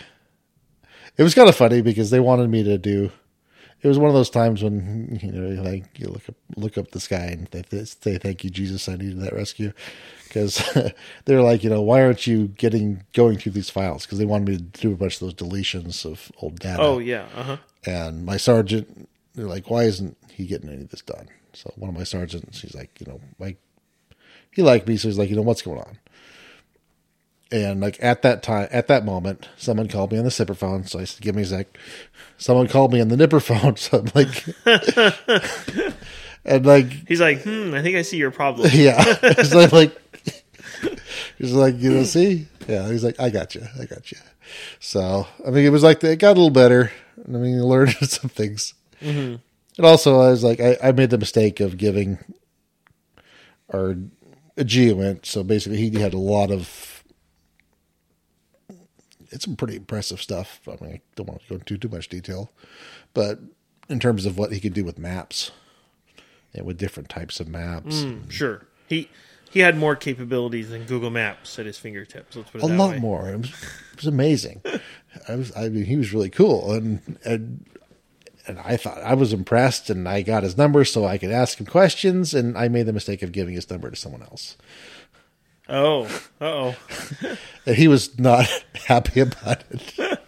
It 1.17 1.23
was 1.23 1.35
kind 1.35 1.49
of 1.49 1.57
funny 1.57 1.83
because 1.83 2.11
they 2.11 2.21
wanted 2.21 2.49
me 2.49 2.63
to 2.63 2.79
do. 2.79 3.11
It 3.83 3.89
was 3.89 3.99
one 3.99 4.09
of 4.09 4.15
those 4.15 4.31
times 4.31 4.63
when 4.63 5.19
you 5.23 5.33
know, 5.33 5.63
like 5.63 5.99
you 5.99 6.09
look 6.09 6.29
up 6.29 6.35
look 6.57 6.79
up 6.79 6.91
the 6.91 7.01
sky 7.01 7.27
and 7.27 7.47
they, 7.49 7.85
say, 7.85 8.19
"Thank 8.19 8.45
you, 8.45 8.51
Jesus, 8.51 8.89
I 8.89 8.97
needed 8.97 9.21
that 9.21 9.33
rescue," 9.33 9.73
because 10.25 10.63
they're 11.25 11.43
like, 11.43 11.65
you 11.65 11.71
know, 11.71 11.81
why 11.81 12.03
aren't 12.03 12.27
you 12.27 12.49
getting 12.49 13.05
going 13.15 13.39
through 13.39 13.53
these 13.53 13.71
files? 13.71 14.05
Because 14.05 14.19
they 14.19 14.27
wanted 14.27 14.49
me 14.49 14.57
to 14.59 14.63
do 14.63 14.93
a 14.93 14.97
bunch 14.97 15.15
of 15.15 15.21
those 15.21 15.35
deletions 15.35 16.05
of 16.05 16.31
old 16.43 16.59
data. 16.59 16.83
Oh 16.83 16.99
yeah. 16.99 17.27
Uh 17.35 17.43
huh. 17.43 17.57
And 17.87 18.27
my 18.27 18.37
sergeant, 18.37 19.09
they're 19.35 19.47
like, 19.47 19.71
why 19.71 19.85
isn't 19.85 20.17
he 20.31 20.47
getting 20.47 20.69
any 20.69 20.83
of 20.83 20.91
this 20.91 21.03
done? 21.03 21.29
So 21.55 21.73
one 21.77 21.89
of 21.89 21.97
my 21.97 22.05
sergeants, 22.05 22.61
he's 22.61 22.75
like, 22.75 23.01
you 23.01 23.07
know, 23.07 23.21
like 23.39 23.57
he 24.51 24.63
liked 24.63 24.87
me, 24.87 24.97
so 24.97 25.09
he's 25.09 25.19
like, 25.19 25.31
you 25.31 25.37
know, 25.37 25.43
what's 25.43 25.63
going 25.63 25.79
on? 25.79 25.99
And 27.53 27.81
like 27.81 27.99
at 28.01 28.23
that 28.23 28.43
time, 28.43 28.69
at 28.71 28.87
that 28.87 29.05
moment, 29.05 29.49
someone 29.57 29.89
called 29.89 30.13
me 30.13 30.19
on 30.19 30.25
the 30.25 30.31
SIPR 30.31 30.57
phone. 30.57 30.85
So 30.85 31.01
I 31.01 31.05
said, 31.05 31.21
"Give 31.21 31.35
me 31.35 31.43
a 31.43 31.47
sec." 31.47 31.67
Someone 32.39 32.69
called 32.69 32.93
me 32.93 33.01
on 33.01 33.09
the 33.09 33.17
NIPR 33.17 33.43
phone. 33.43 33.75
So 33.77 33.99
I'm 33.99 34.11
like, 34.15 35.95
and 36.45 36.65
like, 36.65 36.87
He's 37.09 37.21
like, 37.21 37.43
hmm, 37.43 37.75
I 37.75 37.83
think 37.83 37.97
I 37.97 38.03
see 38.03 38.19
your 38.19 38.31
problem. 38.31 38.71
yeah, 38.75 39.03
he's 39.37 39.55
like, 39.55 39.73
like, 39.73 40.01
he's 41.39 41.53
like, 41.53 41.77
you 41.79 41.93
know, 41.93 42.05
see, 42.05 42.47
yeah. 42.69 42.89
He's 42.89 43.05
like, 43.05 43.19
I 43.19 43.31
got 43.31 43.55
you, 43.55 43.63
I 43.81 43.85
got 43.85 44.11
you. 44.13 44.19
So 44.79 45.27
I 45.47 45.51
mean, 45.51 45.65
it 45.67 45.71
was 45.71 45.83
like 45.83 46.03
it 46.05 46.19
got 46.19 46.33
a 46.37 46.41
little 46.41 46.51
better. 46.51 46.93
I 47.27 47.31
mean, 47.31 47.55
you 47.57 47.65
learned 47.67 47.95
some 47.97 48.31
things. 48.31 48.75
And 49.77 49.87
also, 49.87 50.21
I 50.21 50.31
was 50.31 50.45
like, 50.45 50.61
I, 50.61 50.77
I 50.83 50.93
made 50.93 51.11
the 51.11 51.19
mistake 51.19 51.59
of 51.61 51.79
giving 51.79 52.19
our 53.73 53.97
a 54.57 54.65
GEOINT. 54.65 55.25
So 55.27 55.43
basically, 55.43 55.79
he 55.79 55.99
had 55.99 56.15
a 56.15 56.19
lot 56.19 56.51
of. 56.51 56.90
It's 59.31 59.45
some 59.45 59.57
pretty 59.57 59.77
impressive 59.77 60.21
stuff. 60.21 60.61
I 60.67 60.77
mean, 60.85 60.95
I 60.95 61.01
don't 61.17 61.29
want 61.29 61.43
to 61.43 61.49
go 61.49 61.55
into 61.57 61.79
too 61.79 61.89
much 61.89 62.09
detail, 62.09 62.51
but 63.15 63.39
in 63.89 64.01
terms 64.01 64.27
of 64.27 64.37
what 64.39 64.53
he 64.53 64.61
could 64.61 64.75
do 64.75 64.85
with 64.85 64.99
maps 64.99 65.51
and 66.55 66.67
with 66.67 66.79
different 66.79 67.09
types 67.09 67.39
of 67.41 67.49
maps, 67.49 68.03
Mm, 68.03 68.31
sure. 68.31 68.67
He 68.89 69.09
he 69.51 69.61
had 69.61 69.77
more 69.77 69.97
capabilities 69.97 70.71
than 70.71 70.85
Google 70.85 71.11
Maps 71.11 71.59
at 71.59 71.67
his 71.67 71.77
fingertips. 71.79 72.37
Let's 72.37 72.51
put 72.51 72.63
it 72.63 72.65
a 72.65 72.75
lot 72.75 72.91
way. 72.93 72.99
more. 73.01 73.29
It 73.31 73.37
was, 73.39 73.51
it 73.51 73.97
was 73.97 74.07
amazing. 74.07 74.63
I 75.29 75.35
was, 75.35 75.57
I 75.57 75.69
mean, 75.69 75.85
he 75.85 75.97
was 75.97 76.13
really 76.13 76.31
cool, 76.31 76.73
and 76.73 77.19
and 77.25 77.67
and 78.47 78.59
I 78.61 78.77
thought 78.77 78.99
I 79.03 79.15
was 79.15 79.33
impressed, 79.33 79.91
and 79.91 80.09
I 80.09 80.23
got 80.23 80.43
his 80.45 80.57
number 80.57 80.85
so 80.85 81.05
I 81.05 81.19
could 81.19 81.31
ask 81.31 81.59
him 81.61 81.67
questions, 81.67 82.33
and 82.35 82.57
I 82.59 82.69
made 82.69 82.87
the 82.87 82.93
mistake 82.93 83.23
of 83.23 83.33
giving 83.33 83.55
his 83.55 83.69
number 83.71 83.91
to 83.91 83.97
someone 83.97 84.23
else, 84.23 84.57
Oh, 85.71 86.05
uh 86.41 86.45
oh. 86.45 86.77
and 87.67 87.77
he 87.77 87.87
was 87.89 88.19
not 88.19 88.47
happy 88.87 89.21
about 89.21 89.63
it. 89.71 90.19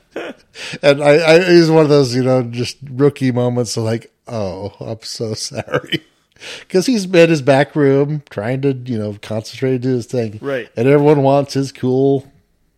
and 0.82 1.02
I, 1.02 1.10
I, 1.16 1.34
it 1.50 1.58
was 1.58 1.70
one 1.70 1.82
of 1.82 1.88
those, 1.88 2.14
you 2.14 2.22
know, 2.22 2.42
just 2.44 2.76
rookie 2.90 3.32
moments 3.32 3.76
of 3.76 3.82
like, 3.84 4.12
oh, 4.28 4.72
I'm 4.80 5.02
so 5.02 5.34
sorry. 5.34 6.04
Because 6.58 6.86
he's 6.86 7.04
in 7.04 7.30
his 7.30 7.40
back 7.40 7.76
room 7.76 8.24
trying 8.28 8.62
to, 8.62 8.72
you 8.72 8.98
know, 8.98 9.16
concentrate 9.22 9.80
do 9.80 9.90
his 9.90 10.06
thing. 10.06 10.40
Right. 10.42 10.68
And 10.76 10.88
everyone 10.88 11.22
wants 11.22 11.54
his 11.54 11.70
cool, 11.70 12.26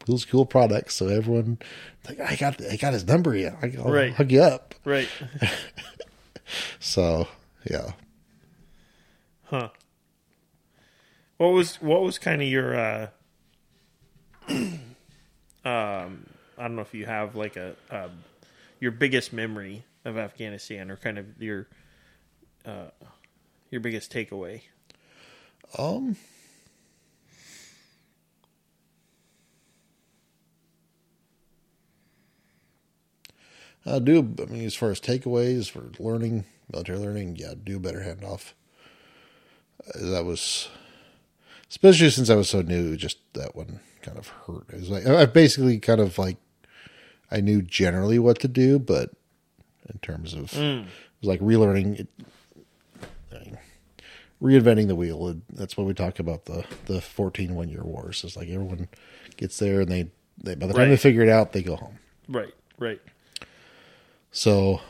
his 0.07 0.27
cool 0.27 0.45
products. 0.45 0.97
So 0.97 1.09
everyone, 1.09 1.57
like, 2.07 2.21
I 2.21 2.37
got, 2.37 2.61
I 2.63 2.77
got 2.77 2.93
his 2.93 3.07
number. 3.07 3.35
Yeah, 3.35 3.57
I'll 3.63 3.91
Right. 3.91 4.13
hug 4.13 4.31
you 4.33 4.43
up. 4.43 4.75
Right. 4.85 5.09
So 6.79 7.27
yeah, 7.71 7.93
Huh. 9.45 9.69
What 11.37 11.49
was 11.49 11.77
what 11.77 12.03
was 12.03 12.19
kind 12.19 12.41
of 12.43 12.49
your 12.49 12.77
uh 12.77 13.09
um 14.49 14.81
I 15.65 16.63
don't 16.63 16.77
know 16.77 16.83
if 16.83 16.95
you 16.95 17.07
have 17.07 17.35
like 17.35 17.57
a 17.57 17.75
um, 17.91 18.11
your 18.81 18.93
biggest 18.93 19.33
memory 19.33 19.85
of 20.05 20.17
Afghanistan 20.17 20.91
or 20.91 20.97
kind 20.97 21.19
of 21.19 21.27
your 21.43 21.67
uh 22.65 22.91
your 23.71 23.81
biggest 23.81 24.13
takeaway. 24.13 24.63
um, 25.79 26.17
I 33.87 33.99
do. 33.99 34.35
I 34.41 34.45
mean, 34.47 34.65
as 34.65 34.75
far 34.75 34.91
as 34.91 35.01
takeaways 35.01 35.71
for 35.71 35.91
learning, 36.03 36.45
military 36.73 36.99
learning, 36.99 37.37
yeah, 37.37 37.55
do 37.63 37.79
better 37.79 38.01
handoff. 38.01 38.53
Uh, 39.95 40.11
That 40.11 40.25
was, 40.25 40.69
especially 41.75 42.09
since 42.09 42.31
I 42.31 42.37
was 42.37 42.49
so 42.49 42.63
new, 42.63 42.97
just 42.97 43.19
that 43.33 43.57
one 43.57 43.81
kind 44.01 44.17
of 44.17 44.29
hurt. 44.29 44.67
It 44.73 44.77
was 44.77 44.91
like 44.91 45.07
I 45.07 45.27
basically 45.27 45.81
kind 45.81 46.01
of 46.01 46.17
like 46.19 46.37
I 47.33 47.41
knew 47.41 47.63
generally 47.63 48.21
what 48.21 48.39
to 48.41 48.49
do, 48.49 48.79
but 48.79 49.11
in 49.93 49.99
terms 49.99 50.35
of 50.35 50.53
hmm. 50.53 50.61
it 50.61 50.87
was 51.21 51.29
like 51.29 51.41
relearning, 51.41 51.99
it, 51.99 52.09
reinventing 54.41 54.87
the 54.87 54.95
wheel. 54.95 55.27
It- 55.29 55.57
That's 55.57 55.77
what 55.77 55.89
we 55.89 55.95
talk 55.95 56.21
about 56.21 56.45
the 56.45 56.65
the 56.87 57.01
14 57.01 57.57
one 57.57 57.69
year 57.69 57.83
wars. 57.83 58.23
It's 58.23 58.37
like 58.37 58.49
everyone 58.49 58.89
gets 59.37 59.59
there 59.59 59.81
and 59.81 59.91
they, 59.91 60.11
they 60.41 60.55
by 60.55 60.69
the 60.69 60.75
time 60.75 60.91
they 60.91 60.97
figure 60.97 61.23
it 61.23 61.29
out, 61.29 61.53
they 61.53 61.63
go 61.63 61.75
home. 61.75 61.99
Right. 62.29 62.55
Right. 62.79 63.01
So 64.31 64.81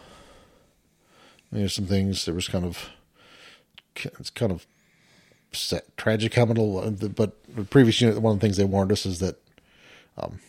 there's 1.50 1.74
some 1.74 1.86
things 1.86 2.26
there 2.26 2.34
was 2.34 2.48
kind 2.48 2.66
of 2.66 2.90
it's 4.18 4.28
kind 4.28 4.52
of 4.52 4.66
set, 5.54 5.96
tragic 5.96 6.32
coming 6.32 6.56
but 7.14 7.44
the 7.54 7.64
previous 7.64 8.00
unit 8.00 8.20
one 8.20 8.34
of 8.34 8.40
the 8.40 8.46
things 8.46 8.56
they 8.56 8.64
warned 8.64 8.92
us 8.92 9.06
is 9.06 9.20
that 9.20 9.40
um, 10.18 10.40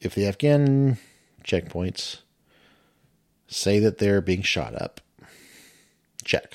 if 0.00 0.14
the 0.14 0.26
Afghan 0.26 0.98
checkpoints 1.44 2.18
say 3.46 3.78
that 3.78 3.98
they're 3.98 4.20
being 4.20 4.42
shot 4.42 4.74
up, 4.80 5.00
check 6.24 6.54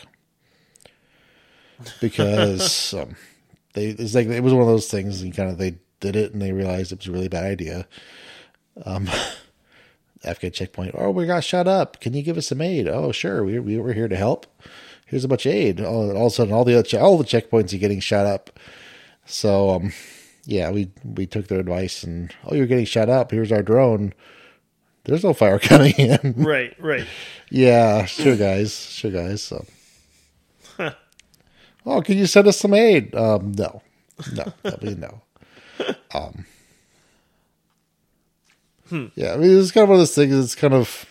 because 2.01 2.93
um, 2.93 3.15
they 3.73 3.87
it's 3.87 4.15
like 4.15 4.27
it 4.27 4.41
was 4.43 4.53
one 4.53 4.61
of 4.61 4.67
those 4.67 4.89
things 4.89 5.21
and 5.21 5.35
kind 5.35 5.49
of 5.49 5.57
they 5.57 5.77
did 5.99 6.15
it 6.15 6.33
and 6.33 6.41
they 6.41 6.51
realized 6.51 6.91
it 6.91 6.99
was 6.99 7.07
a 7.07 7.11
really 7.11 7.27
bad 7.27 7.45
idea. 7.45 7.87
Um, 8.85 9.09
Afghan 10.23 10.51
checkpoint. 10.51 10.95
Oh, 10.97 11.11
we 11.11 11.25
got 11.25 11.43
shut 11.43 11.67
up. 11.67 11.99
Can 12.01 12.13
you 12.13 12.21
give 12.21 12.37
us 12.37 12.47
some 12.47 12.61
aid? 12.61 12.87
Oh, 12.87 13.11
sure. 13.11 13.43
We 13.43 13.59
we 13.59 13.77
were 13.77 13.93
here 13.93 14.07
to 14.07 14.17
help. 14.17 14.45
Here's 15.10 15.23
a 15.23 15.27
bunch 15.27 15.45
of 15.48 15.53
aid. 15.53 15.81
Oh, 15.81 16.11
all 16.11 16.27
of 16.27 16.27
a 16.27 16.30
sudden, 16.30 16.53
all 16.53 16.64
the 16.64 16.77
other, 16.77 16.99
all 16.99 17.18
the 17.18 17.23
checkpoints 17.23 17.73
are 17.73 17.77
getting 17.80 17.99
shot 17.99 18.27
up. 18.27 18.60
So, 19.26 19.72
um, 19.72 19.94
yeah, 20.45 20.69
we 20.69 20.91
we 21.03 21.26
took 21.26 21.48
their 21.48 21.60
advice 21.60 22.03
and 22.03 22.34
oh, 22.45 22.53
you're 22.56 22.68
getting 22.68 22.86
shot 22.86 23.10
up. 23.10 23.31
Here's 23.31 23.52
our 23.52 23.64
drone. 23.64 24.14
There's 25.06 25.23
no 25.23 25.34
fire 25.34 25.57
coming 25.60 25.94
in. 25.98 26.36
Right. 26.38 26.76
Right. 26.80 27.07
yeah, 27.49 28.06
sure, 28.06 28.36
guys. 28.36 28.76
Sure, 28.76 29.11
guys. 29.11 29.41
So, 29.41 29.65
oh, 31.86 32.02
can 32.02 32.18
you 32.18 32.27
send 32.27 32.48
us 32.48 32.57
some 32.57 32.73
aid? 32.73 33.15
Um, 33.15 33.53
no, 33.53 33.81
no, 34.34 34.53
mean, 34.81 34.99
no. 34.99 35.22
Um, 36.14 36.45
yeah, 39.15 39.34
I 39.34 39.38
mean, 39.38 39.57
it's 39.60 39.72
kind 39.72 39.84
of 39.84 39.90
one 39.90 39.95
of 39.95 40.02
those 40.02 40.15
things. 40.15 40.34
It's 40.36 40.56
kind 40.56 40.73
of, 40.73 41.09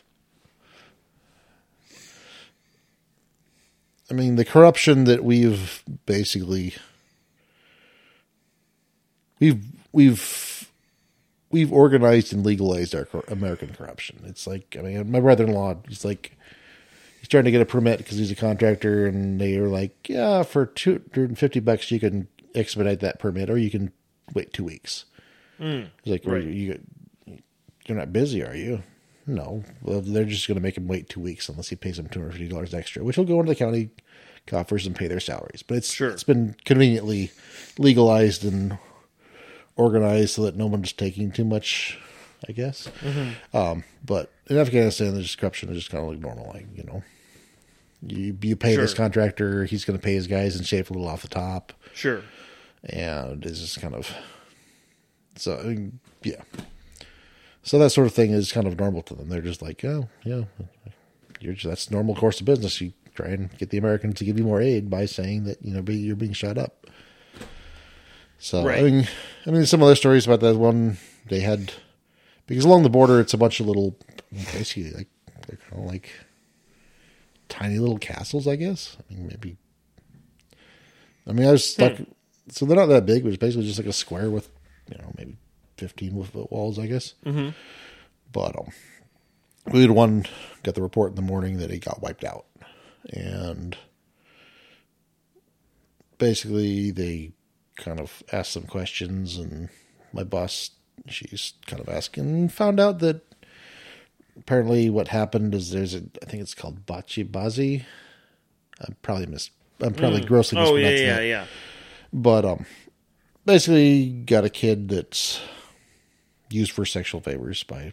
I 4.11 4.15
mean, 4.15 4.37
the 4.37 4.45
corruption 4.45 5.05
that 5.05 5.23
we've 5.23 5.83
basically, 6.07 6.75
we've 9.39 9.63
we've 9.93 10.71
we've 11.51 11.73
organized 11.73 12.33
and 12.33 12.45
legalized 12.45 12.95
our 12.95 13.05
cor- 13.05 13.25
American 13.29 13.75
corruption. 13.75 14.23
It's 14.25 14.47
like, 14.47 14.77
I 14.79 14.83
mean, 14.83 15.11
my 15.11 15.21
brother-in-law, 15.21 15.77
he's 15.89 16.05
like, 16.05 16.37
he's 17.21 17.29
trying 17.29 17.45
to 17.45 17.51
get 17.51 17.61
a 17.61 17.67
permit 17.67 17.99
because 17.99 18.17
he's 18.17 18.31
a 18.31 18.37
contractor, 18.37 19.07
and 19.07 19.41
they 19.41 19.59
were 19.59 19.69
like, 19.69 20.09
yeah, 20.09 20.43
for 20.43 20.67
two 20.67 20.93
hundred 20.93 21.29
and 21.29 21.39
fifty 21.39 21.61
bucks, 21.61 21.91
you 21.91 22.01
can 22.01 22.29
expedite 22.55 23.01
that 23.01 23.19
permit, 23.19 23.51
or 23.51 23.59
you 23.59 23.71
can 23.71 23.93
wait 24.35 24.53
two 24.53 24.65
weeks. 24.65 25.05
Hmm. 25.59 25.85
He's 26.03 26.13
like, 26.13 26.23
right. 26.25 26.45
you, 26.45 26.81
you, 27.27 27.39
you're 27.87 27.99
not 27.99 28.13
busy, 28.13 28.43
are 28.43 28.57
you? 28.57 28.83
No. 29.29 29.63
They're 29.85 30.25
just 30.25 30.49
going 30.49 30.57
to 30.57 30.63
make 30.63 30.77
him 30.77 30.89
wait 30.89 31.09
two 31.09 31.21
weeks 31.21 31.49
unless 31.49 31.69
he 31.69 31.77
pays 31.77 31.99
them 31.99 32.09
two 32.09 32.19
hundred 32.21 32.33
fifty 32.33 32.49
dollars 32.49 32.75
extra, 32.75 33.05
which 33.05 33.17
will 33.17 33.25
go 33.25 33.39
into 33.41 33.51
the 33.53 33.57
county 33.57 33.91
coffers 34.47 34.87
and 34.87 34.97
pay 34.97 35.07
their 35.07 35.21
salaries. 35.21 35.63
But 35.63 35.77
it's 35.79 35.93
Sure. 35.93 36.11
it's 36.11 36.25
been 36.25 36.57
conveniently 36.65 37.31
legalized 37.79 38.45
and 38.45 38.79
organized 39.77 40.31
so 40.35 40.43
that 40.43 40.57
no 40.57 40.67
one's 40.67 40.93
taking 40.93 41.31
too 41.31 41.45
much, 41.45 41.99
I 42.49 42.53
guess. 42.53 42.89
Um, 43.55 43.85
but 44.05 44.33
in 44.49 44.57
Afghanistan, 44.59 45.15
the 45.15 45.37
corruption 45.39 45.69
is 45.69 45.77
just 45.77 45.91
kind 45.91 46.03
of 46.03 46.11
like 46.11 46.19
normal, 46.21 46.51
like 46.55 46.67
you 46.75 46.85
know, 46.85 47.03
you 48.03 48.37
you 48.41 48.57
pay 48.57 48.77
this 48.77 48.95
contractor, 48.95 49.65
he's 49.67 49.85
going 49.85 49.99
to 49.99 50.03
pay 50.03 50.15
his 50.15 50.27
guys 50.27 50.57
and 50.57 50.67
shave 50.67 50.91
a 50.91 50.93
little 50.95 51.09
off 51.09 51.23
the 51.23 51.29
top, 51.29 51.73
Sure. 51.95 52.23
and 52.85 53.45
it's 53.45 53.61
just 53.61 53.81
kind 53.81 53.95
of 53.95 54.11
so 55.37 55.59
I 55.59 55.63
mean, 55.65 56.01
yeah. 56.23 56.43
So 57.63 57.79
that 57.79 57.91
sort 57.91 58.07
of 58.07 58.15
thing 58.15 58.31
is 58.31 58.53
kind 58.53 58.67
of 58.67 58.79
normal 58.79 59.03
to 59.03 59.15
them. 59.15 59.29
They're 59.29 59.43
just 59.43 59.63
like, 59.63 59.85
oh 59.85 60.09
yeah, 60.25 60.45
you're 61.41 61.55
just, 61.55 61.67
that's 61.67 61.91
normal 61.91 62.15
course 62.15 62.41
of 62.41 62.47
business. 62.47 62.81
You 62.81 62.93
try 63.15 63.29
and 63.29 63.57
get 63.59 63.71
the 63.71 63.79
Americans 63.79 64.15
to 64.17 64.25
give 64.25 64.39
you 64.39 64.45
more 64.45 64.61
aid 64.61 64.89
by 64.89 65.05
saying 65.05 65.45
that 65.45 65.63
you 65.63 65.75
know 65.75 65.83
you're 65.93 66.17
being 66.17 66.33
shot 66.33 66.57
up. 66.57 66.87
So 68.39 68.69
I 68.69 68.83
mean, 68.83 69.09
I 69.47 69.51
mean, 69.51 69.67
some 69.67 69.83
other 69.83 69.97
stories 69.97 70.27
about 70.27 70.41
that 70.41 70.57
one 70.57 70.99
they 71.27 71.41
had 71.41 71.73
because 72.47 72.65
along 72.65 72.85
the 72.85 72.91
border 72.91 73.21
it's 73.21 73.35
a 73.35 73.39
bunch 73.39 73.61
of 73.61 73.67
little 73.67 73.99
basically 74.53 74.93
like 74.93 75.09
They're 75.49 75.59
kind 75.71 75.83
of 75.83 75.91
like 75.91 76.11
tiny 77.49 77.79
little 77.79 77.99
castles, 77.99 78.47
I 78.47 78.57
guess. 78.57 78.97
I 78.99 79.15
mean, 79.15 79.29
maybe. 79.29 79.57
I 81.27 81.33
mean, 81.33 81.49
I 81.49 81.53
was 81.53 81.65
hmm. 81.67 81.83
stuck. 81.83 82.07
So 82.51 82.65
they're 82.67 82.77
not 82.77 82.87
that 82.87 83.07
big. 83.07 83.25
It 83.25 83.29
was 83.29 83.37
basically 83.37 83.67
just 83.67 83.79
like 83.79 83.89
a 83.89 83.93
square 83.93 84.31
with, 84.31 84.49
you 84.91 84.97
know, 84.99 85.13
maybe 85.17 85.37
fifteen 85.79 86.23
foot 86.25 86.51
walls, 86.53 86.79
I 86.79 86.87
guess. 86.87 87.15
Mm-hmm. 87.25 87.51
But 88.33 88.59
um, 88.59 88.69
we 89.73 89.81
had 89.83 89.91
one 89.91 90.27
got 90.63 90.75
the 90.75 90.83
report 90.83 91.11
in 91.11 91.17
the 91.17 91.23
morning 91.23 91.59
that 91.59 91.71
he 91.71 91.79
got 91.79 92.03
wiped 92.03 92.25
out, 92.25 92.47
and 93.11 93.77
basically 96.19 96.91
they 96.91 97.33
kind 97.77 98.01
of 98.01 98.23
asked 98.33 98.53
some 98.53 98.65
questions, 98.65 99.37
and 99.37 99.69
my 100.13 100.25
boss, 100.25 100.71
she's 101.07 101.55
kind 101.67 101.81
of 101.81 101.89
asking, 101.89 102.49
found 102.49 102.81
out 102.81 102.99
that 102.99 103.23
apparently 104.37 104.91
what 104.91 105.09
happened 105.09 105.55
is 105.55 105.71
there's 105.71 105.95
a, 105.95 106.03
I 106.23 106.27
think 106.27 106.43
it's 106.43 106.55
called 106.55 106.87
Bacha 106.87 107.25
Bazi. 107.25 107.85
I'm 108.81 108.97
probably 109.03 109.27
mis, 109.27 109.51
I'm 109.81 109.95
probably 109.95 110.21
grossly 110.21 110.59
Oh 110.59 110.77
yeah, 110.77 110.91
yeah, 110.91 111.15
that 111.15 111.27
yeah. 111.27 111.47
but 112.13 112.45
um 112.45 112.67
basically 113.45 114.11
got 114.11 114.45
a 114.45 114.51
kid 114.51 114.89
that's 114.89 115.41
used 116.51 116.73
for 116.73 116.85
sexual 116.85 117.21
favors 117.21 117.63
by 117.63 117.93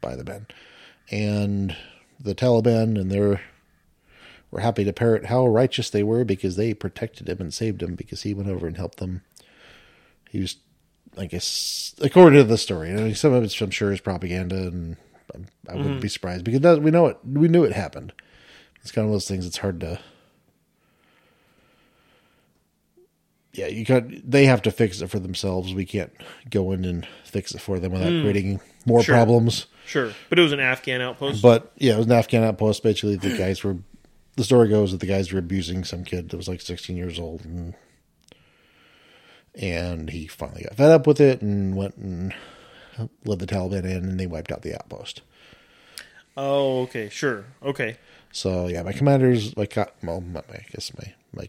by 0.00 0.16
the 0.16 0.24
men. 0.24 0.46
And 1.10 1.76
the 2.20 2.34
taliban 2.34 3.00
and 3.00 3.10
they're 3.10 3.40
were 4.50 4.60
happy 4.60 4.84
to 4.84 4.92
parrot 4.92 5.26
how 5.26 5.46
righteous 5.46 5.90
they 5.90 6.02
were 6.02 6.24
because 6.24 6.56
they 6.56 6.72
protected 6.72 7.28
him 7.28 7.38
and 7.40 7.52
saved 7.52 7.82
him 7.82 7.94
because 7.94 8.22
he 8.22 8.32
went 8.32 8.48
over 8.48 8.66
and 8.66 8.76
helped 8.76 8.98
them. 8.98 9.22
He 10.30 10.40
was 10.40 10.56
i 11.16 11.26
guess 11.26 11.94
according 12.00 12.38
to 12.38 12.44
the 12.44 12.58
story 12.58 12.92
I 12.92 12.96
mean, 12.96 13.14
some 13.14 13.32
of 13.32 13.42
it's 13.42 13.60
i'm 13.60 13.70
sure 13.70 13.92
is 13.92 14.00
propaganda 14.00 14.68
and 14.68 14.96
i, 15.34 15.72
I 15.72 15.74
wouldn't 15.74 15.92
mm-hmm. 15.94 16.00
be 16.00 16.08
surprised 16.08 16.44
because 16.44 16.60
that, 16.60 16.82
we 16.82 16.90
know 16.90 17.06
it 17.06 17.18
we 17.24 17.48
knew 17.48 17.64
it 17.64 17.72
happened. 17.72 18.12
It's 18.82 18.92
kind 18.92 19.06
of 19.06 19.12
those 19.12 19.28
things 19.28 19.46
it's 19.46 19.58
hard 19.58 19.80
to 19.80 19.98
yeah, 23.58 23.66
you 23.66 23.84
got 23.84 24.04
they 24.08 24.46
have 24.46 24.62
to 24.62 24.70
fix 24.70 25.00
it 25.00 25.10
for 25.10 25.18
themselves. 25.18 25.74
We 25.74 25.84
can't 25.84 26.12
go 26.48 26.70
in 26.70 26.84
and 26.84 27.06
fix 27.24 27.52
it 27.52 27.60
for 27.60 27.80
them 27.80 27.92
without 27.92 28.12
hmm. 28.12 28.22
creating 28.22 28.60
more 28.86 29.02
Sure. 29.02 29.16
problems. 29.16 29.66
Sure, 29.84 30.12
but 30.28 30.38
it 30.38 30.42
was 30.42 30.52
an 30.52 30.60
Afghan 30.60 31.00
outpost. 31.00 31.42
But 31.42 31.72
yeah, 31.76 31.94
it 31.94 31.96
was 31.96 32.06
an 32.06 32.12
Afghan 32.12 32.44
outpost. 32.44 32.82
Basically, 32.82 33.16
the 33.16 33.36
guys 33.36 33.64
were. 33.64 33.78
The 34.36 34.44
story 34.44 34.68
goes 34.68 34.92
that 34.92 35.00
the 35.00 35.06
guys 35.06 35.32
were 35.32 35.40
abusing 35.40 35.82
some 35.82 36.04
kid 36.04 36.28
that 36.28 36.36
was 36.36 36.46
like 36.46 36.60
16 36.60 36.96
years 36.96 37.18
old, 37.18 37.44
and 37.44 37.74
and 39.56 40.10
he 40.10 40.28
finally 40.28 40.62
got 40.62 40.76
fed 40.76 40.92
up 40.92 41.08
with 41.08 41.20
it 41.20 41.42
and 41.42 41.74
went 41.74 41.96
and 41.96 42.32
led 43.24 43.40
the 43.40 43.46
Taliban 43.46 43.84
in, 43.84 44.04
and 44.04 44.20
they 44.20 44.28
wiped 44.28 44.52
out 44.52 44.62
the 44.62 44.74
outpost. 44.74 45.22
oh, 46.36 46.82
okay, 46.82 47.08
sure, 47.08 47.46
okay. 47.64 47.96
So 48.30 48.68
yeah, 48.68 48.84
my 48.84 48.92
commanders, 48.92 49.56
like, 49.56 49.74
well, 50.04 50.20
my, 50.20 50.40
I 50.48 50.64
guess 50.70 50.92
my 50.96 51.14
my 51.32 51.48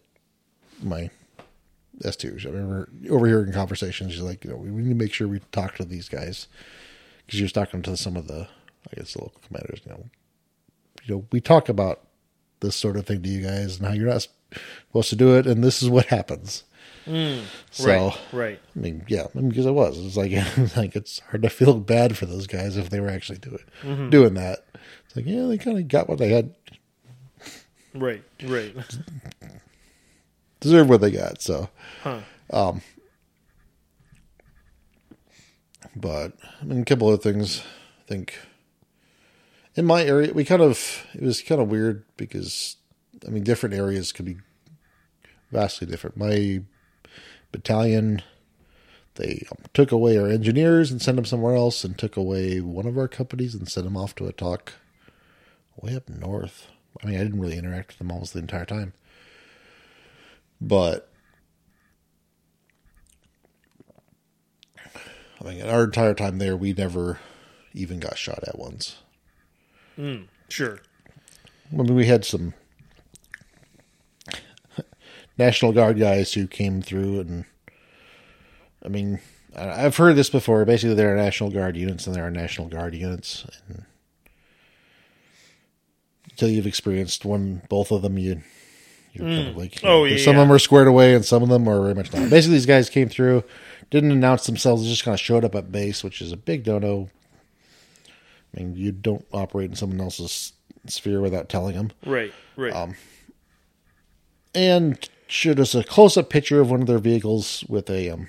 my 0.82 1.12
S 2.04 2.16
twos. 2.16 2.46
I 2.46 2.50
remember 2.50 2.90
overhearing 3.10 3.52
conversations. 3.52 4.14
She's 4.14 4.22
like, 4.22 4.44
you 4.44 4.52
know, 4.52 4.58
we 4.58 4.70
need 4.70 4.90
to 4.90 4.96
make 4.96 5.14
sure 5.14 5.28
we 5.28 5.40
talk 5.52 5.76
to 5.76 5.86
these 5.86 6.10
guys 6.10 6.48
because 7.26 7.38
she 7.38 7.44
was 7.44 7.52
talking 7.52 7.82
to 7.84 7.98
some 7.98 8.16
of 8.16 8.28
the, 8.28 8.48
I 8.92 8.96
guess, 8.96 9.14
the 9.14 9.22
local 9.22 9.42
commanders. 9.46 9.82
You 9.86 9.92
know, 9.92 10.06
you 11.04 11.16
know, 11.16 11.26
we 11.32 11.42
talk 11.42 11.70
about 11.70 12.02
this 12.62 12.76
sort 12.76 12.98
of 12.98 13.06
thing 13.06 13.22
to 13.24 13.30
you 13.30 13.42
guys 13.42 13.78
and 13.78 13.88
how 13.88 13.94
you're 13.94 14.10
not 14.10 14.28
supposed 14.88 15.10
to 15.10 15.16
do 15.16 15.38
it, 15.38 15.46
and 15.46 15.64
this 15.64 15.82
is 15.82 15.90
what 15.90 16.06
happens. 16.08 16.64
Mm, 17.06 17.44
so, 17.72 17.88
right, 17.88 18.20
right. 18.32 18.60
I 18.76 18.80
mean, 18.80 19.06
yeah, 19.08 19.24
I 19.24 19.38
mean, 19.38 19.50
because 19.50 19.66
it 19.66 19.72
was. 19.72 19.98
It's 19.98 20.18
like, 20.18 20.32
it's 20.34 20.78
like 20.78 20.96
it's 20.96 21.20
hard 21.20 21.44
to 21.44 21.50
feel 21.50 21.80
bad 21.80 22.18
for 22.18 22.26
those 22.26 22.48
guys 22.48 22.78
if 22.78 22.90
they 22.90 23.00
were 23.00 23.10
actually 23.10 23.40
doing 23.40 23.64
mm-hmm. 23.82 24.10
doing 24.10 24.34
that. 24.36 24.66
It's 25.06 25.16
like, 25.16 25.26
yeah, 25.26 25.46
they 25.46 25.58
kind 25.58 25.78
of 25.78 25.88
got 25.88 26.08
what 26.08 26.20
they 26.20 26.30
had, 26.30 26.54
Right, 27.94 28.24
right. 28.44 28.76
deserved 30.60 30.90
what 30.90 31.02
they 31.02 31.12
got. 31.12 31.42
So, 31.42 31.70
Huh. 32.04 32.22
but 35.96 36.34
I 36.62 36.66
mean, 36.66 36.82
a 36.82 36.86
couple 36.86 37.10
of 37.12 37.22
things. 37.22 37.62
I 38.02 38.08
think 38.08 38.38
in 39.76 39.86
my 39.86 40.04
area, 40.04 40.34
we 40.34 40.44
kind 40.46 40.62
of 40.62 41.06
it 41.14 41.22
was 41.22 41.42
kind 41.42 41.62
of 41.62 41.70
weird 41.70 42.04
because 42.18 42.78
I 43.28 43.30
mean, 43.30 43.44
different 43.44 43.76
areas 43.76 44.12
could 44.12 44.26
be 44.26 44.38
vastly 45.52 45.88
different. 45.88 46.18
My 46.18 46.62
battalion, 47.52 48.22
they 49.16 49.46
um, 49.52 49.66
took 49.74 49.92
away 49.92 50.18
our 50.18 50.28
engineers 50.28 50.92
and 50.92 51.02
sent 51.02 51.16
them 51.16 51.26
somewhere 51.26 51.56
else, 51.56 51.84
and 51.84 51.98
took 51.98 52.16
away 52.18 52.62
one 52.62 52.86
of 52.86 52.98
our 52.98 53.08
companies 53.08 53.56
and 53.56 53.68
sent 53.70 53.86
them 53.86 53.98
off 53.98 54.16
to 54.16 54.28
a 54.28 54.32
talk 54.34 54.74
way 55.82 55.96
up 55.96 56.10
north. 56.10 56.68
I 57.04 57.08
mean, 57.08 57.16
I 57.20 57.24
didn't 57.24 57.40
really 57.40 57.58
interact 57.58 57.90
with 57.90 57.98
them 58.00 58.12
almost 58.12 58.34
the 58.34 58.40
entire 58.40 58.66
time, 58.66 58.94
but 60.60 61.10
I 65.42 65.44
mean, 65.46 65.62
our 65.62 65.86
entire 65.86 66.14
time 66.14 66.38
there, 66.38 66.58
we 66.58 66.74
never 66.74 67.20
even 67.74 68.00
got 68.00 68.18
shot 68.18 68.44
at 68.46 68.60
once. 68.60 68.98
Hmm, 69.96 70.24
sure. 70.50 70.80
I 71.72 71.76
mean, 71.76 71.96
we 71.96 72.08
had 72.08 72.26
some 72.26 72.54
National 75.38 75.72
Guard 75.72 75.98
guys 75.98 76.34
who 76.34 76.48
came 76.48 76.82
through, 76.82 77.22
and 77.22 77.46
I 78.84 78.90
mean, 78.90 79.20
I've 79.56 79.98
heard 79.98 80.16
this 80.16 80.30
before. 80.30 80.66
Basically, 80.66 80.96
there 80.96 81.14
are 81.14 81.18
National 81.18 81.52
Guard 81.52 81.78
units 81.78 82.06
and 82.06 82.16
there 82.16 82.26
are 82.26 82.32
National 82.32 82.68
Guard 82.68 82.94
units, 82.94 83.46
and 83.68 83.86
until 86.30 86.50
you've 86.50 86.68
experienced 86.68 87.24
one, 87.24 87.62
both 87.70 87.92
of 87.92 88.02
them, 88.02 88.18
you 88.18 88.42
you're 89.14 89.26
kind 89.26 89.48
of 89.50 89.58
like, 89.58 89.80
Oh, 89.84 90.06
yeah, 90.06 90.18
some 90.18 90.36
of 90.36 90.42
them 90.42 90.52
are 90.52 90.60
squared 90.60 90.88
away, 90.88 91.14
and 91.16 91.26
some 91.26 91.44
of 91.44 91.50
them 91.50 91.68
are 91.68 91.82
very 91.82 91.96
much 91.96 92.12
not. 92.14 92.30
Basically, 92.30 92.56
these 92.56 92.66
guys 92.66 92.90
came 92.90 93.10
through, 93.10 93.44
didn't 93.90 94.12
announce 94.12 94.46
themselves, 94.46 94.88
just 94.88 95.04
kind 95.04 95.14
of 95.14 95.20
showed 95.20 95.44
up 95.46 95.56
at 95.56 95.72
base, 95.72 96.04
which 96.04 96.22
is 96.22 96.32
a 96.32 96.38
big 96.38 96.66
no-no. 96.68 97.10
I 98.56 98.60
mean, 98.60 98.76
you 98.76 98.92
don't 98.92 99.26
operate 99.32 99.70
in 99.70 99.76
someone 99.76 100.02
else's 100.02 100.54
sphere 100.88 101.22
without 101.22 101.50
telling 101.50 101.76
them 101.76 101.92
Right, 102.06 102.34
right. 102.56 102.74
Um, 102.74 102.96
and 104.56 105.08
showed 105.28 105.60
us 105.60 105.76
a 105.76 105.84
close-up 105.84 106.30
picture 106.30 106.60
of 106.60 106.72
one 106.72 106.82
of 106.82 106.88
their 106.88 106.98
vehicles 106.98 107.64
with 107.70 107.90
a 107.90 108.10
um 108.10 108.28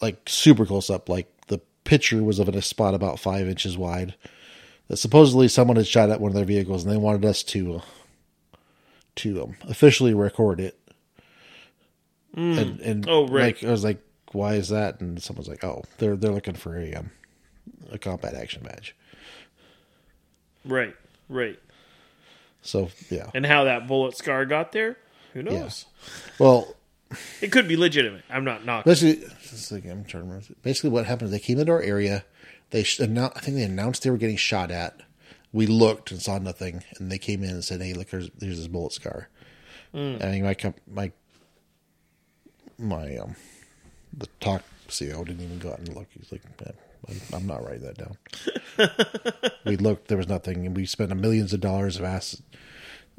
like 0.00 0.20
super 0.26 0.66
close 0.66 0.90
up 0.90 1.08
like 1.08 1.28
the 1.48 1.60
picture 1.84 2.22
was 2.22 2.38
of 2.38 2.48
a 2.48 2.62
spot 2.62 2.94
about 2.94 3.20
five 3.20 3.46
inches 3.46 3.76
wide 3.78 4.14
that 4.88 4.96
supposedly 4.96 5.46
someone 5.46 5.76
had 5.76 5.86
shot 5.86 6.10
at 6.10 6.20
one 6.20 6.30
of 6.30 6.34
their 6.34 6.44
vehicles 6.44 6.82
and 6.82 6.92
they 6.92 6.96
wanted 6.96 7.24
us 7.24 7.42
to 7.44 7.76
uh, 7.76 7.80
to 9.20 9.32
them, 9.34 9.56
officially 9.68 10.12
record 10.14 10.60
it 10.60 10.76
and, 12.34 12.80
and 12.80 13.08
Oh, 13.08 13.26
right. 13.26 13.60
like 13.60 13.64
i 13.64 13.70
was 13.70 13.82
like 13.84 13.98
why 14.32 14.54
is 14.54 14.68
that 14.68 15.00
and 15.00 15.20
someone's 15.20 15.48
like 15.48 15.64
oh 15.64 15.82
they're 15.98 16.16
they're 16.16 16.30
looking 16.30 16.54
for 16.54 16.78
a 16.78 16.94
um 16.94 17.10
a 17.90 17.98
combat 17.98 18.34
action 18.34 18.62
badge 18.62 18.94
right, 20.64 20.94
right. 21.28 21.58
so 22.62 22.90
yeah 23.10 23.30
And 23.34 23.44
how 23.46 23.64
that 23.64 23.86
bullet 23.88 24.16
scar 24.16 24.44
got 24.46 24.72
there? 24.72 24.96
Who 25.34 25.42
knows? 25.42 25.86
well 26.38 26.76
It 27.40 27.50
could 27.50 27.66
be 27.66 27.76
legitimate. 27.76 28.22
I'm 28.30 28.44
not 28.44 28.64
knocking. 28.64 28.88
Basically, 28.90 29.26
like, 29.72 29.84
I'm 29.90 30.04
trying 30.04 30.22
to 30.22 30.28
remember. 30.28 30.46
Basically, 30.62 30.90
what 30.90 31.06
happened 31.06 31.26
is 31.26 31.30
they 31.32 31.40
came 31.40 31.58
into 31.58 31.72
our 31.72 31.82
area. 31.82 32.24
They 32.70 32.84
sh- 32.84 33.00
annou- 33.00 33.32
I 33.34 33.40
think 33.40 33.56
they 33.56 33.64
announced 33.64 34.04
they 34.04 34.10
were 34.10 34.16
getting 34.16 34.36
shot 34.36 34.70
at. 34.70 35.00
We 35.52 35.66
looked 35.66 36.10
and 36.12 36.22
saw 36.22 36.38
nothing, 36.38 36.84
and 36.98 37.10
they 37.10 37.18
came 37.18 37.42
in 37.42 37.50
and 37.50 37.64
said, 37.64 37.80
"Hey, 37.82 37.92
look, 37.92 38.10
there's 38.10 38.30
there's 38.38 38.58
this 38.58 38.68
bullet 38.68 38.92
scar." 38.92 39.28
I 39.92 40.18
think 40.18 40.44
my 40.44 40.74
my 40.88 41.12
my 42.78 43.16
um 43.16 43.34
the 44.16 44.28
talk 44.40 44.62
CEO 44.88 45.24
didn't 45.26 45.42
even 45.42 45.58
go 45.58 45.72
out 45.72 45.78
and 45.80 45.94
look. 45.94 46.06
He's 46.12 46.30
like, 46.30 46.42
"Man, 46.60 46.74
I'm, 47.32 47.46
not 47.46 47.64
writing 47.64 47.82
that 47.82 47.98
down. 47.98 49.50
we 49.64 49.76
looked, 49.76 50.08
there 50.08 50.18
was 50.18 50.28
nothing, 50.28 50.66
and 50.66 50.76
we 50.76 50.86
spent 50.86 51.14
millions 51.16 51.52
of 51.52 51.60
dollars 51.60 51.96
of 51.96 52.04
assets, 52.04 52.42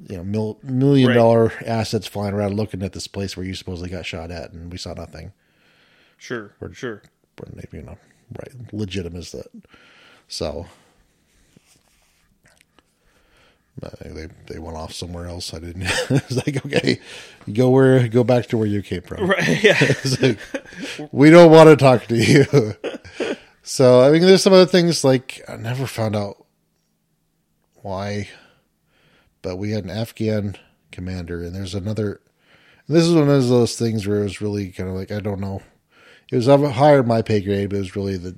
you 0.07 0.17
know, 0.17 0.23
mil- 0.23 0.59
million 0.63 1.09
Right. 1.09 1.15
dollar 1.15 1.53
assets 1.65 2.07
flying 2.07 2.33
around 2.33 2.55
looking 2.55 2.83
at 2.83 2.93
this 2.93 3.07
place 3.07 3.35
where 3.35 3.45
you 3.45 3.53
supposedly 3.55 3.89
got 3.89 4.05
shot 4.05 4.31
at, 4.31 4.51
and 4.53 4.71
we 4.71 4.77
saw 4.77 4.93
nothing. 4.93 5.33
Sure, 6.17 6.51
sure. 6.73 7.01
When 7.37 7.53
they, 7.55 7.77
you 7.77 7.83
know, 7.83 7.97
right, 8.37 8.73
legitimate 8.73 9.19
as 9.19 9.31
that. 9.31 9.47
So. 10.27 10.67
They 13.79 14.27
they 14.47 14.59
went 14.59 14.77
off 14.77 14.93
somewhere 14.93 15.27
else. 15.27 15.53
I 15.53 15.59
didn't. 15.59 15.83
It's 16.09 16.45
like 16.45 16.65
okay, 16.65 16.99
go 17.51 17.69
where 17.69 18.07
go 18.07 18.23
back 18.23 18.47
to 18.47 18.57
where 18.57 18.67
you 18.67 18.81
came 18.81 19.01
from. 19.01 19.29
Right, 19.29 19.63
yeah. 19.63 19.93
Like, 20.21 20.39
we 21.11 21.29
don't 21.29 21.51
want 21.51 21.69
to 21.69 21.75
talk 21.75 22.05
to 22.07 22.15
you. 22.15 22.75
so 23.63 24.01
I 24.01 24.11
mean, 24.11 24.21
there's 24.21 24.43
some 24.43 24.53
other 24.53 24.65
things 24.65 25.03
like 25.03 25.41
I 25.47 25.55
never 25.55 25.87
found 25.87 26.15
out 26.15 26.45
why, 27.81 28.29
but 29.41 29.55
we 29.55 29.71
had 29.71 29.85
an 29.85 29.89
Afghan 29.89 30.57
commander, 30.91 31.41
and 31.43 31.55
there's 31.55 31.75
another. 31.75 32.21
And 32.87 32.97
this 32.97 33.05
is 33.05 33.15
one 33.15 33.29
of 33.29 33.47
those 33.47 33.77
things 33.77 34.05
where 34.05 34.19
it 34.19 34.23
was 34.23 34.41
really 34.41 34.71
kind 34.71 34.89
of 34.89 34.95
like 34.95 35.11
I 35.11 35.21
don't 35.21 35.39
know. 35.39 35.61
It 36.31 36.35
was 36.35 36.47
higher 36.47 37.03
my 37.03 37.21
pay 37.21 37.41
grade, 37.41 37.69
but 37.69 37.77
it 37.77 37.79
was 37.79 37.95
really 37.95 38.17
the 38.17 38.37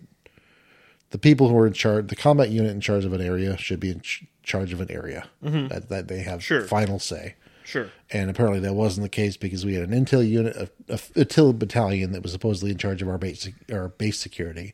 the 1.14 1.18
people 1.20 1.48
who 1.48 1.56
are 1.58 1.68
in 1.68 1.74
charge, 1.74 2.08
the 2.08 2.16
combat 2.16 2.50
unit 2.50 2.72
in 2.72 2.82
charge 2.82 3.06
of 3.06 3.14
an 3.14 3.22
area, 3.22 3.56
should 3.56 3.80
be 3.80 3.92
in 3.92 4.02
ch- 4.02 4.26
charge 4.42 4.74
of 4.74 4.82
an 4.82 4.90
area. 4.92 5.26
Mm-hmm. 5.46 5.68
That, 5.68 5.90
that 5.90 6.08
they 6.08 6.20
have 6.24 6.44
Sure. 6.44 6.62
final 6.66 6.98
say. 6.98 7.36
Sure. 7.64 7.90
And 8.12 8.30
apparently 8.32 8.60
that 8.62 8.74
wasn't 8.74 9.04
the 9.04 9.10
case 9.10 9.38
because 9.38 9.64
we 9.66 9.76
had 9.76 9.88
an 9.88 10.06
intel 10.06 10.28
unit, 10.28 10.56
a, 10.58 10.70
a 10.90 10.98
intel 10.98 11.58
battalion 11.58 12.12
that 12.14 12.24
was 12.24 12.32
supposedly 12.32 12.72
in 12.72 12.78
charge 12.78 13.02
of 13.04 13.08
our 13.08 13.18
base, 13.20 13.48
our 13.72 13.90
base 13.90 14.20
security, 14.20 14.74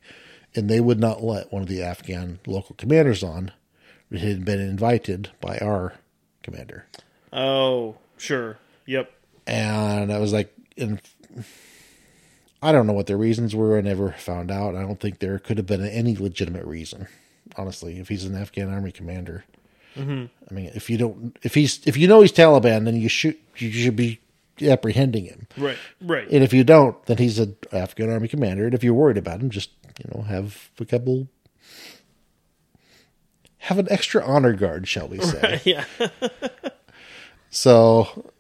and 0.56 0.70
they 0.70 0.80
would 0.80 0.98
not 1.00 1.22
let 1.24 1.52
one 1.52 1.62
of 1.62 1.68
the 1.68 1.84
Afghan 1.84 2.40
local 2.48 2.74
commanders 2.78 3.22
on. 3.22 3.52
It 4.10 4.22
had 4.22 4.44
been 4.46 4.60
invited 4.62 5.30
by 5.42 5.58
our 5.60 5.94
commander, 6.42 6.88
Oh, 7.34 7.98
sure. 8.18 8.58
Yep. 8.88 9.12
and 9.46 10.12
I 10.12 10.18
was 10.18 10.34
like, 10.34 10.52
and 10.78 11.00
I 12.62 12.72
don't 12.72 12.88
know 12.88 12.94
what 12.94 13.08
their 13.08 13.18
reasons 13.18 13.56
were. 13.56 13.78
I 13.78 13.82
never 13.82 14.12
found 14.14 14.52
out. 14.52 14.76
I 14.76 14.82
don't 14.82 15.00
think 15.00 15.20
there 15.20 15.40
could 15.40 15.58
have 15.58 15.68
been 15.68 15.86
any 15.86 16.16
legitimate 16.16 16.66
reason, 16.66 17.08
honestly. 17.56 18.00
If 18.00 18.10
he's 18.10 18.26
an 18.26 18.36
Afghan 18.36 18.72
army 18.74 18.92
commander, 18.92 19.46
Mm-hmm. 19.96 20.26
I 20.50 20.54
mean, 20.54 20.72
if 20.76 20.90
you 20.90 20.98
don't, 20.98 21.38
if 21.42 21.56
he's, 21.56 21.86
if 21.86 21.98
you 21.98 22.08
know 22.08 22.22
he's 22.22 22.32
Taliban, 22.32 22.86
then 22.86 22.96
you 22.96 23.10
should, 23.10 23.36
you 23.58 23.72
should 23.72 23.96
be 23.96 24.20
apprehending 24.62 25.26
him. 25.26 25.48
Right. 25.58 25.78
Right. 26.00 26.28
And 26.30 26.44
if 26.44 26.54
you 26.54 26.64
don't, 26.64 27.04
then 27.06 27.18
he's 27.18 27.40
an 27.40 27.58
Afghan 27.72 28.10
army 28.10 28.28
commander. 28.28 28.66
And 28.66 28.74
if 28.74 28.84
you're 28.84 28.94
worried 28.94 29.18
about 29.18 29.42
him, 29.42 29.50
just 29.50 29.72
you 29.98 30.10
know 30.14 30.22
have 30.24 30.70
a 30.80 30.86
couple, 30.86 31.28
have 33.58 33.80
an 33.80 33.88
extra 33.90 34.24
honor 34.24 34.54
guard, 34.54 34.88
shall 34.88 35.08
we 35.08 35.20
say? 35.20 35.62
yeah. 35.66 35.86
So 37.52 38.32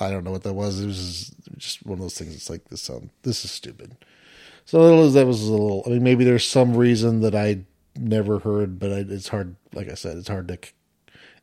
I 0.00 0.10
don't 0.10 0.24
know 0.24 0.30
what 0.32 0.42
that 0.42 0.54
was. 0.54 0.80
It 0.80 0.86
was 0.86 1.34
just 1.56 1.84
one 1.86 1.98
of 1.98 2.02
those 2.02 2.18
things. 2.18 2.34
It's 2.34 2.50
like 2.50 2.68
this 2.68 2.82
sound. 2.82 3.10
This 3.22 3.44
is 3.44 3.50
stupid. 3.50 3.96
So 4.66 4.78
that 5.10 5.26
was, 5.26 5.42
a 5.46 5.50
little. 5.52 5.82
I 5.86 5.90
mean, 5.90 6.02
maybe 6.02 6.24
there's 6.24 6.46
some 6.46 6.76
reason 6.76 7.20
that 7.20 7.34
I 7.34 7.64
never 7.96 8.38
heard, 8.40 8.78
but 8.78 8.90
I, 8.92 9.04
it's 9.08 9.28
hard. 9.28 9.56
Like 9.72 9.88
I 9.88 9.94
said, 9.94 10.16
it's 10.16 10.28
hard 10.28 10.48
to 10.48 10.58
c- 10.62 10.72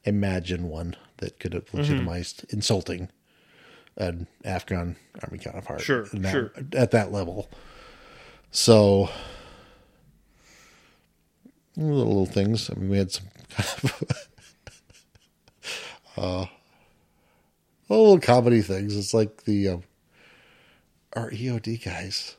imagine 0.03 0.68
one 0.69 0.95
that 1.18 1.40
could 1.40 1.53
have 1.53 1.72
legitimized 1.73 2.45
insulting 2.52 3.10
an 3.98 4.26
Afghan 4.44 4.95
army 5.23 5.38
counterpart. 5.38 5.82
Sure, 5.82 6.06
that- 6.11 6.32
sure. 6.32 6.52
At 6.73 6.91
that 6.91 7.11
level. 7.11 7.49
So 8.49 9.10
little, 11.78 11.98
little 12.07 12.26
things. 12.26 12.69
I 12.69 12.73
mean, 12.73 12.90
we 12.90 12.98
had 12.98 13.11
some 13.11 13.28
kind 13.49 13.68
of 13.84 14.03
uh, 16.18 16.45
little 17.97 18.19
comedy 18.19 18.61
things. 18.61 18.95
It's 18.95 19.13
like 19.13 19.43
the 19.43 19.69
um, 19.69 19.84
our 21.13 21.31
EOD 21.31 21.84
guys. 21.84 22.35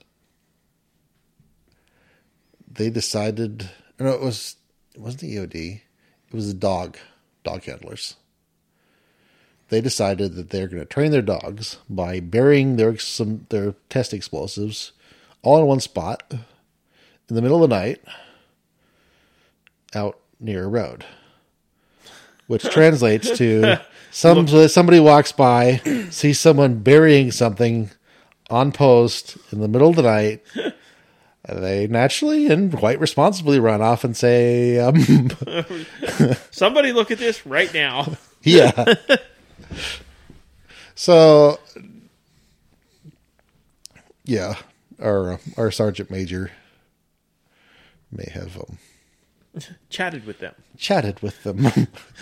They 2.70 2.90
decided. 2.90 3.70
No, 3.98 4.08
it 4.08 4.20
was 4.20 4.56
it 4.94 5.00
wasn't 5.00 5.22
the 5.22 5.36
EOD. 5.36 5.80
It 6.28 6.34
was 6.34 6.48
the 6.48 6.54
dog 6.54 6.96
dog 7.44 7.64
handlers. 7.64 8.16
They 9.68 9.80
decided 9.80 10.34
that 10.34 10.50
they're 10.50 10.68
going 10.68 10.82
to 10.82 10.86
train 10.86 11.12
their 11.12 11.22
dogs 11.22 11.78
by 11.88 12.20
burying 12.20 12.76
their 12.76 12.98
some 12.98 13.46
their 13.48 13.74
test 13.88 14.12
explosives 14.12 14.92
all 15.42 15.60
in 15.60 15.66
one 15.66 15.80
spot 15.80 16.22
in 16.30 17.36
the 17.36 17.42
middle 17.42 17.62
of 17.62 17.70
the 17.70 17.76
night 17.76 18.02
out 19.94 20.18
near 20.40 20.64
a 20.64 20.68
road, 20.68 21.04
which 22.46 22.62
translates 22.70 23.36
to 23.38 23.80
some 24.12 24.47
somebody 24.68 25.01
walks 25.01 25.32
by, 25.32 25.76
sees 26.10 26.39
someone 26.39 26.80
burying 26.80 27.32
something 27.32 27.90
on 28.51 28.70
post 28.70 29.36
in 29.51 29.60
the 29.60 29.68
middle 29.68 29.90
of 29.90 29.97
the 29.97 30.02
night. 30.02 30.43
They 31.48 31.89
naturally 31.89 32.47
and 32.47 32.72
quite 32.72 33.01
responsibly 33.01 33.59
run 33.59 33.82
off 33.82 34.05
and 34.05 34.16
say, 34.16 34.78
um, 34.78 34.97
Somebody 36.52 36.93
look 36.93 37.10
at 37.10 37.18
this 37.18 37.44
right 37.44 37.72
now. 37.74 38.16
"Yeah." 38.43 38.94
so, 40.94 41.59
yeah, 44.24 44.55
our 45.01 45.40
our 45.56 45.70
sergeant 45.72 46.10
major 46.10 46.52
may 48.12 48.30
have 48.32 48.56
um, 48.56 48.78
Chatted 49.90 50.26
with 50.26 50.38
them 50.38 50.54
chatted 50.82 51.20
with 51.22 51.42
them. 51.44 51.66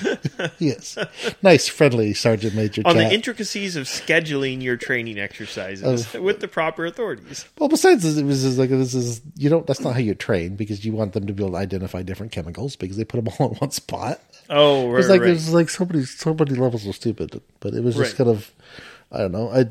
yes, 0.59 0.97
nice, 1.43 1.66
friendly 1.66 2.12
sergeant 2.12 2.55
major 2.55 2.82
on 2.85 2.94
chat. 2.94 3.09
the 3.09 3.15
intricacies 3.15 3.74
of 3.74 3.86
scheduling 3.86 4.62
your 4.62 4.77
training 4.77 5.19
exercises 5.19 6.12
with 6.15 6.40
the 6.40 6.47
proper 6.48 6.85
authorities. 6.86 7.47
well, 7.59 7.69
besides, 7.69 8.02
this, 8.02 8.19
it 8.19 8.24
was 8.24 8.43
just 8.43 8.59
like 8.59 8.69
this 8.69 8.94
is 8.94 9.23
you 9.36 9.48
don't. 9.48 9.66
That's 9.66 9.81
not 9.81 9.94
how 9.94 10.01
you 10.01 10.15
train 10.15 10.57
because 10.57 10.85
you 10.85 10.93
want 10.93 11.15
them 11.15 11.27
to 11.27 11.32
be 11.32 11.43
able 11.43 11.52
to 11.52 11.59
identify 11.59 12.02
different 12.02 12.32
chemicals 12.32 12.77
because 12.77 12.97
they 12.97 13.05
put 13.05 13.24
them 13.24 13.35
all 13.39 13.51
in 13.52 13.57
one 13.57 13.70
spot. 13.70 14.20
Oh, 14.51 14.90
right, 14.90 15.01
It's 15.01 15.09
like 15.09 15.20
right. 15.23 15.28
there's 15.28 15.52
like 15.52 15.70
so 15.70 15.85
many 15.86 16.05
so 16.05 16.35
many 16.35 16.55
levels 16.55 16.86
of 16.86 16.94
stupid, 16.94 17.40
but 17.61 17.74
it 17.74 17.82
was 17.82 17.97
just 17.97 18.12
Right. 18.12 18.27
kind 18.27 18.31
of 18.31 18.52
I 19.11 19.19
don't 19.19 19.32
know. 19.32 19.51
I 19.51 19.66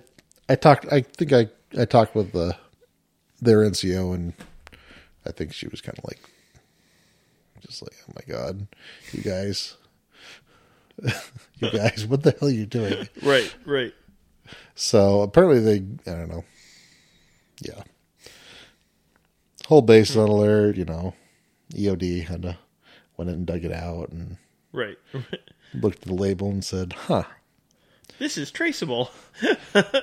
I 0.51 0.55
talked. 0.55 0.91
I 0.91 1.01
think 1.01 1.31
I 1.31 1.47
I 1.79 1.85
talked 1.85 2.15
with 2.15 2.31
the 2.31 2.57
their 3.39 3.59
NCO 3.59 4.13
and 4.15 4.33
I 5.25 5.31
think 5.31 5.53
she 5.53 5.67
was 5.67 5.79
kind 5.79 5.97
of 5.97 6.03
like 6.05 6.19
just 7.61 7.81
like 7.81 7.95
oh 8.07 8.13
my 8.15 8.33
god, 8.33 8.67
you 9.11 9.21
guys, 9.23 9.75
you 11.03 11.71
guys, 11.71 12.05
what 12.07 12.23
the 12.23 12.31
hell 12.39 12.49
are 12.49 12.51
you 12.51 12.65
doing? 12.65 13.07
right, 13.23 13.53
right. 13.65 13.93
So 14.75 15.21
apparently 15.21 15.59
they, 15.59 16.11
I 16.11 16.15
don't 16.15 16.29
know. 16.29 16.43
Yeah. 17.61 17.83
Whole 19.67 19.81
base 19.83 20.15
on 20.15 20.29
alert, 20.29 20.77
you 20.77 20.85
know. 20.85 21.13
EOD 21.73 22.25
had 22.25 22.41
to 22.43 22.57
went 23.17 23.29
in 23.29 23.35
and 23.35 23.45
dug 23.45 23.63
it 23.63 23.71
out 23.73 24.09
and 24.09 24.37
Right. 24.71 24.97
looked 25.73 26.01
at 26.03 26.07
the 26.07 26.13
label 26.13 26.49
and 26.49 26.63
said, 26.63 26.93
huh, 26.93 27.23
This 28.17 28.37
is 28.37 28.49
traceable. 28.49 29.11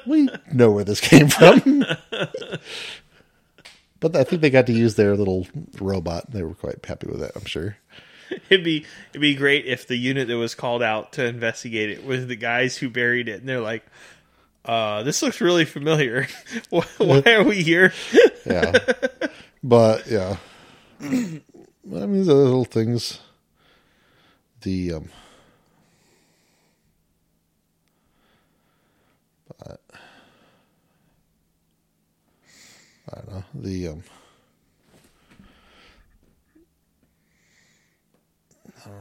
we 0.06 0.28
know 0.52 0.70
where 0.70 0.84
this 0.84 1.00
came 1.00 1.28
from. 1.28 1.84
but 4.08 4.20
I 4.20 4.24
think 4.24 4.42
they 4.42 4.50
got 4.50 4.66
to 4.66 4.72
use 4.72 4.94
their 4.94 5.16
little 5.16 5.46
robot. 5.80 6.30
They 6.30 6.42
were 6.42 6.54
quite 6.54 6.84
happy 6.84 7.08
with 7.08 7.20
that, 7.20 7.32
I'm 7.36 7.44
sure. 7.44 7.76
It'd 8.50 8.64
be 8.64 8.84
it'd 9.10 9.20
be 9.20 9.34
great 9.36 9.66
if 9.66 9.86
the 9.86 9.96
unit 9.96 10.28
that 10.28 10.36
was 10.36 10.54
called 10.54 10.82
out 10.82 11.12
to 11.12 11.24
investigate 11.24 11.90
it 11.90 12.04
was 12.04 12.26
the 12.26 12.36
guys 12.36 12.76
who 12.76 12.90
buried 12.90 13.28
it, 13.28 13.40
and 13.40 13.48
they're 13.48 13.60
like, 13.60 13.84
uh, 14.64 15.04
"This 15.04 15.22
looks 15.22 15.40
really 15.40 15.64
familiar. 15.64 16.26
why, 16.70 16.84
why 16.98 17.22
are 17.26 17.44
we 17.44 17.62
here?" 17.62 17.92
Yeah. 18.46 18.78
but 19.62 20.06
yeah. 20.06 20.36
I 21.00 21.06
mean 21.10 21.42
the 22.24 22.34
little 22.34 22.64
things. 22.64 23.20
The 24.62 24.92
um 24.94 25.08
but 29.58 29.80
I 33.12 33.14
don't 33.16 33.30
know. 33.32 33.44
The 33.62 33.88
um. 33.88 34.02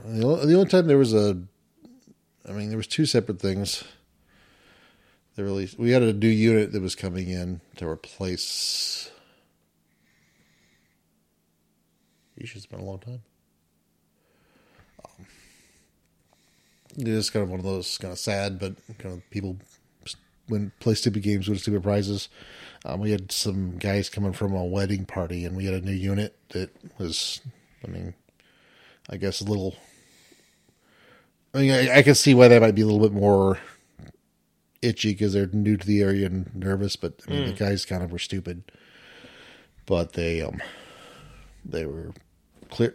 The 0.05 0.25
only, 0.25 0.65
time 0.65 0.87
there 0.87 0.97
was 0.97 1.13
a 1.13 1.37
I 2.47 2.51
mean 2.51 2.69
there 2.69 2.77
was 2.77 2.87
two 2.87 3.05
separate 3.05 3.39
things. 3.39 3.83
They 5.35 5.43
released 5.43 5.77
we 5.77 5.91
had 5.91 6.01
a 6.01 6.13
new 6.13 6.27
unit 6.27 6.71
that 6.71 6.81
was 6.81 6.95
coming 6.95 7.29
in 7.29 7.61
to 7.75 7.87
replace 7.87 9.11
Yeesh, 12.39 12.55
it's 12.55 12.65
been 12.65 12.81
a 12.81 12.83
long 12.83 12.99
time. 12.99 13.21
Um, 15.05 15.25
it 16.97 17.07
is 17.07 17.29
kind 17.29 17.43
of 17.43 17.49
one 17.49 17.59
of 17.59 17.65
those 17.65 17.97
kind 17.97 18.11
of 18.11 18.19
sad, 18.19 18.59
but 18.59 18.75
kind 18.99 19.15
of 19.15 19.29
people 19.29 19.57
when 20.47 20.71
play 20.79 20.93
stupid 20.93 21.23
games 21.23 21.47
win 21.47 21.57
stupid 21.57 21.83
prizes. 21.83 22.29
Um, 22.83 22.99
we 22.99 23.11
had 23.11 23.31
some 23.31 23.77
guys 23.77 24.09
coming 24.09 24.33
from 24.33 24.53
a 24.53 24.63
wedding 24.63 25.05
party, 25.05 25.45
and 25.45 25.57
we 25.57 25.65
had 25.65 25.73
a 25.73 25.85
new 25.85 25.91
unit 25.91 26.37
that 26.49 26.69
was, 26.99 27.41
I 27.83 27.89
mean, 27.89 28.13
I 29.09 29.17
guess 29.17 29.41
a 29.41 29.45
little. 29.45 29.75
I 31.53 31.59
mean, 31.59 31.71
I, 31.71 31.97
I 31.97 32.01
can 32.03 32.15
see 32.15 32.33
why 32.33 32.47
that 32.47 32.61
might 32.61 32.75
be 32.75 32.81
a 32.81 32.85
little 32.85 33.01
bit 33.01 33.13
more 33.13 33.59
itchy 34.81 35.13
because 35.13 35.33
they're 35.33 35.47
new 35.47 35.77
to 35.77 35.87
the 35.87 36.01
area 36.01 36.27
and 36.27 36.53
nervous. 36.55 36.95
But 36.95 37.21
I 37.27 37.31
mean, 37.31 37.45
the 37.47 37.53
guys 37.53 37.85
kind 37.85 38.03
of 38.03 38.11
were 38.11 38.19
stupid, 38.19 38.63
but 39.85 40.13
they 40.13 40.41
um 40.41 40.61
they 41.63 41.85
were 41.85 42.11
clear 42.69 42.93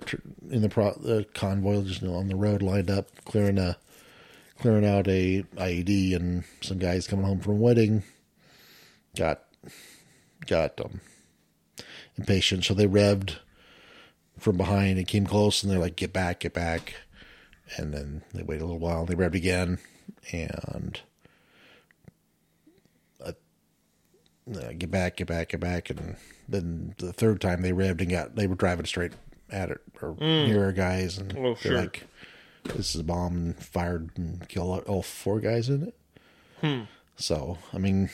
in 0.51 0.63
the 0.63 0.69
pro 0.69 0.93
the 0.93 1.27
convoy 1.35 1.83
just 1.83 2.03
on 2.03 2.29
the 2.29 2.37
road 2.37 2.63
lined 2.63 2.91
up 2.91 3.09
clearing 3.25 3.59
a 3.59 3.77
clearing 4.61 4.87
out 4.87 5.09
a 5.09 5.43
IED 5.57 6.15
and 6.15 6.45
some 6.61 6.79
guys 6.79 7.07
coming 7.07 7.25
home 7.25 7.41
from 7.41 7.55
a 7.55 7.57
wedding. 7.57 8.03
Got 9.17 9.43
got 10.47 10.81
um 10.81 11.01
impatient. 12.17 12.65
So 12.65 12.75
they 12.75 12.87
revved 12.87 13.37
from 14.39 14.57
behind 14.57 14.99
and 14.99 15.07
came 15.07 15.27
close 15.27 15.63
and 15.63 15.71
they're 15.71 15.79
like 15.79 15.97
get 15.97 16.13
back 16.13 16.41
get 16.41 16.55
back. 16.55 16.95
And 17.77 17.93
then 17.95 18.23
they 18.35 18.43
waited 18.43 18.63
a 18.63 18.67
little 18.67 18.81
while 18.81 19.01
and 19.01 19.09
they 19.09 19.15
revved 19.15 19.35
again. 19.35 19.79
And 20.33 21.01
uh, 23.25 23.33
uh, 24.55 24.73
get 24.77 24.91
back, 24.91 25.17
get 25.17 25.29
back, 25.29 25.49
get 25.51 25.61
back, 25.61 25.89
and 25.91 26.17
then 26.49 26.95
the 26.99 27.13
third 27.13 27.41
time 27.41 27.63
they 27.63 27.73
revved 27.73 28.01
and 28.01 28.11
got 28.11 28.37
they 28.37 28.47
were 28.47 28.55
driving 28.57 28.87
straight 28.87 29.13
at 29.51 29.71
it 29.71 29.81
or 30.03 30.17
near 30.21 30.65
our 30.65 30.73
guys, 30.73 31.17
and 31.19 31.33
Oh, 31.37 31.43
they're 31.55 31.57
sure. 31.57 31.77
like, 31.81 32.07
"This 32.65 32.95
is 32.95 33.01
a 33.01 33.05
bomb," 33.05 33.37
and 33.37 33.57
fired 33.63 34.11
and 34.17 34.47
killed 34.49 34.85
all 34.85 35.03
four 35.03 35.41
guys 35.41 35.69
in 35.69 35.83
it. 35.85 35.95
Hmm. 36.61 36.83
So 37.17 37.59
I 37.73 37.79
mean, 37.79 38.11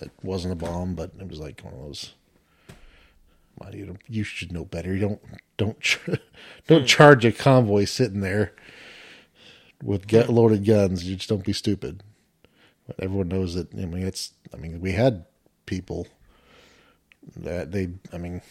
it 0.00 0.10
wasn't 0.22 0.52
a 0.52 0.56
bomb, 0.56 0.94
but 0.94 1.12
it 1.20 1.28
was 1.28 1.38
like 1.40 1.60
one 1.62 1.74
of 1.74 1.80
those. 1.80 2.14
Well, 3.58 3.74
you, 3.74 3.86
don't- 3.86 4.00
you 4.08 4.24
should 4.24 4.52
know 4.52 4.64
better. 4.64 4.94
You 4.94 5.00
don't 5.00 5.20
don't 5.56 5.80
ch- 5.80 5.96
Hmm. 6.06 6.14
don't 6.66 6.86
charge 6.86 7.24
a 7.24 7.32
convoy 7.32 7.84
sitting 7.84 8.20
there 8.20 8.52
with 9.82 10.06
get 10.06 10.26
Hmm. 10.26 10.34
loaded 10.34 10.64
guns. 10.64 11.04
You 11.04 11.16
just 11.16 11.28
don't 11.28 11.44
be 11.44 11.52
stupid. 11.52 12.02
But 12.86 12.96
everyone 13.00 13.28
knows 13.28 13.54
that. 13.54 13.72
I 13.74 13.84
mean, 13.86 14.06
it's. 14.06 14.32
I 14.52 14.56
mean, 14.56 14.80
we 14.80 14.92
had 14.92 15.26
people 15.66 16.06
that 17.36 17.70
they. 17.72 17.88
I 18.12 18.18
mean, 18.18 18.42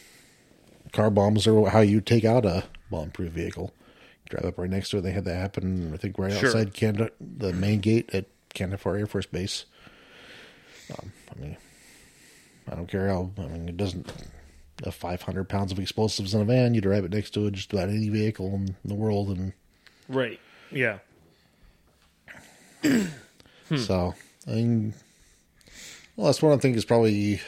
car 0.93 1.09
bombs 1.09 1.45
are 1.47 1.69
how 1.69 1.81
you 1.81 1.99
take 2.01 2.23
out 2.23 2.45
a 2.45 2.63
bomb-proof 2.91 3.31
vehicle. 3.33 3.73
Drive 4.29 4.45
up 4.45 4.57
right 4.57 4.69
next 4.69 4.89
to 4.91 4.97
it. 4.99 5.01
They 5.01 5.11
had 5.11 5.25
that 5.25 5.35
happen. 5.35 5.91
I 5.93 5.97
think 5.97 6.17
right 6.17 6.31
Sure. 6.31 6.49
outside 6.49 6.73
Kandahar, 6.73 7.09
the 7.19 7.51
main 7.51 7.79
gate 7.79 8.09
at 8.13 8.25
Kandahar 8.53 8.95
Air 8.95 9.07
Force 9.07 9.25
Base. 9.25 9.65
Um, 10.97 11.11
I 11.35 11.39
mean, 11.39 11.57
I 12.71 12.75
don't 12.75 12.87
care 12.87 13.07
how. 13.09 13.31
I 13.37 13.47
mean, 13.47 13.67
it 13.69 13.77
doesn't. 13.77 14.11
Uh, 14.85 14.91
500 14.91 15.49
pounds 15.49 15.73
of 15.73 15.79
explosives 15.79 16.33
in 16.33 16.39
a 16.41 16.45
van, 16.45 16.73
you 16.73 16.79
drive 16.79 17.03
it 17.03 17.11
next 17.11 17.31
to 17.31 17.45
it, 17.47 17.51
just 17.53 17.73
about 17.73 17.89
any 17.89 18.07
vehicle 18.07 18.53
in 18.55 18.75
the 18.85 18.95
world, 18.95 19.27
and 19.29 19.51
Right. 20.07 20.39
Yeah. 20.71 20.99
So, 23.75 24.15
I 24.47 24.51
mean, 24.51 24.93
well, 26.15 26.25
that's 26.27 26.41
one 26.41 26.53
I 26.53 26.57
think 26.57 26.75
is 26.75 26.85
probably 26.85 27.39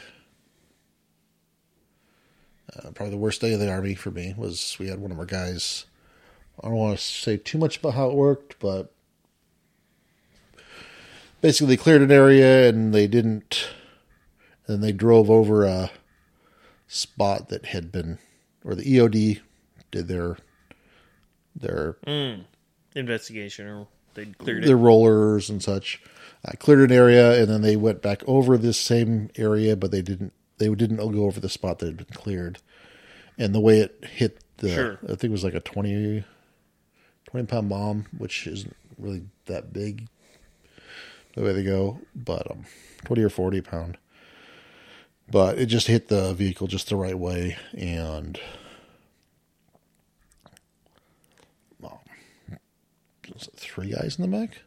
uh, 2.76 2.91
probably 2.91 3.10
the 3.10 3.18
worst 3.18 3.41
day 3.41 3.53
of 3.53 3.60
the 3.60 3.70
army 3.72 3.95
for 3.95 4.12
me 4.12 4.34
was 4.38 4.76
we 4.80 4.88
had 4.88 4.99
one 4.99 5.12
of 5.12 5.18
our 5.20 5.26
guys. 5.26 5.86
I 6.63 6.67
don't 6.67 6.75
want 6.77 6.97
to 6.97 7.03
say 7.03 7.38
too 7.38 7.57
much 7.57 7.77
about 7.77 7.93
how 7.95 8.09
it 8.09 8.15
worked, 8.15 8.59
but 8.59 8.93
basically 11.41 11.75
they 11.75 11.81
cleared 11.81 12.01
an 12.01 12.11
area 12.11 12.69
and 12.69 12.93
they 12.93 13.07
didn't, 13.07 13.69
and 14.67 14.83
they 14.83 14.91
drove 14.91 15.29
over 15.29 15.63
a 15.65 15.91
spot 16.88 17.49
that 17.49 17.65
had 17.67 17.91
been, 17.91 18.19
or 18.63 18.75
the 18.75 18.83
EOD 18.83 19.41
did 19.91 20.07
their 20.07 20.38
their 21.55 21.97
Investigation 22.95 23.67
or 23.67 23.88
they 24.13 24.25
cleared 24.25 24.63
their 24.63 24.75
it. 24.75 24.79
rollers 24.79 25.49
and 25.49 25.63
such. 25.63 26.01
Uh, 26.45 26.51
cleared 26.59 26.89
an 26.89 26.95
area, 26.95 27.39
and 27.41 27.49
then 27.49 27.61
they 27.61 27.75
went 27.75 28.01
back 28.01 28.23
over 28.27 28.57
this 28.57 28.77
same 28.79 29.29
area, 29.38 29.75
but 29.75 29.91
they 29.91 30.01
didn't. 30.01 30.33
They 30.57 30.69
didn't 30.69 30.97
go 30.97 31.25
over 31.25 31.39
the 31.39 31.49
spot 31.49 31.79
that 31.79 31.85
had 31.88 31.97
been 31.97 32.15
cleared. 32.15 32.59
And 33.38 33.55
the 33.55 33.59
way 33.59 33.79
it 33.79 34.03
hit 34.05 34.39
the, 34.57 34.69
Sure. 34.73 34.99
I 35.03 35.07
think 35.07 35.25
it 35.25 35.31
was 35.31 35.43
like 35.43 35.53
a 35.55 35.59
20, 35.59 36.23
20 37.32 37.48
pound 37.48 37.70
bomb, 37.70 38.06
which 38.18 38.48
isn't 38.48 38.76
really 38.98 39.24
that 39.45 39.74
big. 39.74 40.08
The 41.36 41.44
way 41.44 41.53
they 41.53 41.64
go, 41.64 41.99
but 42.14 42.49
um, 42.52 42.66
twenty 43.06 43.24
or 43.24 43.30
forty 43.30 43.62
pound. 43.62 43.98
But 45.30 45.58
it 45.58 45.68
just 45.68 45.88
hit 45.88 46.10
the 46.10 46.34
vehicle 46.34 46.68
just 46.68 46.90
the 46.90 46.98
right 46.98 47.18
way, 47.18 47.56
and 47.74 48.38
it 53.36 53.49
three 53.56 53.91
guys 53.91 54.18
in 54.18 54.30
the 54.30 54.38
back. 54.38 54.62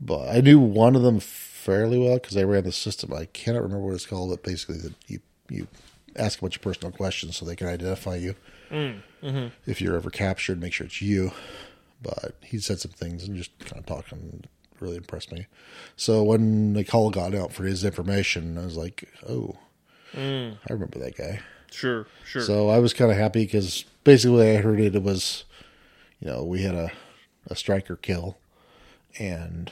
But 0.00 0.28
I 0.28 0.40
knew 0.40 0.60
one 0.60 0.94
of 0.94 1.02
them 1.02 1.20
fairly 1.20 1.98
well 1.98 2.16
because 2.18 2.36
I 2.36 2.42
ran 2.42 2.64
the 2.64 2.72
system. 2.72 3.12
I 3.12 3.24
cannot 3.26 3.62
remember 3.62 3.86
what 3.86 3.94
it's 3.94 4.06
called. 4.06 4.30
But 4.30 4.42
basically, 4.42 4.78
that 4.78 4.94
you 5.08 5.20
you 5.48 5.66
ask 6.16 6.38
a 6.38 6.42
bunch 6.42 6.56
of 6.56 6.62
personal 6.62 6.92
questions 6.92 7.36
so 7.36 7.44
they 7.44 7.56
can 7.56 7.68
identify 7.68 8.16
you. 8.16 8.34
Mm, 8.70 9.00
mm-hmm. 9.22 9.46
If 9.66 9.80
you're 9.80 9.96
ever 9.96 10.10
captured, 10.10 10.60
make 10.60 10.72
sure 10.72 10.86
it's 10.86 11.02
you. 11.02 11.32
But 12.02 12.36
he 12.42 12.58
said 12.58 12.80
some 12.80 12.92
things 12.92 13.26
and 13.26 13.36
just 13.36 13.58
kind 13.60 13.78
of 13.78 13.86
talking 13.86 14.44
really 14.80 14.96
impressed 14.96 15.32
me. 15.32 15.46
So 15.96 16.22
when 16.22 16.74
the 16.74 16.84
call 16.84 17.10
got 17.10 17.34
out 17.34 17.52
for 17.52 17.64
his 17.64 17.84
information, 17.84 18.58
I 18.58 18.64
was 18.64 18.76
like, 18.76 19.08
oh, 19.28 19.56
mm. 20.14 20.56
I 20.68 20.72
remember 20.72 20.98
that 20.98 21.16
guy. 21.16 21.40
Sure. 21.70 22.06
Sure. 22.24 22.42
So 22.42 22.68
I 22.68 22.78
was 22.78 22.94
kind 22.94 23.10
of 23.10 23.16
happy 23.16 23.44
because 23.44 23.84
basically 24.04 24.56
I 24.56 24.60
heard 24.60 24.80
it, 24.80 24.94
it 24.94 25.02
was, 25.02 25.44
you 26.20 26.28
know, 26.28 26.44
we 26.44 26.62
had 26.62 26.74
a, 26.74 26.90
a 27.48 27.56
Stryker 27.56 27.96
kill 27.96 28.38
and 29.18 29.70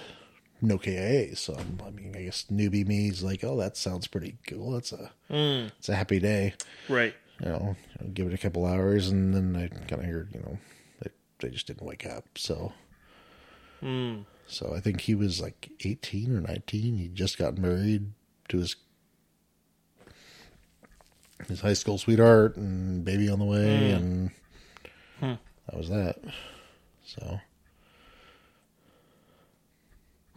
no 0.66 0.78
KIA. 0.78 1.36
So 1.36 1.54
I'm, 1.54 1.80
mean, 1.90 2.14
I 2.16 2.22
guess 2.22 2.46
newbie 2.50 2.86
me 2.86 3.08
is 3.08 3.22
like, 3.22 3.44
oh, 3.44 3.56
that 3.58 3.76
sounds 3.76 4.06
pretty 4.06 4.36
cool. 4.46 4.72
That's 4.72 4.92
a, 4.92 5.10
mm. 5.30 5.70
it's 5.78 5.88
a 5.88 5.94
happy 5.94 6.18
day. 6.18 6.54
right. 6.88 7.14
You 7.40 7.48
know, 7.48 7.76
give 8.12 8.28
it 8.28 8.34
a 8.34 8.38
couple 8.38 8.64
hours 8.64 9.08
and 9.08 9.34
then 9.34 9.56
I 9.56 9.66
kind 9.88 10.02
of 10.02 10.08
heard, 10.08 10.30
you 10.32 10.40
know, 10.40 10.58
they, 11.02 11.10
they 11.40 11.50
just 11.50 11.66
didn't 11.66 11.84
wake 11.84 12.06
up. 12.06 12.24
So, 12.36 12.72
mm. 13.82 14.24
so 14.46 14.72
I 14.74 14.80
think 14.80 15.00
he 15.00 15.16
was 15.16 15.40
like 15.40 15.70
18 15.84 16.36
or 16.36 16.40
19. 16.40 16.96
He 16.96 17.08
just 17.08 17.36
got 17.36 17.58
married 17.58 18.12
to 18.48 18.58
his 18.58 18.76
his 21.48 21.60
high 21.60 21.74
school 21.74 21.98
sweetheart 21.98 22.56
and 22.56 23.04
baby 23.04 23.28
on 23.28 23.38
the 23.38 23.44
way, 23.44 23.58
mm. 23.58 23.96
and 23.96 24.30
hmm. 25.20 25.34
that 25.66 25.76
was 25.76 25.88
that. 25.90 26.18
So 27.04 27.40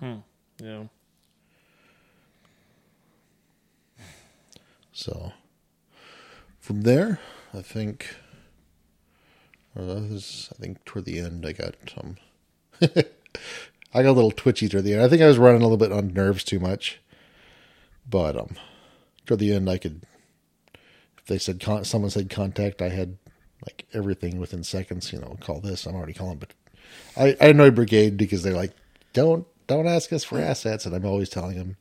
Yeah. 0.02 0.84
so 4.92 5.32
from 6.60 6.82
there, 6.82 7.20
I 7.54 7.62
think. 7.62 8.16
This, 9.76 10.50
I 10.52 10.60
think 10.60 10.84
toward 10.86 11.06
the 11.06 11.20
end, 11.20 11.46
I 11.46 11.52
got 11.52 11.76
I 12.82 14.04
got 14.04 14.10
a 14.10 14.12
little 14.12 14.32
twitchy 14.32 14.68
toward 14.68 14.84
the 14.84 14.94
end. 14.94 15.04
I 15.04 15.08
think 15.08 15.22
I 15.22 15.28
was 15.28 15.38
running 15.38 15.62
a 15.62 15.66
little 15.66 15.78
bit 15.78 15.92
on 15.92 16.14
nerves 16.14 16.44
too 16.44 16.60
much, 16.60 17.00
but 18.10 18.36
um, 18.36 18.56
toward 19.26 19.40
the 19.40 19.54
end, 19.54 19.70
I 19.70 19.78
could. 19.78 20.02
If 21.20 21.26
they 21.28 21.38
said 21.38 21.60
con- 21.60 21.86
someone 21.86 22.10
said 22.10 22.30
contact, 22.30 22.82
I 22.82 22.90
had 22.90 23.18
like 23.66 23.86
everything 23.94 24.40
within 24.40 24.64
seconds. 24.64 25.14
You 25.14 25.20
know, 25.20 25.38
call 25.40 25.60
this. 25.62 25.86
I'm 25.86 25.96
already 25.96 26.14
calling, 26.14 26.40
but 26.40 26.54
I 27.16 27.38
I 27.40 27.50
annoy 27.50 27.70
brigade 27.70 28.18
because 28.18 28.42
they're 28.42 28.54
like, 28.54 28.74
don't 29.14 29.46
don't 29.68 29.88
ask 29.88 30.12
us 30.14 30.24
for 30.24 30.40
assets, 30.40 30.86
and 30.86 30.96
I'm 30.96 31.06
always 31.06 31.30
telling 31.30 31.58
them. 31.58 31.78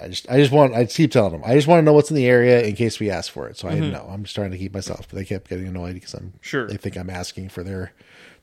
I 0.00 0.08
just, 0.08 0.28
I 0.28 0.36
just 0.36 0.52
want, 0.52 0.74
I 0.74 0.84
keep 0.84 1.10
telling 1.12 1.32
them, 1.32 1.42
I 1.44 1.54
just 1.54 1.66
want 1.66 1.78
to 1.78 1.82
know 1.84 1.92
what's 1.92 2.10
in 2.10 2.16
the 2.16 2.26
area 2.26 2.60
in 2.62 2.74
case 2.74 3.00
we 3.00 3.10
ask 3.10 3.32
for 3.32 3.48
it. 3.48 3.56
So 3.56 3.66
I 3.68 3.74
didn't 3.76 3.92
know. 3.92 4.06
I'm 4.10 4.24
just 4.24 4.34
trying 4.34 4.50
to 4.50 4.58
keep 4.58 4.74
myself, 4.74 5.08
but 5.08 5.16
they 5.16 5.24
kept 5.24 5.48
getting 5.48 5.66
annoyed 5.68 5.94
because 5.94 6.12
I'm 6.12 6.34
Sure. 6.42 6.66
They 6.66 6.76
think 6.76 6.96
I'm 6.96 7.08
asking 7.08 7.48
for 7.48 7.62
their 7.62 7.92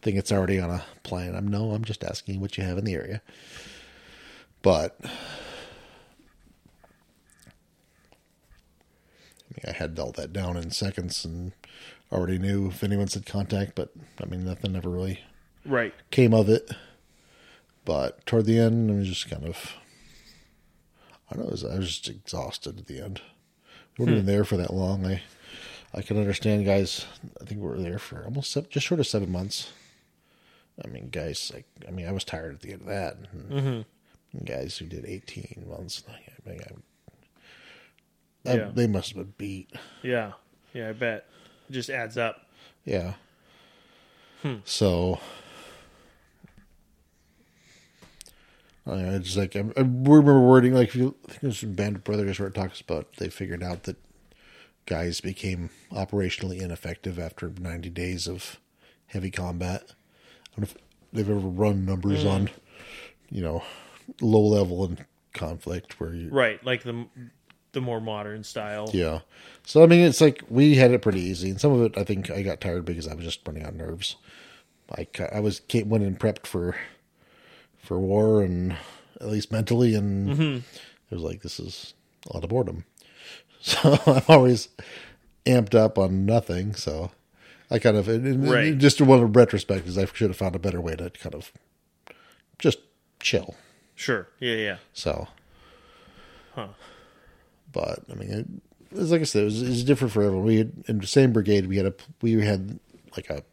thing. 0.01 0.15
It's 0.15 0.31
already 0.31 0.59
on 0.59 0.71
a 0.71 0.83
plan. 1.03 1.35
I'm 1.35 1.47
no, 1.47 1.71
I'm 1.71 1.83
just 1.83 2.03
asking 2.03 2.39
what 2.39 2.57
you 2.57 2.63
have 2.63 2.77
in 2.77 2.85
the 2.85 2.93
area. 2.95 3.21
But 4.63 4.97
I 5.03 5.07
mean, 9.51 9.65
I 9.67 9.71
had 9.73 9.99
all 9.99 10.11
that 10.13 10.33
down 10.33 10.57
in 10.57 10.71
seconds 10.71 11.23
and 11.25 11.51
already 12.11 12.39
knew 12.39 12.67
if 12.69 12.83
anyone 12.83 13.07
said 13.09 13.25
contact. 13.25 13.73
But 13.75 13.89
I 14.21 14.25
mean, 14.25 14.45
nothing 14.45 14.75
ever 14.75 14.89
really 14.89 15.19
Right. 15.65 15.93
came 16.09 16.33
of 16.33 16.49
it. 16.49 16.71
But 17.85 18.25
toward 18.25 18.45
the 18.45 18.59
end, 18.59 18.89
I 18.91 18.95
was 18.95 19.09
just 19.09 19.29
kind 19.29 19.45
of, 19.45 19.73
I 21.29 21.35
don't 21.35 21.43
know, 21.43 21.49
I 21.49 21.51
was, 21.51 21.63
I 21.65 21.77
was 21.77 21.87
just 21.87 22.09
exhausted 22.09 22.79
at 22.79 22.87
the 22.87 23.01
end. 23.01 23.21
We 23.97 24.05
weren't 24.05 24.11
hmm. 24.11 24.15
even 24.19 24.25
there 24.25 24.45
for 24.45 24.57
that 24.57 24.73
long. 24.73 25.05
I, 25.05 25.21
I 25.93 26.01
can 26.01 26.17
understand 26.17 26.65
guys. 26.65 27.05
I 27.41 27.45
think 27.45 27.61
we 27.61 27.67
were 27.67 27.79
there 27.79 27.99
for 27.99 28.23
almost 28.23 28.51
seven, 28.51 28.69
just 28.71 28.85
short 28.87 28.99
of 28.99 29.07
seven 29.07 29.31
months. 29.31 29.71
I 30.83 30.87
mean, 30.87 31.09
guys, 31.09 31.51
like, 31.53 31.65
I 31.87 31.91
mean, 31.91 32.07
I 32.07 32.11
was 32.11 32.23
tired 32.23 32.55
at 32.55 32.61
the 32.61 32.71
end 32.71 32.81
of 32.81 32.87
that. 32.87 33.17
And 33.31 33.51
mm-hmm. 33.51 34.45
Guys 34.45 34.77
who 34.79 34.87
did 34.87 35.05
eighteen 35.05 35.67
months, 35.69 36.03
I 36.09 36.49
mean, 36.49 36.61
I, 38.45 38.49
I- 38.49 38.55
Yeah. 38.55 38.71
they 38.73 38.87
must 38.87 39.09
have 39.09 39.17
been 39.17 39.33
beat. 39.37 39.71
Yeah. 40.01 40.31
Yeah. 40.73 40.89
I 40.89 40.93
bet. 40.93 41.27
It 41.69 41.73
just 41.73 41.91
adds 41.91 42.17
up. 42.17 42.47
Yeah. 42.85 43.13
Hmm. 44.41 44.55
So, 44.65 45.19
I 48.85 49.15
I 49.15 49.17
just 49.19 49.37
like 49.37 49.55
I, 49.55 49.59
I 49.59 49.81
remember 49.81 50.39
wording 50.39 50.73
like 50.73 50.89
if 50.89 50.95
you, 50.95 51.15
I 51.27 51.31
think 51.31 51.43
it 51.43 51.47
was 51.47 51.63
in 51.63 51.73
Band 51.73 51.97
of 51.97 52.03
Brothers 52.03 52.39
where 52.39 52.49
it 52.49 52.55
talks 52.55 52.81
about 52.81 53.13
they 53.17 53.29
figured 53.29 53.63
out 53.63 53.83
that 53.83 53.97
guys 54.85 55.21
became 55.21 55.69
operationally 55.91 56.61
ineffective 56.61 57.17
after 57.17 57.49
90 57.49 57.89
days 57.89 58.27
of 58.27 58.59
heavy 59.07 59.31
combat. 59.31 59.83
I 59.87 60.59
don't 60.59 60.59
know 60.59 60.63
if 60.63 60.75
they've 61.13 61.29
ever 61.29 61.39
run 61.39 61.85
numbers 61.85 62.23
hmm. 62.23 62.27
on, 62.27 62.49
you 63.29 63.41
know, 63.41 63.63
low 64.21 64.45
level 64.45 64.83
and 64.83 65.05
conflict 65.33 65.99
where 65.99 66.13
you 66.13 66.29
Right. 66.29 66.63
Like 66.65 66.83
the 66.83 67.05
the 67.71 67.81
more 67.81 67.99
modern 67.99 68.43
style. 68.43 68.89
yeah. 68.93 69.21
So 69.65 69.83
I 69.83 69.87
mean, 69.87 70.01
it's 70.01 70.21
like 70.21 70.43
we 70.49 70.75
had 70.75 70.91
it 70.91 71.01
pretty 71.01 71.21
easy, 71.21 71.49
and 71.49 71.59
some 71.59 71.71
of 71.71 71.81
it 71.81 71.97
I 71.97 72.03
think 72.03 72.29
I 72.29 72.43
got 72.43 72.61
tired 72.61 72.85
because 72.85 73.07
I 73.07 73.15
was 73.15 73.25
just 73.25 73.47
running 73.47 73.65
on 73.65 73.77
nerves. 73.77 74.15
I 74.95 75.07
I 75.33 75.39
was 75.39 75.61
went 75.73 76.03
and 76.03 76.19
prepped 76.19 76.45
for 76.45 76.75
for 77.83 77.99
war 77.99 78.41
and 78.41 78.75
at 79.21 79.27
least 79.29 79.51
mentally, 79.51 79.93
and 79.95 80.29
Mm-hmm. 80.29 80.57
it 81.11 81.13
was 81.15 81.21
like 81.23 81.41
this 81.41 81.59
is 81.59 81.93
a 82.29 82.33
lot 82.33 82.43
of 82.43 82.49
boredom. 82.49 82.85
So 83.65 83.97
I'm 84.07 84.23
always 84.27 84.67
amped 85.45 85.73
up 85.73 85.97
on 85.97 86.25
nothing. 86.25 86.75
So 86.75 87.11
I 87.71 87.79
kind 87.79 87.95
of 87.95 88.09
and 88.09 88.49
Right. 88.49 88.77
just 88.77 88.99
one 88.99 89.21
of 89.23 89.33
retrospect 89.35 89.87
is 89.87 89.97
I 89.97 90.05
should 90.05 90.29
have 90.29 90.35
found 90.37 90.53
a 90.55 90.59
better 90.59 90.81
way 90.81 90.95
to 90.97 91.09
kind 91.11 91.33
of 91.33 91.51
just 92.59 92.79
chill. 93.21 93.55
Sure. 93.95 94.27
Yeah, 94.39 94.55
yeah. 94.55 94.77
So, 94.93 95.27
Huh. 96.55 96.67
but 97.71 97.99
I 98.11 98.15
mean, 98.15 98.29
it, 98.31 98.47
it 98.91 98.97
was 98.99 99.11
like 99.11 99.21
I 99.21 99.23
said, 99.23 99.43
it 99.43 99.45
was, 99.45 99.61
it 99.61 99.69
was 99.69 99.83
different 99.85 100.11
for 100.13 100.23
everyone. 100.23 100.45
We 100.45 100.57
had 100.57 100.83
in 100.89 100.99
the 100.99 101.07
same 101.07 101.31
brigade, 101.31 101.67
we 101.67 101.77
had 101.77 101.85
a 101.85 101.93
we 102.21 102.33
had 102.45 102.79
like 103.15 103.29
a 103.29 103.43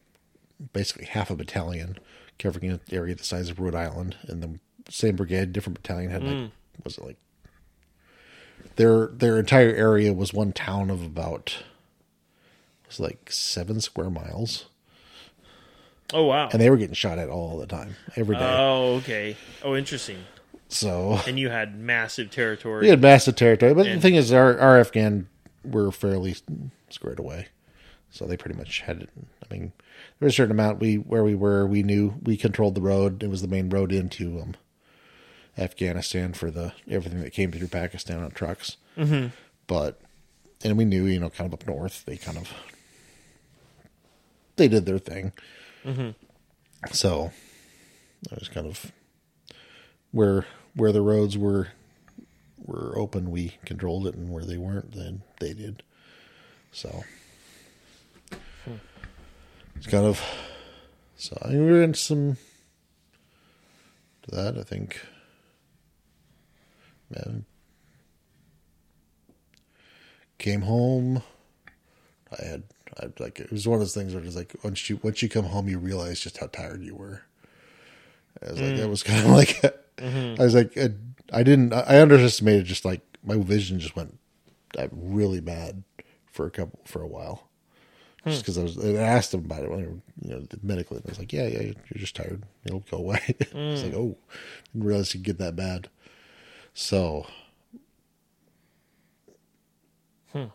basically 0.73 1.05
half 1.05 1.29
a 1.31 1.35
battalion 1.35 1.97
covering 2.41 2.71
an 2.71 2.79
area 2.91 3.15
the 3.15 3.23
size 3.23 3.49
of 3.49 3.59
Rhode 3.59 3.75
Island, 3.75 4.17
and 4.27 4.41
the 4.41 4.59
same 4.89 5.15
brigade, 5.15 5.53
different 5.53 5.81
battalion 5.81 6.11
had 6.11 6.23
like 6.23 6.35
mm. 6.35 6.51
was 6.83 6.97
it 6.97 7.05
like 7.05 7.17
their 8.75 9.07
their 9.07 9.39
entire 9.39 9.73
area 9.73 10.13
was 10.13 10.33
one 10.33 10.51
town 10.53 10.89
of 10.89 11.01
about 11.03 11.57
it 12.83 12.87
was 12.87 12.99
like 12.99 13.31
seven 13.31 13.79
square 13.79 14.09
miles, 14.09 14.65
Oh 16.13 16.25
wow. 16.25 16.49
and 16.51 16.61
they 16.61 16.69
were 16.69 16.77
getting 16.77 16.95
shot 16.95 17.17
at 17.17 17.29
all 17.29 17.57
the 17.57 17.67
time, 17.67 17.95
every 18.15 18.35
day. 18.35 18.41
Oh, 18.57 18.95
okay. 18.95 19.37
Oh, 19.63 19.75
interesting. 19.75 20.17
so 20.67 21.19
And 21.27 21.39
you 21.39 21.49
had 21.49 21.79
massive 21.79 22.31
territory. 22.31 22.81
We 22.81 22.89
had 22.89 23.01
massive 23.01 23.35
territory, 23.35 23.73
but 23.73 23.83
the 23.83 23.99
thing 23.99 24.15
is, 24.15 24.31
our, 24.33 24.57
our 24.59 24.79
Afghan 24.79 25.27
were 25.63 25.91
fairly 25.91 26.35
squared 26.89 27.19
away, 27.19 27.47
so 28.11 28.25
they 28.25 28.37
pretty 28.37 28.57
much 28.57 28.81
had 28.81 29.01
it. 29.01 29.09
I 29.17 29.53
mean, 29.53 29.71
there 30.19 30.25
was 30.25 30.33
a 30.33 30.35
certain 30.35 30.51
amount 30.51 30.79
we 30.79 30.95
where 30.95 31.23
we 31.23 31.33
were. 31.33 31.65
We 31.65 31.81
knew 31.81 32.15
we 32.21 32.37
controlled 32.37 32.75
the 32.75 32.81
road. 32.81 33.23
It 33.23 33.29
was 33.29 33.41
the 33.41 33.47
main 33.47 33.69
road 33.69 33.91
into 33.91 34.39
um, 34.39 34.55
Afghanistan 35.57 36.33
for 36.33 36.51
the 36.51 36.73
everything 36.89 37.21
that 37.21 37.33
came 37.33 37.51
through 37.51 37.67
Pakistan 37.69 38.21
on 38.21 38.31
trucks. 38.31 38.77
Mm-hmm. 38.97 39.27
But 39.67 40.01
and 40.63 40.77
we 40.77 40.85
knew, 40.85 41.05
you 41.05 41.19
know, 41.19 41.29
kind 41.29 41.47
of 41.47 41.53
up 41.53 41.67
north, 41.67 42.03
they 42.05 42.17
kind 42.17 42.37
of 42.37 42.53
they 44.57 44.67
did 44.67 44.85
their 44.85 44.99
thing. 44.99 45.31
Mm-hmm. 45.85 46.09
So 46.91 47.31
it 48.29 48.39
was 48.39 48.49
kind 48.49 48.67
of 48.67 48.91
where 50.11 50.45
where 50.75 50.91
the 50.91 51.01
roads 51.01 51.37
were 51.37 51.69
were 52.57 52.93
open, 52.97 53.31
we 53.31 53.57
controlled 53.65 54.05
it, 54.05 54.15
and 54.15 54.29
where 54.29 54.45
they 54.45 54.57
weren't, 54.57 54.93
then 54.93 55.23
they 55.39 55.53
did. 55.53 55.83
So 56.71 57.03
it's 59.81 59.89
kind 59.89 60.05
of 60.05 60.23
so. 61.15 61.35
I 61.41 61.49
we 61.49 61.59
were 61.59 61.81
in 61.81 61.95
some 61.95 62.37
to 64.21 64.31
that. 64.35 64.55
I 64.55 64.61
think, 64.61 65.01
man, 67.09 67.45
came 70.37 70.61
home. 70.61 71.23
I 72.39 72.45
had, 72.45 72.63
I 73.01 73.07
like 73.17 73.39
it 73.39 73.51
was 73.51 73.67
one 73.67 73.77
of 73.77 73.79
those 73.79 73.95
things 73.95 74.13
where 74.13 74.23
it's 74.23 74.35
like 74.35 74.55
once 74.63 74.87
you 74.87 74.99
once 75.01 75.23
you 75.23 75.29
come 75.29 75.45
home, 75.45 75.67
you 75.67 75.79
realize 75.79 76.19
just 76.19 76.37
how 76.37 76.45
tired 76.45 76.83
you 76.83 76.93
were. 76.93 77.23
I 78.45 78.51
was 78.51 78.61
like, 78.61 78.75
that 78.75 78.85
mm. 78.85 78.89
was 78.91 79.01
kind 79.01 79.25
of 79.25 79.31
like, 79.31 79.61
mm-hmm. 79.97 80.39
I 80.39 80.43
was 80.43 80.53
like, 80.53 80.77
I, 80.77 80.89
I 81.33 81.41
didn't, 81.41 81.73
I 81.73 81.99
underestimated 81.99 82.65
just 82.65 82.85
like 82.85 83.01
my 83.23 83.35
vision 83.37 83.79
just 83.79 83.95
went 83.95 84.19
really 84.91 85.41
bad 85.41 85.81
for 86.27 86.45
a 86.45 86.51
couple, 86.51 86.81
for 86.85 87.01
a 87.01 87.07
while. 87.07 87.49
Hmm. 88.23 88.29
Just 88.29 88.43
because 88.43 88.57
I 88.57 88.63
was, 88.63 88.77
I 88.77 89.01
asked 89.01 89.31
them 89.31 89.45
about 89.45 89.63
it 89.63 89.71
when 89.71 89.79
they 89.79 89.87
were, 89.87 89.97
you 90.21 90.35
know, 90.35 90.45
medically, 90.61 90.97
and 90.97 91.05
I 91.07 91.09
was 91.09 91.19
like, 91.19 91.33
yeah, 91.33 91.47
yeah, 91.47 91.61
you're 91.61 91.75
just 91.95 92.15
tired. 92.15 92.43
It'll 92.65 92.81
go 92.81 92.97
away. 92.97 93.21
it's 93.27 93.83
like, 93.83 93.93
hmm. 93.93 93.97
oh, 93.97 94.17
didn't 94.73 94.87
realize 94.87 95.13
you'd 95.13 95.23
get 95.23 95.39
that 95.39 95.55
bad. 95.55 95.89
So, 96.73 97.25
hmm. 100.31 100.45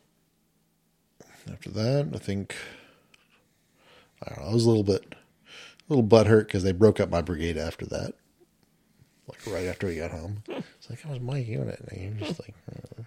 after 1.52 1.70
that, 1.70 2.10
I 2.14 2.18
think, 2.18 2.54
I 4.22 4.28
don't 4.28 4.44
know, 4.44 4.50
I 4.50 4.54
was 4.54 4.64
a 4.64 4.68
little 4.68 4.84
bit, 4.84 5.14
a 5.14 5.92
little 5.92 6.08
butthurt 6.08 6.46
because 6.46 6.62
they 6.62 6.72
broke 6.72 7.00
up 7.00 7.10
my 7.10 7.20
brigade 7.20 7.58
after 7.58 7.84
that. 7.86 8.14
Like 9.28 9.44
right 9.48 9.66
after 9.66 9.88
we 9.88 9.96
got 9.96 10.12
home, 10.12 10.44
it's 10.46 10.88
like 10.88 11.04
I 11.04 11.10
was 11.10 11.20
my 11.20 11.38
unit, 11.38 11.80
and 11.90 12.00
you're 12.20 12.28
just 12.28 12.40
like, 12.40 12.54
uh. 12.70 13.02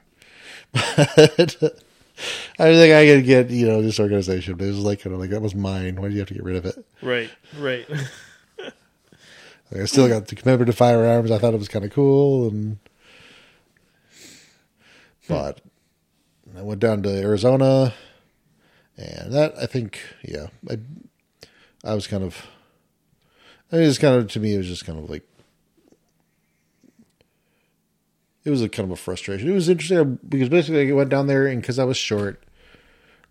but 1.38 1.82
I 2.58 2.74
think 2.74 2.94
I 2.94 3.06
could 3.06 3.26
get 3.26 3.50
you 3.50 3.68
know 3.68 3.82
this 3.82 4.00
organization, 4.00 4.56
but 4.56 4.66
it 4.66 4.72
was 4.72 4.80
like 4.80 5.02
kind 5.02 5.14
of 5.14 5.20
like 5.20 5.30
that 5.30 5.42
was 5.42 5.56
mine. 5.56 6.02
Why 6.02 6.08
do 6.08 6.14
you 6.14 6.20
have 6.20 6.28
to 6.30 6.34
get 6.34 6.44
rid 6.44 6.58
of 6.58 6.66
it? 6.66 6.86
Right, 7.02 7.30
right. 7.58 7.88
Like, 9.72 9.84
I 9.84 9.86
still 9.86 10.08
got 10.08 10.26
the 10.26 10.36
commemorative 10.36 10.76
firearms. 10.76 11.30
I 11.30 11.38
thought 11.38 11.54
it 11.54 11.60
was 11.60 11.68
kind 11.68 11.86
of 11.86 11.92
cool, 11.92 12.48
and 12.48 12.80
but 15.28 15.62
I 16.58 16.64
went 16.64 16.80
down 16.80 17.04
to 17.04 17.10
Arizona, 17.10 17.94
and 18.98 19.32
that 19.32 19.54
I 19.62 19.68
think, 19.68 20.00
yeah, 20.24 20.48
I 20.68 20.80
I 21.84 21.94
was 21.94 22.08
kind 22.08 22.24
of, 22.24 22.48
I 23.72 23.76
mean, 23.76 23.84
it 23.86 23.88
was 23.90 24.00
kind 24.00 24.16
of 24.16 24.28
to 24.32 24.40
me, 24.40 24.56
it 24.56 24.58
was 24.58 24.68
just 24.68 24.88
kind 24.88 24.98
of 24.98 25.08
like 25.08 25.29
it 28.46 28.50
was 28.50 28.62
a 28.62 28.70
kind 28.70 28.86
of 28.86 28.92
a 28.92 29.02
frustration. 29.02 29.50
It 29.50 29.54
was 29.54 29.70
interesting 29.70 30.20
because 30.28 30.50
basically 30.50 30.90
I 30.90 30.94
went 30.94 31.10
down 31.10 31.28
there 31.28 31.48
and 31.48 31.62
because 31.62 31.80
I 31.80 31.84
was 31.84 31.98
short, 31.98 32.44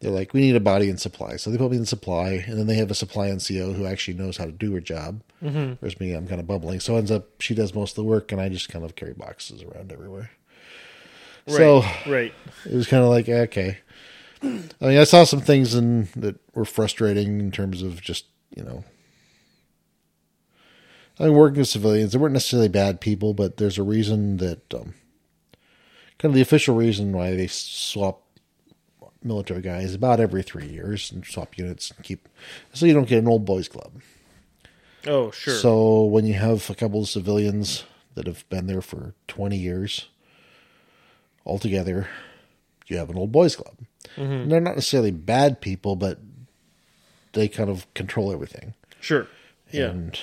they're 0.01 0.13
like, 0.13 0.33
we 0.33 0.41
need 0.41 0.55
a 0.55 0.61
body 0.61 0.89
in 0.89 0.97
supply. 0.97 1.37
So 1.37 1.51
they 1.51 1.59
put 1.59 1.71
me 1.71 1.77
in 1.77 1.85
supply, 1.85 2.45
and 2.47 2.59
then 2.59 2.67
they 2.67 2.77
have 2.77 2.91
a 2.91 2.95
supply 2.95 3.29
NCO 3.31 3.75
who 3.75 3.85
actually 3.85 4.15
knows 4.15 4.37
how 4.37 4.45
to 4.45 4.53
do 4.53 4.73
her 4.75 4.81
job. 4.81 5.23
Mm-hmm. 5.43 5.75
Whereas 5.81 5.99
me, 5.99 6.13
I'm 6.13 6.29
kind 6.29 6.41
of 6.41 6.47
bubbling. 6.47 6.81
So 6.81 6.97
ends 6.97 7.11
up 7.11 7.41
she 7.41 7.55
does 7.55 7.75
most 7.75 7.93
of 7.93 7.97
the 7.97 8.05
work, 8.05 8.31
and 8.31 8.41
I 8.41 8.49
just 8.49 8.69
kind 8.69 8.85
of 8.85 8.95
carry 8.95 9.15
boxes 9.15 9.63
around 9.63 9.91
everywhere. 9.91 10.31
right, 11.49 11.57
So 11.57 11.83
right. 12.07 12.33
it 12.65 12.75
was 12.75 12.87
kind 12.87 13.03
of 13.03 13.09
like 13.11 13.29
okay. 13.29 13.79
I 14.41 14.47
mean, 14.47 14.99
I 14.99 15.05
saw 15.05 15.25
some 15.25 15.41
things 15.41 15.75
in 15.75 16.09
that 16.15 16.37
were 16.55 16.65
frustrating 16.65 17.41
in 17.41 17.51
terms 17.51 17.83
of 17.83 18.01
just 18.01 18.27
you 18.55 18.63
know. 18.63 18.85
I 21.21 21.25
mean, 21.25 21.35
working 21.35 21.59
with 21.59 21.69
civilians, 21.69 22.13
they 22.13 22.19
weren't 22.19 22.33
necessarily 22.35 22.69
bad 22.69 23.01
people, 23.01 23.35
but 23.35 23.57
there's 23.57 23.79
a 23.79 23.83
reason 23.83 24.37
that, 24.39 24.73
um, 24.73 24.95
kind 26.19 26.31
of 26.31 26.35
the 26.35 26.41
official 26.41 26.75
reason 26.77 27.13
why 27.13 27.35
they 27.35 27.47
swap 27.49 28.23
military 29.23 29.61
guys 29.61 29.95
about 29.95 30.21
every 30.21 30.43
three 30.43 30.67
years 30.69 31.11
and 31.11 31.25
swap 31.27 31.59
units 31.59 31.91
and 31.91 32.05
keep, 32.05 32.29
so 32.73 32.87
you 32.87 32.95
don't 32.95 33.09
get 33.09 33.19
an 33.19 33.29
old 33.29 33.45
boys 33.45 33.69
club. 33.69 33.93
Oh, 35.07 35.31
sure. 35.33 35.55
So 35.55 36.05
when 36.05 36.25
you 36.27 36.35
have 36.35 36.69
a 36.71 36.75
couple 36.75 37.01
of 37.03 37.09
civilians 37.09 37.85
that 38.15 38.27
have 38.27 38.49
been 38.49 38.67
there 38.67 38.83
for 38.83 39.15
20 39.29 39.57
years 39.57 40.09
altogether, 41.47 42.09
you 42.87 42.97
have 42.97 43.11
an 43.11 43.17
old 43.19 43.33
boys 43.33 43.57
club. 43.57 43.77
And 44.17 44.51
they're 44.51 44.61
not 44.61 44.75
necessarily 44.77 45.11
bad 45.11 45.61
people, 45.61 45.95
but 45.95 46.19
they 47.33 47.49
kind 47.49 47.71
of 47.71 47.93
control 47.95 48.33
everything. 48.33 48.75
sure. 49.01 49.27
Yeah. 49.71 49.91
And 49.91 50.19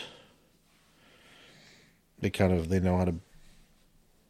they 2.20 2.30
kind 2.30 2.54
of 2.54 2.70
they 2.70 2.80
know 2.80 2.98
how 2.98 3.06
to 3.06 3.16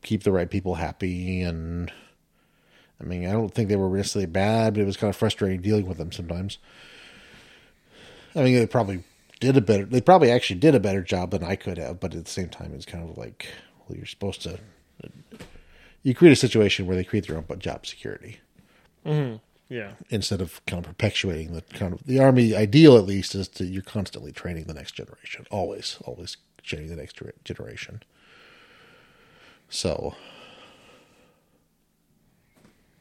keep 0.02 0.24
the 0.24 0.32
right 0.32 0.50
people 0.50 0.76
happy 0.76 1.42
and 1.42 1.92
I 3.00 3.04
mean, 3.04 3.28
I 3.28 3.34
don't 3.34 3.54
think 3.54 3.70
they 3.70 3.76
were 3.76 3.90
necessarily 3.90 4.28
bad, 4.28 4.74
but 4.74 4.82
it 4.82 4.86
was 4.86 4.98
kind 4.98 5.10
of 5.10 5.18
frustrating 5.18 5.62
dealing 5.62 5.86
with 5.86 5.98
them 5.98 6.12
sometimes. 6.12 6.58
I 8.36 8.44
mean, 8.44 8.56
they 8.56 8.68
probably 8.68 9.04
did 9.40 9.58
a 9.58 9.62
better. 9.62 9.86
They 9.86 10.02
probably 10.02 10.32
actually 10.32 10.60
did 10.60 10.76
a 10.76 10.80
better 10.80 11.02
job 11.02 11.32
than 11.32 11.44
I 11.44 11.56
could 11.56 11.78
have, 11.78 12.00
but 12.00 12.16
at 12.16 12.26
the 12.26 12.32
same 12.32 12.50
time, 12.50 12.74
it's 12.74 12.86
kind 12.86 13.10
of 13.10 13.18
like, 13.18 13.48
well, 13.88 13.98
you're 13.98 14.06
supposed 14.06 14.42
to. 14.44 14.60
You 16.04 16.14
create 16.14 16.32
a 16.32 16.38
situation 16.38 16.86
where 16.86 16.96
they 16.96 17.04
create 17.04 17.28
their 17.28 17.38
own 17.38 17.46
job 17.60 17.86
security 17.86 18.40
mm-hmm. 19.06 19.38
yeah. 19.74 19.94
instead 20.10 20.40
of 20.40 20.64
kind 20.68 20.86
of 20.86 20.88
perpetuating 20.88 21.54
the 21.54 21.62
kind 21.62 21.94
of 21.94 22.04
the 22.06 22.20
army 22.20 22.56
ideal 22.56 22.96
at 22.96 23.06
least 23.06 23.34
is 23.34 23.48
to 23.48 23.66
you're 23.66 23.82
constantly 23.82 24.32
training 24.32 24.66
the 24.66 24.74
next 24.74 24.92
generation, 24.92 25.48
always, 25.50 25.98
always 26.06 26.38
training 26.66 26.90
the 26.90 26.96
next 26.96 27.22
generation. 27.44 28.04
So 29.70 30.16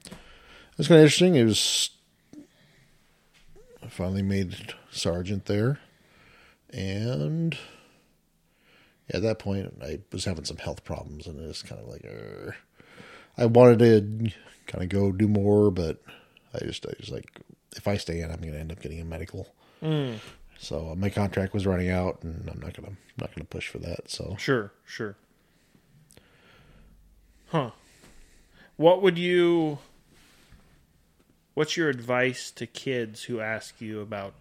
it 0.07 0.78
was 0.78 0.89
kind 0.89 0.99
of 0.99 1.05
interesting. 1.05 1.35
It 1.35 1.45
was 1.45 1.91
I 3.82 3.89
finally 3.89 4.23
made 4.23 4.74
sergeant 4.91 5.47
there, 5.47 5.78
and 6.70 7.57
at 9.11 9.23
that 9.23 9.39
point 9.39 9.74
I 9.82 10.01
was 10.11 10.24
having 10.24 10.45
some 10.45 10.57
health 10.57 10.85
problems, 10.85 11.27
and 11.27 11.39
it 11.39 11.47
was 11.47 11.62
kind 11.62 11.81
of 11.81 11.89
like, 11.89 12.07
I 13.36 13.47
wanted 13.47 13.78
to 13.81 14.32
kind 14.66 14.82
of 14.82 14.89
go 14.89 15.12
do 15.12 15.28
more, 15.28 15.70
but 15.70 16.03
I 16.55 16.65
just, 16.65 16.86
I 16.86 16.95
was 16.99 17.11
like, 17.11 17.41
if 17.77 17.86
I 17.86 17.97
stay 17.97 18.20
in, 18.20 18.31
I'm 18.31 18.41
going 18.41 18.53
to 18.53 18.59
end 18.59 18.73
up 18.73 18.81
getting 18.81 19.01
a 19.01 19.05
medical. 19.05 19.55
Mm. 19.82 20.19
So 20.59 20.91
uh, 20.91 20.95
my 20.95 21.11
contract 21.11 21.53
was 21.53 21.67
running 21.67 21.91
out, 21.91 22.23
and 22.23 22.49
I'm 22.51 22.61
not 22.61 22.75
gonna, 22.75 22.89
I'm 22.89 22.97
not 23.19 23.35
gonna 23.35 23.45
push 23.45 23.69
for 23.69 23.79
that. 23.79 24.11
So 24.11 24.37
Sure, 24.39 24.73
sure. 24.85 25.17
Huh. 27.49 27.71
What 28.77 29.03
would 29.03 29.19
you 29.19 29.79
What's 31.55 31.77
your 31.77 31.89
advice 31.89 32.51
to 32.53 32.67
kids 32.67 33.25
who 33.25 33.41
ask 33.41 33.81
you 33.81 34.01
about 34.01 34.35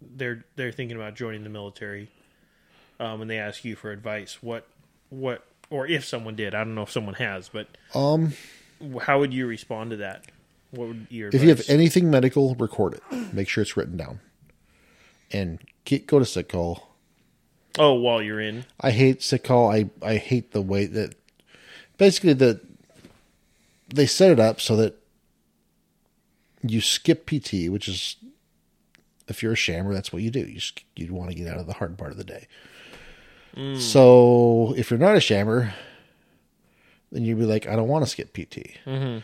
they're 0.00 0.44
they're 0.56 0.72
thinking 0.72 0.96
about 0.96 1.14
joining 1.14 1.44
the 1.44 1.50
military? 1.50 2.08
um, 3.00 3.20
and 3.22 3.30
they 3.30 3.38
ask 3.38 3.64
you 3.64 3.76
for 3.76 3.90
advice, 3.90 4.38
what 4.42 4.66
what 5.10 5.44
or 5.70 5.86
if 5.86 6.04
someone 6.04 6.34
did, 6.34 6.54
I 6.54 6.58
don't 6.64 6.74
know 6.74 6.82
if 6.82 6.90
someone 6.90 7.14
has, 7.14 7.48
but 7.48 7.68
Um, 7.94 8.32
how 9.02 9.20
would 9.20 9.32
you 9.32 9.46
respond 9.46 9.90
to 9.90 9.96
that? 9.98 10.24
What 10.70 10.88
would 10.88 11.06
your 11.10 11.30
if 11.32 11.42
you 11.42 11.48
have 11.48 11.62
anything 11.68 12.10
medical, 12.10 12.54
record 12.56 12.94
it. 12.94 13.32
Make 13.32 13.48
sure 13.48 13.62
it's 13.62 13.76
written 13.76 13.96
down, 13.96 14.20
and 15.32 15.58
get, 15.84 16.06
go 16.06 16.18
to 16.18 16.24
sick 16.24 16.48
call. 16.48 16.88
oh 17.78 17.94
while 17.94 18.22
you're 18.22 18.40
in 18.40 18.64
I 18.80 18.90
hate 18.90 19.22
sick 19.22 19.44
call. 19.44 19.70
I 19.70 19.90
I 20.02 20.16
hate 20.16 20.52
the 20.52 20.62
way 20.62 20.86
that 20.86 21.14
basically 21.96 22.32
the 22.32 22.60
they 23.88 24.06
set 24.06 24.30
it 24.30 24.40
up 24.40 24.60
so 24.60 24.76
that 24.76 24.96
you 26.62 26.80
skip 26.80 27.26
PT, 27.26 27.68
which 27.68 27.88
is 27.88 28.16
if 29.28 29.42
you're 29.42 29.52
a 29.52 29.56
shammer, 29.56 29.94
that's 29.94 30.12
what 30.12 30.22
you 30.22 30.30
do. 30.30 30.40
You 30.40 30.60
you 30.96 31.14
want 31.14 31.30
to 31.30 31.36
get 31.36 31.48
out 31.48 31.58
of 31.58 31.66
the 31.66 31.74
hard 31.74 31.96
part 31.98 32.10
of 32.10 32.16
the 32.16 32.24
day. 32.24 32.46
Mm. 33.56 33.78
So 33.78 34.74
if 34.76 34.90
you're 34.90 34.98
not 34.98 35.16
a 35.16 35.20
shammer, 35.20 35.74
then 37.12 37.24
you'd 37.24 37.38
be 37.38 37.44
like, 37.44 37.66
I 37.66 37.76
don't 37.76 37.88
want 37.88 38.04
to 38.04 38.10
skip 38.10 38.32
PT. 38.32 38.78
Mm-hmm. 38.86 39.18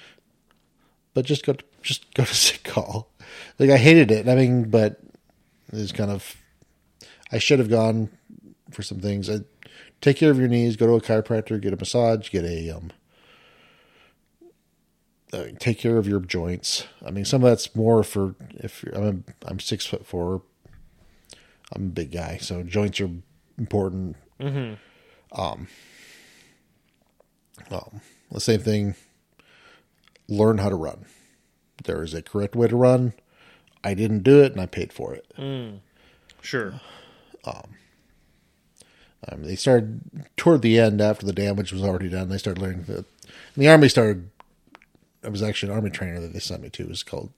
But 1.12 1.24
just 1.24 1.46
go 1.46 1.52
to, 1.52 1.64
just 1.82 2.12
go 2.14 2.24
to 2.24 2.34
sick 2.34 2.64
call. 2.64 3.10
Like 3.58 3.70
I 3.70 3.76
hated 3.76 4.10
it. 4.10 4.28
I 4.28 4.34
mean, 4.34 4.64
but 4.70 5.00
it's 5.76 5.92
kind 5.92 6.10
of 6.10 6.36
I 7.32 7.38
should 7.38 7.58
have 7.58 7.70
gone 7.70 8.10
for 8.70 8.82
some 8.82 9.00
things. 9.00 9.28
I, 9.28 9.40
take 10.00 10.16
care 10.16 10.30
of 10.30 10.38
your 10.38 10.48
knees. 10.48 10.76
Go 10.76 10.86
to 10.86 10.94
a 10.94 11.00
chiropractor. 11.00 11.60
Get 11.60 11.72
a 11.72 11.76
massage. 11.76 12.30
Get 12.30 12.44
a 12.44 12.70
um. 12.70 12.92
Uh, 15.32 15.46
take 15.58 15.78
care 15.78 15.96
of 15.96 16.06
your 16.06 16.20
joints. 16.20 16.86
I 17.04 17.10
mean, 17.10 17.24
some 17.24 17.42
of 17.42 17.50
that's 17.50 17.74
more 17.74 18.04
for 18.04 18.36
if 18.50 18.84
you're, 18.84 18.94
I'm 18.94 19.24
a, 19.42 19.48
I'm 19.50 19.58
six 19.58 19.84
foot 19.84 20.06
four. 20.06 20.42
I'm 21.72 21.86
a 21.86 21.90
big 21.90 22.12
guy, 22.12 22.38
so 22.40 22.62
joints 22.62 23.00
are 23.00 23.10
important. 23.58 24.16
Um, 25.32 25.66
um, 27.70 28.00
the 28.30 28.40
same 28.40 28.60
thing. 28.60 28.94
Learn 30.28 30.58
how 30.58 30.68
to 30.68 30.76
run. 30.76 31.06
There 31.82 32.02
is 32.02 32.14
a 32.14 32.22
correct 32.22 32.54
way 32.54 32.68
to 32.68 32.76
run. 32.76 33.14
I 33.84 33.94
didn't 33.94 34.22
do 34.24 34.42
it, 34.42 34.52
and 34.52 34.60
I 34.60 34.66
paid 34.66 34.92
for 34.92 35.14
it. 35.14 35.26
sure 36.40 36.80
Um, 37.44 39.42
they 39.42 39.56
started 39.56 40.00
toward 40.36 40.62
the 40.62 40.78
end 40.78 41.00
after 41.00 41.24
the 41.24 41.32
damage 41.32 41.72
was 41.72 41.82
already 41.82 42.08
done. 42.08 42.28
They 42.28 42.38
started 42.38 42.60
learning 42.60 42.84
that. 42.88 43.04
The 43.56 43.68
army 43.68 43.88
started. 43.88 44.30
It 45.22 45.30
was 45.30 45.42
actually 45.42 45.70
an 45.70 45.76
army 45.76 45.90
trainer 45.90 46.20
that 46.20 46.32
they 46.34 46.40
sent 46.40 46.62
me 46.62 46.68
to. 46.70 46.82
It 46.82 46.88
was 46.88 47.02
called 47.02 47.30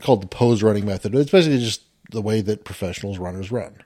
called 0.00 0.22
the 0.22 0.26
pose 0.26 0.62
running 0.62 0.84
method. 0.84 1.14
It's 1.14 1.30
basically 1.30 1.58
just 1.60 1.82
the 2.10 2.20
way 2.20 2.40
that 2.42 2.64
professionals 2.64 3.18
runners 3.18 3.50
run, 3.50 3.76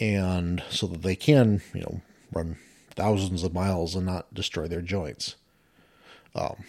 and 0.00 0.62
so 0.70 0.86
that 0.88 1.02
they 1.02 1.16
can 1.16 1.60
you 1.72 1.80
know 1.80 2.00
run 2.32 2.56
thousands 2.94 3.42
of 3.42 3.52
miles 3.54 3.96
and 3.96 4.06
not 4.06 4.32
destroy 4.32 4.68
their 4.68 4.82
joints. 4.82 5.34
Um, 6.36 6.62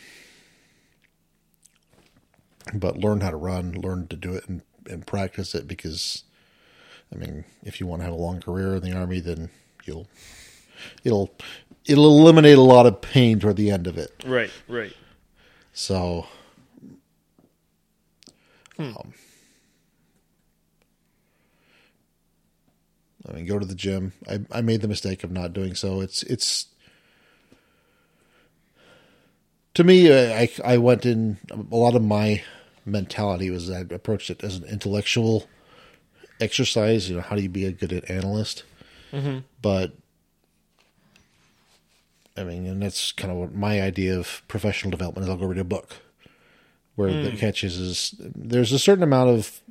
but 2.73 2.97
learn 2.97 3.21
how 3.21 3.29
to 3.29 3.37
run, 3.37 3.73
learn 3.73 4.07
to 4.07 4.15
do 4.15 4.33
it, 4.33 4.47
and, 4.47 4.61
and 4.89 5.05
practice 5.05 5.53
it 5.53 5.67
because 5.67 6.23
I 7.13 7.17
mean, 7.17 7.45
if 7.63 7.79
you 7.79 7.87
want 7.87 8.01
to 8.01 8.05
have 8.05 8.13
a 8.13 8.17
long 8.17 8.41
career 8.41 8.75
in 8.75 8.81
the 8.81 8.93
army, 8.93 9.19
then 9.19 9.49
you'll 9.85 10.07
it'll 11.03 11.31
it'll 11.85 12.19
eliminate 12.19 12.57
a 12.57 12.61
lot 12.61 12.85
of 12.85 13.01
pain 13.01 13.39
toward 13.39 13.55
the 13.55 13.71
end 13.71 13.87
of 13.87 13.97
it. 13.97 14.23
right 14.25 14.51
right 14.67 14.93
So, 15.73 16.27
um, 18.79 19.13
I 23.27 23.33
mean, 23.33 23.45
go 23.45 23.59
to 23.59 23.65
the 23.65 23.75
gym. 23.75 24.13
I 24.27 24.39
I 24.51 24.61
made 24.61 24.81
the 24.81 24.87
mistake 24.87 25.23
of 25.23 25.31
not 25.31 25.53
doing 25.53 25.75
so. 25.75 26.01
It's 26.01 26.23
it's 26.23 26.67
to 29.75 29.83
me. 29.83 30.11
I 30.13 30.49
I 30.63 30.77
went 30.77 31.05
in 31.05 31.37
a 31.51 31.75
lot 31.75 31.95
of 31.95 32.03
my 32.03 32.43
mentality 32.85 33.49
was 33.49 33.69
I 33.69 33.79
approached 33.79 34.29
it 34.29 34.43
as 34.43 34.57
an 34.57 34.65
intellectual 34.65 35.47
exercise. 36.39 37.09
You 37.09 37.17
know, 37.17 37.21
how 37.21 37.35
do 37.35 37.41
you 37.41 37.49
be 37.49 37.65
a 37.65 37.71
good 37.71 38.05
analyst? 38.09 38.63
Mm-hmm. 39.11 39.39
But 39.61 39.93
I 42.37 42.43
mean, 42.43 42.65
and 42.65 42.81
that's 42.81 43.11
kind 43.11 43.31
of 43.31 43.37
what 43.37 43.53
my 43.53 43.81
idea 43.81 44.17
of 44.17 44.41
professional 44.47 44.91
development 44.91 45.25
is. 45.25 45.29
I'll 45.29 45.37
go 45.37 45.45
read 45.45 45.57
a 45.57 45.63
book. 45.63 45.97
Where 46.95 47.11
the 47.11 47.31
mm. 47.31 47.37
catch 47.37 47.61
is, 47.65 47.77
is 47.77 48.15
there's 48.17 48.71
a 48.71 48.79
certain 48.79 49.03
amount 49.03 49.29
of 49.29 49.61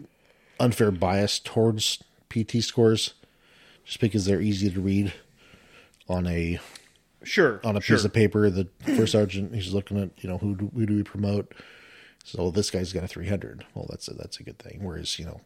unfair 0.60 0.90
bias 0.90 1.38
towards 1.38 2.02
PT 2.28 2.62
scores, 2.62 3.14
just 3.86 3.98
because 3.98 4.26
they're 4.26 4.42
easy 4.42 4.70
to 4.70 4.78
read 4.78 5.14
on 6.06 6.26
a 6.26 6.58
sure 7.22 7.60
on 7.64 7.78
a 7.78 7.80
sure. 7.80 7.96
piece 7.96 8.04
of 8.04 8.12
paper. 8.12 8.50
The 8.50 8.68
first 8.94 9.12
sergeant 9.12 9.54
he's 9.54 9.72
looking 9.72 9.98
at, 9.98 10.10
you 10.22 10.28
know, 10.28 10.36
who 10.36 10.54
do, 10.54 10.70
who 10.74 10.84
do 10.84 10.96
we 10.96 11.02
promote? 11.02 11.54
So 12.24 12.50
this 12.50 12.70
guy's 12.70 12.92
got 12.92 13.04
a 13.04 13.08
300. 13.08 13.66
Well, 13.74 13.86
that's 13.88 14.08
a, 14.08 14.14
that's 14.14 14.40
a 14.40 14.42
good 14.42 14.58
thing. 14.58 14.80
Whereas 14.82 15.18
you 15.18 15.26
know, 15.26 15.42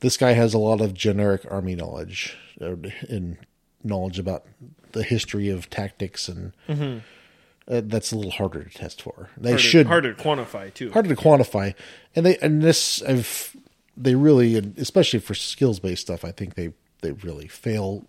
this 0.00 0.16
guy 0.16 0.32
has 0.32 0.54
a 0.54 0.58
lot 0.58 0.80
of 0.80 0.94
generic 0.94 1.44
army 1.50 1.74
knowledge 1.74 2.36
uh, 2.60 2.76
and 3.08 3.38
knowledge 3.82 4.18
about 4.18 4.44
the 4.92 5.02
history 5.02 5.48
of 5.48 5.70
tactics, 5.70 6.28
and 6.28 6.52
uh, 6.68 7.80
that's 7.84 8.12
a 8.12 8.16
little 8.16 8.30
harder 8.30 8.62
to 8.64 8.70
test 8.70 9.02
for. 9.02 9.30
They 9.38 9.50
harder, 9.50 9.62
should 9.62 9.86
harder 9.86 10.12
to 10.12 10.22
quantify 10.22 10.72
too 10.72 10.92
harder 10.92 11.14
to 11.14 11.20
quantify, 11.20 11.74
and 12.14 12.26
they 12.26 12.36
and 12.38 12.62
this 12.62 13.02
I've 13.02 13.56
they 13.96 14.14
really, 14.14 14.56
especially 14.76 15.18
for 15.18 15.34
skills 15.34 15.80
based 15.80 16.02
stuff, 16.02 16.24
I 16.24 16.30
think 16.30 16.54
they 16.54 16.74
they 17.00 17.12
really 17.12 17.48
fail 17.48 18.04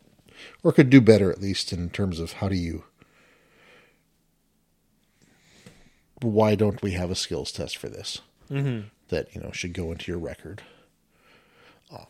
or 0.61 0.71
could 0.71 0.89
do 0.89 0.99
better 0.99 1.31
at 1.31 1.41
least 1.41 1.71
in 1.71 1.89
terms 1.89 2.19
of 2.19 2.33
how 2.33 2.49
do 2.49 2.55
you 2.55 2.83
why 6.21 6.55
don't 6.55 6.81
we 6.81 6.91
have 6.91 7.11
a 7.11 7.15
skills 7.15 7.51
test 7.51 7.77
for 7.77 7.89
this? 7.89 8.19
Mm-hmm. 8.51 8.87
that 9.09 9.33
you 9.33 9.41
know 9.41 9.51
should 9.51 9.73
go 9.73 9.91
into 9.91 10.11
your 10.11 10.19
record. 10.19 10.61
Uh, 11.91 12.05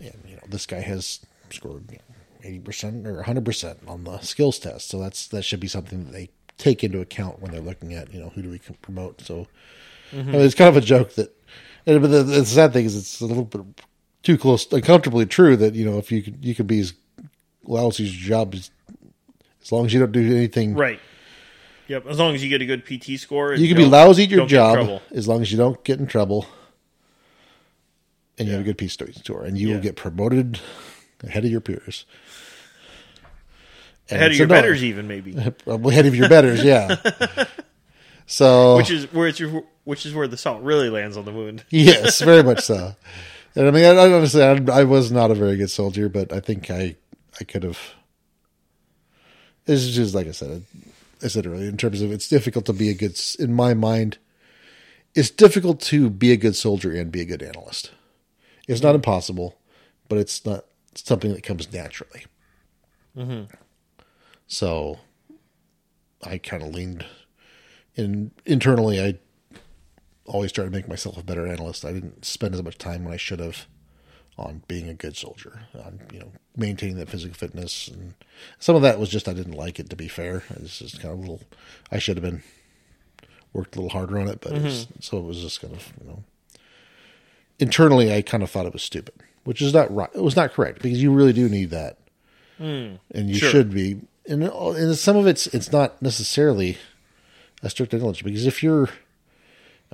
and 0.00 0.18
you 0.26 0.34
know 0.36 0.42
this 0.48 0.66
guy 0.66 0.80
has 0.80 1.20
scored 1.50 1.84
eighty 2.42 2.58
percent 2.58 3.06
or 3.06 3.22
hundred 3.22 3.44
percent 3.44 3.78
on 3.86 4.04
the 4.04 4.18
skills 4.20 4.58
test, 4.58 4.88
so 4.88 4.98
that's 4.98 5.28
that 5.28 5.42
should 5.42 5.60
be 5.60 5.68
something 5.68 6.04
that 6.04 6.12
they 6.12 6.30
take 6.58 6.82
into 6.82 7.00
account 7.00 7.40
when 7.40 7.52
they're 7.52 7.60
looking 7.60 7.92
at 7.94 8.12
you 8.12 8.18
know 8.18 8.30
who 8.30 8.42
do 8.42 8.50
we 8.50 8.58
promote. 8.82 9.20
So 9.20 9.46
I 10.12 10.16
mean, 10.16 10.34
it's 10.36 10.54
kind 10.54 10.68
of 10.68 10.76
a 10.76 10.86
joke 10.86 11.14
that, 11.14 11.36
and, 11.84 12.00
but 12.00 12.08
the, 12.10 12.22
the 12.22 12.46
sad 12.46 12.72
thing 12.72 12.86
is 12.86 12.96
it's 12.96 13.20
a 13.20 13.26
little 13.26 13.44
bit 13.44 13.60
too 14.22 14.38
close, 14.38 14.70
uncomfortably 14.72 15.26
true 15.26 15.56
that 15.56 15.74
you 15.74 15.84
know 15.84 15.98
if 15.98 16.10
you 16.10 16.22
could 16.22 16.44
you 16.44 16.54
could 16.54 16.66
be 16.66 16.80
as 16.80 16.94
lousy 17.64 18.04
as 18.04 18.16
your 18.16 18.28
job 18.28 18.54
as, 18.54 18.70
as 19.62 19.72
long 19.72 19.86
as 19.86 19.92
you 19.92 20.00
don't 20.00 20.12
do 20.12 20.34
anything 20.36 20.74
right 20.74 21.00
yep 21.88 22.06
as 22.06 22.18
long 22.18 22.34
as 22.34 22.42
you 22.42 22.48
get 22.48 22.60
a 22.62 22.66
good 22.66 22.84
pt 22.84 23.18
score 23.18 23.54
You 23.54 23.68
can 23.68 23.76
be 23.76 23.84
lousy 23.84 24.24
at 24.24 24.30
your 24.30 24.40
don't 24.40 24.48
get 24.48 24.80
in 24.80 24.86
job 24.86 25.02
as 25.12 25.26
long 25.28 25.42
as 25.42 25.50
you 25.52 25.58
don't 25.58 25.82
get 25.84 25.98
in 26.00 26.06
trouble 26.06 26.46
and 28.38 28.48
you 28.48 28.54
have 28.54 28.66
a 28.68 28.72
good 28.72 28.76
PT 28.78 29.14
score, 29.14 29.44
and 29.44 29.56
you 29.56 29.68
Yeah. 29.68 29.74
will 29.76 29.82
get 29.82 29.96
promoted 29.96 30.60
ahead 31.24 31.46
of 31.46 31.50
your 31.50 31.62
peers. 31.62 32.04
And 34.10 34.18
ahead 34.18 34.32
of 34.32 34.36
your 34.36 34.46
betters 34.46 34.84
even 34.84 35.08
maybe 35.08 35.34
ahead 35.66 36.06
of 36.06 36.14
your 36.14 36.28
betters, 36.28 36.62
yeah. 36.62 36.96
so 38.26 38.76
which 38.76 38.90
is 38.90 39.10
where 39.12 39.26
it's 39.26 39.40
your, 39.40 39.64
which 39.84 40.04
is 40.04 40.14
where 40.14 40.28
the 40.28 40.36
salt 40.36 40.62
really 40.62 40.90
lands 40.90 41.16
on 41.16 41.24
the 41.24 41.32
wound 41.32 41.64
yes, 41.70 42.20
very 42.20 42.42
much 42.42 42.60
so. 42.62 42.94
And 43.54 43.66
I 43.66 43.70
mean, 43.70 43.84
I, 43.86 43.88
I 43.92 44.12
understand. 44.12 44.68
I, 44.68 44.80
I 44.80 44.84
was 44.84 45.10
not 45.10 45.30
a 45.30 45.34
very 45.34 45.56
good 45.56 45.70
soldier, 45.70 46.10
but 46.10 46.30
I 46.30 46.40
think 46.40 46.70
I 46.70 46.96
I 47.40 47.44
could 47.44 47.62
have. 47.62 47.78
It's 49.66 49.88
just 49.88 50.14
like 50.14 50.28
I 50.28 50.32
said. 50.32 50.62
I 51.22 51.28
said 51.28 51.46
earlier 51.46 51.68
in 51.68 51.76
terms 51.76 52.02
of 52.02 52.12
it's 52.12 52.28
difficult 52.28 52.66
to 52.66 52.72
be 52.72 52.90
a 52.90 52.94
good. 52.94 53.18
In 53.38 53.52
my 53.54 53.74
mind, 53.74 54.18
it's 55.14 55.30
difficult 55.30 55.80
to 55.82 56.10
be 56.10 56.32
a 56.32 56.36
good 56.36 56.56
soldier 56.56 56.92
and 56.92 57.10
be 57.10 57.22
a 57.22 57.26
good 57.26 57.42
analyst. 57.42 57.90
It's 58.68 58.82
not 58.82 58.94
impossible, 58.94 59.58
but 60.08 60.18
it's 60.18 60.44
not 60.44 60.66
something 60.94 61.32
that 61.32 61.42
comes 61.42 61.72
naturally. 61.72 62.26
Mm-hmm. 63.16 63.54
So, 64.46 64.98
I 66.22 66.38
kind 66.38 66.62
of 66.62 66.74
leaned 66.74 67.06
in 67.94 68.32
internally. 68.44 69.00
I 69.00 69.18
always 70.26 70.52
try 70.52 70.64
to 70.64 70.70
make 70.70 70.88
myself 70.88 71.16
a 71.16 71.22
better 71.22 71.46
analyst. 71.46 71.84
I 71.84 71.92
didn't 71.92 72.24
spend 72.24 72.54
as 72.54 72.62
much 72.62 72.78
time 72.78 73.04
when 73.04 73.14
I 73.14 73.18
should 73.18 73.40
have 73.40 73.66
on 74.38 74.62
being 74.68 74.88
a 74.88 74.94
good 74.94 75.16
soldier, 75.16 75.60
on 75.74 76.00
you 76.12 76.20
know 76.20 76.32
maintaining 76.56 76.96
that 76.96 77.08
physical 77.08 77.34
fitness, 77.34 77.88
and 77.88 78.14
some 78.58 78.76
of 78.76 78.82
that 78.82 78.98
was 78.98 79.08
just 79.08 79.28
I 79.28 79.32
didn't 79.32 79.54
like 79.54 79.78
it. 79.78 79.90
To 79.90 79.96
be 79.96 80.08
fair, 80.08 80.42
it's 80.50 80.78
just 80.78 81.00
kind 81.00 81.12
of 81.12 81.18
a 81.18 81.22
little. 81.22 81.40
I 81.90 81.98
should 81.98 82.16
have 82.16 82.24
been 82.24 82.42
worked 83.52 83.76
a 83.76 83.80
little 83.80 83.98
harder 83.98 84.18
on 84.18 84.28
it, 84.28 84.40
but 84.40 84.52
it 84.52 84.62
was, 84.62 84.86
mm-hmm. 84.86 85.00
so 85.00 85.18
it 85.18 85.24
was 85.24 85.40
just 85.40 85.60
kind 85.60 85.74
of 85.74 85.92
you 86.00 86.08
know 86.08 86.22
internally 87.58 88.12
I 88.12 88.22
kind 88.22 88.42
of 88.42 88.50
thought 88.50 88.66
it 88.66 88.72
was 88.72 88.82
stupid, 88.82 89.14
which 89.44 89.62
is 89.62 89.72
not 89.72 89.94
right. 89.94 90.10
It 90.14 90.22
was 90.22 90.36
not 90.36 90.52
correct 90.52 90.82
because 90.82 91.02
you 91.02 91.12
really 91.12 91.32
do 91.32 91.48
need 91.48 91.70
that, 91.70 91.98
mm. 92.60 92.98
and 93.12 93.30
you 93.30 93.36
Sure. 93.36 93.50
should 93.50 93.72
be. 93.72 94.00
And, 94.28 94.42
and 94.42 94.96
some 94.96 95.16
of 95.16 95.26
it's 95.26 95.46
it's 95.48 95.70
not 95.70 96.02
necessarily 96.02 96.78
a 97.62 97.70
strict 97.70 97.92
knowledge 97.92 98.24
because 98.24 98.46
if 98.46 98.62
you're 98.62 98.88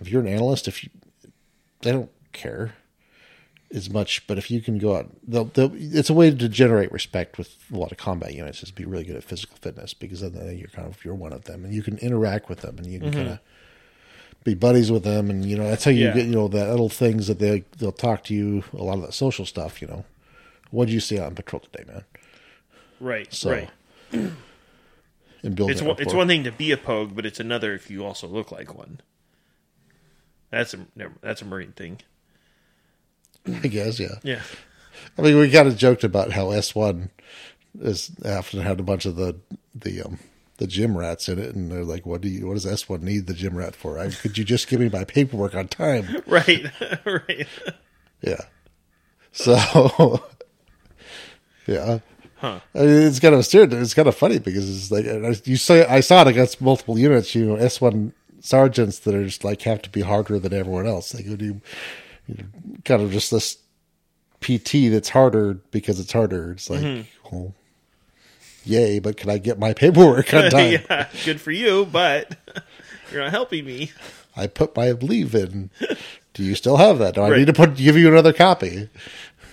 if 0.01 0.09
you're 0.09 0.23
an 0.23 0.29
analyst, 0.29 0.69
if 0.69 0.83
you 0.83 0.91
they 1.83 1.93
don't 1.93 2.11
care, 2.33 2.75
as 3.75 3.91
much. 3.91 4.27
But 4.27 4.39
if 4.39 4.51
you 4.51 4.61
can 4.61 4.79
go 4.79 4.97
out, 4.97 5.11
they'll, 5.27 5.47
they'll, 5.47 5.73
it's 5.75 6.11
a 6.11 6.15
way 6.15 6.31
to 6.31 6.49
generate 6.49 6.93
respect 6.93 7.39
with 7.39 7.57
a 7.73 7.77
lot 7.77 7.93
of 7.93 7.99
combat 7.99 8.35
units. 8.35 8.63
Is 8.63 8.71
be 8.71 8.85
really 8.85 9.05
good 9.05 9.17
at 9.17 9.25
physical 9.25 9.57
fitness 9.61 9.95
because 9.95 10.21
then 10.21 10.57
you're 10.57 10.69
kind 10.69 10.89
of 10.89 11.05
you're 11.05 11.15
one 11.15 11.33
of 11.33 11.45
them, 11.45 11.65
and 11.65 11.75
you 11.75 11.83
can 11.83 11.99
interact 11.99 12.49
with 12.49 12.61
them, 12.61 12.79
and 12.79 12.87
you 12.87 13.01
can 13.01 13.11
mm-hmm. 13.11 13.19
kind 13.19 13.31
of 13.33 13.39
be 14.45 14.55
buddies 14.55 14.91
with 14.91 15.05
them, 15.05 15.31
and 15.31 15.45
you 15.45 15.57
know 15.57 15.69
that's 15.69 15.85
how 15.85 15.91
you 15.91 16.07
Yeah. 16.07 16.15
get 16.15 16.27
you 16.27 16.33
know 16.33 16.49
the 16.49 16.69
little 16.69 16.89
things 16.89 17.27
that 17.29 17.39
they 17.39 17.65
they'll 17.79 17.93
talk 17.93 18.25
to 18.25 18.35
you 18.35 18.65
a 18.73 18.83
lot 18.83 18.97
of 18.97 19.03
that 19.03 19.15
social 19.15 19.47
stuff. 19.47 19.81
You 19.81 19.89
know, 19.89 20.05
what 20.71 20.87
did 20.87 20.95
you 20.95 21.01
see 21.01 21.19
on 21.19 21.35
patrol 21.35 21.61
today, 21.61 21.85
man? 21.87 22.05
Right. 23.01 23.33
So 23.33 23.51
right. 23.51 23.71
and 24.13 25.57
build 25.57 25.71
It's 25.71 25.83
one, 25.83 25.97
it's 25.99 26.15
one 26.15 26.29
thing 26.29 26.45
to 26.45 26.53
be 26.53 26.71
a 26.71 26.77
pogue, 26.77 27.15
but 27.15 27.27
it's 27.27 27.41
another 27.41 27.75
if 27.75 27.91
you 27.91 28.05
also 28.05 28.27
look 28.27 28.53
like 28.53 28.75
one. 28.75 29.01
That's 30.51 30.75
a 30.75 30.87
that's 31.23 31.43
a 31.43 31.45
marine 31.45 31.73
thing. 31.73 32.01
I 33.63 33.69
guess, 33.69 33.99
yeah. 33.99 34.17
Yeah. 34.23 34.43
I 35.19 35.23
mean, 35.23 35.37
we 35.37 35.51
kind 35.51 35.69
of 35.69 35.77
joked 35.77 36.05
about 36.05 36.33
how 36.33 36.51
S 36.51 36.75
one 36.75 37.11
is 37.81 38.11
often 38.25 38.61
had 38.61 38.81
a 38.81 38.83
bunch 38.83 39.07
of 39.07 39.17
the 39.17 39.37
the 39.75 40.03
um 40.03 40.19
the 40.59 40.67
gym 40.67 40.97
rats 40.97 41.29
in 41.29 41.39
it, 41.39 41.55
and 41.55 41.71
they're 41.73 41.85
like, 41.85 42.07
"What 42.07 42.21
do 42.21 42.29
you? 42.29 42.47
What 42.47 42.55
does 42.55 42.67
S 42.67 42.89
one 42.89 43.05
need 43.05 43.27
the 43.27 43.35
gym 43.35 43.57
rat 43.57 43.75
for? 43.75 43.99
I, 43.99 44.11
could 44.11 44.39
you 44.39 44.45
just 44.45 44.69
give 44.69 44.81
me 44.81 44.89
my 44.89 45.05
paperwork 45.05 45.55
on 45.55 45.69
time?" 45.69 46.23
Right. 46.27 46.67
right. 47.05 47.47
Yeah. 48.21 48.43
So, 49.33 50.23
yeah. 51.67 51.99
Huh. 52.37 52.61
I 52.75 52.79
mean, 52.79 53.03
it's 53.03 53.21
kind 53.21 53.35
of 53.35 53.47
weird. 53.53 53.73
It's 53.73 53.95
kind 53.95 54.09
of 54.09 54.15
funny 54.15 54.39
because 54.39 54.69
it's 54.69 54.91
like 54.91 55.47
you 55.47 55.57
say 55.57 55.87
I 55.87 56.01
saw 56.01 56.23
it 56.23 56.29
against 56.29 56.61
multiple 56.61 56.99
units. 56.99 57.35
You 57.35 57.47
know, 57.47 57.57
S 57.57 57.81
one 57.81 58.13
sergeants 58.41 58.99
that 59.01 59.15
are 59.15 59.25
just 59.25 59.45
like 59.45 59.63
have 59.63 59.81
to 59.83 59.91
be 59.91 60.03
harder 60.03 60.39
than 60.39 60.53
everyone 60.53 60.87
else. 60.87 61.15
Like 61.15 61.25
you 61.25 61.37
do, 61.37 61.61
you 62.37 62.45
know, 62.45 62.77
kind 62.85 63.03
of 63.03 63.11
just 63.13 63.31
this 63.31 63.57
PT 64.41 64.91
that's 64.91 65.09
harder 65.09 65.55
because 65.71 66.01
it's 66.01 66.13
harder. 66.13 66.53
It's 66.53 66.69
like, 66.71 66.81
mm-hmm. 66.81 67.09
well, 67.37 67.55
yay! 68.65 68.99
But 68.99 69.17
can 69.17 69.31
I 69.31 69.39
get 69.39 69.59
my 69.59 69.73
paperwork 69.73 70.33
on 70.35 70.51
time? 70.51 70.73
yeah. 70.89 71.09
Good 71.25 71.41
for 71.41 71.51
you, 71.53 71.87
but 71.87 72.37
you're 73.13 73.23
not 73.23 73.31
helping 73.31 73.65
me. 73.65 73.93
I 74.37 74.47
put 74.47 74.75
my 74.77 74.93
leave 74.93 75.35
in. 75.35 75.71
Do 76.35 76.43
you 76.43 76.55
still 76.55 76.79
have 76.79 76.99
that? 76.99 77.15
Do 77.15 77.21
I 77.21 77.31
Right. 77.31 77.39
need 77.41 77.47
to 77.49 77.53
put 77.53 77.77
give 77.77 77.97
you 77.97 78.09
another 78.09 78.33
copy? 78.33 78.89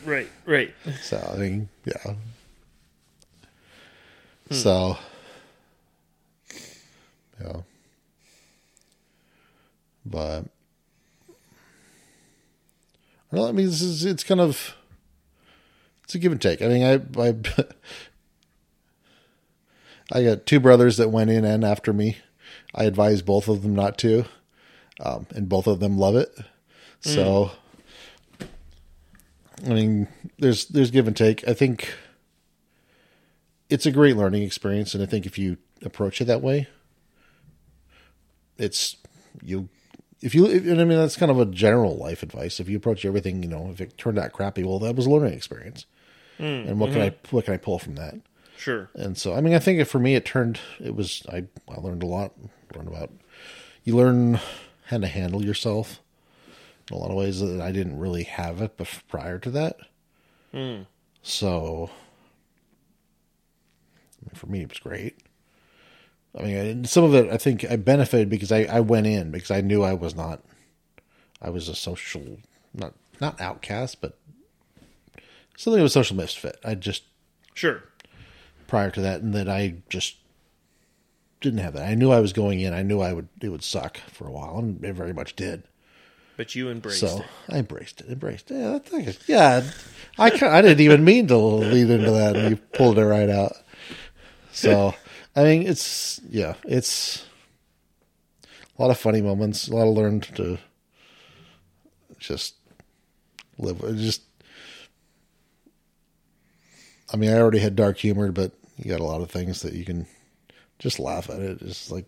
Right. 0.06 0.30
Right. 0.46 0.74
So 1.02 1.18
I 1.34 1.38
mean, 1.38 1.70
yeah. 1.86 2.14
Hmm. 4.48 4.54
So, 4.56 4.98
yeah. 7.42 7.58
But 10.06 10.46
well, 13.32 13.46
I 13.46 13.52
mean, 13.52 13.66
this 13.66 13.82
is 13.82 14.06
it's 14.06 14.24
kind 14.24 14.42
of 14.42 14.76
it's 16.04 16.16
a 16.16 16.20
give 16.20 16.32
and 16.32 16.42
take. 16.42 16.62
I 16.62 16.68
mean, 16.68 16.84
I 16.84 17.22
I 17.22 17.36
I 20.20 20.24
got 20.24 20.46
two 20.46 20.60
brothers 20.60 20.98
that 20.98 21.10
went 21.10 21.30
in 21.30 21.46
and 21.46 21.64
after 21.64 21.94
me. 21.94 22.18
I 22.74 22.84
advise 22.86 23.22
both 23.22 23.48
of 23.48 23.62
them 23.62 23.76
not 23.76 23.98
to, 24.00 24.26
um, 25.00 25.28
and 25.32 25.50
both 25.50 25.68
of 25.68 25.80
them 25.80 25.98
love 25.98 26.16
it. 26.16 26.36
So. 27.02 27.52
I 29.66 29.74
mean, 29.74 30.08
there's 30.38 30.66
there's 30.68 30.92
give 30.92 31.08
and 31.08 31.16
take. 31.16 31.48
I 31.48 31.54
think 31.54 31.94
it's 33.70 33.86
a 33.86 33.92
great 33.92 34.16
learning 34.16 34.44
experience, 34.44 34.94
and 34.94 35.04
I 35.04 35.06
think 35.06 35.26
if 35.26 35.38
you 35.38 35.58
approach 35.84 36.22
it 36.22 36.26
that 36.26 36.42
way, 36.42 36.68
it's 38.58 38.98
you. 39.42 39.70
If 40.22 40.36
you, 40.36 40.48
if, 40.48 40.66
and 40.66 40.82
I 40.82 40.84
mean, 40.84 40.98
that's 40.98 41.16
kind 41.16 41.32
of 41.32 41.40
a 41.40 41.46
general 41.46 41.98
life 41.98 42.24
advice. 42.24 42.60
If 42.60 42.68
you 42.68 42.78
approach 42.78 43.06
everything, 43.06 43.42
you 43.42 43.50
know, 43.50 43.70
if 43.72 43.80
it 43.80 43.98
turned 43.98 44.20
out 44.20 44.34
crappy, 44.34 44.64
well, 44.64 44.80
that 44.80 44.96
was 44.96 45.06
a 45.06 45.10
learning 45.10 45.34
experience, 45.34 45.86
hmm, 46.38 46.44
and 46.44 46.80
what 46.80 46.92
can 46.92 47.00
mm-hmm. 47.00 47.26
I 47.26 47.30
what 47.32 47.46
can 47.46 47.54
I 47.54 47.58
pull 47.58 47.80
from 47.80 47.96
that? 47.96 48.16
Sure. 48.58 48.90
And 48.94 49.18
so, 49.18 49.34
I 49.34 49.40
mean, 49.40 49.54
I 49.54 49.60
think 49.60 49.88
for 49.88 50.00
me, 50.00 50.16
it 50.16 50.26
turned. 50.26 50.60
It 50.80 50.96
was 50.96 51.24
I 51.30 51.46
I 51.70 51.80
learned 51.80 52.04
a 52.04 52.08
lot. 52.08 52.34
Learned 52.76 52.90
about 52.90 53.12
you 53.84 53.96
learn 53.96 54.40
how 54.88 54.98
to 54.98 55.08
handle 55.08 55.44
yourself 55.44 56.02
in 56.90 56.98
a 56.98 57.00
lot 57.00 57.10
of 57.10 57.16
ways 57.16 57.40
that 57.40 57.62
I 57.62 57.72
didn't 57.72 57.98
really 57.98 58.24
have 58.24 58.62
it 58.62 58.78
bef- 58.78 59.08
prior 59.08 59.40
to 59.40 59.52
that. 59.52 59.78
Hmm. 60.52 60.82
So, 61.22 61.90
I 64.22 64.26
mean, 64.26 64.36
for 64.36 64.48
me, 64.48 64.62
it 64.62 64.70
was 64.70 64.80
great. 64.80 65.18
I 66.38 66.44
mean, 66.44 66.86
some 66.86 67.04
of 67.04 67.16
it 67.16 67.32
I 67.32 67.38
think 67.38 67.66
I 67.70 67.76
benefited 67.76 68.30
because 68.30 68.52
I, 68.52 68.64
I 68.64 68.80
went 68.82 69.08
in 69.08 69.32
because 69.32 69.52
I 69.52 69.62
knew 69.62 69.84
I 69.84 69.94
was 69.94 70.16
not. 70.16 70.42
I 71.42 71.50
was 71.50 71.68
a 71.70 71.76
social, 71.76 72.38
not 72.74 72.94
not 73.22 73.40
outcast, 73.42 74.02
but 74.02 74.18
something 75.58 75.80
of 75.80 75.86
a 75.86 75.90
social 75.90 76.16
misfit. 76.18 76.58
I 76.64 76.76
just 76.76 77.04
Sure. 77.54 77.84
prior 78.68 78.92
to 78.92 79.02
that, 79.02 79.22
and 79.22 79.34
that 79.34 79.50
I 79.50 79.76
just 79.90 80.16
didn't 81.42 81.60
have 81.60 81.74
that. 81.74 81.88
I 81.90 81.96
knew 81.96 82.12
I 82.12 82.20
was 82.20 82.34
going 82.34 82.60
in. 82.60 82.74
I 82.74 82.84
knew 82.84 83.02
I 83.02 83.14
would 83.14 83.28
it 83.42 83.50
would 83.50 83.64
suck 83.64 83.98
for 84.12 84.28
a 84.28 84.32
while, 84.32 84.60
and 84.60 84.84
it 84.84 84.94
very 84.94 85.14
much 85.14 85.36
did. 85.36 85.64
But 86.38 86.56
you 86.56 86.70
embraced 86.70 87.02
So 87.02 87.18
it. 87.18 87.26
I 87.50 87.58
embraced 87.58 88.00
it. 88.02 88.10
Embraced 88.10 88.50
it. 88.52 88.56
Yeah, 88.56 88.70
that's 88.72 88.92
like 88.94 89.28
yeah. 89.28 89.64
I 90.18 90.28
I 90.28 90.62
didn't 90.62 90.80
even 90.82 91.04
mean 91.04 91.28
to 91.28 91.38
lead 91.38 91.90
into 91.90 92.12
that, 92.12 92.36
and 92.38 92.50
you 92.52 92.56
pulled 92.74 92.98
it 93.00 93.06
right 93.06 93.30
out. 93.30 93.54
So 94.52 94.94
I 95.40 95.44
mean, 95.44 95.66
it's 95.66 96.20
yeah, 96.30 96.56
it's 96.66 97.26
a 98.78 98.82
lot 98.82 98.92
of 98.92 98.98
funny 98.98 99.22
moments. 99.22 99.70
A 99.70 99.74
lot 99.74 99.88
of 99.88 99.96
learned 99.96 100.24
to 100.36 100.58
just 102.20 102.56
live. 103.58 103.80
Just 103.96 104.24
I 107.14 107.16
mean, 107.16 107.30
I 107.30 107.38
already 107.40 107.60
had 107.60 107.78
dark 107.78 108.00
humor, 108.00 108.34
but 108.34 108.52
you 108.76 108.92
got 108.92 109.00
a 109.00 109.06
lot 109.06 109.22
of 109.22 109.32
things 109.32 109.62
that 109.62 109.72
you 109.72 109.86
can 109.86 110.08
just 110.78 111.00
laugh 111.00 111.30
at 111.30 111.40
it. 111.40 111.62
It's 111.62 111.90
like 111.90 112.06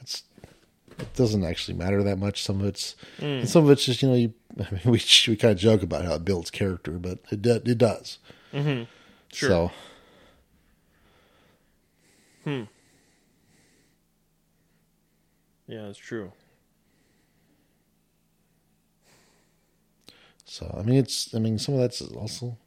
it's 0.00 0.24
it 0.98 1.14
doesn't 1.14 1.44
actually 1.44 1.78
matter 1.78 2.02
that 2.02 2.18
much. 2.18 2.42
Some 2.42 2.62
of 2.62 2.66
it's 2.66 2.96
and 3.20 3.48
some 3.48 3.62
of 3.62 3.70
it's 3.70 3.84
just 3.84 4.02
you 4.02 4.08
know 4.08 4.16
you. 4.16 4.34
I 4.58 4.68
mean, 4.72 4.80
we 4.86 5.00
we 5.28 5.36
kind 5.36 5.52
of 5.52 5.58
joke 5.58 5.84
about 5.84 6.04
how 6.04 6.14
it 6.14 6.24
builds 6.24 6.50
character, 6.50 6.98
but 6.98 7.20
it 7.30 7.46
it 7.46 7.78
does. 7.78 8.18
Mm-hmm. 8.52 8.86
Sure. 9.32 9.48
So 9.48 9.70
Hmm. 12.44 12.62
Yeah, 15.66 15.82
that's 15.86 15.98
true. 15.98 16.32
so 20.50 20.74
I 20.76 20.82
mean 20.82 20.96
it's 20.96 21.32
I 21.32 21.38
mean 21.38 21.58
some 21.58 21.74
of 21.74 21.80
that's 21.80 22.02
also. 22.02 22.58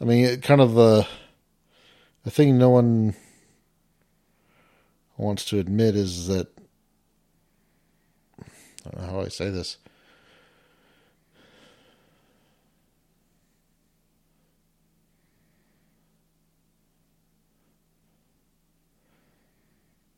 I 0.00 0.04
mean, 0.04 0.24
it 0.24 0.42
kind 0.42 0.60
of 0.60 0.74
the 0.74 1.06
the 2.24 2.30
thing 2.30 2.58
no 2.58 2.70
one 2.70 3.14
wants 5.16 5.44
to 5.46 5.60
admit 5.60 5.96
is 5.96 6.26
that 6.26 6.48
I 8.84 8.90
don't 8.90 9.00
know 9.00 9.10
how 9.12 9.20
I 9.20 9.28
say 9.28 9.48
this. 9.48 9.78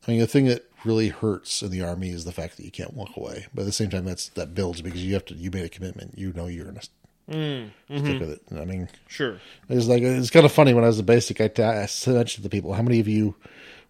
I 0.07 0.11
mean, 0.11 0.19
the 0.19 0.27
thing 0.27 0.45
that 0.45 0.69
really 0.83 1.09
hurts 1.09 1.61
in 1.61 1.71
the 1.71 1.81
army 1.81 2.09
is 2.09 2.25
the 2.25 2.31
fact 2.31 2.57
that 2.57 2.65
you 2.65 2.71
can't 2.71 2.93
walk 2.93 3.17
away. 3.17 3.47
But 3.53 3.63
at 3.63 3.65
the 3.65 3.71
same 3.71 3.89
time, 3.89 4.05
that's 4.05 4.29
that 4.29 4.53
builds 4.53 4.81
because 4.81 5.03
you 5.03 5.13
have 5.13 5.25
to. 5.25 5.33
You 5.33 5.51
made 5.51 5.65
a 5.65 5.69
commitment. 5.69 6.17
You 6.17 6.33
know 6.33 6.47
you're 6.47 6.65
gonna 6.65 6.81
mm, 7.29 7.69
stick 7.87 8.03
mm-hmm. 8.03 8.19
with 8.19 8.29
it. 8.31 8.41
I 8.55 8.65
mean, 8.65 8.89
Sure. 9.07 9.39
it's 9.69 9.87
like 9.87 10.03
it's 10.03 10.29
kind 10.29 10.45
of 10.45 10.51
funny 10.51 10.73
when 10.73 10.83
I 10.83 10.87
was 10.87 10.99
a 10.99 11.03
basic. 11.03 11.41
I, 11.41 11.47
t- 11.47 11.63
I 11.63 11.87
mentioned 12.07 12.27
to 12.27 12.41
the 12.41 12.49
people, 12.49 12.73
how 12.73 12.83
many 12.83 12.99
of 12.99 13.07
you, 13.07 13.35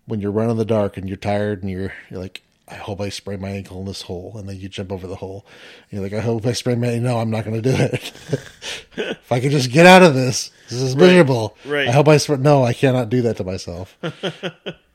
when 0.06 0.22
you're 0.22 0.32
running 0.32 0.52
in 0.52 0.58
the 0.58 0.66
dark 0.66 0.98
and 0.98 1.08
you're 1.08 1.18
tired 1.18 1.62
and 1.62 1.70
you're 1.70 1.94
you're 2.10 2.22
like, 2.22 2.42
I 2.68 2.76
hope 2.76 3.00
I 3.00 3.10
sprain 3.10 3.42
my 3.42 3.50
ankle 3.50 3.80
in 3.80 3.86
this 3.86 4.02
hole, 4.02 4.34
and 4.38 4.50
then 4.50 4.58
you 4.60 4.70
jump 4.70 4.92
over 4.92 5.06
the 5.06 5.16
hole. 5.16 5.46
And 5.92 6.00
you're 6.00 6.10
like, 6.10 6.18
I 6.18 6.22
hope 6.22 6.46
I 6.46 6.54
sprain 6.54 6.80
my. 6.80 6.98
No, 6.98 7.20
I'm 7.20 7.30
not 7.30 7.46
going 7.46 7.62
to 7.62 7.72
do 7.72 7.76
it. 7.76 8.14
if 8.98 9.32
I 9.32 9.40
could 9.40 9.52
just 9.52 9.72
get 9.72 9.86
out 9.86 10.02
of 10.02 10.16
this, 10.16 10.50
this 10.70 10.82
is 10.82 10.96
miserable. 10.96 11.58
right. 11.66 11.88
I 11.88 11.92
hope 11.92 12.08
I 12.08 12.18
sprain. 12.18 12.42
No, 12.42 12.64
I 12.64 12.74
cannot 12.74 13.10
do 13.10 13.22
that 13.24 13.38
to 13.38 13.44
myself. 13.44 13.98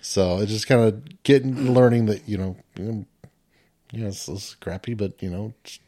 so 0.00 0.38
it's 0.38 0.52
just 0.52 0.66
kind 0.66 0.80
of 0.82 1.22
getting 1.22 1.72
learning 1.72 2.06
that 2.06 2.28
you 2.28 2.38
know, 2.38 2.56
you 2.76 2.84
know, 2.84 3.04
yeah, 3.92 4.06
it's, 4.06 4.28
it's 4.28 4.54
crappy, 4.54 4.94
but 4.94 5.22
you 5.22 5.30
know, 5.30 5.54
it's 5.64 5.78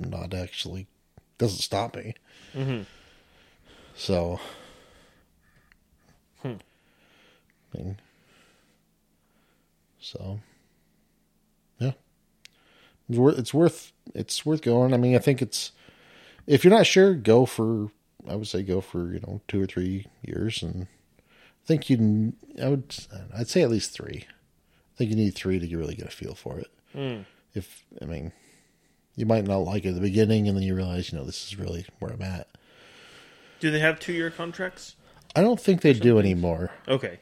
not 0.00 0.34
actually 0.34 0.86
doesn't 1.38 1.58
stop 1.58 1.96
me. 1.96 2.14
Mm-hmm. 2.54 2.82
So, 3.94 4.40
hmm. 6.42 6.54
I 7.74 7.78
mean, 7.78 7.96
so 10.00 10.40
yeah, 11.78 11.92
it's 13.08 13.18
worth 13.18 13.38
it's 13.38 13.54
worth 13.54 13.92
it's 14.14 14.46
worth 14.46 14.62
going. 14.62 14.94
I 14.94 14.96
mean, 14.96 15.14
I 15.14 15.18
think 15.18 15.42
it's 15.42 15.72
if 16.46 16.64
you're 16.64 16.74
not 16.74 16.86
sure, 16.86 17.14
go 17.14 17.46
for 17.46 17.90
I 18.28 18.36
would 18.36 18.48
say 18.48 18.62
go 18.62 18.80
for 18.80 19.12
you 19.12 19.20
know 19.20 19.40
two 19.48 19.62
or 19.62 19.66
three 19.66 20.06
years, 20.22 20.62
and 20.62 20.86
I 21.64 21.66
think 21.66 21.88
you 21.90 22.32
I 22.62 22.68
would 22.68 22.94
I'd 23.36 23.48
say 23.48 23.62
at 23.62 23.70
least 23.70 23.92
three. 23.92 24.26
I 24.28 24.96
think 24.98 25.10
you 25.10 25.16
need 25.16 25.34
three 25.34 25.58
to 25.58 25.76
really 25.76 25.94
get 25.94 26.06
a 26.06 26.10
feel 26.10 26.34
for 26.34 26.58
it. 26.58 27.24
If 27.54 27.84
I 28.00 28.04
mean, 28.06 28.32
You 29.16 29.26
might 29.26 29.44
not 29.46 29.58
like 29.58 29.84
it 29.84 29.88
at 29.90 29.94
the 29.94 30.00
beginning, 30.00 30.48
and 30.48 30.56
then 30.56 30.64
you 30.64 30.74
realize, 30.74 31.12
you 31.12 31.18
know, 31.18 31.24
this 31.24 31.46
is 31.46 31.58
really 31.58 31.86
where 31.98 32.12
I'm 32.12 32.22
at. 32.22 32.48
Do 33.60 33.70
they 33.70 33.80
have 33.80 34.00
two 34.00 34.12
year 34.12 34.30
contracts? 34.30 34.96
I 35.36 35.40
don't 35.42 35.60
think 35.60 35.80
they 35.82 35.92
do 35.92 36.18
anymore. 36.18 36.70
Okay. 36.88 37.20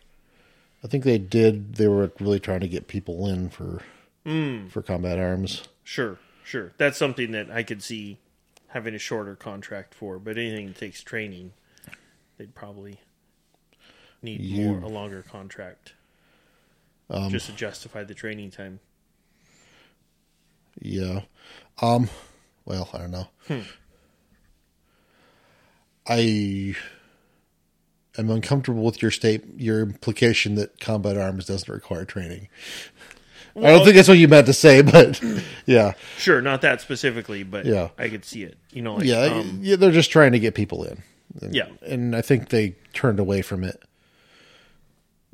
I 0.83 0.87
think 0.89 1.05
they 1.05 1.19
did. 1.19 1.75
They 1.75 1.87
were 1.89 2.11
really 2.19 2.41
trying 2.41 2.61
to 2.61 2.69
get 2.69 2.89
people 2.89 3.27
in 3.29 3.51
for 3.51 3.83
Hmm. 4.25 4.67
for 4.69 4.83
combat 4.83 5.19
arms. 5.19 5.69
Sure, 5.85 6.19
sure. 6.45 6.73
That's 6.79 6.97
something 6.99 7.33
that 7.33 7.51
I 7.51 7.63
could 7.63 7.83
see 7.83 8.19
having 8.69 8.95
a 8.95 8.99
shorter 8.99 9.35
contract 9.37 9.95
for, 9.95 10.19
but 10.19 10.39
anything 10.39 10.69
that 10.69 10.77
takes 10.79 11.03
training, 11.03 11.53
they'd 12.39 12.55
probably 12.55 13.01
need 14.23 14.41
You- 14.41 14.67
more 14.73 14.81
a 14.81 14.89
longer 14.89 15.23
contract. 15.23 15.95
just 17.31 17.47
to 17.47 17.53
justify 17.53 18.05
the 18.05 18.15
training 18.15 18.51
time. 18.53 18.79
Yeah. 20.81 21.23
Um. 21.83 22.09
Well, 22.65 22.89
I 22.95 22.99
don't 22.99 23.11
know. 23.11 23.29
Hmm. 23.49 23.61
I 26.07 26.75
am 28.19 28.31
uncomfortable 28.31 28.83
with 28.83 29.03
your 29.03 29.11
state, 29.11 29.45
your 29.57 29.81
implication 29.81 30.55
that 30.57 30.81
combat 30.81 31.17
arms 31.17 31.47
doesn't 31.47 31.73
require 31.73 32.05
training. 32.05 32.49
I 33.57 33.63
don't 33.73 33.85
think 33.85 33.97
that's 33.97 34.09
what 34.09 34.17
you 34.19 34.29
meant 34.29 34.47
to 34.47 34.53
say, 34.53 34.81
but 34.81 35.21
yeah, 35.67 35.93
Sure, 36.17 36.41
not 36.41 36.63
that 36.63 36.81
specifically, 36.81 37.43
but 37.43 37.67
Yeah. 37.67 37.89
I 37.99 38.09
could 38.09 38.25
see 38.25 38.45
it. 38.45 38.57
You 38.73 38.83
know, 38.83 38.95
like, 38.97 39.07
yeah, 39.07 39.23
um, 39.25 39.59
yeah. 39.63 39.77
They're 39.77 39.91
just 39.91 40.11
trying 40.11 40.33
to 40.33 40.39
get 40.39 40.55
people 40.55 40.85
in. 40.85 41.03
And, 41.43 41.55
Yeah. 41.55 41.67
and 41.85 42.15
I 42.17 42.23
think 42.23 42.49
they 42.51 42.77
turned 42.93 43.19
away 43.19 43.43
from 43.43 43.65
it 43.65 43.83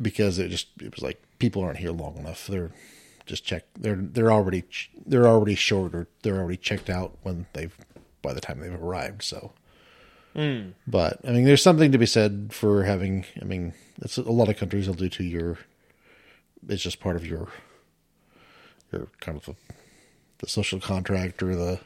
because 0.01 0.39
it 0.39 0.49
just 0.49 0.69
it 0.81 0.95
was 0.95 1.03
like 1.03 1.23
people 1.39 1.63
aren't 1.63 1.79
here 1.79 1.93
long 1.93 2.17
enough. 2.17 2.47
They're 2.47 2.71
just 3.27 3.45
check. 3.45 3.65
They're 3.79 3.97
they're 3.97 4.33
already 4.33 4.65
they're 5.05 5.27
already 5.27 5.55
short 5.55 5.95
or 5.95 6.07
they're 6.23 6.39
already 6.39 6.57
checked 6.57 6.89
out 6.89 7.17
when 7.23 7.47
they've 7.53 7.77
by 8.23 8.33
the 8.33 8.41
time 8.41 8.61
they've 8.61 8.83
arrived. 8.83 9.23
So, 9.23 9.53
hmm. 10.35 10.71
but 10.87 11.21
I 11.27 11.33
mean, 11.33 11.45
there's 11.45 11.63
something 11.63 11.93
to 11.93 11.99
be 11.99 12.07
said 12.07 12.51
for 12.53 12.85
having. 12.85 13.25
I 13.41 13.45
mean, 13.45 13.75
it's 14.01 14.17
a 14.17 14.23
lot 14.23 14.49
of 14.49 14.57
countries 14.57 14.87
will 14.87 14.95
do 14.95 15.09
two 15.09 15.25
year. 15.25 15.59
It's 16.69 16.83
just 16.83 17.01
part 17.01 17.17
of 17.17 17.27
your 17.27 17.49
your 18.93 19.09
kind 19.21 19.39
of 19.39 19.49
a, 19.49 19.75
the 20.39 20.49
social 20.49 20.81
contract 20.81 21.43
or 21.43 21.55
the. 21.55 21.81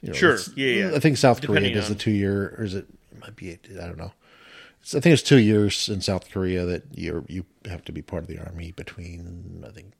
You 0.00 0.10
know, 0.10 0.14
Sure. 0.16 0.38
Yeah, 0.54 0.88
yeah. 0.88 0.92
I 0.94 0.98
think 0.98 1.16
South 1.16 1.40
Depending 1.40 1.64
Korea 1.64 1.74
does 1.74 1.86
on- 1.86 1.94
the 1.94 1.98
two 1.98 2.10
year, 2.10 2.54
or 2.58 2.64
is 2.64 2.74
it? 2.74 2.86
It 3.10 3.20
might 3.20 3.36
be. 3.36 3.52
I 3.52 3.86
don't 3.86 3.96
know. 3.96 4.12
I 4.88 5.00
think 5.00 5.14
it's 5.14 5.22
two 5.22 5.38
years 5.38 5.88
in 5.88 6.00
South 6.00 6.30
Korea 6.30 6.66
that 6.66 6.84
you 6.94 7.24
you 7.28 7.46
have 7.66 7.84
to 7.84 7.92
be 7.92 8.02
part 8.02 8.22
of 8.22 8.28
the 8.28 8.38
army 8.38 8.72
between. 8.72 9.64
I 9.66 9.70
think 9.70 9.94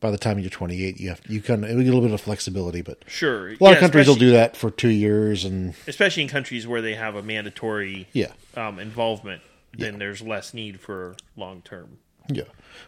by 0.00 0.10
the 0.10 0.18
time 0.18 0.38
you're 0.38 0.50
28, 0.50 0.98
you 0.98 1.08
have 1.08 1.20
you 1.28 1.40
can 1.40 1.62
get 1.62 1.70
a 1.70 1.74
little 1.74 2.00
bit 2.00 2.12
of 2.12 2.20
flexibility, 2.20 2.82
but 2.82 3.04
sure. 3.06 3.50
a 3.50 3.56
lot 3.60 3.74
of 3.74 3.80
countries 3.80 4.06
will 4.06 4.14
do 4.14 4.30
that 4.30 4.56
for 4.56 4.70
two 4.70 4.88
years, 4.88 5.44
and 5.44 5.74
especially 5.86 6.22
in 6.22 6.28
countries 6.28 6.66
where 6.66 6.80
they 6.80 6.94
have 6.94 7.14
a 7.16 7.22
mandatory 7.22 8.08
yeah, 8.12 8.32
um, 8.56 8.78
involvement. 8.78 9.42
Then 9.72 9.98
there's 9.98 10.20
less 10.20 10.52
need 10.52 10.80
for 10.80 11.14
long 11.36 11.62
term. 11.62 11.98
yeah. 12.28 12.42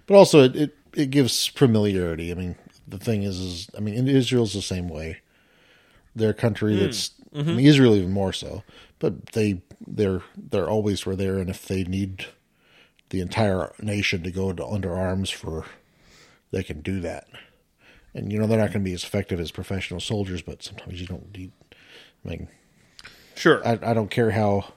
But 0.07 0.17
also, 0.17 0.45
it, 0.45 0.57
it 0.57 0.77
it 0.95 1.11
gives 1.11 1.47
familiarity. 1.47 2.33
I 2.33 2.35
mean, 2.35 2.57
the 2.89 2.99
thing 2.99 3.23
is, 3.23 3.39
is 3.39 3.71
I 3.77 3.81
mean, 3.81 3.95
in 3.95 4.09
Israel's 4.09 4.53
the 4.53 4.63
same 4.63 4.89
way. 4.89 5.19
They're 6.15 6.31
a 6.31 6.35
country 6.35 6.77
that's 6.77 7.13
I 7.35 7.43
mean, 7.43 7.61
Israel 7.61 7.95
even 7.95 8.11
more 8.11 8.33
so, 8.33 8.65
but 8.99 9.27
they 9.33 9.63
they're 9.87 10.23
they're 10.37 10.71
always 10.71 11.05
were 11.07 11.17
there, 11.17 11.39
and 11.39 11.51
if 11.51 11.67
they 11.67 11.85
need 11.85 12.27
the 13.11 13.21
entire 13.21 13.73
nation 13.81 14.23
to 14.23 14.31
go 14.31 14.51
into, 14.51 14.67
under 14.67 14.97
arms 14.97 15.31
for, 15.31 15.67
they 16.51 16.63
can 16.63 16.81
do 16.81 17.01
that. 17.01 17.27
And 18.15 18.33
you 18.33 18.39
know 18.39 18.47
they're 18.47 18.59
not 18.59 18.73
going 18.73 18.85
to 18.85 18.91
be 18.91 18.95
as 18.95 19.05
effective 19.05 19.41
as 19.41 19.51
professional 19.51 20.01
soldiers, 20.01 20.43
but 20.43 20.63
sometimes 20.63 21.01
you 21.01 21.07
don't 21.07 21.37
need. 21.37 21.53
I 22.25 22.29
mean, 22.29 22.49
Sure. 23.35 23.67
I, 23.67 23.79
I 23.83 23.95
don't 23.95 24.11
care 24.11 24.31
how 24.31 24.73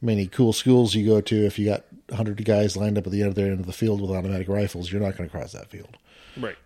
many 0.00 0.26
cool 0.26 0.52
schools 0.52 0.94
you 0.94 1.06
go 1.06 1.20
to. 1.20 1.46
If 1.46 1.58
you 1.58 1.66
got 1.66 1.84
hundred 2.12 2.44
guys 2.44 2.76
lined 2.76 2.98
up 2.98 3.06
at 3.06 3.12
the 3.12 3.22
other 3.22 3.46
end 3.46 3.60
of 3.60 3.66
the 3.66 3.72
field 3.72 4.00
with 4.00 4.10
automatic 4.10 4.48
rifles, 4.48 4.92
you're 4.92 5.00
not 5.00 5.16
going 5.16 5.28
to 5.28 5.36
cross 5.36 5.52
that 5.52 5.70
field. 5.70 5.96
right. 6.38 6.56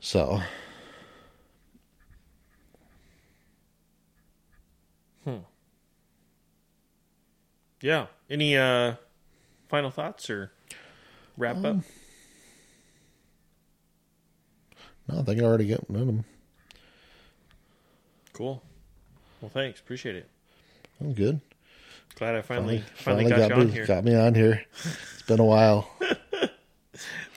So, 0.00 0.40
Yeah. 7.82 8.06
Any 8.30 8.56
uh, 8.56 8.94
final 9.68 9.90
thoughts 9.90 10.30
or 10.30 10.52
wrap 11.36 11.56
up? 11.64 11.76
no, 15.08 15.18
I 15.18 15.22
think 15.22 15.40
I 15.40 15.44
already 15.44 15.68
got 15.68 15.80
rid 15.88 16.00
of 16.00 16.06
them. 16.06 16.24
Cool. 18.32 18.62
Well, 19.40 19.50
thanks. 19.50 19.80
Appreciate 19.80 20.16
it. 20.16 20.28
I'm 21.00 21.12
good. 21.12 21.40
Glad 22.14 22.36
I 22.36 22.42
finally 22.42 22.84
finally, 22.94 23.28
got, 23.28 23.50
you 23.50 23.56
me, 23.56 23.62
on 23.62 23.68
here. 23.70 23.86
got 23.86 24.04
me 24.04 24.14
on 24.14 24.34
here. 24.34 24.64
It's 25.14 25.22
been 25.26 25.40
a 25.40 25.44
while. 25.44 25.88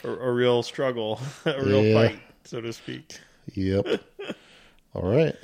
A, 0.03 0.09
a 0.09 0.31
real 0.31 0.61
struggle, 0.61 1.19
a 1.45 1.63
real 1.63 1.83
Yeah. 1.83 1.93
fight, 2.09 2.19
so 2.43 2.61
to 2.61 2.71
speak. 2.71 3.19
Yep. 3.55 3.87
All 4.93 5.01
right. 5.01 5.35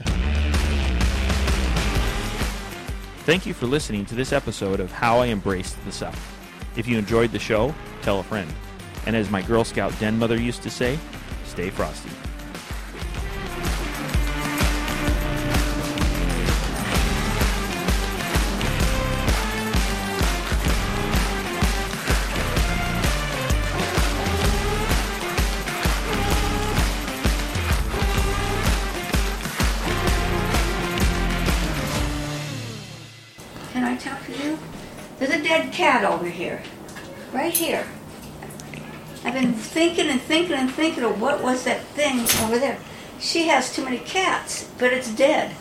Thank 3.23 3.45
you 3.45 3.53
for 3.53 3.68
listening 3.68 4.03
to 4.07 4.15
this 4.15 4.34
episode 4.34 4.80
of 4.80 4.91
How 4.91 5.19
I 5.19 5.27
Embraced 5.27 5.77
the 5.85 5.91
Suck. 5.91 6.15
If 6.76 6.88
you 6.88 6.98
enjoyed 6.98 7.31
the 7.31 7.38
show, 7.38 7.72
tell 8.02 8.19
a 8.19 8.23
friend. 8.23 8.52
And 9.06 9.15
as 9.15 9.30
my 9.30 9.43
Girl 9.43 9.64
Scout 9.64 9.93
den 9.99 10.18
mother 10.18 10.41
used 10.41 10.64
to 10.64 10.72
say, 10.72 10.98
stay 11.45 11.69
frosty. 11.69 12.10
Thinking 40.52 40.68
and 40.68 40.76
thinking 40.76 41.03
of 41.03 41.22
what 41.22 41.41
was 41.41 41.64
that 41.64 41.82
thing 41.95 42.19
over 42.45 42.60
there. 42.60 42.78
She 43.19 43.48
has 43.48 43.73
too 43.73 43.84
many 43.84 43.99
cats, 43.99 44.69
but 44.78 44.91
it's 44.91 45.14
dead. 45.14 45.56